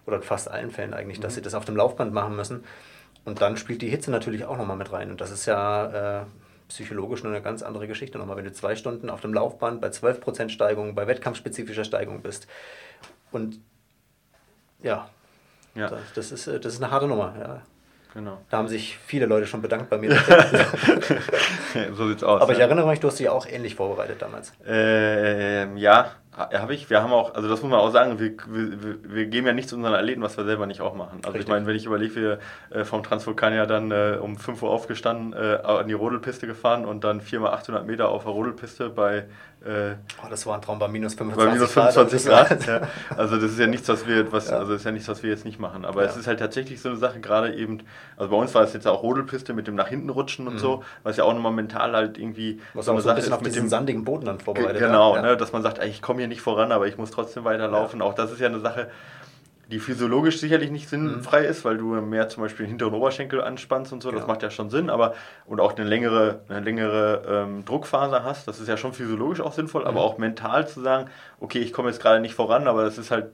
oder 0.07 0.17
in 0.17 0.23
fast 0.23 0.51
allen 0.51 0.71
Fällen 0.71 0.95
eigentlich, 0.95 1.19
mhm. 1.19 1.23
dass 1.23 1.35
sie 1.35 1.43
das 1.43 1.55
auf 1.55 1.65
dem 1.65 1.77
Laufband 1.77 2.13
machen 2.13 2.37
müssen. 2.37 2.65
Und 3.27 3.43
dann 3.43 3.57
spielt 3.59 3.83
die 3.83 3.89
Hitze 3.89 4.11
natürlich 4.11 4.45
auch 4.47 4.57
nochmal 4.57 4.77
mit 4.77 4.93
rein. 4.93 5.11
Und 5.11 5.21
das 5.21 5.31
ist 5.31 5.45
ja 5.47 6.21
äh, 6.21 6.25
psychologisch 6.69 7.23
nur 7.23 7.33
eine 7.33 7.43
ganz 7.43 7.63
andere 7.63 7.87
Geschichte 7.87 8.19
nochmal, 8.19 8.37
wenn 8.37 8.45
du 8.45 8.53
zwei 8.53 8.77
Stunden 8.77 9.11
auf 9.11 9.21
dem 9.21 9.35
Laufband 9.35 9.81
bei 9.81 9.89
12% 9.89 10.49
Steigung, 10.49 10.95
bei 10.95 11.07
wettkampfspezifischer 11.07 11.85
Steigung 11.85 12.23
bist. 12.23 12.47
Und 13.33 13.61
ja, 14.81 15.11
ja. 15.75 15.91
Das, 15.91 16.01
das, 16.15 16.33
ist, 16.33 16.47
das 16.47 16.75
ist 16.75 16.83
eine 16.83 16.91
harte 16.91 17.07
Nummer. 17.07 17.35
Ja. 17.39 17.63
Genau. 18.15 18.39
Da 18.49 18.57
haben 18.57 18.69
sich 18.69 18.97
viele 18.97 19.27
Leute 19.27 19.47
schon 19.47 19.61
bedankt 19.61 19.91
bei 19.91 19.99
mir. 19.99 20.13
so 21.93 22.09
sieht's 22.09 22.23
aus. 22.23 22.41
Aber 22.41 22.53
ich 22.53 22.59
erinnere 22.59 22.89
mich, 22.89 23.01
du 23.01 23.09
hast 23.09 23.19
dich 23.19 23.29
auch 23.29 23.47
ähnlich 23.47 23.75
vorbereitet 23.75 24.23
damals. 24.23 24.55
Ähm, 24.65 25.77
ja, 25.77 26.13
habe 26.37 26.75
ich. 26.75 26.91
Wir 26.91 27.03
haben 27.03 27.13
auch, 27.13 27.35
also 27.35 27.49
das 27.49 27.63
muss 27.63 27.71
man 27.71 27.81
auch 27.81 27.91
sagen, 27.91 28.19
wir, 28.19 28.35
wir, 28.47 28.99
wir 29.03 29.27
geben 29.27 29.47
ja 29.47 29.53
nichts 29.53 29.73
unseren 29.73 29.95
Athleten, 29.95 30.23
was 30.23 30.37
wir 30.37 30.45
selber 30.45 30.67
nicht 30.67 30.83
auch 30.83 30.95
machen. 30.95 31.19
Also 31.23 31.31
Richtig. 31.31 31.43
ich 31.45 31.49
meine, 31.49 31.67
wenn 31.67 31.77
ich 31.77 31.87
überlege, 31.87 32.15
wir 32.15 32.39
äh, 32.71 32.85
vom 32.85 33.03
Transvulkanier 33.03 33.67
dann 33.67 33.91
äh, 33.91 34.19
um 34.21 34.37
5 34.37 34.63
Uhr 34.63 34.71
aufgestanden, 34.71 35.33
äh, 35.33 35.59
an 35.63 35.89
die 35.89 35.95
Rodelpiste 35.95 36.47
gefahren 36.47 36.85
und 36.85 37.05
dann 37.05 37.21
4 37.21 37.41
x 37.41 37.49
800 37.49 37.87
Meter 37.87 38.09
auf 38.11 38.25
der 38.25 38.33
Rodelpiste 38.33 38.91
bei 38.91 39.25
äh, 39.67 39.97
oh, 40.23 40.29
das 40.31 40.47
war 40.47 40.55
ein 40.55 40.63
Traum 40.63 40.79
bei 40.79 40.89
minus 40.89 41.15
25 41.15 41.45
bei 41.45 41.55
minus 41.55 41.73
25 41.73 42.25
Grad. 42.27 42.49
Grad 42.49 42.67
ja. 42.67 42.81
Also 43.17 43.37
das 43.37 43.51
ist 43.53 43.59
ja 43.59 43.67
nichts, 43.67 43.89
was 43.89 44.07
wir, 44.07 44.31
was, 44.31 44.51
ja. 44.51 44.59
also 44.59 44.75
ist 44.75 44.85
ja 44.85 44.93
nichts, 44.93 45.09
was 45.09 45.23
wir 45.23 45.31
jetzt 45.31 45.45
nicht 45.45 45.59
machen. 45.59 45.85
Aber 45.85 46.05
ja. 46.05 46.09
es 46.09 46.17
ist 46.17 46.27
halt 46.27 46.39
tatsächlich 46.39 46.81
so 46.81 46.89
eine 46.89 46.99
Sache, 46.99 47.21
gerade 47.21 47.55
eben, 47.55 47.83
also 48.17 48.31
bei 48.31 48.37
uns 48.37 48.55
war 48.55 48.63
es 48.63 48.73
jetzt 48.73 48.87
auch 48.87 49.03
Rodelpiste 49.03 49.55
mit 49.55 49.67
dem 49.67 49.75
nach 49.75 49.89
hinten 49.89 50.11
rutschen 50.11 50.47
und 50.47 50.55
mhm. 50.55 50.59
so, 50.59 50.85
was 51.03 51.17
ja 51.17 51.25
auch 51.25 51.35
nochmal 51.35 51.53
mental 51.53 51.93
halt 51.95 52.19
irgendwie 52.19 52.61
was 52.75 52.87
so 52.87 52.93
eine 52.93 53.01
Sache 53.01 53.21
ist 53.21 53.43
mit 53.43 53.57
dem 53.57 53.69
sandigen 53.69 54.05
Boden 54.05 54.27
dann 54.27 54.39
vorbereitet. 54.39 54.79
Genau, 54.79 55.21
ne, 55.21 55.37
dass 55.37 55.53
man 55.53 55.63
sagt, 55.63 55.83
ich 55.83 56.01
komme 56.01 56.21
hier 56.21 56.29
nicht 56.29 56.41
voran, 56.41 56.71
aber 56.71 56.87
ich 56.87 56.97
muss 56.97 57.11
trotzdem 57.11 57.45
weiterlaufen. 57.45 58.03
Auch 58.03 58.15
das 58.15 58.31
ist 58.33 58.41
ja 58.41 58.47
eine 58.47 58.61
Sache, 58.61 58.89
die 59.69 59.81
physiologisch 59.81 60.39
sicherlich 60.39 60.71
nicht 60.71 60.89
sinnfrei 60.89 61.43
mhm. 61.43 61.49
ist, 61.49 61.65
weil 61.65 61.77
du 61.77 61.87
mehr 62.01 62.29
zum 62.29 62.43
Beispiel 62.43 62.67
den 62.67 62.71
hinteren 62.71 62.95
Oberschenkel 62.95 63.43
anspannst 63.43 63.93
und 63.93 64.03
so, 64.03 64.11
genau. 64.11 64.21
das 64.21 64.29
macht 64.29 64.43
ja 64.43 64.51
schon 64.51 64.71
Sinn, 64.71 64.91
aber 64.91 65.15
und 65.45 65.61
auch 65.61 65.77
eine 65.77 65.85
längere, 65.85 66.41
eine 66.49 66.61
längere 66.61 67.23
ähm, 67.29 67.65
Druckphase 67.65 68.23
hast, 68.23 68.47
das 68.47 68.61
ist 68.61 68.69
ja 68.69 68.77
schon 68.77 68.93
physiologisch 68.93 69.41
auch 69.41 69.53
sinnvoll, 69.53 69.83
mhm. 69.83 69.89
aber 69.89 70.03
auch 70.03 70.19
mental 70.19 70.69
zu 70.69 70.81
sagen, 70.83 71.11
okay, 71.41 71.59
ich 71.59 71.73
komme 71.73 71.89
jetzt 71.89 72.01
gerade 72.01 72.21
nicht 72.21 72.35
voran, 72.35 72.69
aber 72.69 72.85
das 72.85 72.97
ist 72.97 73.11
halt, 73.11 73.31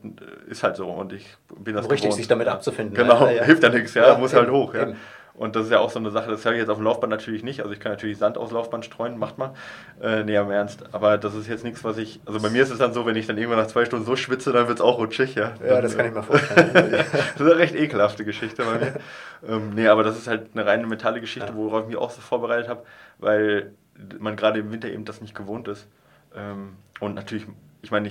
ist 0.48 0.62
halt 0.62 0.76
so 0.76 0.88
und 0.88 1.12
ich 1.12 1.36
bin 1.58 1.74
das 1.74 1.84
Richtig, 1.84 2.02
gewohnt. 2.02 2.14
sich 2.14 2.28
damit 2.28 2.48
abzufinden. 2.48 2.94
Genau, 2.94 3.26
ja, 3.26 3.32
ja. 3.32 3.42
hilft 3.44 3.62
ja 3.62 3.68
nichts, 3.68 3.92
ja, 3.92 4.08
ja 4.08 4.18
muss 4.18 4.32
halt 4.32 4.50
hoch. 4.50 4.72
Ja. 4.74 4.88
Und 5.34 5.56
das 5.56 5.64
ist 5.64 5.72
ja 5.72 5.78
auch 5.78 5.90
so 5.90 5.98
eine 5.98 6.10
Sache, 6.10 6.30
das 6.30 6.44
habe 6.44 6.56
ich 6.56 6.60
jetzt 6.60 6.68
auf 6.68 6.76
dem 6.76 6.84
Laufband 6.84 7.10
natürlich 7.10 7.42
nicht. 7.42 7.60
Also 7.60 7.72
ich 7.72 7.80
kann 7.80 7.92
natürlich 7.92 8.18
Sand 8.18 8.36
aus 8.36 8.50
Laufband 8.52 8.84
streuen, 8.84 9.18
macht 9.18 9.38
man. 9.38 9.52
Äh, 10.00 10.24
nee, 10.24 10.36
im 10.36 10.50
Ernst. 10.50 10.84
Aber 10.92 11.16
das 11.16 11.34
ist 11.34 11.48
jetzt 11.48 11.64
nichts, 11.64 11.82
was 11.84 11.96
ich. 11.96 12.20
Also 12.26 12.38
bei 12.40 12.50
mir 12.50 12.62
ist 12.62 12.70
es 12.70 12.78
dann 12.78 12.92
so, 12.92 13.06
wenn 13.06 13.16
ich 13.16 13.26
dann 13.26 13.38
irgendwann 13.38 13.58
nach 13.58 13.66
zwei 13.66 13.86
Stunden 13.86 14.04
so 14.04 14.14
schwitze, 14.14 14.52
dann 14.52 14.68
wird 14.68 14.78
es 14.78 14.84
auch 14.84 14.98
rutschig, 14.98 15.34
ja. 15.34 15.54
Ja, 15.62 15.74
dann, 15.74 15.82
das 15.82 15.96
kann 15.96 16.06
ich 16.06 16.12
mir 16.12 16.22
vorstellen. 16.22 16.70
das 16.92 17.34
ist 17.34 17.40
eine 17.40 17.56
recht 17.56 17.74
ekelhafte 17.74 18.24
Geschichte 18.24 18.62
bei 18.62 18.78
mir. 18.78 18.94
ähm, 19.48 19.70
nee, 19.74 19.88
aber 19.88 20.02
das 20.02 20.18
ist 20.18 20.28
halt 20.28 20.50
eine 20.52 20.66
reine 20.66 20.86
mentale 20.86 21.20
Geschichte, 21.20 21.54
worauf 21.54 21.82
ich 21.82 21.88
mich 21.88 21.96
auch 21.96 22.10
so 22.10 22.20
vorbereitet 22.20 22.68
habe, 22.68 22.82
weil 23.18 23.72
man 24.18 24.36
gerade 24.36 24.60
im 24.60 24.70
Winter 24.70 24.88
eben 24.88 25.06
das 25.06 25.22
nicht 25.22 25.34
gewohnt 25.34 25.66
ist. 25.66 25.88
Ähm, 26.36 26.76
und 27.00 27.14
natürlich, 27.14 27.46
ich 27.80 27.90
meine, 27.90 28.10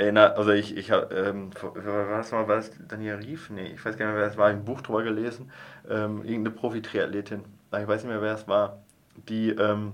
erinnere, 0.00 0.36
also 0.36 0.50
ich, 0.50 0.76
ich 0.76 0.90
habe, 0.90 1.14
ähm, 1.14 1.50
was 1.62 2.32
mal, 2.32 2.48
war 2.48 2.56
das 2.56 2.72
Daniel 2.88 3.16
Rief? 3.16 3.50
Nee, 3.50 3.72
ich 3.74 3.84
weiß 3.84 3.96
gar 3.96 4.06
nicht 4.06 4.14
mehr, 4.14 4.22
wer 4.22 4.30
es 4.30 4.36
war, 4.36 4.48
ein 4.48 4.64
Buch 4.64 4.80
drüber 4.80 5.02
gelesen, 5.02 5.50
ähm, 5.88 6.24
irgendeine 6.24 6.50
Profi-Triathletin, 6.50 7.44
ich 7.78 7.86
weiß 7.86 8.02
nicht 8.02 8.10
mehr, 8.10 8.22
wer 8.22 8.34
es 8.34 8.48
war, 8.48 8.82
die, 9.28 9.50
ähm, 9.50 9.92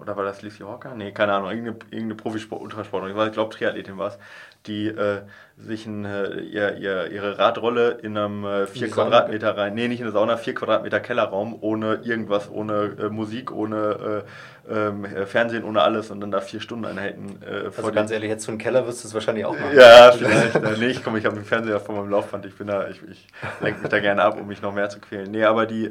oder 0.00 0.16
war 0.16 0.24
das 0.24 0.42
Lizzie 0.42 0.64
Hawker? 0.64 0.94
Nee, 0.94 1.12
keine 1.12 1.32
Ahnung, 1.34 1.50
irgendeine, 1.50 1.76
irgendeine 1.90 2.14
Profi-Ultrasportlerin, 2.14 3.26
ich 3.26 3.32
glaube 3.32 3.54
Triathletin 3.54 3.98
war 3.98 4.08
es, 4.08 4.18
die 4.66 4.88
äh, 4.88 5.22
sich 5.56 5.86
in, 5.86 6.04
äh, 6.04 6.40
ihr, 6.40 6.76
ihr, 6.76 7.10
ihre 7.10 7.38
Radrolle 7.38 7.98
in 8.02 8.16
einem 8.16 8.44
äh, 8.44 8.66
4 8.66 8.90
Quadratmeter 8.90 9.56
rein, 9.56 9.74
nee, 9.74 9.88
nicht 9.88 10.00
in 10.00 10.06
der 10.06 10.12
Sauna, 10.12 10.36
4 10.36 10.54
Quadratmeter 10.54 11.00
Kellerraum, 11.00 11.56
ohne 11.60 12.00
irgendwas, 12.04 12.50
ohne 12.50 12.96
äh, 12.98 13.08
Musik, 13.08 13.52
ohne 13.52 14.24
äh, 14.24 14.74
ähm, 14.88 15.04
äh, 15.04 15.26
Fernsehen, 15.26 15.64
ohne 15.64 15.82
alles 15.82 16.10
und 16.10 16.20
dann 16.20 16.30
da 16.30 16.40
vier 16.40 16.60
Stunden 16.60 16.86
einhalten. 16.86 17.40
Äh, 17.46 17.66
also 17.76 17.92
ganz 17.92 18.10
ehrlich, 18.10 18.30
jetzt 18.30 18.44
so 18.44 18.52
einen 18.52 18.58
Keller 18.58 18.86
wirst 18.86 19.04
du 19.04 19.08
es 19.08 19.14
wahrscheinlich 19.14 19.44
auch 19.44 19.58
machen. 19.58 19.76
Ja, 19.76 20.12
vielleicht. 20.12 20.78
nee, 20.78 20.86
ich 20.86 21.04
komme, 21.04 21.18
ich 21.18 21.26
habe 21.26 21.36
den 21.36 21.44
Fernseher 21.44 21.80
vor 21.80 21.94
meinem 21.94 22.10
Laufband, 22.10 22.46
ich 22.46 22.56
bin 22.56 22.68
da, 22.68 22.88
ich, 22.88 23.02
ich 23.02 23.26
lenke 23.60 23.80
mich 23.80 23.90
da 23.90 24.00
gerne 24.00 24.22
ab, 24.22 24.38
um 24.40 24.46
mich 24.46 24.62
noch 24.62 24.74
mehr 24.74 24.88
zu 24.88 25.00
quälen. 25.00 25.30
Nee, 25.30 25.44
aber 25.44 25.66
die, 25.66 25.90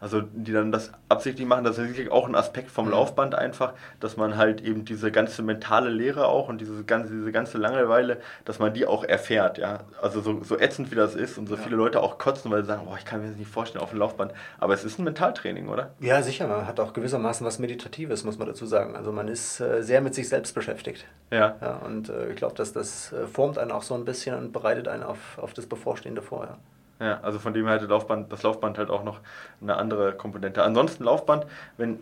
also 0.00 0.22
die 0.22 0.52
dann 0.52 0.72
das 0.72 0.92
absichtlich 1.08 1.46
machen, 1.46 1.64
das 1.64 1.78
ist 1.78 1.88
wirklich 1.88 2.10
auch 2.10 2.26
ein 2.26 2.34
Aspekt 2.34 2.70
vom 2.70 2.86
mhm. 2.86 2.92
Laufband 2.92 3.34
einfach, 3.34 3.74
dass 4.00 4.16
man 4.16 4.36
halt 4.36 4.62
eben 4.62 4.84
diese 4.84 5.12
ganze 5.12 5.42
mentale 5.42 5.90
Lehre 5.90 6.26
auch 6.26 6.48
und 6.48 6.60
diese 6.60 6.84
ganze, 6.84 7.12
diese 7.12 7.32
ganze 7.32 7.58
Langeweile, 7.58 8.18
dass 8.44 8.58
man 8.58 8.72
die 8.72 8.86
auch 8.86 9.04
erfährt, 9.04 9.58
ja. 9.58 9.80
Also 10.00 10.20
so, 10.20 10.42
so 10.42 10.58
ätzend 10.58 10.90
wie 10.90 10.94
das 10.94 11.14
ist 11.14 11.36
und 11.36 11.48
so 11.48 11.56
ja. 11.56 11.60
viele 11.60 11.76
Leute 11.76 12.02
auch 12.02 12.18
kotzen, 12.18 12.50
weil 12.50 12.62
sie 12.62 12.68
sagen, 12.68 12.86
boah, 12.86 12.96
ich 12.98 13.04
kann 13.04 13.20
mir 13.20 13.28
das 13.28 13.36
nicht 13.36 13.50
vorstellen 13.50 13.82
auf 13.82 13.90
dem 13.90 13.98
Laufband. 13.98 14.32
Aber 14.58 14.72
es 14.72 14.84
ist 14.84 14.98
ein 14.98 15.04
Mentaltraining, 15.04 15.68
oder? 15.68 15.90
Ja, 16.00 16.22
sicher. 16.22 16.46
Man 16.46 16.66
hat 16.66 16.80
auch 16.80 16.92
gewissermaßen 16.92 17.46
was 17.46 17.58
Meditatives, 17.58 18.24
muss 18.24 18.38
man 18.38 18.48
dazu 18.48 18.66
sagen. 18.66 18.96
Also 18.96 19.12
man 19.12 19.28
ist 19.28 19.60
äh, 19.60 19.82
sehr 19.82 20.00
mit 20.00 20.14
sich 20.14 20.28
selbst 20.28 20.54
beschäftigt. 20.54 21.06
Ja. 21.30 21.56
ja 21.60 21.76
und 21.76 22.08
äh, 22.08 22.30
ich 22.30 22.36
glaube, 22.36 22.54
dass 22.54 22.72
das 22.72 23.12
äh, 23.12 23.26
formt 23.26 23.58
einen 23.58 23.70
auch 23.70 23.82
so 23.82 23.94
ein 23.94 24.04
bisschen 24.04 24.36
und 24.36 24.52
bereitet 24.52 24.88
einen 24.88 25.02
auf, 25.02 25.38
auf 25.38 25.52
das 25.52 25.66
Bevorstehende 25.66 26.22
vor, 26.22 26.44
ja. 26.44 26.58
Ja, 27.00 27.18
also 27.22 27.38
von 27.38 27.54
dem 27.54 27.66
her 27.66 27.74
hatte 27.74 27.86
Laufband, 27.86 28.30
das 28.30 28.42
Laufband 28.42 28.76
halt 28.76 28.90
auch 28.90 29.02
noch 29.04 29.20
eine 29.62 29.76
andere 29.76 30.12
Komponente. 30.12 30.62
Ansonsten 30.62 31.04
Laufband, 31.04 31.46
wenn 31.78 31.98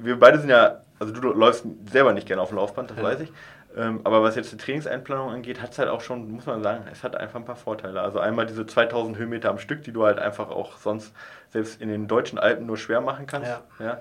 wir 0.00 0.18
beide 0.18 0.38
sind 0.38 0.48
ja, 0.48 0.80
also 0.98 1.12
du 1.12 1.20
läufst 1.20 1.66
selber 1.90 2.14
nicht 2.14 2.26
gerne 2.26 2.40
auf 2.40 2.48
dem 2.48 2.56
Laufband, 2.56 2.90
das 2.90 2.96
ja. 2.96 3.02
weiß 3.02 3.20
ich. 3.20 3.32
Ähm, 3.76 4.00
aber 4.04 4.22
was 4.22 4.34
jetzt 4.36 4.50
die 4.50 4.56
Trainingseinplanung 4.56 5.30
angeht, 5.30 5.60
hat 5.60 5.72
es 5.72 5.78
halt 5.78 5.90
auch 5.90 6.00
schon, 6.00 6.32
muss 6.32 6.46
man 6.46 6.62
sagen, 6.62 6.84
es 6.90 7.04
hat 7.04 7.14
einfach 7.14 7.38
ein 7.38 7.44
paar 7.44 7.56
Vorteile. 7.56 8.00
Also 8.00 8.18
einmal 8.18 8.46
diese 8.46 8.66
2000 8.66 9.18
Höhenmeter 9.18 9.50
am 9.50 9.58
Stück, 9.58 9.84
die 9.84 9.92
du 9.92 10.04
halt 10.04 10.18
einfach 10.18 10.50
auch 10.50 10.78
sonst 10.78 11.12
selbst 11.50 11.80
in 11.80 11.88
den 11.88 12.08
deutschen 12.08 12.38
Alpen 12.38 12.64
nur 12.64 12.78
schwer 12.78 13.02
machen 13.02 13.26
kannst. 13.26 13.50
Ja. 13.50 13.62
ja. 13.78 14.00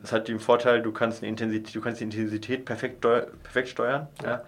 Das 0.00 0.12
hat 0.12 0.28
den 0.28 0.38
Vorteil, 0.38 0.82
du 0.82 0.92
kannst, 0.92 1.22
eine 1.22 1.28
Intensität, 1.28 1.74
du 1.74 1.80
kannst 1.80 2.00
die 2.00 2.04
Intensität 2.04 2.64
perfekt, 2.64 3.00
perfekt 3.00 3.68
steuern. 3.68 4.06
Ja. 4.22 4.28
ja. 4.28 4.42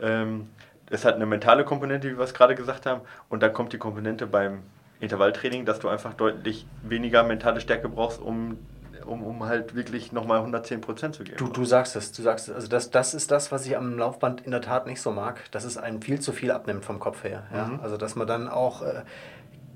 Ähm, 0.00 0.48
es 0.90 1.04
hat 1.04 1.16
eine 1.16 1.26
mentale 1.26 1.64
Komponente, 1.64 2.08
wie 2.10 2.16
wir 2.16 2.24
es 2.24 2.34
gerade 2.34 2.54
gesagt 2.54 2.86
haben, 2.86 3.02
und 3.28 3.42
dann 3.42 3.52
kommt 3.52 3.72
die 3.72 3.78
Komponente 3.78 4.26
beim 4.26 4.62
Intervalltraining, 5.00 5.64
dass 5.64 5.78
du 5.78 5.88
einfach 5.88 6.14
deutlich 6.14 6.66
weniger 6.82 7.22
mentale 7.22 7.60
Stärke 7.60 7.88
brauchst, 7.88 8.20
um, 8.20 8.58
um, 9.04 9.22
um 9.22 9.44
halt 9.44 9.74
wirklich 9.74 10.12
nochmal 10.12 10.38
110 10.38 10.80
Prozent 10.80 11.14
zu 11.14 11.24
geben. 11.24 11.36
Du, 11.36 11.48
du 11.48 11.64
sagst 11.64 11.96
es, 11.96 12.12
du 12.12 12.22
sagst 12.22 12.48
es. 12.48 12.54
Also 12.54 12.68
das, 12.68 12.90
das 12.90 13.14
ist 13.14 13.30
das, 13.30 13.52
was 13.52 13.66
ich 13.66 13.76
am 13.76 13.98
Laufband 13.98 14.42
in 14.42 14.50
der 14.50 14.62
Tat 14.62 14.86
nicht 14.86 15.00
so 15.00 15.10
mag, 15.10 15.50
dass 15.50 15.64
es 15.64 15.76
einem 15.76 16.00
viel 16.00 16.20
zu 16.20 16.32
viel 16.32 16.50
abnimmt 16.50 16.84
vom 16.84 16.98
Kopf 16.98 17.24
her. 17.24 17.44
Ja? 17.52 17.66
Mhm. 17.66 17.80
Also 17.80 17.96
dass 17.96 18.16
man 18.16 18.26
dann 18.26 18.48
auch, 18.48 18.82
äh, 18.82 19.02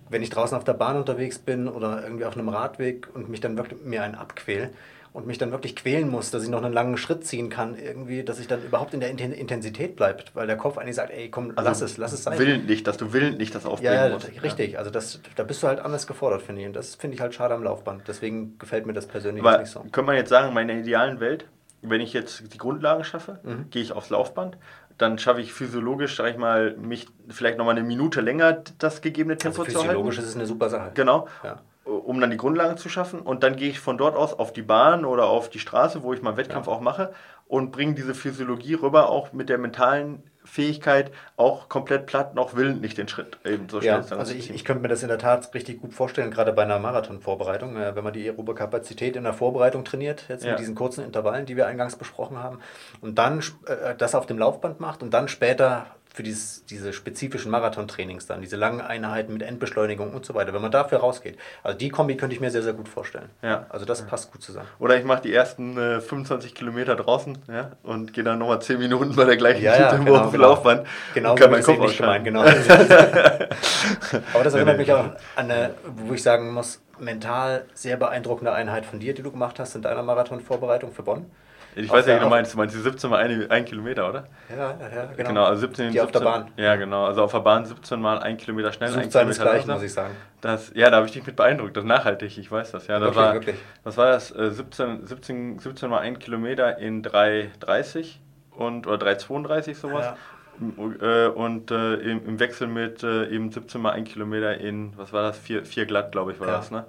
wenn 0.08 0.22
ich 0.22 0.30
draußen 0.30 0.56
auf 0.56 0.64
der 0.64 0.74
Bahn 0.74 0.96
unterwegs 0.96 1.38
bin 1.38 1.68
oder 1.68 2.02
irgendwie 2.02 2.24
auf 2.24 2.36
einem 2.36 2.48
Radweg 2.48 3.08
und 3.14 3.28
mich 3.28 3.40
dann 3.40 3.56
wirklich 3.56 3.80
mir 3.82 4.02
einen 4.02 4.14
abquäle, 4.14 4.70
und 5.12 5.26
mich 5.26 5.38
dann 5.38 5.50
wirklich 5.50 5.74
quälen 5.74 6.08
muss, 6.08 6.30
dass 6.30 6.44
ich 6.44 6.48
noch 6.48 6.62
einen 6.62 6.72
langen 6.72 6.96
Schritt 6.96 7.24
ziehen 7.26 7.48
kann, 7.48 7.76
irgendwie, 7.76 8.22
dass 8.22 8.38
ich 8.38 8.46
dann 8.46 8.62
überhaupt 8.62 8.94
in 8.94 9.00
der 9.00 9.10
Intensität 9.10 9.96
bleibt, 9.96 10.36
weil 10.36 10.46
der 10.46 10.56
Kopf 10.56 10.78
eigentlich 10.78 10.96
sagt, 10.96 11.10
ey, 11.10 11.30
komm, 11.30 11.52
also 11.56 11.68
lass 11.68 11.80
es, 11.80 11.96
lass 11.96 12.12
es 12.12 12.22
sein. 12.22 12.38
Willentlich, 12.38 12.84
dass 12.84 12.96
du 12.96 13.12
willentlich 13.12 13.50
das 13.50 13.66
aufbringen 13.66 13.94
ja, 13.94 14.08
musst. 14.08 14.30
Richtig, 14.42 14.78
also 14.78 14.90
das, 14.90 15.20
da 15.34 15.42
bist 15.42 15.62
du 15.62 15.66
halt 15.66 15.80
anders 15.80 16.06
gefordert, 16.06 16.42
finde 16.42 16.62
ich. 16.62 16.66
Und 16.68 16.74
das 16.74 16.94
finde 16.94 17.16
ich 17.16 17.20
halt 17.20 17.34
schade 17.34 17.54
am 17.54 17.64
Laufband. 17.64 18.06
Deswegen 18.06 18.56
gefällt 18.58 18.86
mir 18.86 18.92
das 18.92 19.06
persönlich 19.06 19.44
Aber 19.44 19.58
nicht 19.58 19.70
so. 19.70 19.84
Können 19.90 20.06
wir 20.06 20.14
jetzt 20.14 20.28
sagen, 20.28 20.48
in 20.48 20.54
meiner 20.54 20.74
idealen 20.74 21.18
Welt, 21.18 21.46
wenn 21.82 22.00
ich 22.00 22.12
jetzt 22.12 22.54
die 22.54 22.58
Grundlagen 22.58 23.02
schaffe, 23.02 23.40
mhm. 23.42 23.66
gehe 23.70 23.82
ich 23.82 23.92
aufs 23.92 24.10
Laufband, 24.10 24.58
dann 24.96 25.18
schaffe 25.18 25.40
ich 25.40 25.52
physiologisch, 25.52 26.16
sag 26.16 26.30
ich 26.30 26.36
mal, 26.36 26.76
mich 26.76 27.08
vielleicht 27.28 27.58
nochmal 27.58 27.76
eine 27.76 27.86
Minute 27.86 28.20
länger 28.20 28.62
das 28.78 29.00
gegebene 29.00 29.38
Tempo 29.38 29.62
also 29.62 29.72
zu 29.72 29.78
halten. 29.78 29.88
Physiologisch 29.88 30.18
ist 30.18 30.26
es 30.26 30.36
eine 30.36 30.46
super 30.46 30.68
Sache. 30.68 30.92
Genau. 30.94 31.26
Ja 31.42 31.60
um 31.84 32.20
dann 32.20 32.30
die 32.30 32.36
Grundlagen 32.36 32.76
zu 32.76 32.88
schaffen. 32.88 33.20
Und 33.20 33.42
dann 33.42 33.56
gehe 33.56 33.70
ich 33.70 33.80
von 33.80 33.98
dort 33.98 34.16
aus 34.16 34.34
auf 34.34 34.52
die 34.52 34.62
Bahn 34.62 35.04
oder 35.04 35.26
auf 35.26 35.48
die 35.50 35.58
Straße, 35.58 36.02
wo 36.02 36.12
ich 36.12 36.22
meinen 36.22 36.36
Wettkampf 36.36 36.66
ja. 36.66 36.72
auch 36.72 36.80
mache, 36.80 37.12
und 37.46 37.72
bringe 37.72 37.94
diese 37.94 38.14
Physiologie 38.14 38.74
rüber, 38.74 39.08
auch 39.08 39.32
mit 39.32 39.48
der 39.48 39.58
mentalen 39.58 40.22
Fähigkeit, 40.44 41.10
auch 41.36 41.68
komplett 41.68 42.06
platt, 42.06 42.34
noch 42.34 42.54
willentlich 42.54 42.94
den 42.94 43.08
Schritt 43.08 43.38
eben 43.44 43.68
so 43.68 43.80
schnell 43.80 44.04
ja, 44.08 44.16
Also 44.16 44.32
ich, 44.34 44.50
ich 44.50 44.64
könnte 44.64 44.82
mir 44.82 44.88
das 44.88 45.02
in 45.02 45.08
der 45.08 45.18
Tat 45.18 45.52
richtig 45.52 45.80
gut 45.80 45.92
vorstellen, 45.92 46.30
gerade 46.30 46.52
bei 46.52 46.62
einer 46.62 46.78
Marathonvorbereitung, 46.78 47.76
äh, 47.76 47.94
wenn 47.94 48.04
man 48.04 48.12
die 48.12 48.24
aerobe 48.24 48.54
Kapazität 48.54 49.16
in 49.16 49.24
der 49.24 49.34
Vorbereitung 49.34 49.84
trainiert, 49.84 50.24
jetzt 50.28 50.44
ja. 50.44 50.52
mit 50.52 50.60
diesen 50.60 50.74
kurzen 50.74 51.04
Intervallen, 51.04 51.44
die 51.44 51.56
wir 51.56 51.66
eingangs 51.66 51.96
besprochen 51.96 52.38
haben, 52.38 52.60
und 53.00 53.18
dann 53.18 53.40
äh, 53.66 53.94
das 53.98 54.14
auf 54.14 54.26
dem 54.26 54.38
Laufband 54.38 54.80
macht 54.80 55.02
und 55.02 55.12
dann 55.12 55.28
später 55.28 55.86
für 56.12 56.22
dieses, 56.22 56.64
diese 56.66 56.92
spezifischen 56.92 57.50
Marathontrainings 57.50 58.26
dann, 58.26 58.40
diese 58.40 58.56
langen 58.56 58.80
Einheiten 58.80 59.32
mit 59.32 59.42
Endbeschleunigung 59.42 60.12
und 60.12 60.26
so 60.26 60.34
weiter, 60.34 60.52
wenn 60.52 60.60
man 60.60 60.72
dafür 60.72 60.98
rausgeht. 60.98 61.38
Also 61.62 61.78
die 61.78 61.88
Kombi 61.88 62.16
könnte 62.16 62.34
ich 62.34 62.40
mir 62.40 62.50
sehr, 62.50 62.62
sehr 62.62 62.72
gut 62.72 62.88
vorstellen. 62.88 63.30
Ja. 63.42 63.66
Also 63.68 63.86
das 63.86 64.02
passt 64.02 64.32
gut 64.32 64.42
zusammen. 64.42 64.66
Oder 64.80 64.96
ich 64.96 65.04
mache 65.04 65.22
die 65.22 65.32
ersten 65.32 65.78
äh, 65.78 66.00
25 66.00 66.54
Kilometer 66.54 66.96
draußen 66.96 67.38
ja, 67.48 67.72
und 67.84 68.12
gehe 68.12 68.24
dann 68.24 68.40
nochmal 68.40 68.60
10 68.60 68.78
Minuten 68.78 69.14
bei 69.14 69.24
der 69.24 69.36
gleichen 69.36 69.62
ja, 69.62 69.78
ja, 69.78 69.96
genau, 69.96 70.16
auf 70.16 70.32
genau. 70.32 70.48
Laufbahn. 70.48 70.84
Genau, 71.14 71.34
kann 71.36 71.50
mein 71.50 71.62
Kopf 71.62 71.78
nicht 71.78 71.98
gemeint, 71.98 72.24
genau. 72.24 72.40
Aber 74.34 74.44
das 74.44 74.54
erinnert 74.54 74.78
mich 74.78 74.92
auch 74.92 75.04
an 75.36 75.50
eine, 75.50 75.74
wo 75.84 76.12
ich 76.12 76.22
sagen 76.22 76.52
muss, 76.52 76.80
mental 76.98 77.64
sehr 77.74 77.96
beeindruckende 77.96 78.52
Einheit 78.52 78.84
von 78.84 78.98
dir, 78.98 79.14
die 79.14 79.22
du 79.22 79.30
gemacht 79.30 79.58
hast 79.58 79.74
in 79.74 79.82
deiner 79.82 80.02
Marathonvorbereitung 80.02 80.92
für 80.92 81.02
Bonn. 81.02 81.30
Ich 81.76 81.90
weiß 81.90 82.06
ja, 82.06 82.16
wie 82.16 82.20
du 82.20 82.28
meinst. 82.28 82.52
Du 82.52 82.58
meinst 82.58 82.74
die 82.74 82.80
17 82.80 83.10
mal 83.10 83.18
ein, 83.18 83.50
ein 83.50 83.64
Kilometer, 83.64 84.08
oder? 84.08 84.24
Ja, 84.48 84.56
ja, 84.56 85.06
genau. 85.16 85.28
genau 85.28 85.44
also 85.44 85.60
17, 85.60 85.92
die 85.92 85.98
17, 85.98 86.04
auf 86.04 86.12
der 86.12 86.20
Bahn. 86.20 86.50
Ja, 86.56 86.76
genau. 86.76 87.04
Also 87.04 87.22
auf 87.22 87.32
der 87.32 87.40
Bahn 87.40 87.64
17 87.64 88.00
mal 88.00 88.18
ein 88.18 88.36
Kilometer 88.36 88.72
schnell, 88.72 88.88
Sucht 88.88 89.02
ein 89.02 89.10
Kilometer 89.10 89.44
langsam. 89.44 89.74
muss 89.74 89.84
ich 89.84 89.92
sagen. 89.92 90.14
Das, 90.40 90.72
ja, 90.74 90.90
da 90.90 90.96
habe 90.96 91.06
ich 91.06 91.12
dich 91.12 91.24
mit 91.26 91.36
beeindruckt. 91.36 91.76
Das 91.76 91.84
ist 91.84 91.88
nachhaltig, 91.88 92.38
ich 92.38 92.50
weiß 92.50 92.72
das. 92.72 92.86
Ja, 92.86 92.98
das 92.98 93.08
wirklich, 93.08 93.24
war, 93.24 93.34
wirklich. 93.34 93.56
Was 93.84 93.96
war 93.96 94.06
das? 94.06 94.28
17, 94.28 95.06
17, 95.06 95.58
17 95.58 95.90
mal 95.90 95.98
ein 95.98 96.18
Kilometer 96.18 96.78
in 96.78 97.02
3,30 97.02 98.16
und, 98.50 98.86
oder 98.86 99.06
3,32 99.06 99.74
sowas. 99.74 100.06
Ja. 100.06 100.16
Äh, 100.60 101.28
und 101.28 101.70
äh, 101.70 101.94
im, 101.94 102.38
Wechsel 102.38 102.68
mit 102.68 103.02
äh, 103.02 103.28
eben 103.28 103.50
17 103.50 103.80
mal 103.80 103.92
ein 103.92 104.04
Kilometer 104.04 104.58
in, 104.58 104.92
was 104.96 105.12
war 105.12 105.22
das? 105.22 105.38
4, 105.38 105.64
4 105.64 105.86
glatt, 105.86 106.12
glaube 106.12 106.32
ich, 106.32 106.40
war 106.40 106.48
ja. 106.48 106.56
das, 106.56 106.70
ne? 106.70 106.84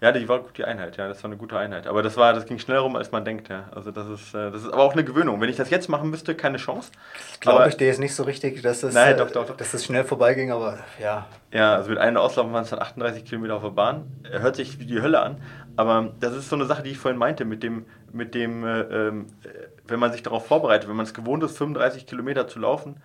Ja, 0.00 0.12
die 0.12 0.26
war 0.28 0.38
gut, 0.38 0.56
die 0.56 0.64
Einheit, 0.64 0.96
ja, 0.96 1.08
das 1.08 1.22
war 1.22 1.28
eine 1.28 1.36
gute 1.36 1.58
Einheit. 1.58 1.86
Aber 1.86 2.02
das 2.02 2.16
war, 2.16 2.32
das 2.32 2.46
ging 2.46 2.58
schneller 2.58 2.80
rum, 2.80 2.96
als 2.96 3.12
man 3.12 3.22
denkt, 3.22 3.50
ja. 3.50 3.68
Also 3.74 3.90
das 3.90 4.08
ist, 4.08 4.34
äh, 4.34 4.50
das 4.50 4.62
ist 4.62 4.72
aber 4.72 4.82
auch 4.82 4.94
eine 4.94 5.04
Gewöhnung. 5.04 5.42
Wenn 5.42 5.50
ich 5.50 5.56
das 5.56 5.68
jetzt 5.68 5.88
machen 5.88 6.08
müsste, 6.08 6.34
keine 6.34 6.56
Chance. 6.56 6.90
Glaube 7.40 7.68
ich 7.68 7.76
dir 7.76 7.86
jetzt 7.86 8.00
nicht 8.00 8.14
so 8.14 8.22
richtig, 8.22 8.62
dass 8.62 8.82
es, 8.82 8.94
nein, 8.94 9.18
doch, 9.18 9.30
doch, 9.30 9.46
doch. 9.46 9.56
dass 9.58 9.74
es 9.74 9.84
schnell 9.84 10.04
vorbeiging, 10.04 10.52
aber 10.52 10.78
ja. 10.98 11.26
Ja, 11.52 11.74
also 11.74 11.90
mit 11.90 11.98
einem 11.98 12.16
Auslauf 12.16 12.50
waren 12.50 12.62
es 12.62 12.70
dann 12.70 12.78
38 12.78 13.26
Kilometer 13.26 13.56
auf 13.56 13.62
der 13.62 13.70
Bahn. 13.70 14.06
Hört 14.30 14.56
sich 14.56 14.78
wie 14.78 14.86
die 14.86 15.02
Hölle 15.02 15.20
an. 15.20 15.42
Aber 15.76 16.12
das 16.18 16.34
ist 16.34 16.48
so 16.48 16.56
eine 16.56 16.64
Sache, 16.64 16.82
die 16.82 16.90
ich 16.90 16.98
vorhin 16.98 17.18
meinte, 17.18 17.44
mit 17.44 17.62
dem, 17.62 17.84
mit 18.10 18.34
dem, 18.34 18.64
äh, 18.64 18.80
äh, 18.80 19.12
wenn 19.86 20.00
man 20.00 20.12
sich 20.12 20.22
darauf 20.22 20.46
vorbereitet, 20.46 20.88
wenn 20.88 20.96
man 20.96 21.04
es 21.04 21.12
gewohnt 21.12 21.42
ist, 21.42 21.58
35 21.58 22.06
Kilometer 22.06 22.48
zu 22.48 22.58
laufen, 22.58 22.96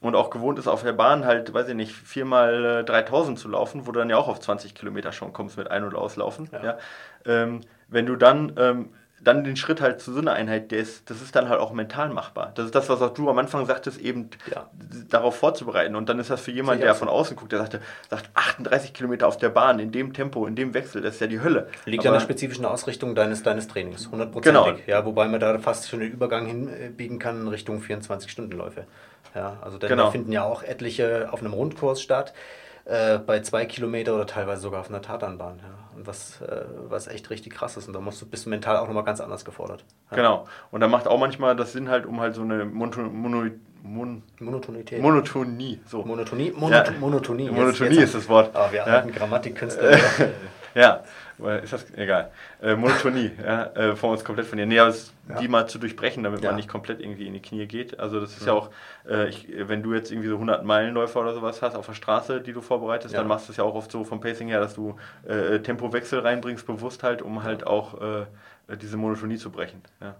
und 0.00 0.14
auch 0.14 0.30
gewohnt 0.30 0.58
ist, 0.58 0.66
auf 0.66 0.82
der 0.82 0.94
Bahn 0.94 1.24
halt, 1.24 1.52
weiß 1.52 1.68
ich 1.68 1.74
nicht, 1.74 1.92
viermal 1.92 2.80
äh, 2.80 2.84
3000 2.84 3.38
zu 3.38 3.48
laufen, 3.48 3.86
wo 3.86 3.92
du 3.92 3.98
dann 3.98 4.10
ja 4.10 4.16
auch 4.16 4.28
auf 4.28 4.40
20 4.40 4.74
Kilometer 4.74 5.12
schon 5.12 5.32
kommst 5.32 5.58
mit 5.58 5.70
Ein- 5.70 5.84
und 5.84 5.94
Auslaufen. 5.94 6.48
Ja. 6.52 6.64
ja. 6.64 6.78
Ähm, 7.26 7.60
wenn 7.88 8.06
du 8.06 8.16
dann, 8.16 8.54
ähm, 8.56 8.88
dann 9.22 9.44
den 9.44 9.56
Schritt 9.56 9.82
halt 9.82 10.00
zu 10.00 10.14
so 10.14 10.20
einer 10.20 10.32
Einheit, 10.32 10.70
der 10.70 10.78
ist, 10.78 11.10
das 11.10 11.20
ist 11.20 11.36
dann 11.36 11.50
halt 11.50 11.60
auch 11.60 11.72
mental 11.72 12.08
machbar. 12.08 12.52
Das 12.54 12.64
ist 12.64 12.74
das, 12.74 12.88
was 12.88 13.02
auch 13.02 13.12
du 13.12 13.28
am 13.28 13.38
Anfang 13.38 13.66
sagtest, 13.66 14.00
eben 14.00 14.30
ja. 14.50 14.70
darauf 15.10 15.36
vorzubereiten. 15.36 15.94
Und 15.94 16.08
dann 16.08 16.18
ist 16.18 16.30
das 16.30 16.40
für 16.40 16.50
jemanden, 16.50 16.80
der 16.80 16.94
von 16.94 17.08
außen 17.08 17.36
guckt, 17.36 17.52
der 17.52 17.58
sagte, 17.58 17.80
sagt 18.08 18.30
38 18.32 18.94
Kilometer 18.94 19.28
auf 19.28 19.36
der 19.36 19.50
Bahn, 19.50 19.78
in 19.78 19.92
dem 19.92 20.14
Tempo, 20.14 20.46
in 20.46 20.56
dem 20.56 20.72
Wechsel, 20.72 21.02
das 21.02 21.16
ist 21.16 21.20
ja 21.20 21.26
die 21.26 21.42
Hölle. 21.42 21.68
Liegt 21.84 22.04
ja 22.04 22.10
an 22.10 22.14
der 22.14 22.22
spezifischen 22.22 22.64
Ausrichtung 22.64 23.14
deines, 23.14 23.42
deines 23.42 23.68
Trainings, 23.68 24.08
100%. 24.08 24.40
Genau. 24.40 24.72
Ja, 24.86 25.04
wobei 25.04 25.28
man 25.28 25.38
da 25.38 25.58
fast 25.58 25.90
schon 25.90 26.00
den 26.00 26.10
Übergang 26.10 26.46
hinbiegen 26.46 27.18
kann 27.18 27.46
Richtung 27.48 27.82
24-Stunden-Läufe. 27.82 28.86
Ja, 29.34 29.56
also 29.62 29.78
denn 29.78 29.88
genau. 29.88 30.04
da 30.06 30.10
finden 30.10 30.32
ja 30.32 30.44
auch 30.44 30.62
etliche 30.62 31.28
auf 31.32 31.40
einem 31.40 31.52
Rundkurs 31.52 32.00
statt. 32.02 32.32
äh, 32.86 33.18
bei 33.18 33.40
zwei 33.40 33.66
Kilometer 33.66 34.14
oder 34.14 34.26
teilweise 34.26 34.62
sogar 34.62 34.80
auf 34.80 34.88
einer 34.88 35.02
Tatanbahn. 35.02 35.58
Ja. 35.58 35.96
Und 35.96 36.06
was, 36.06 36.40
äh, 36.40 36.64
was 36.88 37.06
echt 37.08 37.28
richtig 37.30 37.52
krass 37.54 37.76
ist. 37.76 37.86
Und 37.86 37.92
da 37.94 38.00
musst 38.00 38.20
du, 38.22 38.26
bist 38.26 38.46
du 38.46 38.50
mental 38.50 38.78
auch 38.78 38.86
nochmal 38.86 39.04
ganz 39.04 39.20
anders 39.20 39.44
gefordert. 39.44 39.84
Ja. 40.10 40.16
Genau. 40.16 40.46
Und 40.70 40.80
da 40.80 40.88
macht 40.88 41.06
auch 41.06 41.18
manchmal 41.18 41.54
das 41.54 41.72
Sinn 41.72 41.88
halt, 41.90 42.06
um 42.06 42.20
halt 42.20 42.34
so 42.34 42.40
eine 42.42 42.64
Mono, 42.64 43.02
Mono, 43.02 43.50
Mon 43.82 44.22
Monotonität. 44.40 45.00
Monotonie. 45.02 45.80
So. 45.86 46.02
Monotonie? 46.04 46.52
Monot 46.56 46.86
Ja. 46.88 46.92
Monotonie. 46.98 47.50
Monotonie 47.50 47.94
Jetzt- 47.96 48.04
ist 48.04 48.14
das 48.14 48.28
Wort. 48.28 48.50
Ah, 48.56 48.68
wir 48.72 48.78
Ja. 48.78 48.84
alten 48.86 49.12
Grammatikkünstler. 49.12 49.98
Ja, 50.74 51.02
äh, 51.42 51.64
ist 51.64 51.72
das 51.72 51.86
egal. 51.96 52.30
Äh, 52.62 52.76
Monotonie, 52.76 53.30
ja, 53.44 53.64
äh, 53.74 53.96
vor 53.96 54.10
uns 54.12 54.24
komplett 54.24 54.46
von 54.46 54.56
dir. 54.58 54.66
Nee, 54.66 54.78
aber 54.78 54.90
es, 54.90 55.12
Ja. 55.28 55.36
die 55.40 55.48
mal 55.48 55.66
zu 55.68 55.78
durchbrechen, 55.78 56.22
damit 56.22 56.42
Ja. 56.42 56.50
man 56.50 56.56
nicht 56.56 56.68
komplett 56.68 57.00
irgendwie 57.00 57.26
in 57.26 57.32
die 57.34 57.40
Knie 57.42 57.66
geht. 57.66 57.98
Also 58.00 58.20
das 58.20 58.36
ist 58.36 58.46
ja, 58.46 58.52
auch, 58.52 58.70
äh, 59.08 59.28
ich, 59.28 59.48
wenn 59.56 59.82
du 59.82 59.94
jetzt 59.94 60.10
irgendwie 60.10 60.28
so 60.28 60.34
100 60.34 60.64
Meilenläufer 60.64 61.20
oder 61.20 61.34
sowas 61.34 61.62
hast 61.62 61.74
auf 61.76 61.86
der 61.86 61.94
Straße, 61.94 62.40
die 62.40 62.52
du 62.52 62.60
vorbereitest, 62.60 63.14
Ja. 63.14 63.20
dann 63.20 63.28
machst 63.28 63.48
du 63.48 63.52
es 63.52 63.56
ja 63.58 63.64
auch 63.64 63.74
oft 63.74 63.90
so 63.90 64.04
vom 64.04 64.20
Pacing 64.20 64.48
her, 64.48 64.60
dass 64.60 64.74
du 64.74 64.96
äh, 65.26 65.58
Tempowechsel 65.60 66.20
reinbringst, 66.20 66.66
bewusst 66.66 67.02
halt, 67.02 67.22
um 67.22 67.42
halt 67.42 67.66
auch 67.66 68.00
äh, 68.00 68.26
diese 68.80 68.96
Monotonie 68.96 69.36
zu 69.38 69.50
brechen. 69.50 69.82
Ja. 70.00 70.16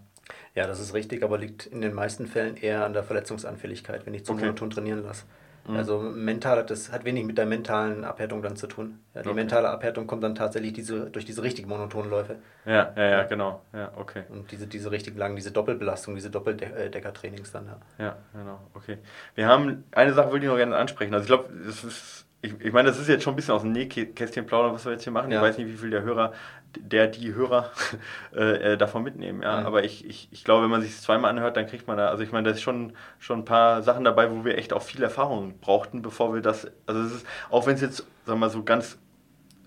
Ja, 0.55 0.67
das 0.67 0.79
ist 0.81 0.95
richtig, 0.95 1.23
aber 1.25 1.39
liegt 1.39 1.67
in 1.67 1.81
den 1.81 1.93
meisten 1.95 2.27
Fällen 2.27 2.57
eher 2.57 2.85
an 2.85 2.93
der 2.93 3.03
Verletzungsanfälligkeit, 3.03 4.07
wenn 4.07 4.15
ich 4.15 4.25
zu 4.25 4.33
Okay. 4.33 4.43
monoton 4.43 4.71
trainieren 4.71 5.03
lasse. 5.03 5.25
Mhm. 5.71 5.77
Also 5.77 5.99
mental, 6.01 6.65
das 6.67 6.91
hat 6.93 7.05
wenig 7.05 7.25
mit 7.25 7.39
der 7.39 7.47
mentalen 7.47 8.05
Abhärtung 8.05 8.43
dann 8.43 8.57
zu 8.57 8.67
tun. 8.67 8.99
Ja, 9.15 9.23
die 9.23 9.29
Okay. 9.29 9.37
mentale 9.37 9.69
Abhärtung 9.71 10.07
kommt 10.07 10.23
dann 10.25 10.35
tatsächlich 10.35 10.73
diese, 10.73 11.11
durch 11.11 11.25
diese 11.25 11.43
richtig 11.43 11.67
monotonen 11.67 12.11
Läufe 12.11 12.37
Ja, 12.67 12.93
ja, 12.97 13.05
ja, 13.05 13.23
genau. 13.25 13.63
Ja, 13.73 13.91
okay. 13.97 14.25
und 14.29 14.51
diese, 14.53 14.67
diese 14.67 14.91
richtig 14.91 15.17
langen, 15.17 15.37
diese 15.37 15.51
Doppelbelastung, 15.53 16.15
diese 16.15 16.31
Doppeldeckertrainings 16.31 17.53
dann. 17.53 17.67
Ja. 17.67 18.05
Ja, 18.05 18.17
genau, 18.33 18.61
okay. 18.75 18.99
Wir 19.35 19.47
haben, 19.47 19.85
eine 19.93 20.13
Sache 20.13 20.31
würde 20.33 20.45
ich 20.47 20.51
noch 20.51 20.57
gerne 20.59 20.77
ansprechen. 20.77 21.15
Also 21.15 21.23
ich 21.25 21.29
glaube, 21.29 21.51
das 21.67 21.85
ist, 21.85 22.27
ich, 22.43 22.55
ich 22.61 22.73
meine, 22.73 22.89
das 22.89 22.99
ist 22.99 23.09
jetzt 23.09 23.23
schon 23.23 23.35
ein 23.35 23.37
bisschen 23.37 23.55
aus 23.55 23.63
dem 23.63 23.73
Nähkästchen 23.73 24.47
plaudern, 24.47 24.73
was 24.73 24.85
wir 24.85 24.93
jetzt 24.93 25.05
hier 25.05 25.13
machen. 25.13 25.31
Ich 25.31 25.35
Ja. 25.35 25.43
weiß 25.43 25.59
nicht, 25.59 25.69
wie 25.69 25.77
viel 25.77 25.91
der 25.91 26.03
Hörer, 26.03 26.33
der, 26.79 27.07
die 27.09 27.35
Hörer 27.35 27.71
äh, 28.35 28.73
äh, 28.75 28.77
davon 28.79 29.03
mitnehmen, 29.03 29.43
ja. 29.43 29.61
Mhm. 29.61 29.67
Aber 29.67 29.85
ich, 29.85 30.05
ich, 30.05 30.29
ich 30.31 30.45
glaube, 30.45 30.65
wenn 30.65 30.71
man 30.71 30.83
sich 30.83 30.91
es 30.93 31.03
zweimal 31.03 31.31
anhört, 31.31 31.57
dann 31.57 31.67
kriegt 31.67 31.87
man 31.87 31.97
da, 31.97 32.09
also 32.09 32.23
ich 32.23 32.33
meine, 32.33 32.45
da 32.49 32.55
ist 32.55 32.63
schon, 32.63 32.93
schon 33.19 33.41
ein 33.41 33.45
paar 33.45 33.83
Sachen 33.83 34.05
dabei, 34.05 34.31
wo 34.31 34.45
wir 34.45 34.59
echt 34.59 34.73
auch 34.73 34.83
viel 34.83 35.03
Erfahrung 35.03 35.59
brauchten, 35.61 36.03
bevor 36.03 36.35
wir 36.35 36.43
das, 36.43 36.67
also 36.87 37.01
es 37.03 37.13
ist, 37.15 37.27
auch 37.51 37.67
wenn 37.67 37.75
es 37.75 37.81
jetzt, 37.81 37.99
sagen 37.99 38.09
wir 38.27 38.37
mal, 38.37 38.51
so 38.51 38.63
ganz 38.65 38.99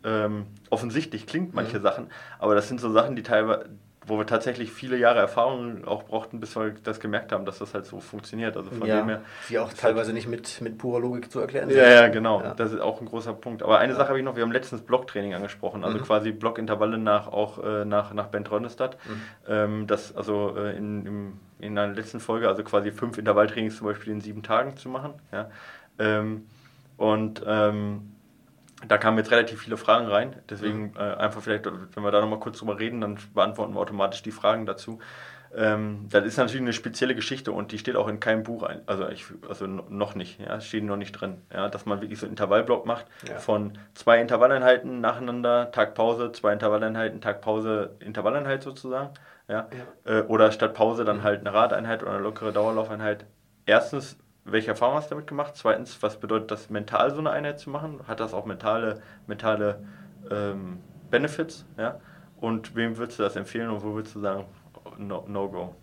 ähm, 0.04 0.48
offensichtlich 0.70 1.28
klingt, 1.28 1.54
manche 1.54 1.80
Mhm. 1.80 1.84
Sachen, 1.84 2.12
aber 2.40 2.56
das 2.56 2.68
sind 2.68 2.82
so 2.82 2.92
Sachen, 2.92 3.16
die 3.16 3.24
teilweise, 3.24 3.70
wo 4.06 4.18
wir 4.18 4.26
tatsächlich 4.26 4.72
viele 4.72 4.98
Jahre 4.98 5.20
Erfahrung 5.20 5.86
auch 5.86 6.04
brauchten, 6.04 6.40
bis 6.40 6.56
wir 6.56 6.74
das 6.84 7.00
gemerkt 7.00 7.32
haben, 7.32 7.46
dass 7.46 7.60
das 7.60 7.74
halt 7.74 7.86
so 7.86 8.00
funktioniert. 8.00 8.58
Also 8.58 8.70
von 8.72 8.88
ja, 8.88 8.98
dem 8.98 9.08
her. 9.10 9.22
die 9.50 9.60
auch 9.60 9.70
ist 9.70 9.80
teilweise 9.80 10.14
nicht 10.14 10.28
mit, 10.28 10.62
mit 10.62 10.78
purer 10.78 11.00
Logik 11.00 11.32
zu 11.32 11.40
erklären 11.40 11.70
Ja, 11.70 11.90
ja, 11.90 12.08
genau. 12.10 12.42
Ja. 12.42 12.54
Das 12.54 12.72
ist 12.72 12.80
auch 12.80 13.00
ein 13.02 13.06
großer 13.08 13.34
Punkt. 13.34 13.64
Aber 13.64 13.80
eine 13.80 13.96
Sache 13.96 14.10
habe 14.10 14.20
ich 14.20 14.26
noch, 14.26 14.36
wir 14.36 14.44
haben 14.44 14.52
letztens 14.52 14.82
Blocktraining 14.82 15.34
angesprochen, 15.34 15.84
also 15.84 15.98
Mhm. 15.98 16.04
quasi 16.04 16.32
Blockintervalle 16.32 16.98
nach 16.98 17.28
auch 17.28 17.64
äh, 17.64 17.86
nach, 17.86 18.14
nach 18.14 18.28
Bent 18.28 18.50
Rönnestadt. 18.52 18.98
Mhm. 19.08 19.22
Ähm, 19.48 19.88
das 19.88 20.16
also 20.16 20.56
äh, 20.58 20.76
in, 20.76 21.06
im, 21.06 21.34
in 21.60 21.78
einer 21.78 21.94
letzten 21.94 22.20
Folge, 22.20 22.48
also 22.48 22.64
quasi 22.64 22.92
fünf 22.92 23.18
Intervalltrainings 23.18 23.78
zum 23.78 23.88
Beispiel 23.88 24.12
in 24.14 24.22
sieben 24.22 24.44
Tagen 24.44 24.76
zu 24.78 24.90
machen. 24.90 25.14
Ja. 25.32 25.50
Ähm, 26.00 26.46
und 26.98 27.44
ähm, 27.46 28.13
da 28.88 28.98
kamen 28.98 29.18
jetzt 29.18 29.32
relativ 29.32 29.62
viele 29.62 29.78
Fragen 29.78 30.08
rein. 30.08 30.36
Deswegen 30.50 30.92
Mhm. 30.92 30.98
äh, 30.98 31.16
einfach 31.16 31.42
vielleicht, 31.42 31.66
wenn 31.66 32.04
wir 32.04 32.12
da 32.12 32.22
nochmal 32.22 32.40
kurz 32.40 32.60
drüber 32.60 32.80
reden, 32.80 33.02
dann 33.02 33.18
beantworten 33.34 33.74
wir 33.74 33.80
automatisch 33.80 34.24
die 34.24 34.32
Fragen 34.32 34.66
dazu. 34.66 35.00
Ähm, 35.56 36.08
das 36.10 36.26
ist 36.26 36.38
natürlich 36.38 36.62
eine 36.64 36.74
spezielle 36.74 37.14
Geschichte 37.14 37.52
und 37.52 37.72
die 37.72 37.78
steht 37.78 37.96
auch 37.96 38.08
in 38.08 38.20
keinem 38.20 38.42
Buch 38.42 38.64
ein. 38.64 38.82
Also, 38.88 39.08
ich, 39.10 39.26
also 39.48 39.68
no- 39.68 39.86
noch 39.88 40.16
nicht, 40.16 40.40
ja, 40.40 40.56
es 40.56 40.66
steht 40.66 40.84
noch 40.84 40.98
nicht 40.98 41.12
drin. 41.12 41.42
Ja, 41.54 41.70
dass 41.70 41.86
man 41.86 42.02
wirklich 42.02 42.20
so 42.20 42.26
einen 42.26 42.32
Intervallblock 42.32 42.88
macht 42.88 43.06
Ja. 43.30 43.38
von 43.38 43.78
zwei 43.94 44.20
Intervalleinheiten 44.20 45.00
nacheinander, 45.00 45.70
Tag 45.72 45.94
Pause, 45.94 46.32
zwei 46.32 46.54
Intervalleinheiten, 46.54 47.22
Tag 47.22 47.42
Pause, 47.42 47.92
Intervalleinheit 48.00 48.64
sozusagen. 48.64 49.12
Ja. 49.48 49.68
Äh, 50.06 50.22
oder 50.24 50.52
statt 50.52 50.74
Pause 50.74 51.06
dann 51.06 51.22
halt 51.22 51.42
eine 51.42 51.54
Radeinheit 51.54 52.02
oder 52.02 52.14
eine 52.14 52.22
lockere 52.24 52.52
Dauerlaufeinheit. 52.52 53.26
Erstens, 53.68 54.18
welche 54.46 54.70
Erfahrung 54.70 54.96
hast 54.96 55.10
du 55.10 55.16
damit 55.16 55.28
gemacht? 55.28 55.54
Zweitens, 55.56 56.02
was 56.02 56.20
bedeutet 56.20 56.52
das 56.52 56.70
mental, 56.70 57.12
so 57.12 57.20
eine 57.20 57.32
Einheit 57.32 57.60
zu 57.60 57.70
machen? 57.70 58.02
Hat 58.08 58.20
das 58.20 58.34
auch 58.34 58.46
mentale, 58.46 59.02
mentale 59.28 59.84
ähm, 60.30 60.80
Benefits? 61.10 61.66
Ja? 61.78 62.00
Und 62.42 62.76
wem 62.76 62.98
würdest 62.98 63.20
du 63.20 63.24
das 63.24 63.36
empfehlen 63.36 63.70
und 63.70 63.84
wo 63.84 63.94
würdest 63.94 64.16
du 64.16 64.20
sagen, 64.20 64.46
no, 64.98 65.24
no 65.28 65.50
go? 65.50 65.76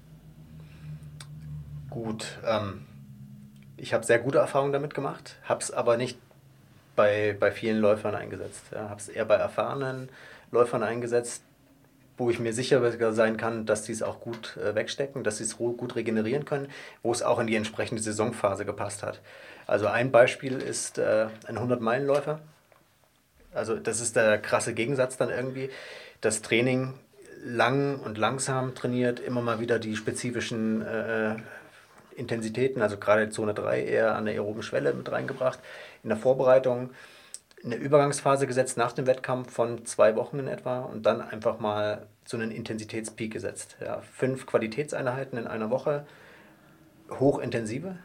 Gut, 1.88 2.38
ähm, 2.46 2.86
ich 3.76 3.94
habe 3.94 4.04
sehr 4.04 4.18
gute 4.18 4.38
Erfahrungen 4.38 4.72
damit 4.72 4.94
gemacht, 4.94 5.36
habe 5.44 5.60
es 5.60 5.72
aber 5.72 5.96
nicht 5.96 6.18
bei, 6.94 7.36
bei 7.38 7.50
vielen 7.50 7.80
Läufern 7.80 8.14
eingesetzt. 8.14 8.66
Ja, 8.72 8.90
habe 8.90 9.00
es 9.00 9.08
eher 9.08 9.24
bei 9.24 9.36
erfahrenen 9.36 10.10
Läufern 10.52 10.82
eingesetzt, 10.82 11.42
wo 12.20 12.30
ich 12.30 12.38
mir 12.38 12.52
sicher 12.52 13.12
sein 13.12 13.38
kann, 13.38 13.64
dass 13.64 13.86
sie 13.86 13.92
es 13.92 14.02
auch 14.02 14.20
gut 14.20 14.56
äh, 14.58 14.74
wegstecken, 14.74 15.24
dass 15.24 15.38
sie 15.38 15.44
es 15.44 15.56
gut 15.56 15.96
regenerieren 15.96 16.44
können, 16.44 16.68
wo 17.02 17.10
es 17.10 17.22
auch 17.22 17.38
in 17.38 17.46
die 17.46 17.56
entsprechende 17.56 18.02
Saisonphase 18.02 18.66
gepasst 18.66 19.02
hat. 19.02 19.20
Also 19.66 19.86
ein 19.86 20.12
Beispiel 20.12 20.58
ist 20.58 20.98
äh, 20.98 21.28
ein 21.46 21.58
100-Meilen-Läufer. 21.58 22.40
Also 23.54 23.76
das 23.76 24.00
ist 24.00 24.16
der 24.16 24.38
krasse 24.38 24.74
Gegensatz 24.74 25.16
dann 25.16 25.30
irgendwie. 25.30 25.70
Das 26.20 26.42
Training 26.42 26.92
lang 27.42 27.98
und 28.00 28.18
langsam 28.18 28.74
trainiert, 28.74 29.18
immer 29.18 29.40
mal 29.40 29.58
wieder 29.58 29.78
die 29.78 29.96
spezifischen 29.96 30.82
äh, 30.82 31.36
Intensitäten, 32.16 32.82
also 32.82 32.98
gerade 32.98 33.30
Zone 33.30 33.54
3 33.54 33.82
eher 33.82 34.14
an 34.14 34.26
der 34.26 34.34
aeroben 34.34 34.62
Schwelle 34.62 34.92
mit 34.92 35.10
reingebracht. 35.10 35.58
In 36.02 36.10
der 36.10 36.18
Vorbereitung 36.18 36.90
eine 37.64 37.76
Übergangsphase 37.76 38.46
gesetzt 38.46 38.76
nach 38.76 38.92
dem 38.92 39.06
Wettkampf 39.06 39.52
von 39.52 39.84
zwei 39.84 40.16
Wochen 40.16 40.38
in 40.38 40.48
etwa 40.48 40.80
und 40.80 41.04
dann 41.04 41.20
einfach 41.20 41.58
mal 41.58 42.06
so 42.24 42.36
einen 42.36 42.50
Intensitätspeak 42.50 43.32
gesetzt. 43.32 43.76
Ja, 43.84 44.00
fünf 44.00 44.46
Qualitätseinheiten 44.46 45.38
in 45.38 45.46
einer 45.46 45.70
Woche, 45.70 46.06
hochintensive 47.10 47.96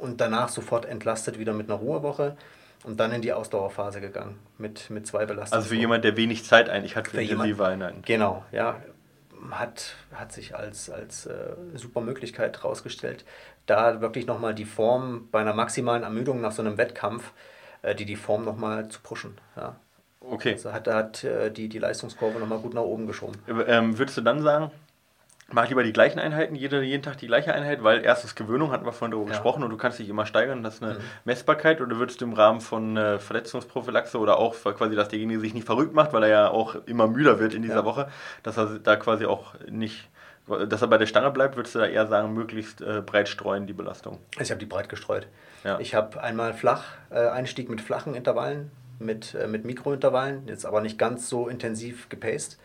und 0.00 0.20
danach 0.20 0.48
sofort 0.48 0.86
entlastet 0.86 1.38
wieder 1.38 1.52
mit 1.52 1.68
einer 1.68 1.78
Ruhewoche 1.78 2.36
und 2.84 2.98
dann 3.00 3.12
in 3.12 3.20
die 3.20 3.32
Ausdauerphase 3.32 4.00
gegangen 4.00 4.38
mit, 4.58 4.90
mit 4.90 5.06
zwei 5.06 5.26
Belastungen. 5.26 5.62
Also 5.62 5.74
für 5.74 5.80
jemand, 5.80 6.04
der 6.04 6.16
wenig 6.16 6.44
Zeit 6.44 6.70
eigentlich 6.70 6.96
hat 6.96 7.08
für, 7.08 7.18
Für 7.18 7.22
intensive 7.22 7.66
Einheiten. 7.66 8.02
Genau, 8.02 8.44
ja. 8.52 8.80
Hat, 9.50 9.96
hat 10.12 10.32
sich 10.32 10.56
als, 10.56 10.88
als 10.88 11.26
äh, 11.26 11.54
super 11.74 12.00
Möglichkeit 12.00 12.62
herausgestellt, 12.62 13.24
da 13.66 14.00
wirklich 14.00 14.26
nochmal 14.26 14.54
die 14.54 14.64
Form 14.64 15.28
bei 15.30 15.40
einer 15.40 15.52
maximalen 15.52 16.04
Ermüdung 16.04 16.40
nach 16.40 16.52
so 16.52 16.62
einem 16.62 16.78
Wettkampf, 16.78 17.22
äh, 17.22 17.55
die 17.98 18.04
die 18.04 18.16
Form 18.16 18.44
nochmal 18.44 18.88
zu 18.88 19.00
pushen. 19.00 19.38
Ja. 19.56 19.76
Okay. 20.20 20.52
Also 20.52 20.72
hat, 20.72 20.88
hat 20.88 21.24
äh, 21.24 21.50
die, 21.50 21.68
die 21.68 21.78
Leistungskurve 21.78 22.38
nochmal 22.40 22.58
gut 22.58 22.74
nach 22.74 22.82
oben 22.82 23.06
geschoben. 23.06 23.36
Ähm, 23.66 23.96
würdest 23.98 24.16
du 24.18 24.22
dann 24.22 24.42
sagen, 24.42 24.70
mach 25.52 25.68
lieber 25.68 25.84
die 25.84 25.92
gleichen 25.92 26.18
Einheiten, 26.18 26.56
jede, 26.56 26.82
jeden 26.82 27.04
Tag 27.04 27.18
die 27.18 27.28
gleiche 27.28 27.54
Einheit, 27.54 27.84
weil 27.84 28.04
erstens 28.04 28.34
Gewöhnung, 28.34 28.72
hatten 28.72 28.84
wir 28.84 28.92
vorhin 28.92 29.12
darüber 29.12 29.28
Ja. 29.30 29.36
gesprochen 29.36 29.62
und 29.62 29.70
du 29.70 29.76
kannst 29.76 30.00
dich 30.00 30.08
immer 30.08 30.26
steigern, 30.26 30.64
das 30.64 30.76
ist 30.76 30.82
eine 30.82 30.94
Mhm. 30.94 30.98
Messbarkeit 31.24 31.80
oder 31.80 31.96
würdest 31.98 32.20
du 32.20 32.24
im 32.24 32.32
Rahmen 32.32 32.60
von 32.60 32.96
äh, 32.96 33.20
Verletzungsprophylaxe 33.20 34.18
oder 34.18 34.38
auch 34.38 34.56
quasi, 34.56 34.96
dass 34.96 35.08
derjenige 35.08 35.38
sich 35.38 35.54
nicht 35.54 35.66
verrückt 35.66 35.94
macht, 35.94 36.12
weil 36.12 36.24
er 36.24 36.28
ja 36.28 36.48
auch 36.48 36.74
immer 36.86 37.06
müder 37.06 37.38
wird 37.38 37.54
in 37.54 37.62
dieser 37.62 37.76
Ja. 37.76 37.84
Woche, 37.84 38.08
dass 38.42 38.56
er 38.56 38.80
da 38.80 38.96
quasi 38.96 39.26
auch 39.26 39.54
nicht, 39.68 40.08
dass 40.46 40.82
er 40.82 40.88
bei 40.88 40.98
der 40.98 41.06
Stange 41.06 41.30
bleibt, 41.30 41.56
würdest 41.56 41.74
du 41.74 41.80
da 41.80 41.86
eher 41.86 42.06
sagen, 42.06 42.32
möglichst 42.34 42.80
äh, 42.80 43.02
breit 43.04 43.28
streuen 43.28 43.66
die 43.66 43.72
Belastung. 43.72 44.18
Ich 44.40 44.50
habe 44.50 44.58
die 44.58 44.66
breit 44.66 44.88
gestreut. 44.88 45.26
Ja. 45.64 45.78
Ich 45.80 45.94
habe 45.94 46.22
einmal 46.22 46.54
flach, 46.54 46.84
äh, 47.10 47.26
Einstieg 47.28 47.68
mit 47.68 47.80
flachen 47.80 48.14
Intervallen, 48.14 48.70
mit, 48.98 49.34
äh, 49.34 49.46
mit 49.46 49.64
Mikrointervallen, 49.64 50.46
jetzt 50.46 50.64
aber 50.64 50.80
nicht 50.80 50.98
ganz 50.98 51.28
so 51.28 51.48
intensiv 51.48 52.08
gepaced. 52.08 52.58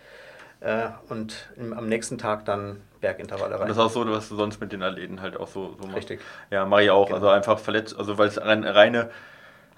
Äh, 0.59 0.89
und 1.09 1.49
im, 1.57 1.73
am 1.73 1.87
nächsten 1.87 2.19
Tag 2.19 2.45
dann 2.45 2.81
Bergintervalle 3.01 3.55
Und 3.55 3.61
rein. 3.61 3.67
das 3.67 3.77
ist 3.77 3.83
auch 3.83 3.89
so, 3.89 4.07
was 4.07 4.29
du 4.29 4.35
sonst 4.35 4.61
mit 4.61 4.71
den 4.71 4.83
Athleten 4.83 5.21
halt 5.21 5.35
auch 5.35 5.47
so, 5.47 5.75
so 5.79 5.87
machst. 5.87 5.97
Richtig. 5.97 6.21
Ja, 6.51 6.65
mache 6.65 6.83
ich 6.83 6.91
auch. 6.91 7.07
Genau. 7.07 7.15
Also 7.15 7.29
einfach 7.29 7.57
verletzt, 7.57 7.97
also 7.97 8.19
weil 8.19 8.27
es 8.27 8.39
rein, 8.39 8.63
reine, 8.63 9.09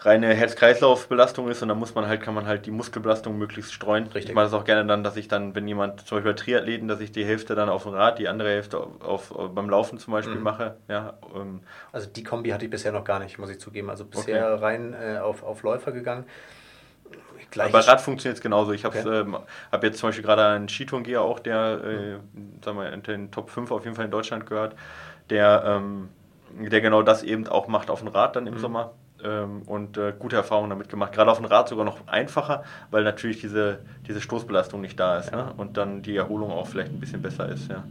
reine 0.06 0.34
Herz-Kreislauf-Belastung 0.34 1.50
ist 1.50 1.62
und 1.62 1.70
dann 1.70 1.80
muss 1.80 1.96
man 1.96 2.08
halt, 2.08 2.22
kann 2.22 2.34
man 2.34 2.46
halt 2.46 2.66
die 2.66 2.72
Muskelbelastung 2.72 3.38
möglichst 3.38 3.74
streuen. 3.74 4.06
Richtig. 4.06 4.26
Ich 4.30 4.34
mache 4.34 4.46
das 4.46 4.54
auch 4.54 4.66
gerne 4.66 4.86
dann, 4.86 5.04
dass 5.04 5.16
ich 5.16 5.28
dann, 5.28 5.56
wenn 5.56 5.68
jemand, 5.68 6.02
zum 6.06 6.18
Beispiel 6.18 6.34
bei 6.34 6.38
Triathleten, 6.40 6.88
dass 6.88 7.00
ich 7.00 7.12
die 7.12 7.24
Hälfte 7.26 7.56
dann 7.56 7.70
auf 7.70 7.84
dem 7.84 7.94
Rad, 7.94 8.20
die 8.20 8.28
andere 8.28 8.50
Hälfte 8.50 8.78
auf, 8.80 9.32
auf, 9.32 9.54
beim 9.54 9.70
Laufen 9.70 9.98
zum 10.00 10.12
Beispiel 10.14 10.36
Mhm. 10.36 10.44
mache. 10.44 10.76
Ja, 10.88 11.14
ähm, 11.36 11.62
Also 11.92 12.10
die 12.10 12.24
Kombi 12.24 12.50
hatte 12.50 12.66
ich 12.66 12.72
bisher 12.72 12.92
noch 12.92 13.06
gar 13.06 13.20
nicht, 13.20 13.38
muss 13.38 13.50
ich 13.50 13.60
zugeben. 13.60 13.90
Also 13.90 14.04
bisher 14.06 14.62
rein 14.62 14.94
äh, 14.94 15.20
auf, 15.20 15.44
auf 15.44 15.64
Läufer 15.64 15.92
gegangen. 15.92 16.26
aber 17.58 17.70
bei 17.70 17.80
Rad 17.80 18.02
funktioniert 18.02 18.38
es 18.38 18.42
genauso. 18.44 18.72
Ich 18.74 18.84
habe 18.86 18.98
Okay. 18.98 19.08
ähm, 19.22 19.38
hab 19.72 19.84
jetzt 19.84 20.00
zum 20.00 20.10
Beispiel 20.10 20.24
gerade 20.26 20.46
einen 20.46 20.68
Skitourengeher 20.70 21.22
auch, 21.22 21.40
der, 21.40 21.82
äh, 21.84 22.18
sagen 22.64 22.78
wir, 22.78 22.92
in 22.92 23.04
den 23.04 23.32
Top 23.32 23.50
5 23.50 23.72
auf 23.72 23.84
jeden 23.84 23.96
Fall 23.96 24.06
in 24.06 24.12
Deutschland 24.12 24.46
gehört, 24.48 24.76
der, 25.30 25.64
ähm, 25.66 26.10
der 26.60 26.82
genau 26.82 27.04
das 27.04 27.24
eben 27.24 27.48
auch 27.48 27.68
macht 27.68 27.90
auf 27.90 28.00
dem 28.00 28.10
Rad 28.10 28.36
dann 28.36 28.48
im 28.48 28.56
Mhm. 28.56 28.60
Sommer. 28.60 28.92
Ähm, 29.24 29.62
und 29.66 29.98
äh, 29.98 30.14
gute 30.18 30.36
Erfahrungen 30.36 30.70
damit 30.70 30.90
gemacht. 30.90 31.14
Gerade 31.14 31.32
auf 31.32 31.38
dem 31.38 31.46
Rad 31.46 31.70
sogar 31.70 31.86
noch 31.86 32.08
einfacher, 32.08 32.64
weil 32.92 33.04
natürlich 33.04 33.40
diese, 33.40 33.80
diese 34.08 34.20
Stoßbelastung 34.22 34.82
nicht 34.82 35.00
da 35.00 35.18
ist 35.18 35.32
Ja. 35.32 35.46
ne? 35.46 35.54
und 35.58 35.78
dann 35.78 36.02
die 36.02 36.16
Erholung 36.18 36.52
auch 36.52 36.68
vielleicht 36.68 36.92
ein 36.92 37.00
bisschen 37.00 37.22
besser 37.22 37.48
ist. 37.50 37.70
Ja. 37.70 37.84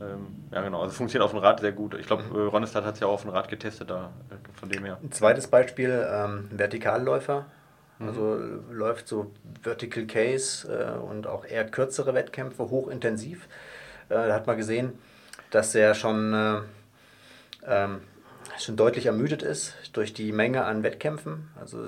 ähm, 0.00 0.26
ja, 0.52 0.60
genau. 0.62 0.82
Also 0.82 0.94
funktioniert 0.94 1.24
auf 1.24 1.30
dem 1.32 1.40
Rad 1.40 1.60
sehr 1.60 1.72
gut. 1.72 1.94
Ich 1.98 2.06
glaube, 2.06 2.22
mhm. 2.24 2.48
Ronestad 2.48 2.84
hat 2.84 2.94
es 2.94 3.00
ja 3.00 3.06
auch 3.06 3.14
auf 3.14 3.22
dem 3.22 3.30
Rad 3.30 3.48
getestet, 3.48 3.88
da, 3.90 4.10
äh, 4.30 4.34
von 4.58 4.68
dem 4.68 4.84
her. 4.84 4.98
Ein 5.02 5.10
zweites 5.12 5.46
Beispiel, 5.46 6.06
ähm, 6.10 6.48
Vertikalläufer. 6.50 7.46
Mhm. 7.98 8.08
Also 8.08 8.38
läuft 8.70 9.08
so 9.08 9.30
Vertical 9.62 10.04
Case 10.04 10.68
äh, 10.68 10.98
und 10.98 11.26
auch 11.26 11.44
eher 11.44 11.64
kürzere 11.64 12.12
Wettkämpfe, 12.14 12.68
hochintensiv. 12.70 13.46
Äh, 14.08 14.14
da 14.14 14.34
hat 14.34 14.46
man 14.46 14.56
gesehen, 14.56 14.98
dass 15.50 15.74
er 15.74 15.94
schon, 15.94 16.34
äh, 16.34 16.58
ähm, 17.66 18.00
schon 18.58 18.76
deutlich 18.76 19.06
ermüdet 19.06 19.42
ist 19.42 19.74
durch 19.92 20.14
die 20.14 20.32
Menge 20.32 20.64
an 20.64 20.82
Wettkämpfen. 20.82 21.48
Also 21.60 21.78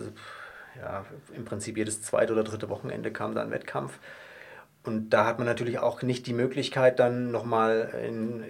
ja, 0.81 1.05
im 1.35 1.45
Prinzip 1.45 1.77
jedes 1.77 2.03
zweite 2.03 2.33
oder 2.33 2.45
dritte 2.45 2.69
Wochenende 2.69 3.11
kam 3.11 3.35
da 3.35 3.43
ein 3.43 3.51
Wettkampf. 3.51 3.99
Und 4.85 5.11
da 5.11 5.27
hat 5.27 5.39
man 5.39 5.47
natürlich 5.47 5.79
auch 5.79 6.03
nicht 6.03 6.27
die 6.27 6.33
Möglichkeit, 6.33 6.99
dann 7.01 7.33
nochmal 7.33 7.93
in, 8.07 8.45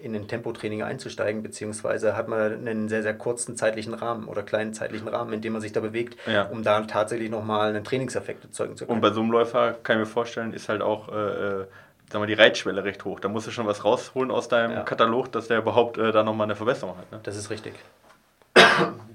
in 0.00 0.14
ein 0.14 0.28
Tempotraining 0.28 0.82
einzusteigen, 0.82 1.42
beziehungsweise 1.42 2.16
hat 2.16 2.28
man 2.28 2.40
einen 2.40 2.88
sehr, 2.88 3.02
sehr 3.02 3.14
kurzen 3.14 3.56
zeitlichen 3.56 3.94
Rahmen 3.94 4.28
oder 4.28 4.42
kleinen 4.42 4.72
zeitlichen 4.72 5.08
Rahmen, 5.08 5.32
in 5.32 5.40
dem 5.40 5.54
man 5.54 5.62
sich 5.62 5.72
da 5.72 5.80
bewegt, 5.80 6.16
ja. 6.26 6.44
um 6.44 6.62
da 6.62 6.80
tatsächlich 6.82 7.30
nochmal 7.30 7.70
einen 7.70 7.82
Trainingseffekt 7.82 8.44
erzeugen 8.44 8.76
zu 8.76 8.86
können. 8.86 8.96
Und 8.96 9.00
bei 9.00 9.10
so 9.10 9.20
einem 9.20 9.32
Läufer, 9.32 9.72
kann 9.82 9.96
ich 9.96 10.00
mir 10.00 10.06
vorstellen, 10.06 10.52
ist 10.52 10.68
halt 10.68 10.82
auch 10.82 11.08
äh, 11.08 11.62
äh 11.62 11.66
sag 12.10 12.20
mal, 12.20 12.26
die 12.26 12.34
Reitschwelle 12.34 12.84
recht 12.84 13.04
hoch. 13.04 13.20
Da 13.20 13.28
musst 13.28 13.46
du 13.46 13.50
schon 13.50 13.66
was 13.66 13.84
rausholen 13.84 14.30
aus 14.30 14.48
deinem 14.48 14.72
ja. 14.72 14.82
Katalog, 14.82 15.32
dass 15.32 15.48
der 15.48 15.58
überhaupt 15.58 15.98
äh, 15.98 16.12
da 16.12 16.22
nochmal 16.22 16.46
eine 16.46 16.56
Verbesserung 16.56 16.96
hat. 16.96 17.10
Ne? 17.12 17.20
Das 17.22 17.36
ist 17.36 17.50
richtig. 17.50 17.74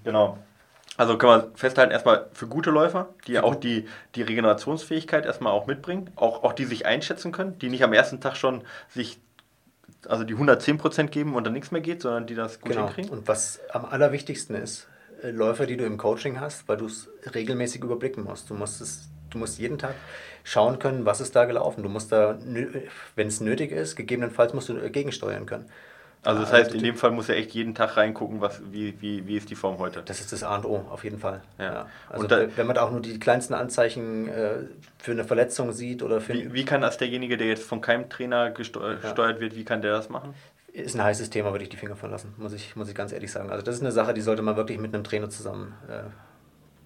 genau. 0.03 0.37
Also 0.95 1.17
kann 1.17 1.29
man 1.29 1.55
festhalten, 1.55 1.91
erstmal 1.91 2.27
für 2.33 2.47
gute 2.47 2.69
Läufer, 2.69 3.09
die 3.25 3.39
auch 3.39 3.55
die, 3.55 3.87
die 4.13 4.21
Regenerationsfähigkeit 4.21 5.25
erstmal 5.25 5.51
auch 5.51 5.65
mitbringen, 5.65 6.11
auch, 6.15 6.43
auch 6.43 6.53
die 6.53 6.65
sich 6.65 6.85
einschätzen 6.85 7.31
können, 7.31 7.57
die 7.57 7.69
nicht 7.69 7.83
am 7.83 7.93
ersten 7.93 8.21
Tag 8.21 8.37
schon 8.37 8.63
sich, 8.89 9.19
also 10.07 10.23
die 10.23 10.35
110% 10.35 11.07
geben 11.07 11.33
und 11.33 11.45
dann 11.45 11.53
nichts 11.53 11.71
mehr 11.71 11.81
geht, 11.81 12.03
sondern 12.03 12.27
die 12.27 12.35
das 12.35 12.61
gut 12.61 12.73
genau. 12.73 12.85
hinkriegen. 12.85 13.09
Und 13.09 13.27
was 13.27 13.59
am 13.71 13.85
allerwichtigsten 13.85 14.55
ist, 14.55 14.87
äh, 15.23 15.31
Läufer, 15.31 15.65
die 15.65 15.77
du 15.77 15.85
im 15.85 15.97
Coaching 15.97 16.39
hast, 16.39 16.67
weil 16.67 16.77
du 16.77 16.85
es 16.85 17.09
regelmäßig 17.33 17.83
überblicken 17.83 18.23
musst. 18.23 18.51
Du 18.51 18.53
musst 18.53 18.79
es, 18.79 19.09
du 19.31 19.39
musst 19.39 19.57
jeden 19.57 19.79
Tag 19.79 19.95
schauen 20.43 20.79
können, 20.79 21.05
was 21.05 21.21
ist 21.21 21.35
da 21.35 21.45
gelaufen. 21.45 21.83
Du 21.83 21.89
musst 21.89 22.11
da, 22.11 22.37
wenn 23.15 23.27
es 23.27 23.41
nötig 23.41 23.71
ist, 23.71 23.95
gegebenenfalls 23.95 24.53
musst 24.53 24.69
du 24.69 24.75
gegensteuern 24.89 25.45
können. 25.45 25.69
Also 26.25 26.41
das 26.41 26.53
heißt, 26.53 26.73
in 26.73 26.81
dem 26.81 26.95
Fall 26.95 27.11
muss 27.11 27.27
er 27.27 27.35
echt 27.35 27.51
jeden 27.51 27.75
Tag 27.75 27.97
reingucken, 27.97 28.39
was, 28.39 28.61
wie, 28.71 28.99
wie, 29.01 29.27
wie 29.27 29.35
ist 29.35 29.49
die 29.49 29.55
Form 29.55 29.77
heute. 29.77 30.01
Das 30.05 30.21
ist 30.21 30.31
das 30.31 30.43
A 30.43 30.55
und 30.55 30.65
O, 30.65 30.85
auf 30.89 31.03
jeden 31.03 31.19
Fall. 31.19 31.41
Ja. 31.59 31.65
ja. 31.65 31.85
Also 32.09 32.27
da, 32.27 32.45
wenn 32.55 32.65
man 32.65 32.75
da 32.75 32.83
auch 32.83 32.91
nur 32.91 33.01
die 33.01 33.19
kleinsten 33.19 33.53
Anzeichen 33.53 34.29
äh, 34.29 34.59
für 34.99 35.11
eine 35.11 35.25
Verletzung 35.25 35.73
sieht 35.73 36.01
oder 36.01 36.21
für... 36.21 36.33
Wie, 36.33 36.53
wie 36.53 36.63
kann 36.63 36.79
das 36.79 36.97
derjenige, 36.97 37.35
der 37.35 37.47
jetzt 37.47 37.63
von 37.63 37.81
keinem 37.81 38.09
Trainer 38.09 38.51
gesteuert 38.51 39.03
ja. 39.03 39.39
wird, 39.39 39.55
wie 39.55 39.65
kann 39.65 39.81
der 39.81 39.91
das 39.91 40.07
machen? 40.07 40.33
Ist 40.71 40.95
ein 40.95 41.03
heißes 41.03 41.29
Thema, 41.29 41.51
würde 41.51 41.63
ich 41.65 41.69
die 41.69 41.77
Finger 41.77 41.97
von 41.97 42.09
lassen, 42.09 42.33
muss 42.37 42.53
ich, 42.53 42.75
muss 42.77 42.87
ich 42.87 42.95
ganz 42.95 43.11
ehrlich 43.11 43.31
sagen. 43.31 43.51
Also 43.51 43.63
das 43.63 43.75
ist 43.75 43.81
eine 43.81 43.91
Sache, 43.91 44.13
die 44.13 44.21
sollte 44.21 44.41
man 44.41 44.55
wirklich 44.55 44.79
mit 44.79 44.93
einem 44.93 45.03
Trainer 45.03 45.29
zusammen 45.29 45.73
äh, 45.89 46.03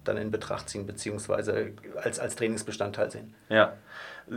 dann 0.08 0.16
in 0.16 0.30
Betracht 0.30 0.68
ziehen, 0.68 0.86
beziehungsweise 0.86 1.72
als, 2.02 2.18
als 2.18 2.36
Trainingsbestandteil 2.36 3.10
sehen. 3.10 3.34
Ja, 3.48 3.74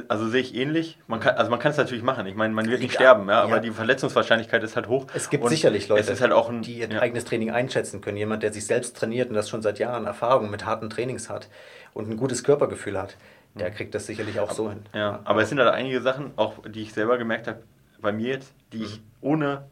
also 0.07 0.27
sehe 0.27 0.41
ich 0.41 0.55
ähnlich. 0.55 0.97
Man 1.07 1.19
kann, 1.19 1.35
also 1.35 1.49
man 1.49 1.59
kann 1.59 1.71
es 1.71 1.77
natürlich 1.77 2.03
machen. 2.03 2.25
Ich 2.25 2.35
meine, 2.35 2.53
man 2.53 2.69
wird 2.69 2.81
nicht 2.81 2.93
sterben, 2.93 3.27
ja, 3.27 3.41
aber 3.41 3.59
die 3.59 3.71
Verletzungswahrscheinlichkeit 3.71 4.63
ist 4.63 4.75
halt 4.75 4.87
hoch. 4.87 5.07
Es 5.13 5.29
gibt 5.29 5.47
sicherlich 5.49 5.87
Leute, 5.87 6.19
halt 6.19 6.31
ein, 6.33 6.61
die 6.61 6.79
ihr 6.79 6.89
ja. 6.89 7.01
eigenes 7.01 7.25
Training 7.25 7.51
einschätzen 7.51 8.01
können. 8.01 8.17
Jemand, 8.17 8.43
der 8.43 8.53
sich 8.53 8.65
selbst 8.65 8.95
trainiert 8.95 9.29
und 9.29 9.35
das 9.35 9.49
schon 9.49 9.61
seit 9.61 9.79
Jahren 9.79 10.05
Erfahrung 10.05 10.49
mit 10.49 10.65
harten 10.65 10.89
Trainings 10.89 11.29
hat 11.29 11.49
und 11.93 12.09
ein 12.09 12.17
gutes 12.17 12.43
Körpergefühl 12.43 12.99
hat, 12.99 13.17
der 13.55 13.67
hm. 13.67 13.75
kriegt 13.75 13.95
das 13.95 14.05
sicherlich 14.05 14.39
auch 14.39 14.47
aber, 14.49 14.55
so 14.55 14.69
hin. 14.69 14.83
Ja, 14.93 15.19
aber 15.23 15.41
es 15.41 15.49
sind 15.49 15.59
halt 15.59 15.69
einige 15.69 16.01
Sachen, 16.01 16.31
auch 16.35 16.55
die 16.65 16.83
ich 16.83 16.93
selber 16.93 17.17
gemerkt 17.17 17.47
habe, 17.47 17.63
bei 18.01 18.11
mir 18.11 18.29
jetzt, 18.29 18.53
die 18.73 18.79
mhm. 18.79 18.83
ich 18.83 19.01
ohne 19.21 19.65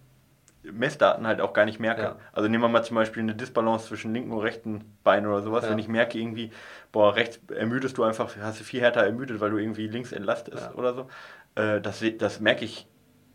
Messdaten 0.64 1.26
halt 1.26 1.42
auch 1.42 1.54
gar 1.54 1.66
nicht 1.66 1.80
merke. 1.80 2.02
Ja. 2.02 2.16
Also 2.34 2.50
nehmen 2.50 2.64
wir 2.64 2.68
mal 2.68 2.84
zum 2.84 2.96
Beispiel 2.96 3.24
eine 3.24 3.36
Disbalance 3.36 3.88
zwischen 3.88 4.14
linken 4.14 4.32
und 4.32 4.40
rechten 4.40 4.98
Bein 5.04 5.26
oder 5.26 5.42
sowas. 5.42 5.66
Ja. 5.66 5.72
Wenn 5.72 5.80
ich 5.80 5.88
merke 5.88 6.18
irgendwie, 6.18 6.52
boah, 6.92 7.16
rechts 7.16 7.40
ermüdest 7.54 7.98
du 7.98 8.04
einfach, 8.04 8.36
hast 8.42 8.60
du 8.60 8.64
viel 8.64 8.82
härter 8.82 9.04
ermüdet, 9.04 9.40
weil 9.40 9.52
du 9.52 9.58
irgendwie 9.58 9.88
links 9.88 10.12
entlastest 10.12 10.70
ja. 10.72 10.74
oder 10.76 10.94
so. 10.94 11.08
Äh, 11.56 11.82
das, 11.82 12.04
das 12.18 12.40
merke 12.40 12.66
ich 12.66 12.88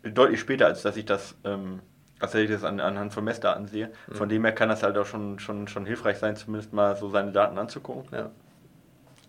deutlich 0.03 0.39
später, 0.39 0.67
als 0.67 0.83
dass 0.83 0.97
ich 0.97 1.05
das, 1.05 1.35
ähm, 1.43 1.81
als 2.19 2.33
dass 2.33 2.41
ich 2.41 2.49
das 2.49 2.63
an, 2.63 2.79
anhand 2.79 3.13
von 3.13 3.23
Messdaten 3.23 3.67
sehe. 3.67 3.91
Mhm. 4.07 4.15
Von 4.15 4.29
dem 4.29 4.43
her 4.43 4.53
kann 4.53 4.69
das 4.69 4.83
halt 4.83 4.97
auch 4.97 5.05
schon, 5.05 5.39
schon, 5.39 5.67
schon 5.67 5.85
hilfreich 5.85 6.17
sein, 6.17 6.35
zumindest 6.35 6.73
mal 6.73 6.95
so 6.95 7.09
seine 7.09 7.31
Daten 7.31 7.57
anzugucken. 7.57 8.05
Ja. 8.11 8.31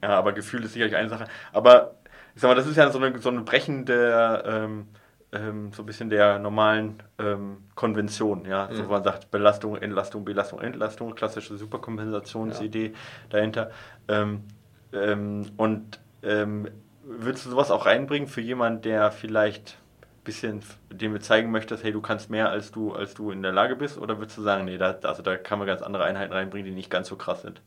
Ja, 0.03 0.11
aber 0.11 0.33
Gefühl 0.33 0.63
ist 0.65 0.75
sicherlich 0.75 0.95
eine 0.95 1.09
Sache. 1.09 1.25
Aber 1.53 1.95
ich 2.35 2.43
sag 2.43 2.49
mal, 2.49 2.55
das 2.55 2.67
ist 2.67 2.77
ja 2.77 2.91
so 2.91 2.99
eine, 2.99 3.19
so 3.19 3.31
eine 3.31 3.41
brechende 3.41 4.45
ähm, 4.47 4.89
ähm, 5.33 5.73
so 5.73 5.83
ein 5.83 5.87
bisschen 5.87 6.11
der 6.11 6.39
normalen 6.39 7.03
ähm, 7.19 7.59
Konvention, 7.75 8.45
ja. 8.45 8.69
Mhm. 8.71 8.77
So 8.77 8.83
man 8.85 9.03
sagt 9.03 9.31
Belastung, 9.31 9.77
Entlastung, 9.77 10.25
Belastung, 10.25 10.61
Entlastung, 10.61 11.15
klassische 11.15 11.57
Superkompensationsidee 11.57 12.87
ja. 12.87 12.93
dahinter. 13.31 13.71
Ähm, 14.09 14.45
ähm 14.93 15.47
und 15.57 15.99
ähm, 16.23 16.69
würdest 17.03 17.47
du 17.47 17.51
sowas 17.51 17.71
auch 17.71 17.87
reinbringen 17.87 18.29
für 18.29 18.41
jemanden, 18.41 18.83
der 18.83 19.11
vielleicht 19.11 19.79
ein 20.03 20.25
bisschen 20.25 20.63
dem 20.91 21.13
wir 21.13 21.21
zeigen 21.21 21.51
möchtest, 21.51 21.85
hey, 21.85 21.93
du 21.93 22.01
kannst 22.01 22.31
mehr 22.31 22.51
als 22.51 22.71
du, 22.71 22.93
als 22.93 23.15
du 23.15 23.31
in 23.31 23.43
der 23.43 23.53
Lage 23.53 23.77
bist, 23.77 23.99
oder 23.99 24.19
würdest 24.19 24.39
du 24.39 24.43
sagen, 24.43 24.65
nee, 24.65 24.79
da, 24.79 24.99
also 25.03 25.23
da 25.23 25.37
kann 25.37 25.59
man 25.59 25.67
ganz 25.67 25.83
andere 25.83 26.05
Einheiten 26.05 26.33
reinbringen, 26.33 26.67
die 26.67 26.75
nicht 26.75 26.91
ganz 26.91 27.09
so 27.09 27.17
krass 27.17 27.43
sind? 27.43 27.63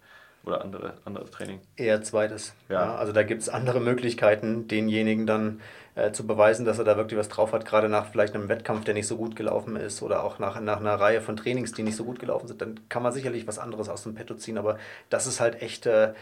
Oder 0.45 0.61
andere, 0.61 0.93
anderes 1.03 1.31
Training? 1.31 1.59
Eher 1.75 2.01
zweites. 2.01 2.55
Ja. 2.69 2.85
ja 2.85 2.95
also 2.95 3.11
da 3.11 3.23
gibt 3.23 3.41
es 3.41 3.49
andere 3.49 3.81
Möglichkeiten, 3.81 4.67
denjenigen 4.67 5.27
dann 5.27 5.59
äh, 5.99 6.11
zu 6.11 6.25
beweisen, 6.25 6.65
dass 6.65 6.79
er 6.79 6.85
da 6.85 6.97
wirklich 6.97 7.19
was 7.19 7.29
drauf 7.29 7.53
hat, 7.53 7.65
gerade 7.65 7.89
nach 7.89 8.07
vielleicht 8.07 8.35
einem 8.35 8.49
Wettkampf, 8.49 8.85
der 8.85 8.93
nicht 8.93 9.07
so 9.07 9.17
gut 9.17 9.35
gelaufen 9.35 9.75
ist 9.75 10.01
oder 10.01 10.23
auch 10.23 10.39
nach, 10.39 10.59
nach 10.59 10.79
einer 10.79 10.95
Reihe 10.95 11.21
von 11.21 11.35
Trainings, 11.35 11.73
die 11.73 11.83
nicht 11.83 11.95
so 11.95 12.03
gut 12.03 12.19
gelaufen 12.19 12.47
sind, 12.47 12.61
dann 12.61 12.79
kann 12.89 13.03
man 13.03 13.11
sicherlich 13.11 13.47
was 13.47 13.59
anderes 13.59 13.89
aus 13.89 14.03
dem 14.03 14.15
Petto 14.15 14.35
ziehen. 14.35 14.57
Aber 14.57 14.77
das 15.09 15.27
ist 15.27 15.39
halt 15.39 15.61
echt, 15.61 15.85
äh, 15.85 16.13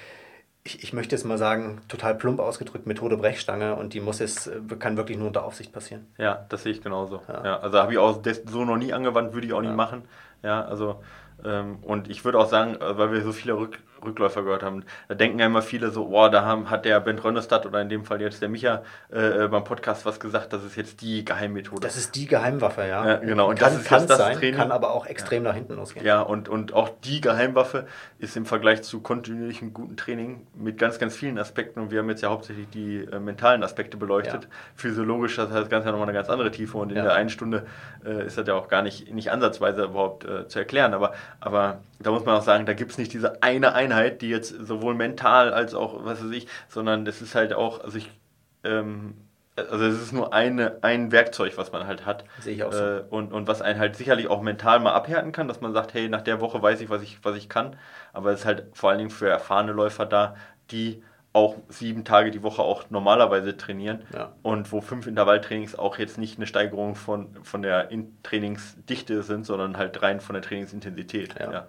ich, 0.63 0.83
ich 0.83 0.93
möchte 0.93 1.15
jetzt 1.15 1.25
mal 1.25 1.37
sagen, 1.37 1.81
total 1.87 2.15
plump 2.15 2.39
ausgedrückt, 2.39 2.87
Methode 2.87 3.17
Brechstange 3.17 3.75
und 3.75 3.93
die 3.93 3.99
muss 3.99 4.19
es, 4.19 4.47
äh, 4.47 4.59
kann 4.79 4.97
wirklich 4.97 5.17
nur 5.17 5.27
unter 5.27 5.43
Aufsicht 5.43 5.71
passieren. 5.71 6.07
Ja, 6.17 6.45
das 6.49 6.63
sehe 6.63 6.71
ich 6.71 6.81
genauso. 6.81 7.21
Ja. 7.27 7.43
ja 7.43 7.59
also 7.59 7.77
habe 7.77 7.91
ich 7.93 7.97
auch 7.97 8.21
so 8.45 8.65
noch 8.65 8.77
nie 8.77 8.93
angewandt, 8.93 9.33
würde 9.33 9.47
ich 9.47 9.53
auch 9.53 9.63
ja. 9.63 9.69
nie 9.69 9.75
machen. 9.75 10.03
Ja, 10.43 10.65
also 10.65 11.01
ähm, 11.43 11.77
und 11.81 12.09
ich 12.09 12.25
würde 12.25 12.39
auch 12.39 12.49
sagen, 12.49 12.75
äh, 12.75 12.97
weil 12.97 13.11
wir 13.11 13.21
so 13.21 13.31
viele 13.31 13.57
Rück 13.57 13.79
Rückläufer 14.03 14.43
gehört 14.43 14.63
haben, 14.63 14.83
da 15.07 15.15
denken 15.15 15.39
ja 15.39 15.45
immer 15.45 15.61
viele 15.61 15.89
so, 15.89 16.07
oh, 16.07 16.29
da 16.29 16.43
haben, 16.43 16.69
hat 16.69 16.85
der 16.85 16.99
Ben 16.99 17.19
Rönnestadt 17.19 17.65
oder 17.65 17.81
in 17.81 17.89
dem 17.89 18.05
Fall 18.05 18.21
jetzt 18.21 18.41
der 18.41 18.49
Micha 18.49 18.83
äh, 19.11 19.45
äh, 19.45 19.47
beim 19.47 19.63
Podcast 19.63 20.05
was 20.05 20.19
gesagt, 20.19 20.53
das 20.53 20.63
ist 20.63 20.75
jetzt 20.75 21.01
die 21.01 21.25
Geheimmethode. 21.25 21.81
Das 21.81 21.97
ist 21.97 22.15
die 22.15 22.27
Geheimwaffe, 22.27 22.81
ja. 22.81 23.05
ja 23.05 23.15
genau, 23.17 23.49
und 23.49 23.59
kann, 23.59 23.73
das 23.73 23.81
ist 23.81 23.87
kann 23.87 24.07
das 24.07 24.17
sein, 24.17 24.37
Training. 24.37 24.55
kann 24.55 24.71
aber 24.71 24.91
auch 24.91 25.05
extrem 25.05 25.43
ja. 25.43 25.49
nach 25.49 25.55
hinten 25.55 25.75
losgehen. 25.75 26.05
Ja, 26.05 26.21
und, 26.21 26.49
und 26.49 26.73
auch 26.73 26.89
die 27.03 27.21
Geheimwaffe 27.21 27.87
ist 28.19 28.35
im 28.37 28.45
Vergleich 28.45 28.83
zu 28.83 29.01
kontinuierlichem 29.01 29.73
guten 29.73 29.97
Training 29.97 30.47
mit 30.55 30.77
ganz, 30.77 30.99
ganz 30.99 31.15
vielen 31.15 31.37
Aspekten 31.37 31.79
und 31.79 31.91
wir 31.91 31.99
haben 31.99 32.09
jetzt 32.09 32.21
ja 32.21 32.29
hauptsächlich 32.29 32.69
die 32.69 32.97
äh, 32.97 33.19
mentalen 33.19 33.63
Aspekte 33.63 33.97
beleuchtet. 33.97 34.43
Ja. 34.43 34.49
Physiologisch, 34.75 35.35
das 35.35 35.49
heißt, 35.49 35.61
das 35.63 35.69
Ganze 35.69 35.87
ja 35.87 35.91
nochmal 35.91 36.07
eine 36.07 36.17
ganz 36.17 36.29
andere 36.29 36.51
Tiefe 36.51 36.77
und 36.77 36.89
in 36.89 36.95
der 36.95 37.13
einen 37.13 37.29
Stunde 37.29 37.65
äh, 38.05 38.25
ist 38.25 38.37
das 38.37 38.47
ja 38.47 38.53
auch 38.53 38.67
gar 38.67 38.81
nicht, 38.81 39.13
nicht 39.13 39.31
ansatzweise 39.31 39.83
überhaupt 39.83 40.25
äh, 40.25 40.47
zu 40.47 40.59
erklären, 40.59 40.93
aber, 40.93 41.13
aber 41.39 41.79
da 41.99 42.11
muss 42.11 42.25
man 42.25 42.35
auch 42.35 42.43
sagen, 42.43 42.65
da 42.65 42.73
gibt 42.73 42.91
es 42.91 42.97
nicht 42.97 43.13
diese 43.13 43.41
eine 43.41 43.73
Einheit, 43.87 44.21
die 44.21 44.29
jetzt 44.29 44.49
sowohl 44.49 44.95
mental 44.95 45.53
als 45.53 45.73
auch, 45.73 46.05
was 46.05 46.23
weiß 46.23 46.31
ich, 46.31 46.47
sondern 46.67 47.05
es 47.07 47.21
ist 47.21 47.35
halt 47.35 47.53
auch, 47.53 47.83
also 47.83 47.97
ich, 47.97 48.09
ähm, 48.63 49.15
also 49.55 49.85
es 49.85 50.01
ist 50.01 50.13
nur 50.13 50.33
eine, 50.33 50.77
ein 50.83 51.11
Werkzeug, 51.11 51.57
was 51.57 51.71
man 51.71 51.87
halt 51.87 52.05
hat. 52.05 52.25
Sehe 52.39 52.55
ich 52.55 52.63
auch 52.63 52.71
so. 52.71 52.83
Äh, 52.83 53.03
und, 53.09 53.33
und 53.33 53.47
was 53.47 53.61
einen 53.61 53.79
halt 53.79 53.95
sicherlich 53.95 54.27
auch 54.27 54.41
mental 54.41 54.79
mal 54.79 54.93
abhärten 54.93 55.31
kann, 55.31 55.47
dass 55.47 55.61
man 55.61 55.73
sagt, 55.73 55.93
hey, 55.93 56.09
nach 56.09 56.21
der 56.21 56.41
Woche 56.41 56.61
weiß 56.61 56.79
ich, 56.81 56.89
was 56.89 57.01
ich, 57.01 57.19
was 57.23 57.35
ich 57.35 57.49
kann. 57.49 57.75
Aber 58.13 58.31
es 58.31 58.41
ist 58.41 58.45
halt 58.45 58.65
vor 58.73 58.89
allen 58.89 58.99
Dingen 58.99 59.09
für 59.09 59.29
erfahrene 59.29 59.71
Läufer 59.71 60.05
da, 60.05 60.35
die 60.69 61.01
auch 61.33 61.57
sieben 61.69 62.03
Tage 62.03 62.31
die 62.31 62.41
Woche 62.41 62.63
auch 62.63 62.89
normalerweise 62.89 63.55
trainieren 63.55 64.03
ja. 64.11 64.33
und 64.41 64.71
wo 64.71 64.81
fünf 64.81 65.05
Intervalltrainings 65.05 65.77
auch 65.77 65.99
jetzt 65.99 66.17
nicht 66.17 66.37
eine 66.37 66.47
Steigerung 66.47 66.95
von, 66.95 67.35
von 67.43 67.61
der 67.61 67.89
Trainingsdichte 68.23 69.21
sind, 69.21 69.45
sondern 69.45 69.77
halt 69.77 70.01
rein 70.01 70.19
von 70.19 70.33
der 70.33 70.41
Trainingsintensität. 70.41 71.35
Ja. 71.39 71.51
ja. 71.51 71.67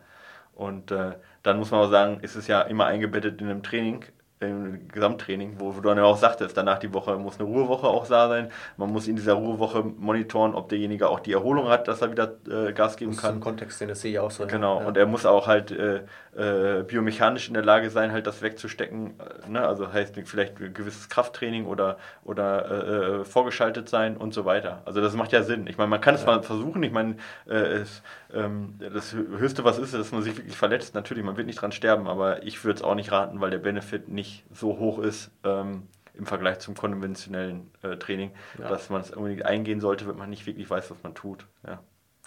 Und 0.59 0.91
äh, 0.91 1.13
dann 1.45 1.59
muss 1.59 1.71
man 1.71 1.81
auch 1.81 1.91
sagen, 1.91 2.19
ist 2.21 2.35
es 2.35 2.49
ja 2.49 2.63
immer 2.63 2.87
eingebettet 2.87 3.41
in 3.41 3.49
einem 3.49 3.63
Training 3.63 4.05
im 4.41 4.89
Gesamttraining, 4.89 5.57
wo, 5.59 5.73
du 5.73 5.81
dann 5.81 5.99
ja 5.99 6.05
auch 6.05 6.17
sagtest, 6.17 6.57
danach 6.57 6.79
die 6.79 6.93
Woche 6.95 7.17
muss 7.17 7.41
eine 7.41 7.49
Ruhewoche 7.49 7.89
auch 7.89 8.07
da 8.07 8.29
sein. 8.29 8.51
Man 8.77 8.91
muss 8.93 9.09
in 9.09 9.17
dieser 9.17 9.33
Ruhewoche 9.33 9.83
monitoren, 9.83 10.55
ob 10.55 10.69
derjenige 10.69 11.09
auch 11.09 11.21
die 11.21 11.33
Erholung 11.33 11.69
hat, 11.69 11.89
dass 11.89 12.03
er 12.03 12.13
wieder 12.13 12.37
äh, 12.49 12.73
Gas 12.73 12.97
geben 12.97 13.13
das 13.13 13.21
kann. 13.21 13.37
Im 13.37 13.41
Kontext, 13.41 13.81
den 13.81 13.89
das 13.89 14.01
sehe 14.01 14.13
ich 14.13 14.19
auch 14.19 14.31
so. 14.31 14.47
Genau, 14.47 14.81
ja. 14.81 14.87
und 14.87 14.97
er 14.97 15.07
muss 15.07 15.27
auch 15.27 15.47
halt 15.49 15.73
äh, 15.73 16.03
äh, 16.39 16.85
biomechanisch 16.85 17.49
in 17.49 17.55
der 17.55 17.65
Lage 17.65 17.91
sein, 17.91 18.13
halt 18.13 18.27
das 18.27 18.43
wegzustecken. 18.43 19.15
Äh, 19.19 19.51
ne? 19.51 19.67
Also 19.67 19.93
heißt 19.93 20.15
vielleicht 20.25 20.61
ein 20.61 20.73
gewisses 20.73 21.09
Krafttraining 21.09 21.67
oder, 21.67 21.99
oder 22.25 22.71
äh, 22.71 23.21
äh, 23.21 23.25
vorgeschaltet 23.25 23.89
sein 23.89 24.17
und 24.17 24.35
so 24.35 24.45
weiter. 24.45 24.83
Also 24.85 25.01
das 25.01 25.15
macht 25.15 25.33
ja 25.33 25.43
Sinn. 25.43 25.67
Ich 25.67 25.79
meine, 25.79 25.89
man 25.89 26.01
kann 26.01 26.15
es 26.15 26.23
ja. 26.23 26.27
mal 26.29 26.43
versuchen. 26.43 26.83
Ich 26.83 26.93
meine, 26.93 27.17
ähm, 27.49 28.75
das 28.79 29.13
Höchste, 29.13 29.65
was 29.65 29.79
ist, 29.79 29.95
ist, 29.95 30.01
dass 30.01 30.13
man 30.13 30.23
sich 30.23 30.37
wirklich 30.37 30.57
verletzt. 30.57 30.95
Natürlich, 30.95 31.25
man 31.25 31.37
wird 31.37 31.47
nicht 31.47 31.61
dran 31.61 31.73
sterben, 31.73 32.07
aber 32.07 32.45
ich 32.45 32.65
würde 32.65 32.77
es 32.77 32.83
auch 32.83 32.95
nicht 32.95 33.11
raten, 33.11 33.41
weil 33.41 33.51
der 33.51 33.59
Benefit 33.59 34.09
nicht 34.09 34.29
nicht 34.29 34.45
so 34.53 34.79
hoch 34.79 34.99
ist, 34.99 35.31
ähm, 35.45 35.89
im 36.15 36.27
Vergleich 36.27 36.59
zum 36.59 36.75
konventionellen 36.75 37.71
äh, 37.83 37.97
Training, 37.97 38.33
ja. 38.59 38.69
dass 38.69 38.91
man 38.91 39.01
es 39.01 39.13
unbedingt 39.13 39.45
eingehen 39.45 39.81
sollte, 39.81 40.09
wenn 40.09 40.17
man 40.17 40.31
nicht 40.31 40.47
wirklich 40.47 40.69
weiß, 40.69 40.91
was 40.91 41.03
man 41.03 41.15
tut. 41.15 41.47
Ja. 41.67 41.81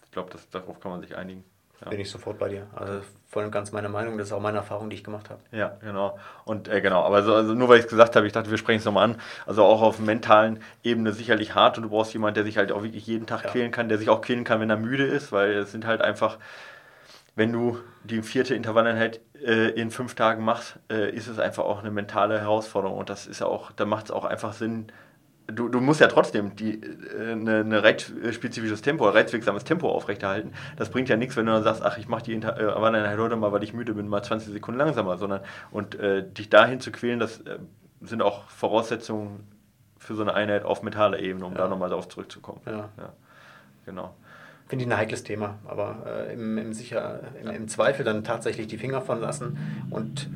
Ich 0.05 0.12
glaube, 0.12 0.32
darauf 0.51 0.80
kann 0.80 0.91
man 0.91 1.01
sich 1.01 1.16
einigen. 1.18 1.43
Ja. 1.84 1.89
Bin 1.89 1.99
ich 1.99 2.11
sofort 2.11 2.38
bei 2.38 2.49
dir. 2.49 2.67
Also 2.75 3.01
voll 3.27 3.45
und 3.45 3.51
ganz 3.51 3.71
meine 3.71 3.89
Meinung, 3.89 4.17
das 4.17 4.27
ist 4.27 4.34
auch 4.34 4.39
meine 4.39 4.57
Erfahrung, 4.57 4.89
die 4.89 4.97
ich 4.97 5.03
gemacht 5.03 5.29
habe. 5.29 5.39
Ja, 5.51 5.77
genau. 5.82 6.19
Und 6.45 6.67
äh, 6.67 6.79
genau, 6.79 7.03
aber 7.03 7.23
so, 7.23 7.34
also 7.34 7.55
nur 7.55 7.69
weil 7.69 7.79
ich 7.79 7.86
es 7.86 7.89
gesagt 7.89 8.15
habe, 8.15 8.27
ich 8.27 8.34
dachte, 8.34 8.51
wir 8.51 8.57
sprechen 8.57 8.79
es 8.79 8.86
nochmal 8.86 9.05
an. 9.05 9.21
Also 9.47 9.63
auch 9.63 9.82
auf 9.82 9.99
mentalen 9.99 10.59
Ebene 10.84 11.11
sicherlich 11.11 11.55
hart 11.55 11.77
und 11.77 11.84
du 11.84 11.89
brauchst 11.89 12.13
jemanden, 12.13 12.36
der 12.36 12.43
sich 12.43 12.57
halt 12.57 12.71
auch 12.71 12.84
wirklich 12.84 13.07
jeden 13.07 13.25
Tag 13.25 13.45
ja. 13.45 13.49
quälen 13.49 13.71
kann, 13.71 13.89
der 13.89 13.97
sich 13.97 14.09
auch 14.09 14.21
quälen 14.21 14.43
kann, 14.43 14.59
wenn 14.59 14.69
er 14.69 14.77
müde 14.77 15.05
ist, 15.05 15.32
weil 15.32 15.53
es 15.53 15.71
sind 15.71 15.88
halt 15.88 16.01
einfach, 16.01 16.38
wenn 17.36 17.51
du 17.51 17.79
die 18.03 18.21
vierte 18.21 18.53
Intervalleinheit 18.53 19.19
äh, 19.43 19.69
in 19.71 19.89
fünf 19.89 20.13
Tagen 20.13 20.43
machst, 20.43 20.77
äh, 20.91 21.09
ist 21.09 21.27
es 21.27 21.39
einfach 21.39 21.63
auch 21.63 21.79
eine 21.79 21.89
mentale 21.89 22.39
Herausforderung 22.39 22.97
und 22.97 23.09
das 23.09 23.25
ist 23.25 23.39
ja 23.39 23.47
auch, 23.47 23.71
da 23.71 23.86
macht 23.86 24.05
es 24.05 24.11
auch 24.11 24.25
einfach 24.25 24.53
Sinn, 24.53 24.91
du, 25.52 25.70
du 25.70 25.80
musst 25.80 26.02
ja 26.02 26.08
trotzdem 26.08 26.56
die, 26.56 26.82
äh, 26.82 27.32
eine, 27.32 27.60
eine 27.60 27.84
reitspezifisches 27.84 28.82
Tempo, 28.82 29.06
ein 29.08 29.14
reizwirksames 29.14 29.64
Tempo 29.64 29.89
aufrechterhalten. 29.89 30.54
Das 30.78 30.89
bringt 30.89 31.10
ja 31.10 31.18
nichts, 31.18 31.36
wenn 31.36 31.45
du 31.45 31.52
dann 31.52 31.64
sagst, 31.64 31.84
ach, 31.84 31.97
ich 31.97 32.08
mache 32.08 32.24
die 32.24 32.34
äh, 32.34 32.41
Wandern 32.41 33.18
heute 33.20 33.36
mal, 33.36 33.52
weil 33.52 33.64
ich 33.64 33.74
müde 33.74 33.93
bin, 33.93 34.08
mal 34.08 34.24
20 34.24 34.52
Sekunden 34.52 34.80
langsamer, 34.80 35.18
sondern 35.18 35.41
und 35.72 35.95
äh, 35.95 36.28
dich 36.28 36.49
dahin 36.49 36.80
zu 36.80 36.91
quälen, 36.91 37.20
das 37.20 37.41
äh, 37.41 37.60
sind 38.02 38.22
auch 38.22 38.49
Voraussetzungen 38.49 39.47
für 39.97 40.16
so 40.16 40.24
eine 40.24 40.34
Einheit 40.34 40.64
auf 40.64 40.82
mentaler 40.82 41.20
Ebene, 41.20 41.45
um 41.45 41.54
ja. 41.54 41.60
da 41.60 41.68
nochmal 41.68 41.89
darauf 41.89 42.10
zurückzukommen. 42.10 42.62
Ja. 42.66 42.89
ja. 42.97 43.14
Genau. 43.86 44.16
Finde 44.68 44.86
ich 44.86 44.91
ein 44.91 44.97
heikles 44.97 45.24
Thema, 45.24 45.60
aber 45.68 45.97
äh, 46.06 46.34
im, 46.34 46.58
im, 46.58 46.74
sicher, 46.74 47.20
im, 47.41 47.49
im 47.49 47.68
Zweifel 47.68 48.06
dann 48.06 48.24
tatsächlich 48.24 48.68
die 48.68 48.78
Finger 48.78 49.02
von 49.02 49.20
lassen 49.20 49.58
und 49.89 50.30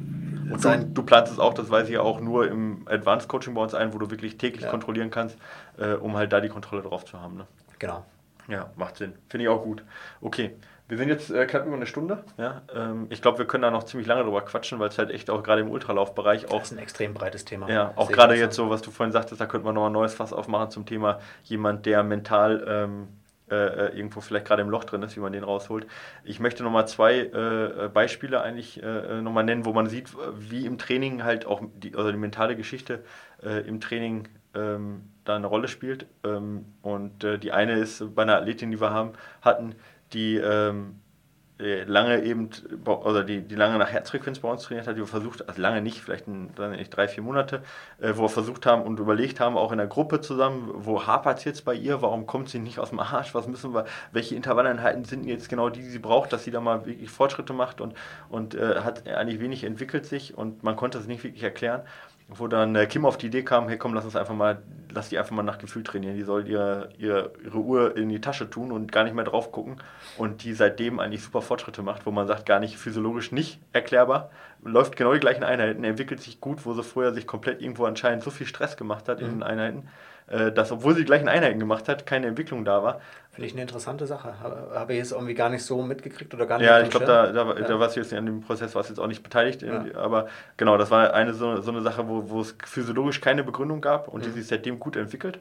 und 0.51 0.63
du, 0.63 0.85
du, 0.85 1.03
planst 1.03 1.31
es 1.31 1.39
auch, 1.39 1.53
das 1.53 1.69
weiß 1.69 1.87
ich 1.87 1.93
ja 1.93 2.01
auch, 2.01 2.19
nur 2.19 2.47
im 2.47 2.85
Advanced 2.87 3.27
Coaching 3.27 3.53
bei 3.53 3.61
uns 3.61 3.73
ein, 3.73 3.93
wo 3.93 3.97
du 3.97 4.09
wirklich 4.11 4.37
täglich 4.37 4.63
ja. 4.63 4.69
kontrollieren 4.69 5.11
kannst, 5.11 5.37
äh, 5.77 5.93
um 5.93 6.15
halt 6.15 6.33
da 6.33 6.41
die 6.41 6.49
Kontrolle 6.49 6.81
drauf 6.81 7.05
zu 7.05 7.19
haben. 7.19 7.37
Ne? 7.37 7.47
Genau. 7.79 8.05
Ja, 8.47 8.69
macht 8.75 8.97
Sinn. 8.97 9.13
Finde 9.29 9.45
ich 9.45 9.49
auch 9.49 9.63
gut. 9.63 9.83
Okay. 10.21 10.55
Wir 10.87 10.99
sind 10.99 11.09
jetzt 11.09 11.31
äh, 11.31 11.47
knapp 11.47 11.65
über 11.65 11.75
eine 11.75 11.87
Stunde. 11.87 12.23
Ja? 12.37 12.61
Ähm, 12.75 13.07
ich 13.09 13.19
glaube, 13.23 13.39
wir 13.39 13.47
können 13.47 13.63
da 13.63 13.71
noch 13.71 13.85
ziemlich 13.85 14.07
lange 14.07 14.23
drüber 14.23 14.41
quatschen, 14.41 14.77
weil 14.77 14.89
es 14.89 14.99
halt 14.99 15.09
echt 15.09 15.31
auch 15.31 15.41
gerade 15.41 15.61
im 15.61 15.71
Ultralaufbereich 15.71 16.51
auch. 16.51 16.59
Das 16.59 16.71
ist 16.71 16.77
ein 16.77 16.83
extrem 16.83 17.15
breites 17.15 17.43
Thema. 17.43 17.67
Ja, 17.69 17.93
auch 17.95 18.11
gerade 18.11 18.35
jetzt 18.35 18.55
so, 18.55 18.69
was 18.69 18.83
du 18.83 18.91
vorhin 18.91 19.11
sagtest, 19.11 19.41
da 19.41 19.47
könnte 19.47 19.65
man 19.65 19.73
noch 19.73 19.87
ein 19.87 19.91
neues 19.91 20.13
Fass 20.13 20.31
aufmachen 20.31 20.69
zum 20.69 20.85
Thema 20.85 21.19
jemand, 21.43 21.87
der 21.87 22.03
mental 22.03 22.63
ähm, 22.67 23.07
äh, 23.49 23.55
äh, 23.55 23.95
irgendwo 23.95 24.21
vielleicht 24.21 24.47
gerade 24.47 24.63
im 24.63 24.69
Loch 24.69 24.85
drin 24.85 25.03
ist, 25.03 25.15
wie 25.15 25.19
man 25.19 25.31
den 25.31 25.43
rausholt. 25.43 25.85
Ich 26.23 26.39
möchte 26.39 26.63
nochmal 26.63 26.87
zwei 26.87 27.19
äh, 27.19 27.89
Beispiele 27.93 28.41
eigentlich 28.41 28.81
äh, 28.81 29.21
nochmal 29.21 29.43
nennen, 29.43 29.65
wo 29.65 29.73
man 29.73 29.87
sieht, 29.87 30.09
wie 30.37 30.65
im 30.65 30.79
Training 30.79 31.23
halt 31.23 31.45
auch 31.45 31.61
die, 31.75 31.93
also 31.95 32.11
die 32.11 32.17
mentale 32.17 32.55
Geschichte 32.55 33.03
äh, 33.43 33.67
im 33.67 33.81
Training 33.81 34.27
ähm, 34.55 35.03
da 35.25 35.35
eine 35.35 35.45
Rolle 35.45 35.67
spielt. 35.67 36.07
Ähm, 36.23 36.65
und 36.81 37.23
äh, 37.23 37.37
die 37.37 37.51
eine 37.51 37.73
ist 37.73 38.15
bei 38.15 38.23
einer 38.23 38.37
Athletin, 38.37 38.71
die 38.71 38.81
wir 38.81 38.89
haben, 38.89 39.11
hatten, 39.41 39.75
die 40.11 40.37
ähm, 40.37 40.95
äh, 40.95 41.04
lange 41.57 42.23
eben, 42.23 42.49
oder 42.85 43.23
die, 43.23 43.41
die 43.41 43.55
lange 43.55 43.77
nach 43.77 43.89
Herzfrequenz 43.89 44.39
bei 44.39 44.49
uns 44.49 44.63
trainiert 44.63 44.87
hat, 44.87 44.95
die 44.97 45.01
wir 45.01 45.07
versucht, 45.07 45.47
also 45.47 45.61
lange 45.61 45.81
nicht, 45.81 46.01
vielleicht 46.01 46.27
in, 46.27 46.49
nicht 46.71 46.89
drei, 46.89 47.07
vier 47.07 47.23
Monate, 47.23 47.61
äh, 48.01 48.11
wo 48.15 48.23
wir 48.23 48.29
versucht 48.29 48.65
haben 48.65 48.81
und 48.81 48.99
überlegt 48.99 49.39
haben, 49.39 49.57
auch 49.57 49.71
in 49.71 49.77
der 49.77 49.87
Gruppe 49.87 50.19
zusammen, 50.19 50.69
wo 50.73 51.07
hapert 51.07 51.39
es 51.39 51.43
jetzt 51.45 51.63
bei 51.63 51.73
ihr, 51.73 52.01
warum 52.01 52.25
kommt 52.25 52.49
sie 52.49 52.59
nicht 52.59 52.79
aus 52.79 52.89
dem 52.89 52.99
Arsch, 52.99 53.33
was 53.33 53.47
müssen 53.47 53.73
wir, 53.73 53.85
welche 54.11 54.35
Intervalleinheiten 54.35 55.05
sind 55.05 55.25
jetzt 55.25 55.47
genau 55.47 55.69
die, 55.69 55.81
die 55.81 55.89
sie 55.89 55.99
braucht, 55.99 56.33
dass 56.33 56.43
sie 56.43 56.51
da 56.51 56.59
mal 56.59 56.85
wirklich 56.85 57.09
Fortschritte 57.09 57.53
macht 57.53 57.79
und, 57.79 57.93
und 58.29 58.55
äh, 58.55 58.81
hat 58.81 59.07
eigentlich 59.07 59.39
wenig 59.39 59.63
entwickelt 59.63 60.05
sich 60.05 60.37
und 60.37 60.63
man 60.63 60.75
konnte 60.75 60.97
es 60.97 61.07
nicht 61.07 61.23
wirklich 61.23 61.43
erklären 61.43 61.83
wo 62.27 62.47
dann 62.47 62.75
äh, 62.75 62.87
Kim 62.87 63.05
auf 63.05 63.17
die 63.17 63.27
Idee 63.27 63.43
kam, 63.43 63.67
hey 63.67 63.77
komm, 63.77 63.93
lass 63.93 64.05
uns 64.05 64.15
einfach 64.15 64.33
mal, 64.33 64.57
lass 64.91 65.09
die 65.09 65.19
einfach 65.19 65.35
mal 65.35 65.43
nach 65.43 65.59
Gefühl 65.59 65.83
trainieren. 65.83 66.15
Die 66.15 66.23
soll 66.23 66.47
ihre, 66.47 66.89
ihre, 66.97 67.33
ihre 67.43 67.57
Uhr 67.57 67.95
in 67.95 68.09
die 68.09 68.21
Tasche 68.21 68.49
tun 68.49 68.71
und 68.71 68.91
gar 68.91 69.03
nicht 69.03 69.15
mehr 69.15 69.25
drauf 69.25 69.51
gucken. 69.51 69.77
Und 70.17 70.43
die 70.43 70.53
seitdem 70.53 70.99
eigentlich 70.99 71.23
super 71.23 71.41
Fortschritte 71.41 71.83
macht, 71.83 72.05
wo 72.05 72.11
man 72.11 72.25
sagt, 72.25 72.45
gar 72.45 72.59
nicht 72.59 72.77
physiologisch 72.77 73.31
nicht 73.31 73.59
erklärbar, 73.73 74.31
läuft 74.63 74.95
genau 74.95 75.13
die 75.13 75.19
gleichen 75.19 75.43
Einheiten, 75.43 75.83
entwickelt 75.83 76.19
sich 76.21 76.41
gut, 76.41 76.65
wo 76.65 76.73
sie 76.73 76.83
vorher 76.83 77.13
sich 77.13 77.27
komplett 77.27 77.61
irgendwo 77.61 77.85
anscheinend 77.85 78.23
so 78.23 78.31
viel 78.31 78.47
Stress 78.47 78.75
gemacht 78.75 79.07
hat 79.07 79.19
in 79.19 79.27
den 79.27 79.35
mhm. 79.37 79.43
Einheiten, 79.43 79.87
äh, 80.27 80.51
dass 80.51 80.71
obwohl 80.71 80.93
sie 80.95 81.01
die 81.01 81.05
gleichen 81.05 81.29
Einheiten 81.29 81.59
gemacht 81.59 81.87
hat, 81.87 82.07
keine 82.07 82.27
Entwicklung 82.27 82.65
da 82.65 82.81
war. 82.81 83.01
Finde 83.35 83.47
ich 83.47 83.53
eine 83.53 83.63
interessante 83.63 84.07
Sache. 84.07 84.33
Habe 84.39 84.93
ich 84.93 84.99
jetzt 84.99 85.11
irgendwie 85.11 85.33
gar 85.33 85.49
nicht 85.49 85.65
so 85.65 85.81
mitgekriegt 85.81 86.33
oder 86.33 86.45
gar 86.45 86.57
nicht 86.57 86.67
Ja, 86.67 86.79
ich 86.79 86.89
glaube, 86.89 87.05
da, 87.05 87.33
da, 87.33 87.53
ja. 87.53 87.67
da 87.67 87.79
warst 87.81 87.97
du 87.97 87.99
jetzt 87.99 88.13
an 88.13 88.25
dem 88.25 88.39
Prozess 88.39 88.73
warst 88.75 88.89
jetzt 88.89 88.97
auch 88.97 89.07
nicht 89.07 89.23
beteiligt. 89.23 89.61
Ja. 89.61 89.83
Aber 89.95 90.27
genau, 90.55 90.77
das 90.77 90.89
war 90.89 91.13
eine 91.13 91.33
so, 91.33 91.59
so 91.59 91.69
eine 91.69 91.81
Sache, 91.81 92.07
wo, 92.07 92.29
wo 92.29 92.39
es 92.39 92.55
physiologisch 92.65 93.19
keine 93.19 93.43
Begründung 93.43 93.81
gab 93.81 94.07
und 94.07 94.21
mhm. 94.21 94.27
die 94.27 94.31
sich 94.31 94.47
seitdem 94.47 94.79
gut 94.79 94.95
entwickelt. 94.95 95.39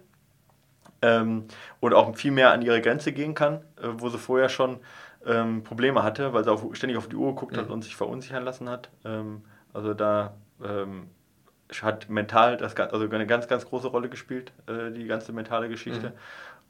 Ähm, 1.03 1.45
und 1.79 1.95
auch 1.95 2.17
viel 2.17 2.33
mehr 2.33 2.51
an 2.51 2.63
ihre 2.63 2.81
Grenze 2.81 3.13
gehen 3.13 3.35
kann, 3.35 3.61
äh, 3.81 3.87
wo 3.93 4.09
sie 4.09 4.19
vorher 4.19 4.49
schon 4.49 4.81
ähm, 5.25 5.63
Probleme 5.63 6.03
hatte, 6.03 6.33
weil 6.33 6.43
sie 6.43 6.51
auf, 6.51 6.65
ständig 6.73 6.99
auf 6.99 7.09
die 7.09 7.17
Uhr 7.17 7.33
geguckt 7.33 7.53
mhm. 7.53 7.61
hat 7.61 7.71
und 7.71 7.85
sich 7.85 7.95
verunsichern 7.95 8.45
lassen 8.45 8.69
hat. 8.69 8.91
Ähm, 9.05 9.43
also 9.73 9.95
da 9.95 10.35
ähm, 10.65 11.11
hat 11.81 12.09
mental 12.09 12.57
das, 12.57 12.77
also 12.77 13.09
eine 13.09 13.27
ganz, 13.29 13.47
ganz 13.47 13.65
große 13.67 13.87
Rolle 13.87 14.09
gespielt, 14.09 14.53
äh, 14.67 14.91
die 14.91 15.07
ganze 15.07 15.33
mentale 15.33 15.69
Geschichte. 15.69 16.09
Mhm. 16.09 16.15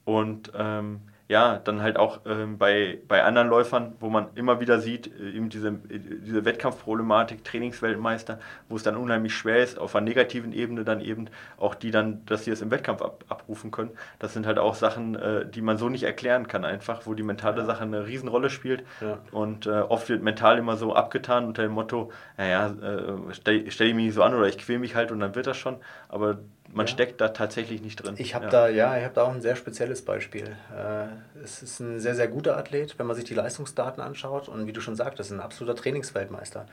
Und 0.05 0.53
ähm, 0.55 1.01
ja, 1.29 1.59
dann 1.59 1.83
halt 1.83 1.97
auch 1.97 2.20
ähm, 2.27 2.59
bei, 2.59 2.99
bei 3.09 3.25
anderen 3.25 3.49
Läufern, 3.49 3.95
wo 3.99 4.11
man 4.11 4.29
immer 4.35 4.61
wieder 4.61 4.79
sieht, 4.79 5.07
äh, 5.07 5.31
eben 5.31 5.49
diese, 5.49 5.68
äh, 5.68 5.99
diese 5.99 6.45
Wettkampfproblematik, 6.45 7.43
Trainingsweltmeister, 7.45 8.39
wo 8.68 8.77
es 8.77 8.83
dann 8.83 8.97
unheimlich 8.97 9.35
schwer 9.35 9.62
ist, 9.62 9.79
auf 9.79 9.97
einer 9.97 10.05
negativen 10.05 10.53
Ebene 10.53 10.85
dann 10.85 11.01
eben 11.01 11.29
auch 11.57 11.75
die 11.75 11.91
dann, 11.91 12.25
dass 12.27 12.45
sie 12.45 12.51
es 12.51 12.61
im 12.61 12.70
Wettkampf 12.70 13.01
ab, 13.01 13.25
abrufen 13.29 13.70
können. 13.70 13.91
Das 14.18 14.35
sind 14.35 14.47
halt 14.47 14.59
auch 14.59 14.75
Sachen, 14.75 15.14
äh, 15.14 15.47
die 15.47 15.62
man 15.62 15.79
so 15.79 15.89
nicht 15.89 16.03
erklären 16.03 16.47
kann 16.47 16.64
einfach, 16.64 17.07
wo 17.07 17.14
die 17.14 17.22
mentale. 17.22 17.64
Sache 17.64 17.83
eine 17.83 18.07
Riesenrolle 18.07 18.51
spielt. 18.51 18.85
Ja. 19.01 19.18
Und 19.31 19.66
äh, 19.66 19.70
oft 19.70 20.09
wird 20.09 20.22
mental 20.22 20.59
immer 20.59 20.77
so 20.77 20.95
abgetan 20.95 21.45
unter 21.47 21.62
dem 21.62 21.72
Motto, 21.72 22.11
naja, 22.37 22.68
äh, 22.68 23.33
stell, 23.33 23.70
stell 23.70 23.89
ich 23.89 23.95
mich 23.95 24.07
nicht 24.07 24.14
so 24.14 24.22
an 24.22 24.35
oder 24.35 24.47
ich 24.47 24.59
quäle 24.59 24.79
mich 24.79 24.95
halt 24.95 25.11
und 25.11 25.20
dann 25.20 25.35
wird 25.35 25.47
das 25.47 25.57
schon. 25.57 25.77
Aber 26.09 26.39
man 26.73 26.87
ja. 26.87 26.93
steckt 26.93 27.21
da 27.21 27.29
tatsächlich 27.29 27.83
nicht 27.83 27.97
drin. 27.97 28.15
Ich 28.19 28.35
habe 28.35 28.47
ja. 28.47 28.51
da, 28.51 28.69
ja, 28.69 28.97
ich 28.97 29.05
habe 29.05 29.15
da 29.15 29.23
auch 29.25 29.33
ein 29.33 29.43
sehr 29.43 29.57
spezielles 29.57 30.05
Beispiel. 30.05 30.57
Äh, 30.77 31.43
es 31.43 31.62
ist 31.62 31.81
ein 31.81 32.01
sehr, 32.01 32.15
sehr 32.15 32.29
guter 32.29 32.57
Athlet, 32.57 32.99
wenn 32.99 33.07
man 33.07 33.17
sich 33.17 33.25
die 33.25 33.35
Leistungsdaten 33.35 34.03
anschaut 34.03 34.49
und 34.49 34.67
wie 34.67 34.73
du 34.73 34.81
schon 34.81 34.97
sagtest, 34.97 35.31
ein 35.31 35.41
absoluter 35.41 35.77
Trainingsweltmeister. 35.77 36.67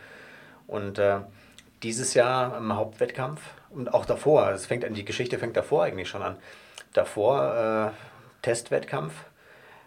Und 0.68 0.98
äh, 1.00 1.20
dieses 1.84 2.14
Jahr 2.14 2.58
im 2.58 2.76
Hauptwettkampf 2.76 3.42
und 3.70 3.94
auch 3.94 4.06
davor, 4.06 4.50
es 4.52 4.66
fängt 4.66 4.86
an, 4.86 4.94
die 4.94 5.06
Geschichte 5.06 5.38
fängt 5.38 5.58
davor 5.58 5.84
eigentlich 5.84 6.10
schon 6.10 6.22
an. 6.22 6.38
Davor 6.94 7.92
äh, 7.94 8.42
Testwettkampf, 8.42 9.14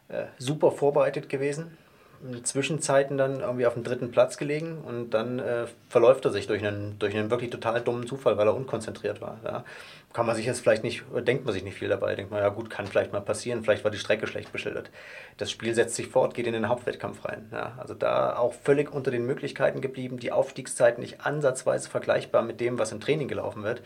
äh, 0.09 0.24
super 0.38 0.70
vorbereitet 0.70 1.28
gewesen, 1.28 1.76
in 2.24 2.44
Zwischenzeiten 2.44 3.18
dann 3.18 3.40
irgendwie 3.40 3.66
auf 3.66 3.74
dem 3.74 3.84
dritten 3.84 4.10
Platz 4.10 4.36
gelegen 4.36 4.78
und 4.78 5.10
dann 5.10 5.38
äh, 5.38 5.66
verläuft 5.88 6.24
er 6.24 6.30
sich 6.30 6.46
durch 6.46 6.64
einen, 6.64 6.98
durch 6.98 7.14
einen 7.14 7.30
wirklich 7.30 7.50
total 7.50 7.80
dummen 7.80 8.06
Zufall, 8.06 8.38
weil 8.38 8.48
er 8.48 8.54
unkonzentriert 8.54 9.20
war. 9.20 9.38
Ja. 9.44 9.64
Kann 10.12 10.26
man 10.26 10.34
sich 10.36 10.46
jetzt 10.46 10.60
vielleicht 10.60 10.84
nicht, 10.84 11.04
denkt 11.26 11.44
man 11.44 11.52
sich 11.52 11.64
nicht 11.64 11.76
viel 11.76 11.88
dabei, 11.88 12.14
denkt 12.14 12.30
man, 12.30 12.40
ja 12.40 12.48
gut, 12.48 12.70
kann 12.70 12.86
vielleicht 12.86 13.12
mal 13.12 13.20
passieren, 13.20 13.62
vielleicht 13.62 13.84
war 13.84 13.90
die 13.90 13.98
Strecke 13.98 14.26
schlecht 14.26 14.52
beschildert. 14.52 14.90
Das 15.36 15.50
Spiel 15.50 15.74
setzt 15.74 15.96
sich 15.96 16.08
fort, 16.08 16.34
geht 16.34 16.46
in 16.46 16.52
den 16.52 16.68
Hauptwettkampf 16.68 17.24
rein. 17.24 17.48
Ja. 17.52 17.74
Also 17.78 17.94
da 17.94 18.36
auch 18.36 18.54
völlig 18.54 18.92
unter 18.92 19.10
den 19.10 19.26
Möglichkeiten 19.26 19.80
geblieben, 19.80 20.18
die 20.18 20.32
Aufstiegszeit 20.32 20.98
nicht 20.98 21.20
ansatzweise 21.20 21.90
vergleichbar 21.90 22.42
mit 22.42 22.60
dem, 22.60 22.78
was 22.78 22.92
im 22.92 23.00
Training 23.00 23.28
gelaufen 23.28 23.64
wird 23.64 23.82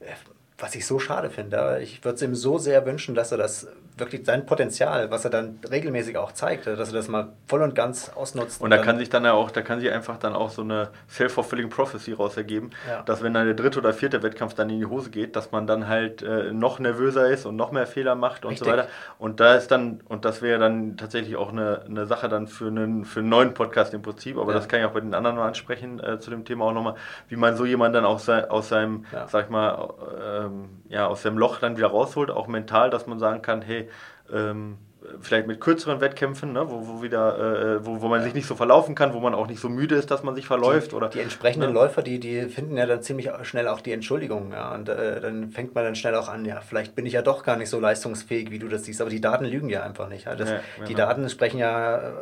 äh, 0.00 0.14
was 0.58 0.74
ich 0.74 0.86
so 0.86 0.98
schade 0.98 1.30
finde. 1.30 1.78
Ich 1.82 2.04
würde 2.04 2.16
es 2.16 2.22
ihm 2.22 2.34
so 2.34 2.58
sehr 2.58 2.84
wünschen, 2.84 3.14
dass 3.14 3.30
er 3.30 3.38
das 3.38 3.68
wirklich 3.96 4.24
sein 4.24 4.46
Potenzial, 4.46 5.10
was 5.10 5.24
er 5.24 5.30
dann 5.30 5.58
regelmäßig 5.68 6.16
auch 6.18 6.32
zeigt, 6.32 6.66
dass 6.66 6.88
er 6.88 6.94
das 6.94 7.08
mal 7.08 7.32
voll 7.46 7.62
und 7.62 7.74
ganz 7.74 8.10
ausnutzt. 8.14 8.60
Und 8.60 8.70
da 8.70 8.78
kann 8.78 8.98
sich 8.98 9.10
dann 9.10 9.24
ja 9.24 9.32
auch, 9.32 9.50
da 9.50 9.62
kann 9.62 9.80
sich 9.80 9.90
einfach 9.90 10.18
dann 10.18 10.34
auch 10.34 10.50
so 10.50 10.62
eine 10.62 10.90
self-fulfilling 11.08 11.68
prophecy 11.68 12.12
raus 12.12 12.36
ergeben, 12.36 12.70
ja. 12.88 13.02
dass 13.02 13.22
wenn 13.22 13.34
dann 13.34 13.46
der 13.46 13.54
dritte 13.54 13.78
oder 13.78 13.92
vierte 13.92 14.22
Wettkampf 14.22 14.54
dann 14.54 14.70
in 14.70 14.78
die 14.78 14.86
Hose 14.86 15.10
geht, 15.10 15.36
dass 15.36 15.52
man 15.52 15.66
dann 15.66 15.88
halt 15.88 16.22
äh, 16.22 16.52
noch 16.52 16.78
nervöser 16.78 17.28
ist 17.28 17.46
und 17.46 17.56
noch 17.56 17.72
mehr 17.72 17.86
Fehler 17.86 18.14
macht 18.14 18.44
und 18.44 18.52
Richtig. 18.52 18.66
so 18.66 18.72
weiter. 18.72 18.88
Und 19.18 19.40
da 19.40 19.54
ist 19.54 19.70
dann, 19.70 20.00
und 20.08 20.24
das 20.24 20.42
wäre 20.42 20.58
dann 20.58 20.96
tatsächlich 20.96 21.36
auch 21.36 21.50
eine, 21.50 21.82
eine 21.86 22.06
Sache 22.06 22.28
dann 22.28 22.46
für 22.46 22.68
einen, 22.68 23.04
für 23.04 23.20
einen 23.20 23.28
neuen 23.28 23.54
Podcast 23.54 23.94
im 23.94 24.02
Prinzip, 24.02 24.36
aber 24.38 24.52
ja. 24.52 24.58
das 24.58 24.68
kann 24.68 24.80
ich 24.80 24.86
auch 24.86 24.92
bei 24.92 25.00
den 25.00 25.14
anderen 25.14 25.36
mal 25.36 25.48
ansprechen, 25.48 26.00
äh, 26.00 26.18
zu 26.18 26.30
dem 26.30 26.44
Thema 26.44 26.66
auch 26.66 26.72
nochmal, 26.72 26.94
wie 27.28 27.36
man 27.36 27.56
so 27.56 27.64
jemanden 27.64 27.94
dann 27.94 28.04
auch 28.04 28.18
sei, 28.18 28.48
aus 28.48 28.68
seinem, 28.68 29.04
ja. 29.12 29.26
sag 29.28 29.46
ich 29.46 29.50
mal, 29.50 30.47
ähm, 30.48 30.82
ja, 30.88 31.06
aus 31.06 31.22
dem 31.22 31.38
Loch 31.38 31.58
dann 31.60 31.76
wieder 31.76 31.88
rausholt, 31.88 32.30
auch 32.30 32.46
mental, 32.46 32.90
dass 32.90 33.06
man 33.06 33.18
sagen 33.18 33.42
kann, 33.42 33.62
hey, 33.62 33.88
ähm, 34.32 34.78
vielleicht 35.20 35.46
mit 35.46 35.60
kürzeren 35.60 36.00
Wettkämpfen, 36.00 36.52
ne, 36.52 36.68
wo, 36.68 36.86
wo, 36.86 37.02
wieder, 37.02 37.76
äh, 37.76 37.86
wo, 37.86 38.00
wo 38.00 38.08
man 38.08 38.22
sich 38.22 38.34
nicht 38.34 38.46
so 38.46 38.56
verlaufen 38.56 38.94
kann, 38.94 39.14
wo 39.14 39.20
man 39.20 39.34
auch 39.34 39.46
nicht 39.46 39.60
so 39.60 39.68
müde 39.68 39.94
ist, 39.94 40.10
dass 40.10 40.22
man 40.22 40.34
sich 40.34 40.46
verläuft. 40.46 40.92
Die, 40.92 40.96
oder, 40.96 41.08
die 41.08 41.20
entsprechenden 41.20 41.70
ne? 41.70 41.74
Läufer, 41.74 42.02
die, 42.02 42.18
die 42.18 42.42
finden 42.46 42.76
ja 42.76 42.86
dann 42.86 43.02
ziemlich 43.02 43.30
schnell 43.42 43.68
auch 43.68 43.80
die 43.80 43.92
Entschuldigung. 43.92 44.52
Ja, 44.52 44.74
und 44.74 44.88
äh, 44.88 45.20
dann 45.20 45.50
fängt 45.50 45.74
man 45.74 45.84
dann 45.84 45.94
schnell 45.94 46.14
auch 46.14 46.28
an, 46.28 46.44
ja, 46.44 46.60
vielleicht 46.60 46.94
bin 46.94 47.06
ich 47.06 47.12
ja 47.12 47.22
doch 47.22 47.44
gar 47.44 47.56
nicht 47.56 47.70
so 47.70 47.80
leistungsfähig, 47.80 48.50
wie 48.50 48.58
du 48.58 48.68
das 48.68 48.84
siehst. 48.84 49.00
Aber 49.00 49.10
die 49.10 49.20
Daten 49.20 49.44
lügen 49.44 49.68
ja 49.68 49.82
einfach 49.82 50.08
nicht. 50.08 50.26
Ja. 50.26 50.34
Das, 50.34 50.50
ja, 50.50 50.60
genau. 50.76 50.88
Die 50.88 50.94
Daten 50.94 51.28
sprechen 51.28 51.58
ja 51.58 51.98
äh, 51.98 52.12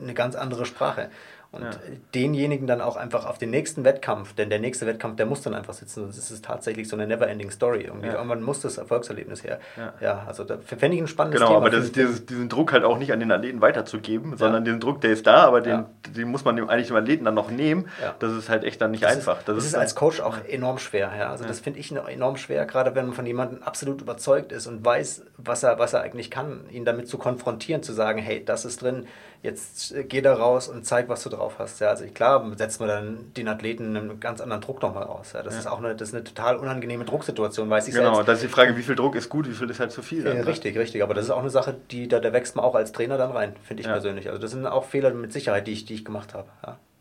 eine 0.00 0.14
ganz 0.14 0.36
andere 0.36 0.66
Sprache. 0.66 1.10
Und 1.52 1.64
ja. 1.64 1.70
denjenigen 2.14 2.68
dann 2.68 2.80
auch 2.80 2.96
einfach 2.96 3.26
auf 3.26 3.36
den 3.36 3.50
nächsten 3.50 3.82
Wettkampf, 3.82 4.34
denn 4.34 4.50
der 4.50 4.60
nächste 4.60 4.86
Wettkampf, 4.86 5.16
der 5.16 5.26
muss 5.26 5.42
dann 5.42 5.52
einfach 5.52 5.74
sitzen, 5.74 6.02
sonst 6.02 6.16
ist 6.16 6.30
es 6.30 6.42
tatsächlich 6.42 6.88
so 6.88 6.94
eine 6.94 7.08
never-ending 7.08 7.50
Story. 7.50 7.82
Irgendwie. 7.82 8.06
Ja. 8.06 8.14
Irgendwann 8.14 8.42
muss 8.42 8.60
das 8.60 8.78
Erfolgserlebnis 8.78 9.42
her. 9.42 9.58
Ja, 9.76 9.92
ja 10.00 10.24
also 10.28 10.44
da 10.44 10.58
fände 10.58 10.96
ich 10.96 11.02
ein 11.02 11.08
spannendes 11.08 11.40
genau, 11.40 11.54
Thema. 11.54 11.68
Genau, 11.68 11.76
aber 11.76 11.84
das, 11.84 11.90
dieses, 11.90 12.24
diesen 12.24 12.48
Druck 12.48 12.72
halt 12.72 12.84
auch 12.84 12.98
nicht 12.98 13.12
an 13.12 13.18
den 13.18 13.32
Athleten 13.32 13.60
weiterzugeben, 13.60 14.36
sondern 14.36 14.64
diesen 14.64 14.78
Druck, 14.78 15.00
der 15.00 15.10
ist 15.10 15.26
da, 15.26 15.44
aber 15.44 15.60
den, 15.60 15.86
den 16.14 16.28
muss 16.28 16.44
man 16.44 16.54
dem, 16.54 16.68
eigentlich 16.68 16.86
dem 16.86 16.96
Athleten 16.96 17.24
dann 17.24 17.34
noch 17.34 17.50
nehmen. 17.50 17.88
Das 18.20 18.32
ist 18.32 18.48
halt 18.48 18.62
echt 18.62 18.80
dann 18.80 18.92
nicht 18.92 19.02
das 19.02 19.16
einfach. 19.16 19.40
Ist, 19.40 19.48
das, 19.48 19.56
das 19.56 19.64
ist, 19.66 19.74
als 19.74 19.96
Coach 19.96 20.20
auch 20.20 20.36
enorm 20.46 20.78
schwer. 20.78 21.10
Ja. 21.18 21.30
Also 21.30 21.44
das 21.44 21.58
finde 21.58 21.80
ich 21.80 21.90
enorm 21.90 22.36
schwer, 22.36 22.64
gerade 22.64 22.94
wenn 22.94 23.06
man 23.06 23.14
von 23.14 23.26
jemandem 23.26 23.64
absolut 23.64 24.02
überzeugt 24.02 24.52
ist 24.52 24.68
und 24.68 24.84
weiß, 24.84 25.24
was 25.36 25.64
er, 25.64 25.80
was 25.80 25.94
er 25.94 26.02
eigentlich 26.02 26.30
kann, 26.30 26.60
ihn 26.70 26.84
damit 26.84 27.08
zu 27.08 27.18
konfrontieren, 27.18 27.82
zu 27.82 27.92
sagen, 27.92 28.20
hey, 28.20 28.44
das 28.44 28.64
ist 28.64 28.82
drin, 28.82 29.06
jetzt 29.42 29.94
geh 30.08 30.20
da 30.20 30.34
raus 30.34 30.68
und 30.68 30.84
zeig, 30.84 31.08
was 31.08 31.22
du 31.22 31.30
drauf 31.30 31.58
hast. 31.58 31.80
Ja, 31.80 31.88
also 31.88 32.04
klar, 32.06 32.44
setzt 32.56 32.78
man 32.80 32.88
dann 32.88 33.32
den 33.36 33.48
Athleten 33.48 33.96
einen 33.96 34.20
ganz 34.20 34.40
anderen 34.40 34.60
Druck 34.60 34.82
nochmal 34.82 35.04
aus. 35.04 35.32
Ja, 35.32 35.42
das 35.42 35.54
ja. 35.54 35.60
ist 35.60 35.66
auch 35.66 35.78
eine, 35.78 35.94
das 35.94 36.08
ist 36.08 36.14
eine 36.14 36.24
total 36.24 36.56
unangenehme 36.56 37.04
Drucksituation, 37.04 37.70
weiß 37.70 37.88
ich 37.88 37.94
Genau, 37.94 38.14
selbst. 38.14 38.28
das 38.28 38.38
ist 38.38 38.44
die 38.44 38.52
Frage, 38.52 38.76
wie 38.76 38.82
viel 38.82 38.96
Druck 38.96 39.16
ist 39.16 39.28
gut, 39.28 39.48
wie 39.48 39.54
viel 39.54 39.70
ist 39.70 39.80
halt 39.80 39.92
zu 39.92 40.02
viel. 40.02 40.24
Dann, 40.24 40.38
ne? 40.38 40.46
richtig, 40.46 40.76
richtig. 40.76 41.02
Aber 41.02 41.14
das 41.14 41.24
ist 41.24 41.30
auch 41.30 41.40
eine 41.40 41.50
Sache, 41.50 41.74
die 41.90 42.08
da, 42.08 42.20
da 42.20 42.32
wächst 42.32 42.56
man 42.56 42.64
auch 42.64 42.74
als 42.74 42.92
Trainer 42.92 43.16
dann 43.16 43.30
rein, 43.30 43.54
finde 43.62 43.80
ich 43.80 43.86
ja. 43.86 43.92
persönlich. 43.92 44.28
Also 44.28 44.40
das 44.40 44.50
sind 44.50 44.66
auch 44.66 44.84
Fehler 44.84 45.10
mit 45.14 45.32
Sicherheit, 45.32 45.66
die 45.66 45.72
ich, 45.72 45.86
die 45.86 45.94
ich 45.94 46.04
gemacht 46.04 46.34
habe. 46.34 46.48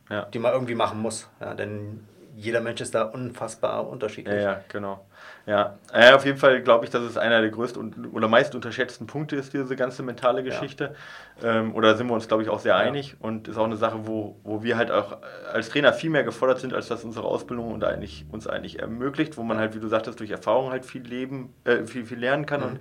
Ja. 0.10 0.26
Die 0.34 0.40
man 0.40 0.53
irgendwie 0.53 0.76
machen 0.76 1.02
muss. 1.02 1.30
Ja, 1.40 1.53
denn 1.53 2.06
jeder 2.36 2.61
Mensch 2.61 2.82
ist 2.82 2.95
da 2.95 3.03
unfassbar 3.03 3.88
unterschiedlich. 3.88 4.36
Ja, 4.36 4.41
ja 4.41 4.64
genau. 4.70 5.06
Ja, 5.50 5.80
ja 5.92 6.16
auf 6.16 6.26
jeden 6.26 6.38
Fall 6.38 6.62
glaube 6.62 6.86
ich, 6.86 6.92
dass 6.92 7.02
es 7.02 7.18
einer 7.18 7.42
der 7.42 7.50
größten 7.50 8.12
oder 8.12 8.28
meist 8.28 8.54
unterschätzten 8.54 9.08
Punkte 9.08 9.36
ist, 9.36 9.52
diese 9.52 9.76
ganze 9.76 10.04
mentale 10.04 10.44
Geschichte. 10.44 10.94
Ja. 11.42 11.60
Ähm, 11.60 11.74
oder 11.74 11.96
sind 11.96 12.06
wir 12.06 12.14
uns, 12.14 12.28
glaube 12.28 12.44
ich, 12.44 12.50
auch 12.50 12.60
sehr 12.60 12.76
ja. 12.76 12.80
einig 12.80 13.16
und 13.20 13.48
ist 13.48 13.58
auch 13.58 13.66
eine 13.66 13.76
Sache, 13.76 14.06
wo, 14.06 14.36
wo 14.44 14.62
wir 14.62 14.78
halt 14.78 14.92
auch 14.92 15.18
als 15.52 15.70
Trainer 15.70 15.92
viel 15.92 16.12
mehr 16.12 16.24
gefordert 16.24 16.60
sind, 16.60 16.76
als 16.76 16.88
das 16.88 17.04
unsere 17.04 17.26
Ausbildung 17.26 17.74
und 17.74 17.84
eigentlich, 17.84 18.28
uns 18.32 18.46
eigentlich 18.46 18.78
ermöglicht, 18.78 19.38
wo 19.38 19.44
man 19.44 19.58
halt, 19.58 19.74
wie 19.74 19.80
du 19.80 19.88
sagtest, 19.88 20.20
durch 20.20 20.30
Erfahrung 20.30 20.70
halt 20.70 20.86
viel 20.86 21.02
leben, 21.02 21.52
äh, 21.64 21.84
viel, 21.88 22.06
viel 22.06 22.20
lernen 22.20 22.46
kann 22.46 22.62
mhm. 22.62 22.68
und 22.68 22.80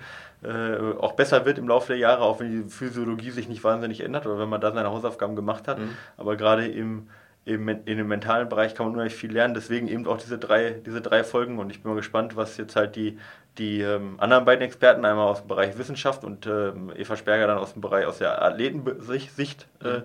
äh, 0.51 0.99
auch 0.99 1.13
besser 1.13 1.47
wird 1.47 1.57
im 1.57 1.69
Laufe 1.69 1.89
der 1.89 1.97
Jahre, 1.97 2.23
auch 2.23 2.39
wenn 2.39 2.51
die 2.51 2.71
Physiologie 2.71 3.31
sich 3.31 3.49
nicht 3.49 3.65
wahnsinnig 3.65 4.03
ändert 4.03 4.27
oder 4.27 4.39
wenn 4.39 4.49
man 4.49 4.61
da 4.61 4.73
seine 4.73 4.91
Hausaufgaben 4.91 5.37
gemacht 5.37 5.69
hat. 5.69 5.79
Mhm. 5.79 5.97
Aber 6.19 6.37
gerade 6.37 6.67
im 6.67 7.09
eben 7.49 7.69
in 7.69 7.97
dem 7.97 8.09
mentalen 8.09 8.49
Bereich 8.49 8.75
kann 8.75 8.87
man 8.87 8.95
unheimlich 8.95 9.17
viel 9.17 9.33
lernen. 9.33 9.55
Deswegen 9.55 9.89
eben 9.89 10.07
auch 10.07 10.19
diese 10.19 10.39
drei, 10.39 10.71
diese 10.85 11.01
drei 11.01 11.25
Folgen. 11.25 11.59
Und 11.59 11.71
ich 11.71 11.83
bin 11.83 11.91
mal 11.91 11.97
gespannt, 11.97 12.37
was 12.37 12.57
jetzt 12.59 12.77
halt 12.77 12.95
die, 12.95 13.19
die 13.57 13.81
ähm, 13.81 14.15
anderen 14.19 14.45
beiden 14.45 14.65
Experten, 14.65 15.05
einmal 15.05 15.27
aus 15.27 15.41
dem 15.41 15.49
Bereich 15.49 15.79
Wissenschaft 15.79 16.25
und 16.25 16.47
ähm, 16.47 16.93
Eva 16.95 17.17
Sperger 17.17 17.47
dann 17.47 17.59
aus 17.59 17.73
dem 17.73 17.83
Bereich 17.83 18.07
aus 18.07 18.19
der 18.19 18.43
Athletensicht 18.43 19.67
äh, 19.83 20.03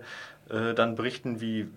äh, 0.54 0.74
dann 0.74 0.96
berichten, 0.96 1.42
wie, 1.42 1.70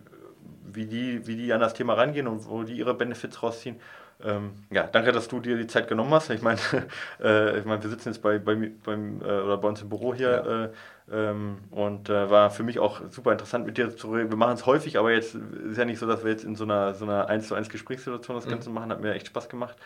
wie, 0.65 0.87
die, 0.87 1.27
wie 1.27 1.37
die 1.37 1.53
an 1.53 1.61
das 1.61 1.75
Thema 1.75 1.95
rangehen 1.95 2.29
und 2.29 2.49
wo 2.49 2.63
die 2.63 2.75
ihre 2.75 2.95
Benefits 2.95 3.43
rausziehen. 3.43 3.77
Ähm, 4.25 4.53
ja, 4.71 4.85
danke, 4.85 5.13
dass 5.13 5.29
du 5.29 5.41
dir 5.41 5.59
die 5.59 5.67
Zeit 5.67 5.89
genommen 5.89 6.15
hast. 6.15 6.31
Ich 6.31 6.41
meine, 6.41 6.59
äh, 7.23 7.59
ich 7.59 7.65
mein, 7.65 7.83
wir 7.83 7.91
sitzen 7.91 8.09
jetzt 8.11 8.23
bei, 8.23 8.39
bei, 8.39 8.71
beim, 8.85 9.21
äh, 9.21 9.25
oder 9.25 9.59
bei 9.59 9.69
uns 9.69 9.83
im 9.83 9.89
Büro 9.89 10.15
hier. 10.15 10.31
Ja 10.31 10.65
äh, 10.65 10.69
ähm, 11.11 11.59
und 11.71 12.09
äh, 12.09 12.31
war 12.31 12.51
für 12.51 12.63
mich 12.63 12.79
auch 12.79 13.01
super 13.11 13.33
interessant 13.33 13.65
mit 13.67 13.79
dir 13.79 13.97
zu 13.97 14.13
reden. 14.13 14.31
Wir 14.31 14.37
machen 14.37 14.55
es 14.55 14.67
häufig, 14.67 14.99
aber 14.99 15.13
jetzt 15.13 15.35
ist 15.35 15.79
ja 15.79 15.85
nicht 15.85 15.99
so, 15.99 16.07
dass 16.07 16.25
wir 16.25 16.31
jetzt 16.33 16.45
in 16.45 16.57
so 16.57 16.65
einer, 16.65 16.95
so 16.95 17.05
einer 17.05 17.29
1 17.29 17.49
zu 17.49 17.55
1 17.55 17.69
Gesprächssituation 17.69 18.37
das 18.37 18.49
Ganze 18.49 18.69
mhm. 18.69 18.75
machen. 18.75 18.91
Hat 18.91 19.01
mir 19.01 19.15
echt 19.15 19.29
Spaß 19.29 19.49
gemacht. 19.49 19.77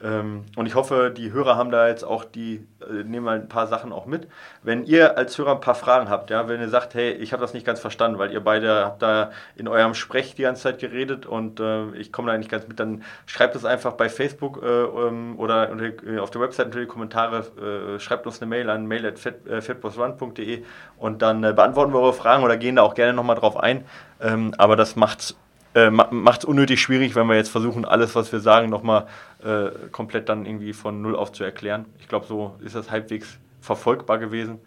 Ähm, 0.00 0.44
und 0.54 0.66
ich 0.66 0.76
hoffe, 0.76 1.12
die 1.16 1.32
Hörer 1.32 1.56
haben 1.56 1.72
da 1.72 1.88
jetzt 1.88 2.04
auch 2.04 2.24
die, 2.24 2.66
äh, 2.88 3.02
nehmen 3.02 3.24
mal 3.24 3.36
ein 3.36 3.48
paar 3.48 3.66
Sachen 3.66 3.92
auch 3.92 4.06
mit. 4.06 4.28
Wenn 4.62 4.84
ihr 4.84 5.18
als 5.18 5.36
Hörer 5.36 5.52
ein 5.52 5.60
paar 5.60 5.74
Fragen 5.74 6.08
habt, 6.08 6.30
ja, 6.30 6.48
wenn 6.48 6.60
ihr 6.60 6.68
sagt, 6.68 6.94
hey, 6.94 7.12
ich 7.12 7.32
habe 7.32 7.40
das 7.40 7.52
nicht 7.52 7.66
ganz 7.66 7.80
verstanden, 7.80 8.18
weil 8.18 8.32
ihr 8.32 8.40
beide 8.40 8.84
habt 8.84 9.02
da 9.02 9.32
in 9.56 9.66
eurem 9.66 9.94
Sprech 9.94 10.36
die 10.36 10.42
ganze 10.42 10.62
Zeit 10.62 10.78
geredet 10.78 11.26
und 11.26 11.58
äh, 11.58 11.90
ich 11.96 12.12
komme 12.12 12.30
da 12.30 12.38
nicht 12.38 12.50
ganz 12.50 12.68
mit, 12.68 12.78
dann 12.78 13.02
schreibt 13.26 13.56
es 13.56 13.64
einfach 13.64 13.94
bei 13.94 14.08
Facebook 14.08 14.62
äh, 14.62 14.66
ähm, 14.66 15.34
oder 15.36 15.70
äh, 15.80 16.18
auf 16.20 16.30
der 16.30 16.42
Website 16.42 16.66
unter 16.66 16.80
die 16.80 16.86
Kommentare, 16.86 17.96
äh, 17.96 17.98
schreibt 17.98 18.26
uns 18.26 18.40
eine 18.40 18.48
Mail 18.48 18.70
an 18.70 18.86
mail.fatbossrun.de 18.86 20.62
und 20.96 21.22
dann 21.22 21.42
äh, 21.42 21.52
beantworten 21.52 21.92
wir 21.92 22.00
eure 22.00 22.12
Fragen 22.12 22.44
oder 22.44 22.56
gehen 22.56 22.76
da 22.76 22.82
auch 22.82 22.94
gerne 22.94 23.14
nochmal 23.14 23.36
drauf 23.36 23.56
ein. 23.56 23.84
Ähm, 24.20 24.54
aber 24.58 24.76
das 24.76 24.94
macht 24.94 25.34
äh, 25.74 25.90
macht 25.90 26.40
es 26.40 26.44
unnötig 26.44 26.80
schwierig, 26.80 27.14
wenn 27.14 27.26
wir 27.26 27.36
jetzt 27.36 27.50
versuchen, 27.50 27.84
alles, 27.84 28.14
was 28.14 28.32
wir 28.32 28.40
sagen, 28.40 28.70
nochmal 28.70 29.06
äh, 29.44 29.70
komplett 29.92 30.28
dann 30.28 30.46
irgendwie 30.46 30.72
von 30.72 31.02
Null 31.02 31.16
auf 31.16 31.32
zu 31.32 31.44
erklären. 31.44 31.86
Ich 31.98 32.08
glaube, 32.08 32.26
so 32.26 32.54
ist 32.64 32.74
das 32.74 32.90
halbwegs 32.90 33.38
verfolgbar 33.60 34.18
gewesen. 34.18 34.60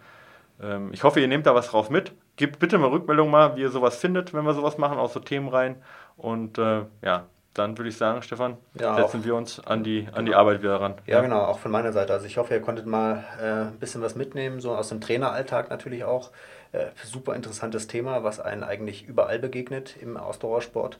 Ähm, 0.61 0.89
ich 0.93 1.03
hoffe, 1.03 1.19
ihr 1.19 1.27
nehmt 1.27 1.45
da 1.45 1.55
was 1.55 1.69
drauf 1.69 1.89
mit. 1.89 2.11
Gebt 2.35 2.59
bitte 2.59 2.77
mal 2.77 2.89
Rückmeldung 2.89 3.29
mal, 3.29 3.55
wie 3.55 3.61
ihr 3.61 3.69
sowas 3.69 3.97
findet, 3.97 4.33
wenn 4.33 4.45
wir 4.45 4.53
sowas 4.53 4.77
machen, 4.77 4.97
auch 4.97 5.11
so 5.11 5.19
Themen 5.19 5.49
rein. 5.49 5.75
Und 6.17 6.57
äh, 6.57 6.83
ja, 7.01 7.25
dann 7.53 7.77
würde 7.77 7.89
ich 7.89 7.97
sagen, 7.97 8.21
Stefan, 8.21 8.57
ja, 8.79 8.95
setzen 8.95 9.25
wir 9.25 9.35
uns 9.35 9.59
an 9.59 9.83
die, 9.83 10.07
an 10.13 10.25
die 10.25 10.35
Arbeit 10.35 10.61
wieder 10.61 10.79
ran. 10.79 10.95
Ja, 11.05 11.17
ja, 11.17 11.21
genau, 11.21 11.41
auch 11.41 11.59
von 11.59 11.71
meiner 11.71 11.91
Seite. 11.91 12.13
Also 12.13 12.25
ich 12.25 12.37
hoffe, 12.37 12.53
ihr 12.53 12.61
konntet 12.61 12.85
mal 12.85 13.25
äh, 13.41 13.71
ein 13.71 13.79
bisschen 13.79 14.01
was 14.01 14.15
mitnehmen, 14.15 14.61
so 14.61 14.73
aus 14.73 14.89
dem 14.89 15.01
Traineralltag 15.01 15.69
natürlich 15.69 16.05
auch. 16.05 16.31
Äh, 16.71 16.87
super 17.03 17.35
interessantes 17.35 17.87
Thema, 17.87 18.23
was 18.23 18.39
einen 18.39 18.63
eigentlich 18.63 19.07
überall 19.07 19.39
begegnet 19.39 19.97
im 20.01 20.17
Ausdauersport. 20.17 20.97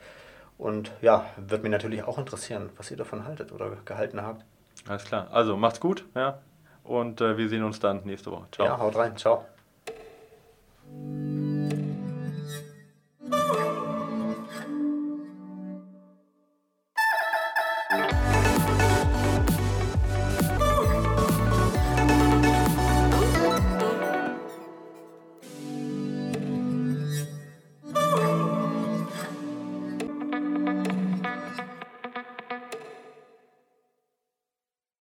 Und 0.57 0.91
ja, 1.01 1.25
wird 1.37 1.63
mir 1.63 1.69
natürlich 1.69 2.03
auch 2.03 2.17
interessieren, 2.17 2.69
was 2.77 2.91
ihr 2.91 2.97
davon 2.97 3.25
haltet 3.25 3.51
oder 3.51 3.71
gehalten 3.85 4.21
habt. 4.21 4.45
Alles 4.87 5.05
klar. 5.05 5.27
Also 5.31 5.57
macht's 5.57 5.79
gut, 5.79 6.05
ja. 6.15 6.39
Und 6.83 7.21
äh, 7.21 7.37
wir 7.37 7.49
sehen 7.49 7.63
uns 7.63 7.79
dann 7.79 8.01
nächste 8.03 8.31
Woche. 8.31 8.45
Ciao. 8.51 8.67
Ja, 8.67 8.77
haut 8.77 8.95
rein. 8.95 9.15
Ciao. 9.17 9.45